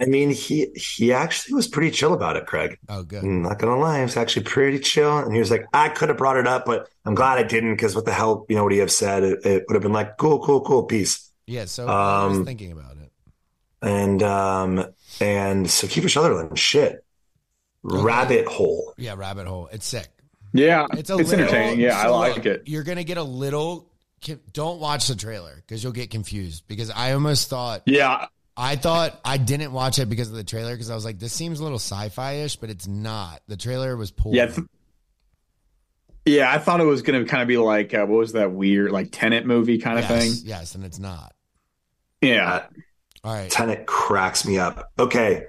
I 0.00 0.06
mean, 0.06 0.30
he 0.30 0.66
he 0.74 1.12
actually 1.12 1.54
was 1.54 1.68
pretty 1.68 1.92
chill 1.92 2.12
about 2.12 2.36
it, 2.36 2.46
Craig. 2.46 2.76
Oh, 2.88 3.04
good. 3.04 3.22
I'm 3.22 3.42
not 3.42 3.60
gonna 3.60 3.78
lie, 3.78 3.98
he 3.98 4.02
was 4.02 4.16
actually 4.16 4.42
pretty 4.42 4.80
chill. 4.80 5.16
And 5.18 5.32
he 5.32 5.38
was 5.38 5.52
like, 5.52 5.64
I 5.72 5.88
could 5.88 6.08
have 6.08 6.18
brought 6.18 6.36
it 6.36 6.48
up, 6.48 6.64
but 6.66 6.88
I'm 7.04 7.14
glad 7.14 7.38
I 7.38 7.44
didn't 7.44 7.74
because 7.76 7.94
what 7.94 8.04
the 8.04 8.12
hell, 8.12 8.44
you 8.48 8.56
know, 8.56 8.64
would 8.64 8.72
he 8.72 8.78
have 8.80 8.90
said? 8.90 9.22
It, 9.22 9.46
it 9.46 9.64
would 9.68 9.74
have 9.74 9.82
been 9.82 9.92
like, 9.92 10.16
cool, 10.18 10.40
cool, 10.44 10.60
cool, 10.62 10.82
peace. 10.82 11.30
Yeah, 11.46 11.66
so 11.66 11.86
I 11.86 12.26
was 12.26 12.38
Um, 12.38 12.44
thinking 12.44 12.72
about 12.72 12.96
it. 12.96 13.12
And 13.82 14.20
um 14.24 14.86
and 15.20 15.70
so 15.70 15.86
Kiefer 15.86 16.10
Sutherland, 16.10 16.58
shit, 16.58 17.04
rabbit 17.84 18.46
hole. 18.46 18.94
Yeah, 18.96 19.14
rabbit 19.16 19.46
hole. 19.46 19.68
It's 19.72 19.86
sick. 19.86 20.08
Yeah, 20.52 20.86
It's 20.92 21.00
it's, 21.00 21.10
a 21.10 21.16
little, 21.16 21.32
entertaining. 21.34 21.80
Yeah, 21.80 21.98
I 21.98 22.04
so 22.04 22.16
like 22.16 22.46
it. 22.46 22.62
You're 22.66 22.82
gonna 22.84 23.04
get 23.04 23.18
a 23.18 23.22
little. 23.22 23.90
Don't 24.52 24.80
watch 24.80 25.08
the 25.08 25.14
trailer 25.16 25.54
because 25.56 25.82
you'll 25.82 25.92
get 25.92 26.10
confused. 26.10 26.64
Because 26.68 26.90
I 26.90 27.12
almost 27.12 27.48
thought 27.50 27.82
Yeah, 27.86 28.26
I 28.56 28.76
thought 28.76 29.18
I 29.24 29.36
didn't 29.36 29.72
watch 29.72 29.98
it 29.98 30.08
because 30.08 30.28
of 30.30 30.36
the 30.36 30.44
trailer 30.44 30.72
because 30.72 30.90
I 30.90 30.94
was 30.94 31.04
like, 31.04 31.18
this 31.18 31.32
seems 31.32 31.60
a 31.60 31.62
little 31.62 31.78
sci-fi 31.78 32.34
ish, 32.44 32.56
but 32.56 32.70
it's 32.70 32.86
not. 32.86 33.40
The 33.48 33.56
trailer 33.56 33.96
was 33.96 34.10
poor. 34.10 34.34
yeah, 34.34 34.46
th- 34.46 34.66
yeah. 36.24 36.52
I 36.52 36.58
thought 36.58 36.80
it 36.80 36.84
was 36.84 37.02
going 37.02 37.22
to 37.24 37.28
kind 37.28 37.42
of 37.42 37.48
be 37.48 37.56
like 37.58 37.92
uh, 37.94 38.06
what 38.06 38.18
was 38.18 38.32
that 38.32 38.52
weird 38.52 38.90
like 38.92 39.08
Tenet 39.12 39.46
movie 39.46 39.78
kind 39.78 39.98
of 39.98 40.08
yes, 40.08 40.22
thing. 40.22 40.48
yes, 40.48 40.74
and 40.74 40.84
it's 40.84 40.98
not. 40.98 41.34
Yeah, 42.20 42.66
All 43.22 43.34
right. 43.34 43.50
Tenet 43.50 43.86
cracks 43.86 44.46
me 44.46 44.58
up. 44.58 44.90
Okay. 44.98 45.46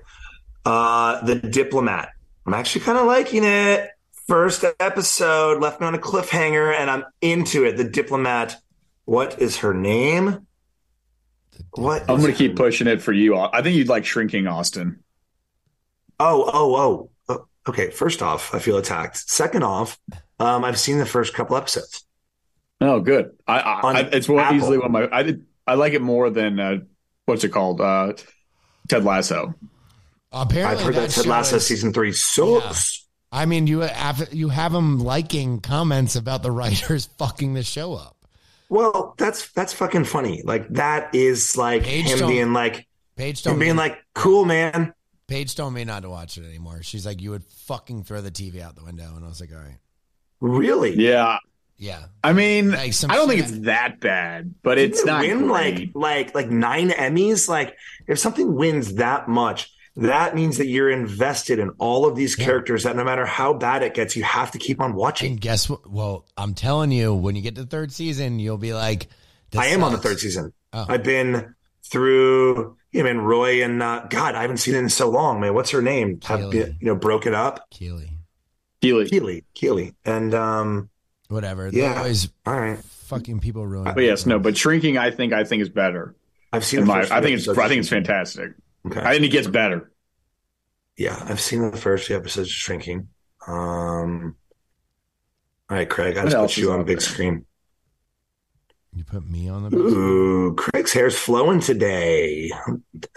Uh 0.65 1.23
The 1.25 1.35
Diplomat. 1.35 2.09
I'm 2.45 2.53
actually 2.53 2.81
kind 2.85 2.97
of 2.97 3.05
liking 3.05 3.43
it. 3.43 3.89
First 4.27 4.65
episode 4.79 5.61
left 5.61 5.79
me 5.79 5.87
on 5.87 5.93
a 5.95 5.99
cliffhanger 5.99 6.73
and 6.73 6.89
I'm 6.89 7.05
into 7.21 7.63
it. 7.63 7.77
The 7.77 7.83
Diplomat. 7.83 8.57
What 9.05 9.41
is 9.41 9.57
her 9.57 9.73
name? 9.73 10.45
What? 11.71 12.01
I'm 12.09 12.19
going 12.19 12.31
to 12.31 12.37
keep 12.37 12.55
pushing 12.55 12.87
it 12.87 13.01
for 13.01 13.13
you. 13.13 13.37
I 13.37 13.61
think 13.61 13.75
you'd 13.77 13.87
like 13.87 14.05
Shrinking 14.05 14.47
Austen. 14.47 15.03
Oh, 16.19 16.49
oh, 16.53 16.75
oh. 16.75 17.09
Oh, 17.29 17.45
Okay, 17.67 17.89
first 17.91 18.21
off, 18.21 18.53
I 18.53 18.59
feel 18.59 18.77
attacked. 18.77 19.17
Second 19.29 19.63
off, 19.63 19.99
um, 20.39 20.63
I've 20.63 20.79
seen 20.79 20.97
the 20.99 21.05
first 21.05 21.33
couple 21.33 21.55
episodes. 21.55 22.05
Oh, 22.81 22.99
good. 22.99 23.31
I, 23.47 23.59
I, 23.59 23.81
On 23.81 23.95
I 23.95 23.99
it's 24.01 24.27
one 24.27 24.43
Apple. 24.43 24.57
easily 24.57 24.77
one 24.77 24.87
of 24.87 24.91
my. 24.91 25.09
I 25.17 25.23
did. 25.23 25.45
I 25.65 25.75
like 25.75 25.93
it 25.93 26.01
more 26.01 26.29
than 26.29 26.59
uh, 26.59 26.77
what's 27.25 27.43
it 27.43 27.49
called? 27.49 27.79
Uh, 27.81 28.13
Ted 28.89 29.03
Lasso. 29.05 29.55
Apparently, 30.31 30.77
I've 30.77 30.85
heard 30.85 30.95
that, 30.95 31.09
Ted 31.11 31.25
Lasso 31.25 31.55
is- 31.55 31.65
season 31.65 31.93
three 31.93 32.11
sucks. 32.11 33.07
I 33.31 33.45
mean, 33.45 33.65
you 33.67 33.79
have 33.79 34.33
you 34.33 34.49
have 34.49 34.71
them 34.73 34.99
liking 34.99 35.59
comments 35.61 36.15
about 36.15 36.43
the 36.43 36.51
writers 36.51 37.05
fucking 37.17 37.53
the 37.53 37.63
show 37.63 37.93
up. 37.93 38.14
Well, 38.69 39.13
that's 39.17 39.51
that's 39.51 39.73
fucking 39.73 40.05
funny. 40.05 40.41
Like 40.43 40.67
that 40.69 41.13
is 41.13 41.55
like 41.55 41.83
Paige 41.83 42.07
him 42.07 42.27
being 42.27 42.53
like 42.53 42.87
Paige 43.15 43.43
him 43.45 43.59
being 43.59 43.75
me, 43.75 43.77
like, 43.77 44.03
cool, 44.13 44.45
man. 44.45 44.93
Paige 45.27 45.55
told 45.55 45.73
me 45.73 45.83
not 45.85 46.03
to 46.03 46.09
watch 46.09 46.37
it 46.37 46.45
anymore. 46.45 46.81
She's 46.83 47.05
like, 47.05 47.21
you 47.21 47.31
would 47.31 47.43
fucking 47.43 48.03
throw 48.03 48.21
the 48.21 48.31
TV 48.31 48.61
out 48.61 48.75
the 48.75 48.83
window, 48.83 49.15
and 49.15 49.25
I 49.25 49.27
was 49.27 49.41
like, 49.41 49.51
all 49.51 49.57
right, 49.57 49.77
Really? 50.39 50.95
Yeah, 50.95 51.37
yeah. 51.77 52.05
I 52.23 52.33
mean, 52.33 52.71
Like 52.71 52.93
I 53.09 53.15
don't 53.15 53.27
think 53.27 53.41
it's 53.41 53.59
that 53.59 53.99
bad, 53.99 54.55
but 54.61 54.75
Didn't 54.75 54.91
it's 54.91 55.01
it 55.01 55.05
not 55.07 55.21
win 55.21 55.47
great. 55.47 55.49
like 55.49 55.89
like 55.95 56.35
like 56.35 56.49
nine 56.49 56.89
Emmys. 56.89 57.47
Like 57.49 57.75
if 58.07 58.19
something 58.19 58.55
wins 58.55 58.95
that 58.95 59.27
much, 59.27 59.71
that 59.97 60.35
means 60.35 60.57
that 60.57 60.67
you're 60.67 60.89
invested 60.89 61.59
in 61.59 61.69
all 61.77 62.05
of 62.05 62.15
these 62.15 62.37
Yeah. 62.37 62.45
characters. 62.45 62.83
That 62.83 62.95
no 62.95 63.03
matter 63.03 63.25
how 63.25 63.53
bad 63.53 63.81
it 63.83 63.93
gets, 63.93 64.15
you 64.15 64.23
have 64.23 64.51
to 64.51 64.57
keep 64.57 64.81
on 64.81 64.93
watching. 64.93 65.33
And 65.33 65.41
guess 65.41 65.69
what? 65.69 65.89
Well, 65.89 66.25
I'm 66.37 66.53
telling 66.53 66.91
you, 66.91 67.13
when 67.13 67.35
you 67.35 67.41
get 67.41 67.55
to 67.55 67.61
the 67.63 67.67
third 67.67 67.91
season, 67.91 68.39
you'll 68.39 68.57
be 68.57 68.73
like, 68.73 69.07
this 69.51 69.61
I 69.61 69.67
am 69.67 69.83
on 69.83 69.91
the 69.93 69.97
third 69.97 70.19
season. 70.19 70.53
Oh. 70.73 70.85
I've 70.89 71.03
been 71.03 71.55
through 71.83 72.75
him 72.91 73.05
and 73.05 73.25
Roy 73.25 73.63
and 73.63 73.81
uh, 73.81 74.05
God, 74.09 74.35
I 74.35 74.41
haven't 74.41 74.57
seen 74.57 74.75
it 74.75 74.79
in 74.79 74.89
so 74.89 75.09
long, 75.09 75.39
man. 75.39 75.53
What's 75.53 75.69
her 75.71 75.81
name? 75.81 76.19
Have 76.23 76.49
been, 76.51 76.77
you 76.79 76.87
know 76.87 76.95
broken 76.95 77.33
up? 77.33 77.69
Keely, 77.69 78.11
Keely. 78.81 79.07
Keely, 79.07 79.43
Keely, 79.53 79.93
and 80.03 80.33
um, 80.33 80.89
whatever. 81.29 81.69
Yeah. 81.71 81.89
They're 81.89 81.97
always 81.99 82.29
all 82.45 82.59
right. 82.59 82.79
fucking 82.79 83.39
people 83.39 83.65
ruin. 83.65 83.93
But 83.93 84.03
yes, 84.03 84.25
no, 84.25 84.39
but 84.39 84.57
Shrinking, 84.57 84.97
I 84.97 85.11
think, 85.11 85.31
I 85.31 85.43
think 85.43 85.61
is 85.61 85.69
better. 85.69 86.15
I've 86.51 86.65
seen. 86.65 86.81
In 86.81 86.87
my, 86.87 87.01
I 87.01 87.21
think 87.21 87.37
it's. 87.37 87.47
I 87.47 87.67
think 87.67 87.79
it's 87.79 87.89
fantastic. 87.89 88.53
Okay. 88.85 89.01
I 89.03 89.13
think 89.13 89.25
it 89.25 89.29
gets 89.29 89.47
better. 89.47 89.91
Yeah, 90.97 91.17
I've 91.27 91.41
seen 91.41 91.71
the 91.71 91.77
first 91.77 92.07
few 92.07 92.15
episodes 92.15 92.49
of 92.49 92.53
Shrinking. 92.53 93.09
Um, 93.47 94.35
all 95.69 95.77
right, 95.77 95.89
Craig, 95.89 96.17
I 96.17 96.21
What 96.21 96.29
just 96.29 96.37
put 96.37 96.57
you 96.57 96.71
on 96.71 96.85
big 96.85 96.99
there? 96.99 97.01
screen. 97.01 97.45
You 98.93 99.03
put 99.03 99.27
me 99.29 99.49
on 99.49 99.63
the. 99.63 99.71
big 99.71 99.89
screen? 99.89 99.95
Ooh, 99.97 100.55
Craig's 100.55 100.93
hair's 100.93 101.17
flowing 101.17 101.59
today. 101.59 102.49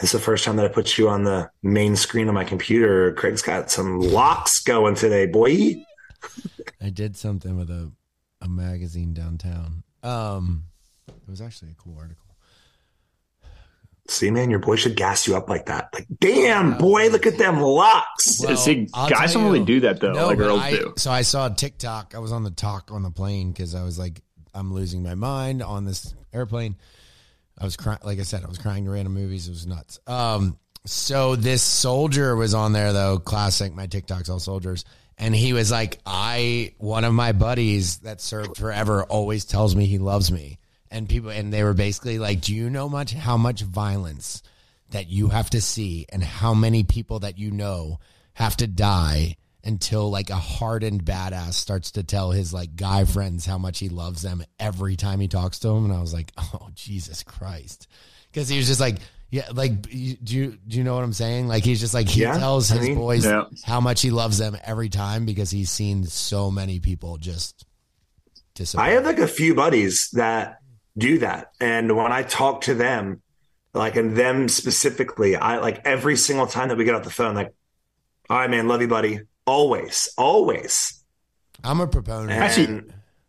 It's 0.02 0.12
the 0.12 0.18
first 0.18 0.44
time 0.44 0.56
that 0.56 0.66
I 0.66 0.68
put 0.68 0.98
you 0.98 1.08
on 1.08 1.24
the 1.24 1.50
main 1.62 1.94
screen 1.96 2.28
of 2.28 2.34
my 2.34 2.44
computer. 2.44 3.12
Craig's 3.14 3.42
got 3.42 3.70
some 3.70 4.00
locks 4.00 4.60
going 4.60 4.94
today, 4.96 5.26
boy. 5.26 5.76
I 6.80 6.90
did 6.90 7.16
something 7.16 7.56
with 7.56 7.70
a 7.70 7.92
a 8.40 8.48
magazine 8.48 9.14
downtown. 9.14 9.82
Um, 10.02 10.64
it 11.08 11.28
was 11.28 11.40
actually 11.40 11.72
a 11.72 11.74
cool 11.74 11.96
article. 11.98 12.27
See, 14.10 14.30
man, 14.30 14.48
your 14.48 14.58
boy 14.58 14.76
should 14.76 14.96
gas 14.96 15.26
you 15.26 15.36
up 15.36 15.50
like 15.50 15.66
that. 15.66 15.90
Like, 15.92 16.06
damn, 16.18 16.78
boy, 16.78 17.08
look 17.10 17.26
at 17.26 17.36
them 17.36 17.60
locks. 17.60 18.40
Well, 18.42 18.56
See, 18.56 18.88
I'll 18.94 19.08
guys 19.10 19.34
don't 19.34 19.44
really 19.44 19.64
do 19.64 19.80
that 19.80 20.00
though, 20.00 20.12
No, 20.12 20.26
like 20.28 20.38
girls 20.38 20.60
I- 20.62 20.70
do. 20.70 20.94
So 20.96 21.10
I 21.10 21.20
saw 21.22 21.48
TikTok. 21.50 22.14
I 22.14 22.18
was 22.18 22.32
on 22.32 22.42
the 22.42 22.50
talk 22.50 22.90
on 22.90 23.02
the 23.02 23.10
plane 23.10 23.52
because 23.52 23.74
I 23.74 23.82
was 23.84 23.98
like, 23.98 24.22
I'm 24.54 24.72
losing 24.72 25.02
my 25.02 25.14
mind 25.14 25.62
on 25.62 25.84
this 25.84 26.14
airplane. 26.32 26.76
I 27.58 27.64
was 27.64 27.76
crying. 27.76 27.98
Like 28.02 28.18
I 28.18 28.22
said, 28.22 28.44
I 28.44 28.48
was 28.48 28.56
crying 28.58 28.84
to 28.86 28.90
random 28.90 29.12
movies. 29.12 29.46
It 29.46 29.50
was 29.50 29.66
nuts. 29.66 30.00
Um, 30.06 30.58
so 30.86 31.36
this 31.36 31.62
soldier 31.62 32.34
was 32.34 32.54
on 32.54 32.72
there 32.72 32.94
though. 32.94 33.18
Classic. 33.18 33.74
My 33.74 33.86
TikToks 33.88 34.30
all 34.30 34.38
soldiers. 34.38 34.84
And 35.18 35.34
he 35.34 35.52
was 35.52 35.70
like, 35.70 35.98
I, 36.06 36.74
one 36.78 37.04
of 37.04 37.12
my 37.12 37.32
buddies 37.32 37.98
that 37.98 38.20
served 38.20 38.56
forever 38.56 39.02
always 39.02 39.44
tells 39.44 39.74
me 39.76 39.84
he 39.84 39.98
loves 39.98 40.30
me. 40.30 40.58
And 40.90 41.08
people, 41.08 41.30
and 41.30 41.52
they 41.52 41.62
were 41.64 41.74
basically 41.74 42.18
like, 42.18 42.40
do 42.40 42.54
you 42.54 42.70
know 42.70 42.88
much, 42.88 43.12
how 43.12 43.36
much 43.36 43.62
violence 43.62 44.42
that 44.90 45.08
you 45.08 45.28
have 45.28 45.50
to 45.50 45.60
see 45.60 46.06
and 46.08 46.24
how 46.24 46.54
many 46.54 46.82
people 46.84 47.18
that 47.20 47.38
you 47.38 47.50
know 47.50 47.98
have 48.34 48.56
to 48.56 48.66
die 48.66 49.36
until 49.64 50.08
like 50.10 50.30
a 50.30 50.36
hardened 50.36 51.04
badass 51.04 51.52
starts 51.54 51.90
to 51.90 52.02
tell 52.02 52.30
his 52.30 52.54
like 52.54 52.74
guy 52.76 53.04
friends 53.04 53.44
how 53.44 53.58
much 53.58 53.80
he 53.80 53.88
loves 53.90 54.22
them 54.22 54.42
every 54.58 54.96
time 54.96 55.20
he 55.20 55.28
talks 55.28 55.58
to 55.58 55.68
them. 55.68 55.84
And 55.84 55.92
I 55.92 56.00
was 56.00 56.14
like, 56.14 56.32
oh 56.38 56.68
Jesus 56.74 57.22
Christ, 57.22 57.86
because 58.32 58.48
he 58.48 58.56
was 58.56 58.66
just 58.66 58.80
like. 58.80 58.96
Yeah, 59.30 59.46
like 59.52 59.82
do 59.82 59.90
you 59.92 60.16
do 60.66 60.78
you 60.78 60.84
know 60.84 60.94
what 60.94 61.04
I'm 61.04 61.12
saying? 61.12 61.48
Like 61.48 61.62
he's 61.62 61.80
just 61.80 61.92
like 61.92 62.08
he 62.08 62.22
Yeah, 62.22 62.38
tells 62.38 62.72
I 62.72 62.78
his 62.78 62.88
mean- 62.88 62.96
boys 62.96 63.26
Yeah. 63.26 63.44
how 63.62 63.78
much 63.78 64.00
he 64.00 64.10
loves 64.10 64.38
them 64.38 64.56
every 64.64 64.88
time 64.88 65.26
because 65.26 65.50
he's 65.50 65.70
seen 65.70 66.04
so 66.06 66.50
many 66.50 66.80
people 66.80 67.18
just 67.18 67.66
disappoint. 68.54 68.88
I 68.88 68.92
have 68.92 69.04
like 69.04 69.18
a 69.18 69.28
few 69.28 69.54
buddies 69.54 70.08
that 70.14 70.60
do 70.98 71.18
that. 71.18 71.52
And 71.60 71.96
when 71.96 72.12
I 72.12 72.22
talk 72.22 72.62
to 72.62 72.74
them, 72.74 73.22
like 73.74 73.96
and 73.96 74.16
them 74.16 74.48
specifically, 74.48 75.36
I 75.36 75.58
like 75.58 75.82
every 75.84 76.16
single 76.16 76.46
time 76.46 76.68
that 76.68 76.76
we 76.78 76.84
get 76.84 76.94
off 76.94 77.04
the 77.04 77.10
phone, 77.10 77.34
like, 77.34 77.52
all 78.28 78.38
right, 78.38 78.50
man, 78.50 78.68
love 78.68 78.80
you, 78.82 78.88
buddy. 78.88 79.20
Always, 79.46 80.08
always. 80.18 81.02
I'm 81.64 81.80
a 81.80 81.86
proponent. 81.86 82.30
And 82.32 82.44
Actually, 82.44 82.82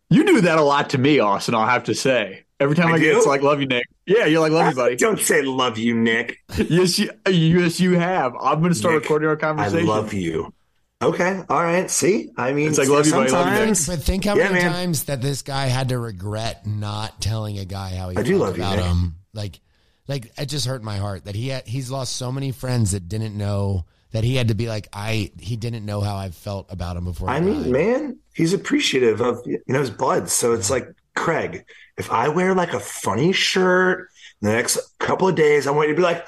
You 0.09 0.25
do 0.25 0.41
that 0.41 0.57
a 0.57 0.61
lot 0.63 0.89
to 0.91 0.97
me, 0.97 1.19
Austen. 1.19 1.55
I'll 1.55 1.65
have 1.67 1.85
to 1.85 1.95
say. 1.95 2.43
Every 2.59 2.75
time 2.75 2.89
I 2.89 2.95
I, 2.95 2.99
get, 2.99 3.15
it's 3.15 3.25
like 3.25 3.41
love 3.41 3.61
you, 3.61 3.67
Nick. 3.67 3.85
Yeah, 4.05 4.25
you're 4.25 4.41
like 4.41 4.51
love 4.51 4.69
you, 4.71 4.75
buddy. 4.75 4.95
don't 4.97 5.19
say 5.19 5.41
love 5.43 5.77
you, 5.77 5.95
Nick. 5.95 6.37
yes, 6.57 6.99
you, 6.99 7.09
yes, 7.29 7.79
you 7.79 7.97
have. 7.97 8.33
I'm 8.41 8.59
going 8.59 8.73
to 8.73 8.77
start 8.77 8.95
Nick, 8.95 9.03
recording 9.03 9.29
our 9.29 9.37
conversation. 9.37 9.77
I 9.77 9.85
conversation. 9.85 9.87
love 9.87 10.13
you. 10.13 10.53
Okay, 11.01 11.43
all 11.47 11.63
right. 11.63 11.89
See, 11.89 12.29
I 12.35 12.51
mean, 12.51 12.67
It's 12.67 12.77
like, 12.77 12.89
love 12.89 13.05
you, 13.05 13.13
buddy, 13.13 13.31
love 13.31 13.45
you, 13.47 13.53
Nick. 13.53 13.61
sometimes 13.69 13.87
But 13.87 13.99
think 14.03 14.25
how 14.25 14.35
Yeah, 14.35 14.49
many 14.49 14.59
man. 14.59 14.71
times 14.73 15.05
that 15.05 15.21
this 15.21 15.41
guy 15.41 15.67
had 15.67 15.89
to 15.89 15.97
regret 15.97 16.67
not 16.67 17.21
telling 17.21 17.57
a 17.57 17.63
guy 17.65 17.95
how 17.95 18.09
he 18.09 18.17
I 18.17 18.23
do 18.23 18.37
felt 18.37 18.41
love 18.41 18.55
about 18.55 18.77
Nick. 18.77 18.85
him. 18.85 19.15
Like, 19.33 19.61
like 20.09 20.31
it 20.37 20.47
just 20.47 20.65
hurt 20.65 20.83
my 20.83 20.97
heart 20.97 21.23
that 21.25 21.35
he 21.35 21.49
had, 21.49 21.67
he's 21.67 21.89
lost 21.89 22.15
so 22.17 22.31
many 22.33 22.51
friends 22.51 22.91
that 22.91 23.07
didn't 23.07 23.37
know 23.37 23.85
that 24.11 24.23
he 24.25 24.35
had 24.35 24.49
to 24.49 24.55
be 24.55 24.67
like 24.67 24.87
I 24.91 25.31
he 25.39 25.55
didn't 25.55 25.85
know 25.85 26.01
how 26.01 26.17
I 26.17 26.31
felt 26.31 26.71
about 26.71 26.97
him 26.97 27.05
before. 27.05 27.29
I 27.29 27.39
mean, 27.39 27.63
died. 27.63 27.71
man, 27.71 28.19
he's 28.33 28.53
appreciative 28.53 29.21
of 29.21 29.39
you 29.45 29.59
know 29.67 29.79
his 29.79 29.91
buds. 29.91 30.33
So 30.33 30.53
it's 30.53 30.69
like 30.69 30.87
Craig. 31.15 31.63
If 31.97 32.11
I 32.11 32.27
wear 32.29 32.55
like 32.55 32.73
a 32.73 32.79
funny 32.79 33.31
shirt 33.33 34.09
the 34.41 34.49
next 34.51 34.79
couple 34.99 35.27
of 35.27 35.35
days, 35.35 35.67
I 35.67 35.71
want 35.71 35.89
you 35.89 35.93
to 35.95 35.97
be 35.99 36.03
like, 36.03 36.25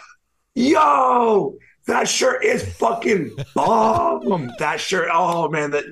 "Yo, 0.55 1.57
that 1.91 2.07
shirt 2.07 2.43
is 2.43 2.63
fucking 2.75 3.31
bomb." 3.53 4.51
that 4.59 4.79
shirt, 4.79 5.09
oh 5.11 5.49
man, 5.49 5.71
that 5.71 5.85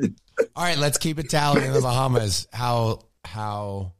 All 0.55 0.63
right, 0.63 0.77
let's 0.77 0.97
keep 0.97 1.19
it 1.19 1.29
tally 1.29 1.63
in 1.65 1.73
the 1.73 1.81
Bahamas. 1.81 2.47
How 2.51 3.01
how 3.23 3.93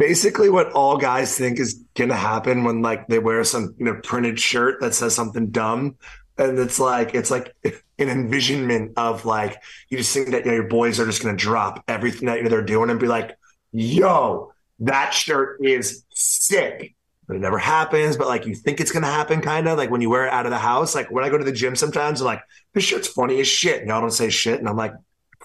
basically 0.00 0.48
what 0.48 0.72
all 0.72 0.96
guys 0.96 1.36
think 1.36 1.60
is 1.60 1.84
gonna 1.94 2.16
happen 2.16 2.64
when 2.64 2.80
like 2.80 3.06
they 3.08 3.18
wear 3.18 3.44
some 3.44 3.74
you 3.78 3.84
know 3.84 4.00
printed 4.02 4.40
shirt 4.40 4.80
that 4.80 4.94
says 4.94 5.14
something 5.14 5.50
dumb. 5.50 5.96
And 6.38 6.58
it's 6.58 6.80
like 6.80 7.14
it's 7.14 7.30
like 7.30 7.54
an 7.64 8.08
envisionment 8.08 8.92
of 8.96 9.26
like 9.26 9.62
you 9.90 9.98
just 9.98 10.12
think 10.12 10.30
that 10.30 10.46
you 10.46 10.50
know, 10.50 10.56
your 10.56 10.68
boys 10.68 10.98
are 10.98 11.06
just 11.06 11.22
gonna 11.22 11.36
drop 11.36 11.84
everything 11.86 12.26
that 12.26 12.38
you 12.38 12.44
know, 12.44 12.48
they're 12.48 12.62
doing 12.62 12.88
and 12.90 12.98
be 12.98 13.06
like, 13.06 13.36
"Yo, 13.72 14.52
that 14.80 15.10
shirt 15.10 15.58
is 15.62 16.04
sick." 16.10 16.94
But 17.30 17.36
it 17.36 17.40
never 17.40 17.58
happens. 17.58 18.16
But 18.16 18.26
like 18.28 18.44
you 18.44 18.54
think 18.54 18.80
it's 18.80 18.90
gonna 18.92 19.06
happen, 19.06 19.40
kind 19.40 19.68
of 19.68 19.78
like 19.78 19.90
when 19.90 20.00
you 20.02 20.10
wear 20.10 20.26
it 20.26 20.32
out 20.32 20.44
of 20.46 20.50
the 20.50 20.58
house. 20.58 20.94
Like 20.94 21.10
when 21.10 21.24
I 21.24 21.28
go 21.30 21.38
to 21.38 21.44
the 21.44 21.52
gym, 21.52 21.76
sometimes 21.76 22.20
I'm 22.20 22.26
like, 22.26 22.42
"This 22.74 22.84
shirt's 22.84 23.08
funny 23.08 23.40
as 23.40 23.46
shit," 23.48 23.80
and 23.80 23.88
y'all 23.88 24.00
don't 24.00 24.10
say 24.10 24.28
shit, 24.30 24.58
and 24.58 24.68
I'm 24.68 24.76
like, 24.76 24.92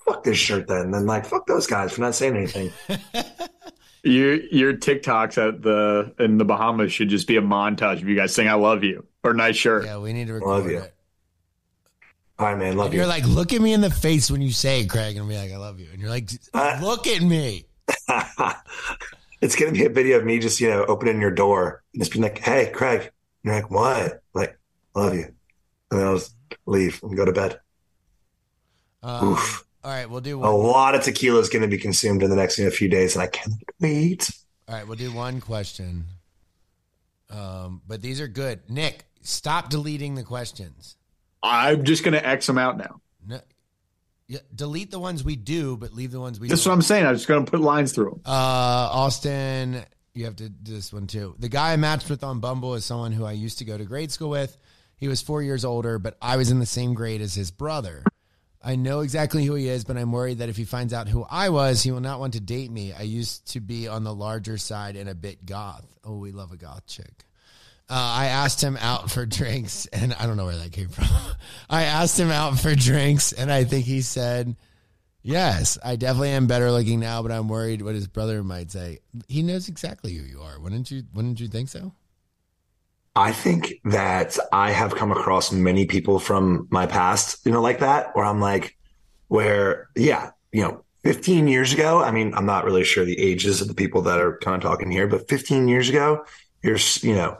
"Fuck 0.06 0.24
this 0.24 0.38
shirt," 0.38 0.68
then. 0.68 0.78
And 0.82 0.94
then 0.94 1.06
like, 1.06 1.26
"Fuck 1.26 1.48
those 1.48 1.68
guys 1.68 1.94
for 1.94 2.02
not 2.02 2.16
saying 2.16 2.36
anything." 2.36 2.72
Your 4.04 4.36
your 4.36 4.74
TikToks 4.74 5.38
at 5.48 5.64
the 5.64 6.14
in 6.24 6.38
the 6.38 6.46
Bahamas 6.46 6.94
should 6.94 7.10
just 7.10 7.28
be 7.28 7.38
a 7.38 7.42
montage 7.42 8.04
of 8.04 8.08
you 8.08 8.16
guys 8.16 8.36
saying 8.36 8.48
"I 8.50 8.54
love 8.54 8.84
you" 8.84 9.04
or 9.24 9.34
"Nice 9.34 9.56
shirt." 9.56 9.86
yeah, 9.86 9.98
we 9.98 10.14
need 10.14 10.28
to 10.28 10.34
record 10.34 10.48
Love 10.50 10.70
you. 10.70 10.78
it. 10.80 10.94
All 12.38 12.46
right, 12.48 12.56
man, 12.58 12.76
love 12.78 12.88
And 12.88 12.94
you. 12.94 13.00
you're 13.00 13.08
like, 13.08 13.26
look 13.26 13.52
at 13.54 13.62
me 13.62 13.74
in 13.74 13.82
the 13.82 13.90
face 13.90 14.30
when 14.30 14.42
you 14.44 14.52
say 14.52 14.82
it, 14.82 14.90
Craig, 14.90 15.16
and 15.16 15.24
I'll 15.24 15.28
be 15.30 15.36
like, 15.38 15.52
I 15.52 15.58
love 15.58 15.80
you. 15.80 15.88
And 15.92 16.00
you're 16.02 16.10
like, 16.12 16.30
Uh, 16.54 16.78
look 16.84 17.08
at 17.08 17.22
me. 17.24 17.66
it's 19.46 19.56
gonna 19.56 19.72
be 19.72 19.86
a 19.86 19.90
video 19.90 20.18
of 20.18 20.26
me 20.26 20.40
just 20.40 20.60
you 20.60 20.70
know 20.70 20.84
opening 20.86 21.22
your 21.22 21.32
door 21.32 21.84
and 21.94 22.02
just 22.02 22.12
being 22.12 22.24
like, 22.24 22.40
"Hey, 22.40 22.72
Craig," 22.74 23.02
and 23.02 23.12
you're 23.44 23.56
like, 23.56 23.70
"What?" 23.70 24.22
Like, 24.34 24.58
"Love 24.96 25.14
you," 25.14 25.26
and 25.92 26.00
then 26.00 26.08
I'll 26.08 26.16
just 26.16 26.36
leave 26.66 27.00
and 27.04 27.16
go 27.16 27.26
to 27.26 27.32
bed. 27.32 27.60
Um, 29.04 29.34
Oof. 29.34 29.64
all 29.84 29.92
right, 29.92 30.10
we'll 30.10 30.22
do 30.22 30.44
A 30.44 30.50
lot 30.50 30.96
of 30.96 31.04
tequila 31.04 31.40
is 31.40 31.50
going 31.50 31.62
to 31.62 31.68
be 31.68 31.78
consumed 31.78 32.24
in 32.24 32.32
the 32.32 32.36
next 32.36 32.58
you 32.58 32.66
know, 32.66 32.72
few 32.72 32.90
days, 32.90 33.16
and 33.16 33.22
I 33.22 33.28
cannot 33.28 33.60
wait. 33.80 34.32
All 34.68 34.74
right, 34.74 34.88
we'll 34.88 34.98
do 34.98 35.12
one 35.12 35.40
question. 35.40 36.06
Um, 37.30 37.84
but 37.88 38.02
these 38.02 38.20
are 38.20 38.28
good. 38.28 38.68
Nick, 38.68 39.06
stop 39.22 39.70
deleting 39.70 40.16
the 40.16 40.24
questions. 40.24 40.98
I'm 41.44 41.84
just 41.84 42.04
going 42.04 42.14
to 42.14 42.28
X 42.28 42.48
them 42.48 42.58
out 42.58 42.78
now. 42.78 43.00
No, 43.28 43.40
yeah, 44.28 44.40
delete 44.54 44.92
the 44.92 45.00
ones 45.00 45.24
we 45.24 45.36
do, 45.36 45.78
but 45.78 45.94
leave 45.94 46.12
the 46.12 46.20
ones 46.20 46.40
we 46.40 46.48
That's 46.48 46.64
don't. 46.64 46.72
what 46.72 46.76
I'm 46.76 46.82
saying. 46.82 47.06
I'm 47.06 47.16
just 47.16 47.28
going 47.28 47.46
to 47.46 47.50
put 47.50 47.60
lines 47.60 47.92
through 47.94 48.12
them. 48.12 48.22
Uh, 48.26 48.90
Austen, 48.92 49.84
you 50.14 50.26
have 50.26 50.36
to 50.38 50.50
do 50.50 50.74
this 50.74 50.92
one 50.92 51.08
too. 51.08 51.36
The 51.40 51.50
guy 51.50 51.74
I 51.74 51.76
matched 51.78 52.10
with 52.10 52.24
on 52.24 52.40
Bumble 52.40 52.76
is 52.76 52.86
someone 52.86 53.12
who 53.12 53.26
I 53.26 53.34
used 53.34 53.60
to 53.60 53.66
go 53.66 53.78
to 53.78 53.86
grade 53.86 54.12
school 54.12 54.30
with. 54.30 54.58
He 54.98 55.08
was 55.08 55.22
four 55.22 55.44
years 55.44 55.66
older, 55.66 56.00
but 56.00 56.18
I 56.22 56.38
was 56.38 56.52
in 56.52 56.60
the 56.60 56.66
same 56.66 56.94
grade 56.94 57.22
as 57.22 57.36
his 57.36 57.52
brother. 57.52 58.04
I 58.64 58.76
know 58.78 59.02
exactly 59.02 59.46
who 59.46 59.54
he 59.54 59.68
is, 59.68 59.84
but 59.84 59.96
I'm 59.96 60.12
worried 60.12 60.40
that 60.40 60.50
if 60.50 60.58
he 60.58 60.64
finds 60.64 60.92
out 60.92 61.08
who 61.08 61.24
I 61.30 61.50
was, 61.50 61.84
he 61.84 61.92
will 61.92 62.00
not 62.00 62.20
want 62.20 62.34
to 62.34 62.40
date 62.40 62.72
me. 62.72 62.94
I 62.94 63.04
used 63.04 63.52
to 63.52 63.60
be 63.60 63.88
on 63.88 64.04
the 64.04 64.14
larger 64.14 64.58
side 64.58 64.96
and 64.96 65.08
a 65.08 65.14
bit 65.14 65.46
goth. 65.46 65.86
Oh, 66.04 66.18
we 66.18 66.32
love 66.32 66.52
a 66.52 66.58
goth 66.58 66.88
chick. 66.88 67.26
Uh, 67.88 67.94
I 67.94 68.26
asked 68.28 68.64
him 68.64 68.78
out 68.78 69.12
for 69.12 69.26
drinks, 69.26 69.86
and 69.88 70.14
I 70.16 70.26
don't 70.26 70.38
know 70.38 70.46
where 70.46 70.58
that 70.58 70.72
came 70.72 70.90
from. 70.90 71.08
I 71.70 71.84
asked 71.84 72.20
him 72.20 72.32
out 72.32 72.60
for 72.60 72.74
drinks, 72.74 73.32
and 73.32 73.52
I 73.52 73.64
think 73.64 73.86
he 73.86 74.02
said, 74.02 74.56
Yes, 75.22 75.80
I 75.84 75.96
definitely 75.96 76.30
am 76.30 76.46
better 76.46 76.72
looking 76.72 77.00
now, 77.00 77.24
but 77.24 77.32
I'm 77.32 77.48
worried 77.48 77.82
what 77.82 77.96
his 77.96 78.08
brother 78.08 78.44
might 78.44 78.70
say. 78.70 79.00
He 79.28 79.42
knows 79.42 79.68
exactly 79.68 80.14
who 80.14 80.24
you 80.24 80.42
are. 80.42 80.60
Wouldn't 80.60 80.92
you? 80.92 81.04
Wouldn't 81.16 81.40
you 81.40 81.48
think 81.48 81.70
so? 81.70 81.94
I 83.16 83.32
think 83.32 83.74
that 83.86 84.38
I 84.52 84.72
have 84.72 84.96
come 84.96 85.12
across 85.12 85.52
many 85.52 85.86
people 85.86 86.20
from 86.20 86.68
my 86.70 86.86
past, 86.86 87.46
you 87.46 87.52
know, 87.52 87.62
like 87.62 87.80
that, 87.80 88.16
where 88.16 88.26
I'm 88.26 88.42
like, 88.42 88.78
where, 89.28 89.90
yeah, 89.96 90.32
you 90.52 90.62
know, 90.62 90.84
15 91.04 91.48
years 91.48 91.72
ago, 91.72 92.04
I 92.04 92.12
mean, 92.12 92.34
I'm 92.34 92.46
not 92.46 92.66
really 92.66 92.84
sure 92.84 93.06
the 93.06 93.20
ages 93.20 93.62
of 93.62 93.68
the 93.68 93.74
people 93.74 94.02
that 94.04 94.20
are 94.20 94.38
kind 94.40 94.56
of 94.56 94.62
talking 94.62 94.92
here, 94.92 95.08
but 95.08 95.30
15 95.30 95.68
years 95.68 95.88
ago, 95.88 96.26
you're, 96.62 96.78
you 97.02 97.16
know, 97.16 97.38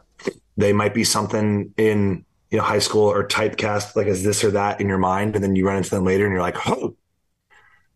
they 0.58 0.74
might 0.74 0.94
be 0.94 1.04
something 1.04 1.74
in, 1.78 2.26
you 2.52 2.58
know, 2.58 2.64
high 2.64 2.80
school 2.80 3.04
or 3.12 3.28
typecast 3.28 3.96
like 3.96 4.08
as 4.08 4.24
this 4.24 4.44
or 4.44 4.52
that 4.52 4.80
in 4.82 4.88
your 4.88 4.98
mind. 4.98 5.36
And 5.36 5.44
then 5.44 5.56
you 5.56 5.68
run 5.68 5.78
into 5.78 5.90
them 5.90 6.06
later 6.06 6.26
and 6.26 6.32
you're 6.34 6.42
like, 6.42 6.68
oh, 6.68 6.96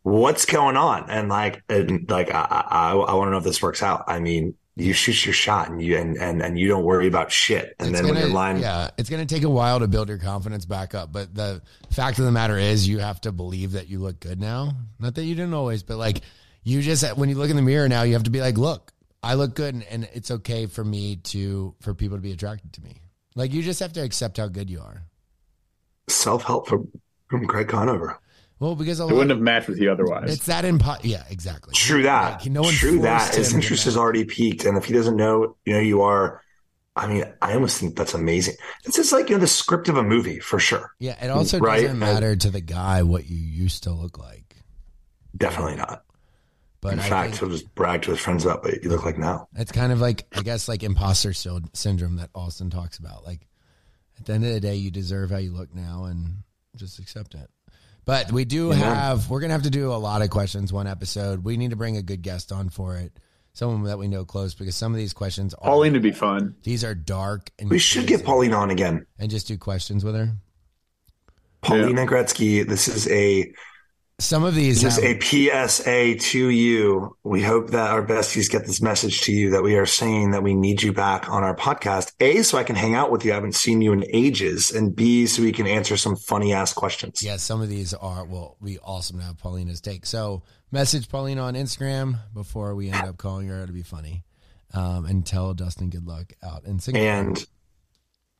what's 0.04 0.46
going 0.46 0.78
on? 0.78 1.10
And 1.10 1.30
like, 1.30 1.64
and 1.70 2.10
like, 2.10 2.34
I, 2.34 2.66
I, 2.70 2.92
I 2.92 3.14
want 3.14 3.28
to 3.28 3.32
know 3.32 3.38
if 3.38 3.44
this 3.44 3.62
works 3.62 3.84
out. 3.84 4.06
I 4.08 4.20
mean, 4.20 4.56
you 4.76 4.94
shoot 4.94 5.26
your 5.26 5.34
shot 5.34 5.70
and 5.70 5.82
you, 5.82 5.98
and, 5.98 6.18
and, 6.18 6.42
and 6.42 6.58
you 6.58 6.68
don't 6.70 6.84
worry 6.86 7.08
about 7.08 7.32
shit. 7.32 7.76
And 7.80 7.90
It's 7.90 7.98
then 8.00 8.06
when 8.06 8.14
gonna- 8.14 8.26
you're 8.28 8.36
lying, 8.36 8.60
yeah, 8.60 8.90
it's 8.98 9.10
going 9.10 9.26
to 9.26 9.34
take 9.36 9.44
a 9.44 9.50
while 9.50 9.80
to 9.80 9.88
build 9.88 10.08
your 10.08 10.18
confidence 10.20 10.66
back 10.66 10.96
up. 10.96 11.12
But 11.12 11.36
the 11.36 11.62
fact 11.92 12.18
of 12.20 12.26
the 12.26 12.32
matter 12.32 12.58
is, 12.58 12.88
you 12.88 13.00
have 13.00 13.20
to 13.22 13.32
believe 13.34 13.74
that 13.74 13.90
you 13.90 14.00
look 14.00 14.20
good 14.22 14.40
now. 14.40 14.72
Not 14.98 15.16
that 15.16 15.24
you 15.24 15.36
didn't 15.36 15.54
always, 15.54 15.84
but 15.84 15.98
like 15.98 16.22
you 16.64 16.82
just 16.82 17.04
when 17.18 17.28
you 17.30 17.36
look 17.36 17.50
in 17.50 17.56
the 17.58 17.62
mirror 17.62 17.90
now, 17.90 18.04
you 18.04 18.14
have 18.14 18.24
to 18.24 18.30
be 18.30 18.40
like, 18.40 18.58
look, 18.58 18.94
I 19.22 19.34
look 19.34 19.54
good, 19.56 19.74
and, 19.76 19.84
and 19.86 20.10
it's 20.14 20.32
okay 20.32 20.66
for 20.66 20.84
me 20.84 21.18
to 21.18 21.76
for 21.82 21.94
people 21.94 22.18
to 22.18 22.22
be 22.22 22.32
attracted 22.32 22.74
to 22.74 22.82
me. 22.82 23.02
Like 23.36 23.54
you 23.54 23.62
just 23.62 23.80
have 23.80 23.94
to 23.94 24.02
accept 24.02 24.38
how 24.38 24.48
good 24.48 24.70
you 24.70 24.80
are. 24.82 25.04
self 26.08 26.44
help 26.44 26.68
from 26.68 26.90
from 27.30 27.46
Craig 27.46 27.68
Conover. 27.68 28.18
Well, 28.60 28.76
because 28.76 29.00
a 29.00 29.04
I 29.04 29.06
lot, 29.06 29.14
wouldn't 29.14 29.30
have 29.32 29.40
matched 29.40 29.70
with 29.70 29.80
you 29.80 29.90
otherwise. 29.92 30.34
it's 30.34 30.48
that 30.48 30.66
impo- 30.66 31.00
Yeah, 31.04 31.24
exactly. 31.30 31.74
True 31.74 32.04
that. 32.04 32.42
Like, 32.42 32.52
no 32.52 32.62
one 32.62 32.74
True 32.74 33.00
that. 33.02 33.34
His 33.34 33.54
interest 33.54 33.86
has 33.86 33.96
already 33.96 34.26
peaked, 34.26 34.66
and 34.66 34.78
if 34.78 34.84
he 34.86 34.94
doesn't 34.94 35.16
know, 35.16 35.56
you 35.66 35.74
know, 35.74 35.80
you 35.80 36.02
are. 36.02 36.42
I 36.96 37.08
mean, 37.08 37.24
I 37.42 37.54
almost 37.54 37.80
think 37.80 37.96
that's 37.96 38.14
amazing. 38.14 38.56
It's 38.84 38.98
just 38.98 39.14
like 39.14 39.30
you 39.30 39.36
know 39.36 39.40
the 39.42 39.48
script 39.48 39.88
of 39.88 39.96
a 39.96 40.04
movie 40.04 40.40
for 40.40 40.60
sure. 40.60 40.92
Yeah, 41.00 41.24
it 41.24 41.30
also 41.30 41.60
Right? 41.60 41.82
doesn't 41.84 42.00
matter 42.00 42.36
to 42.36 42.50
the 42.50 42.60
guy 42.60 43.04
what 43.04 43.30
you 43.30 43.38
used 43.38 43.84
to 43.84 43.92
look 43.92 44.18
like. 44.18 44.58
Definitely 45.38 45.78
not. 45.78 46.04
But 46.82 46.94
In 46.94 47.00
I 47.00 47.10
fact, 47.10 47.30
think 47.32 47.40
he'll 47.42 47.50
just 47.58 47.74
brag 47.76 48.04
to 48.04 48.12
his 48.12 48.20
friends 48.22 48.46
about 48.46 48.64
what 48.64 48.82
you 48.84 48.90
look 48.90 49.04
like 49.06 49.18
now. 49.18 49.48
it's 49.56 49.72
kind 49.72 49.92
of 49.92 50.00
like 50.00 50.26
I 50.36 50.42
guess 50.44 50.68
like 50.70 50.82
imposter 50.84 51.34
syndrome 51.34 52.16
that 52.18 52.30
Austen 52.34 52.70
talks 52.70 52.98
about. 53.00 53.26
Like 53.26 53.48
at 54.18 54.26
the 54.26 54.34
end 54.34 54.46
of 54.46 54.54
the 54.54 54.60
day, 54.62 54.76
you 54.76 54.90
deserve 54.92 55.30
how 55.30 55.38
you 55.38 55.52
look 55.52 55.74
now, 55.76 56.06
and 56.06 56.44
just 56.78 57.00
accept 57.00 57.36
it. 57.36 57.50
But 58.06 58.32
we 58.32 58.46
do 58.46 58.70
Yeah. 58.70 58.76
have 58.76 59.30
we're 59.30 59.42
gonna 59.42 59.54
have 59.54 59.64
to 59.64 59.70
do 59.70 59.92
a 59.92 59.96
lot 60.00 60.22
of 60.22 60.30
questions 60.30 60.72
one 60.72 60.88
episode. 60.88 61.44
We 61.44 61.58
need 61.58 61.72
to 61.72 61.76
bring 61.76 61.98
a 61.98 62.02
good 62.02 62.22
guest 62.22 62.52
on 62.54 62.70
for 62.70 62.96
it, 62.96 63.12
someone 63.52 63.84
that 63.84 64.00
we 64.00 64.08
know 64.08 64.24
close 64.24 64.54
because 64.54 64.76
some 64.76 64.94
of 64.94 64.98
these 64.98 65.12
questions 65.14 65.54
are 65.56 65.70
Pauline 65.70 65.94
would 65.94 66.02
be 66.02 66.12
fun. 66.14 66.56
these 66.64 66.84
are 66.86 66.96
dark 66.96 67.52
and 67.60 67.70
We 67.70 67.78
should 67.80 68.08
get 68.08 68.24
Pauline 68.24 68.54
on 68.54 68.72
again. 68.72 69.06
and 69.20 69.30
just 69.30 69.48
do 69.48 69.58
questions 69.58 70.06
with 70.06 70.16
her. 70.16 70.32
Paulina 71.62 72.06
Gretzky. 72.06 72.66
This 72.68 72.88
is 72.88 73.08
a 73.10 73.52
some 74.20 74.44
of 74.44 74.54
these 74.54 74.82
Just 74.82 75.02
have- 75.02 75.18
a 75.18 75.22
PSA 75.22 76.16
to 76.16 76.50
you. 76.50 77.16
We 77.24 77.42
hope 77.42 77.72
that 77.72 77.92
our 77.92 78.06
besties 78.06 78.50
get 78.50 78.66
this 78.66 78.82
message 78.82 79.22
to 79.22 79.32
you 79.32 79.50
that 79.52 79.64
we 79.64 79.76
are 79.76 79.86
saying 79.86 80.32
that 80.32 80.44
we 80.44 80.54
need 80.54 80.84
you 80.84 80.92
back 80.94 81.30
on 81.30 81.44
our 81.44 81.56
podcast. 81.56 82.12
A, 82.20 82.44
so 82.44 82.58
I 82.58 82.64
can 82.64 82.76
hang 82.76 82.96
out 82.96 83.12
with 83.12 83.24
you. 83.26 83.32
I 83.32 83.36
haven't 83.36 83.56
seen 83.56 83.82
you 83.82 83.94
in 83.94 84.06
ages. 84.14 84.72
And 84.72 84.96
B, 84.96 85.26
so 85.26 85.42
we 85.42 85.52
can 85.52 85.66
answer 85.66 85.96
some 85.98 86.16
funny 86.16 86.54
ass 86.54 86.74
questions. 86.74 87.22
Yeah, 87.24 87.38
some 87.38 87.62
of 87.62 87.70
these 87.70 87.94
are 87.94 88.26
will 88.26 88.58
be 88.64 88.78
awesome 88.80 89.20
to 89.20 89.24
have 89.26 89.38
Paulina's 89.38 89.82
take. 89.82 90.06
So 90.06 90.44
message 90.72 91.10
Paulina 91.10 91.42
on 91.44 91.54
Instagram 91.56 92.20
before 92.34 92.76
we 92.76 92.90
end 92.90 93.08
up 93.08 93.18
calling 93.18 93.48
her 93.48 93.66
to 93.66 93.72
be 93.74 93.84
funny, 93.84 94.24
um, 94.74 95.06
and 95.06 95.26
tell 95.26 95.54
Dustin 95.54 95.90
good 95.90 96.06
luck 96.06 96.34
out 96.44 96.66
in 96.66 96.80
Singapore. 96.80 97.08
And 97.10 97.48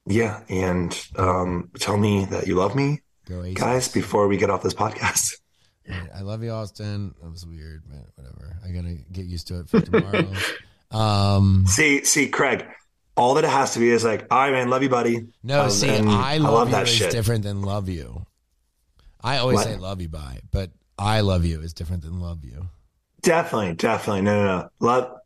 yeah, 0.06 0.42
and 0.50 1.08
um, 1.16 1.72
tell 1.80 1.98
me 1.98 2.26
that 2.26 2.48
you 2.48 2.56
love 2.56 2.76
me, 2.76 3.02
Go 3.28 3.44
guys, 3.54 3.88
before 3.88 4.28
we 4.28 4.38
get 4.38 4.50
off 4.50 4.62
this 4.64 4.74
podcast. 4.74 5.36
Right, 5.90 6.10
I 6.16 6.22
love 6.22 6.44
you, 6.44 6.52
Austen. 6.52 7.16
That 7.22 7.30
was 7.32 7.46
weird, 7.46 7.84
but 7.88 8.06
whatever. 8.16 8.58
I 8.66 8.70
gotta 8.72 8.96
get 9.12 9.26
used 9.26 9.48
to 9.48 9.60
it 9.60 9.70
for 9.70 9.82
tomorrow. 9.82 10.32
um, 10.92 11.66
See, 11.68 12.04
see, 12.04 12.30
Craig, 12.30 12.66
all 13.18 13.34
that 13.36 13.44
it 13.44 13.50
has 13.50 13.74
to 13.74 13.80
be 13.80 13.90
is 13.90 14.04
like, 14.04 14.28
all 14.32 14.38
right, 14.40 14.52
man, 14.52 14.70
love 14.70 14.84
you, 14.84 14.90
buddy. 14.90 15.28
no, 15.44 15.64
Um, 15.64 15.70
see, 15.70 15.90
and 15.90 16.10
I 16.10 16.38
love, 16.38 16.70
you 16.70 16.76
that 16.76 16.84
is 16.84 16.90
shit. 16.90 17.12
different 17.12 17.44
than 17.44 17.62
love 17.62 17.90
you. 17.90 18.26
I 19.22 19.38
always 19.38 19.56
What? 19.56 19.66
say 19.66 19.78
love 19.78 20.00
you 20.02 20.08
bye, 20.10 20.40
but 20.52 20.72
I 20.98 21.22
love 21.22 21.44
you 21.46 21.60
is 21.62 21.74
different 21.74 22.04
than 22.04 22.20
love 22.22 22.46
you. 22.46 22.70
Definitely, 23.22 23.74
definitely. 23.76 24.22
No, 24.22 24.36
no, 24.46 24.58
no. 24.60 24.70
Love, 24.80 25.18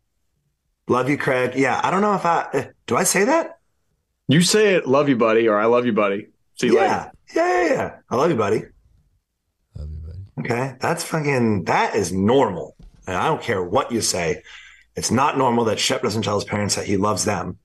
love 0.88 1.10
you, 1.10 1.18
Craig. 1.18 1.54
Yeah, 1.56 1.80
I 1.84 1.92
don't 1.92 2.02
know 2.02 2.16
if 2.16 2.26
I 2.26 2.72
do. 2.88 2.96
I 2.96 3.04
say 3.04 3.26
that. 3.26 3.60
You 4.28 4.42
say 4.42 4.76
it, 4.76 4.88
love 4.88 5.10
you, 5.10 5.16
buddy, 5.18 5.48
or 5.48 5.60
I 5.60 5.66
love 5.66 5.86
you, 5.86 5.94
buddy. 5.94 6.30
See 6.60 6.68
you 6.68 6.76
Yeah, 6.80 7.12
yeah, 7.36 7.64
yeah, 7.66 7.74
yeah. 7.74 7.96
I 8.10 8.16
love 8.16 8.32
you, 8.32 8.38
buddy. 8.38 8.64
Love 10.38 10.46
you, 10.46 10.50
buddy. 10.50 10.62
Okay, 10.62 10.76
that's 10.80 11.04
fucking. 11.04 11.64
That 11.66 11.96
is 11.96 12.12
normal. 12.12 12.76
And 13.08 13.16
I 13.18 13.28
don't 13.28 13.42
care 13.42 13.64
what 13.64 13.92
you 13.92 14.02
say. 14.02 14.44
It's 14.96 15.12
not 15.12 15.38
normal 15.38 15.66
that 15.66 15.80
Shep 15.80 16.02
doesn't 16.04 16.22
tell 16.22 16.36
his 16.36 16.44
parents 16.44 16.76
that 16.76 16.86
he 16.86 16.98
loves 16.98 17.26
them. 17.26 17.58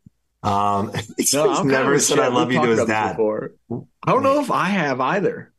Um, 0.42 0.92
he's 1.16 1.34
No, 1.34 1.50
I'm 1.52 1.68
never 1.68 1.98
said 2.00 2.16
Chet. 2.16 2.24
I 2.24 2.28
love 2.28 2.48
We've 2.48 2.56
you 2.56 2.62
to 2.64 2.68
his 2.76 2.84
dad. 2.86 3.12
before. 3.12 3.52
I 3.70 4.12
don't 4.12 4.22
know 4.22 4.40
if 4.40 4.50
I 4.50 4.66
have 4.66 5.00
either. 5.00 5.52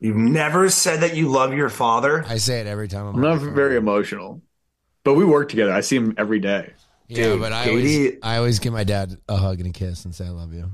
You've 0.00 0.16
never 0.16 0.68
said 0.68 1.00
that 1.00 1.16
you 1.16 1.28
love 1.28 1.54
your 1.54 1.68
father. 1.70 2.24
I 2.28 2.36
say 2.36 2.60
it 2.60 2.66
every 2.66 2.88
time 2.88 3.06
I'm, 3.06 3.14
I'm 3.16 3.20
not 3.22 3.34
the 3.40 3.46
phone. 3.46 3.54
very 3.54 3.76
emotional, 3.76 4.42
but 5.02 5.14
we 5.14 5.24
work 5.24 5.48
together. 5.48 5.72
I 5.72 5.80
see 5.80 5.96
him 5.96 6.14
every 6.18 6.40
day. 6.40 6.74
Yeah, 7.08 7.24
Dude, 7.24 7.40
but 7.40 7.52
I 7.52 7.64
Katie- 7.64 7.96
always, 8.08 8.18
I 8.22 8.36
always 8.36 8.58
give 8.58 8.72
my 8.72 8.84
dad 8.84 9.16
a 9.28 9.36
hug 9.36 9.60
and 9.60 9.68
a 9.70 9.72
kiss 9.72 10.04
and 10.04 10.14
say 10.14 10.26
I 10.26 10.30
love 10.30 10.52
you. 10.52 10.70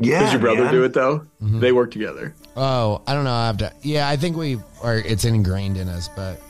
Yeah, 0.00 0.20
Does 0.20 0.32
your 0.32 0.40
brother 0.40 0.64
man. 0.64 0.72
do 0.72 0.84
it 0.84 0.92
though? 0.94 1.26
Mm-hmm. 1.42 1.60
They 1.60 1.72
work 1.72 1.90
together. 1.90 2.34
Oh, 2.56 3.02
I 3.06 3.14
don't 3.14 3.24
know. 3.24 3.32
I 3.32 3.46
have 3.46 3.56
to. 3.58 3.72
Yeah, 3.82 4.08
I 4.08 4.16
think 4.16 4.36
we 4.36 4.58
are. 4.82 4.96
It's 4.98 5.24
ingrained 5.24 5.76
in 5.76 5.88
us, 5.88 6.08
but 6.14 6.40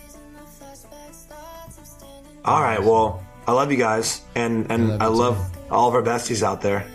All 2.45 2.63
right. 2.63 2.83
Well, 2.83 3.25
I 3.47 3.53
love 3.53 3.71
you 3.71 3.79
guys, 3.79 4.23
and 4.35 4.71
and 4.71 4.89
love 4.91 5.01
I 5.03 5.07
love, 5.07 5.57
all 5.71 5.89
of 5.89 5.95
our 5.95 6.03
besties 6.03 6.43
out 6.43 6.61
there. 6.61 6.87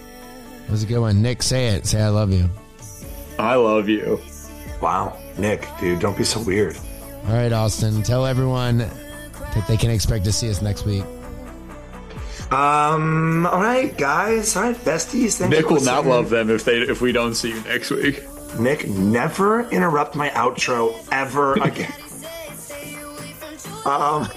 it 0.66 0.72
was 0.72 0.84
a 0.84 0.86
good 0.86 1.00
one. 1.00 1.22
Nick, 1.22 1.42
say 1.44 1.68
it. 1.70 1.86
Say 1.86 2.02
I 2.02 2.10
love 2.10 2.32
you. 2.32 2.50
I 3.40 3.56
love 3.56 3.90
you. 3.90 4.20
Wow, 4.82 5.18
Nick, 5.38 5.68
dude, 5.80 6.00
don't 6.00 6.18
be 6.18 6.24
so 6.24 6.42
weird. 6.42 6.78
All 7.28 7.34
right, 7.34 7.52
Austen. 7.52 8.04
Tell 8.04 8.26
everyone 8.26 8.78
that 8.80 9.66
they 9.68 9.78
can 9.78 9.90
expect 9.90 10.26
to 10.26 10.32
see 10.32 10.50
us 10.50 10.62
next 10.62 10.86
week. 10.86 11.04
Um. 12.54 13.46
All 13.48 13.62
right, 13.62 13.98
guys. 13.98 14.56
All 14.56 14.64
right, 14.64 14.76
besties. 14.76 15.38
Thanks 15.38 15.56
Nick 15.56 15.66
for 15.68 15.74
will 15.76 15.82
not 15.84 16.06
love 16.06 16.30
them 16.30 16.50
if 16.50 16.64
they 16.66 16.78
if 16.80 17.02
we 17.02 17.12
don't 17.12 17.34
see 17.34 17.50
you 17.50 17.62
next 17.62 17.90
week. 17.90 18.24
Nick, 18.60 18.88
never 18.88 19.68
interrupt 19.72 20.16
my 20.16 20.30
outro 20.30 20.94
ever 21.12 21.54
again. 21.62 21.92
um, 23.86 24.28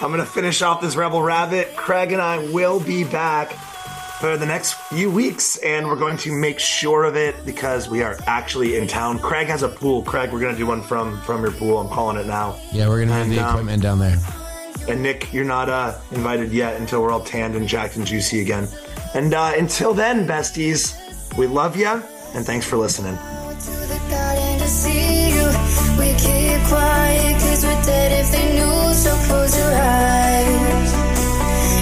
I'm 0.00 0.10
gonna 0.10 0.26
finish 0.26 0.60
off 0.60 0.82
this 0.82 0.96
Rebel 0.96 1.22
Rabbit. 1.22 1.74
Craig 1.76 2.12
and 2.12 2.20
I 2.20 2.38
will 2.52 2.78
be 2.80 3.04
back 3.04 3.52
for 4.20 4.36
the 4.36 4.46
next 4.46 4.74
few 4.74 5.10
weeks, 5.10 5.56
and 5.58 5.86
we're 5.86 5.96
going 5.96 6.16
to 6.18 6.32
make 6.32 6.58
sure 6.58 7.04
of 7.04 7.16
it 7.16 7.34
because 7.46 7.88
we 7.88 8.02
are 8.02 8.18
actually 8.26 8.76
in 8.76 8.86
town. 8.86 9.18
Craig 9.18 9.46
has 9.46 9.62
a 9.62 9.68
pool. 9.68 10.02
Craig, 10.02 10.30
we're 10.32 10.40
gonna 10.40 10.56
do 10.56 10.66
one 10.66 10.82
from 10.82 11.18
from 11.22 11.42
your 11.42 11.52
pool. 11.52 11.78
I'm 11.78 11.88
calling 11.88 12.18
it 12.18 12.26
now. 12.26 12.56
Yeah, 12.72 12.88
we're 12.88 13.00
gonna 13.00 13.12
have 13.14 13.22
And, 13.22 13.32
the 13.32 13.38
um, 13.38 13.48
equipment 13.50 13.82
down 13.82 13.98
there. 13.98 14.18
And 14.88 15.02
Nick, 15.02 15.32
you're 15.32 15.44
not 15.44 15.68
uh, 15.68 15.98
invited 16.12 16.52
yet 16.52 16.80
until 16.80 17.02
we're 17.02 17.10
all 17.10 17.24
tanned 17.24 17.56
and 17.56 17.66
jacked 17.66 17.96
and 17.96 18.06
juicy 18.06 18.40
again. 18.40 18.68
And 19.14 19.34
uh, 19.34 19.52
until 19.56 19.94
then, 19.94 20.26
besties, 20.26 20.96
we 21.36 21.46
love 21.46 21.76
you 21.76 22.02
and 22.34 22.44
thanks 22.44 22.66
for 22.66 22.76
listening. 22.76 23.16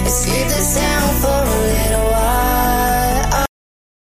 Escape 0.05 0.47
the 0.47 0.63
sound 0.63 1.17
for 1.21 1.44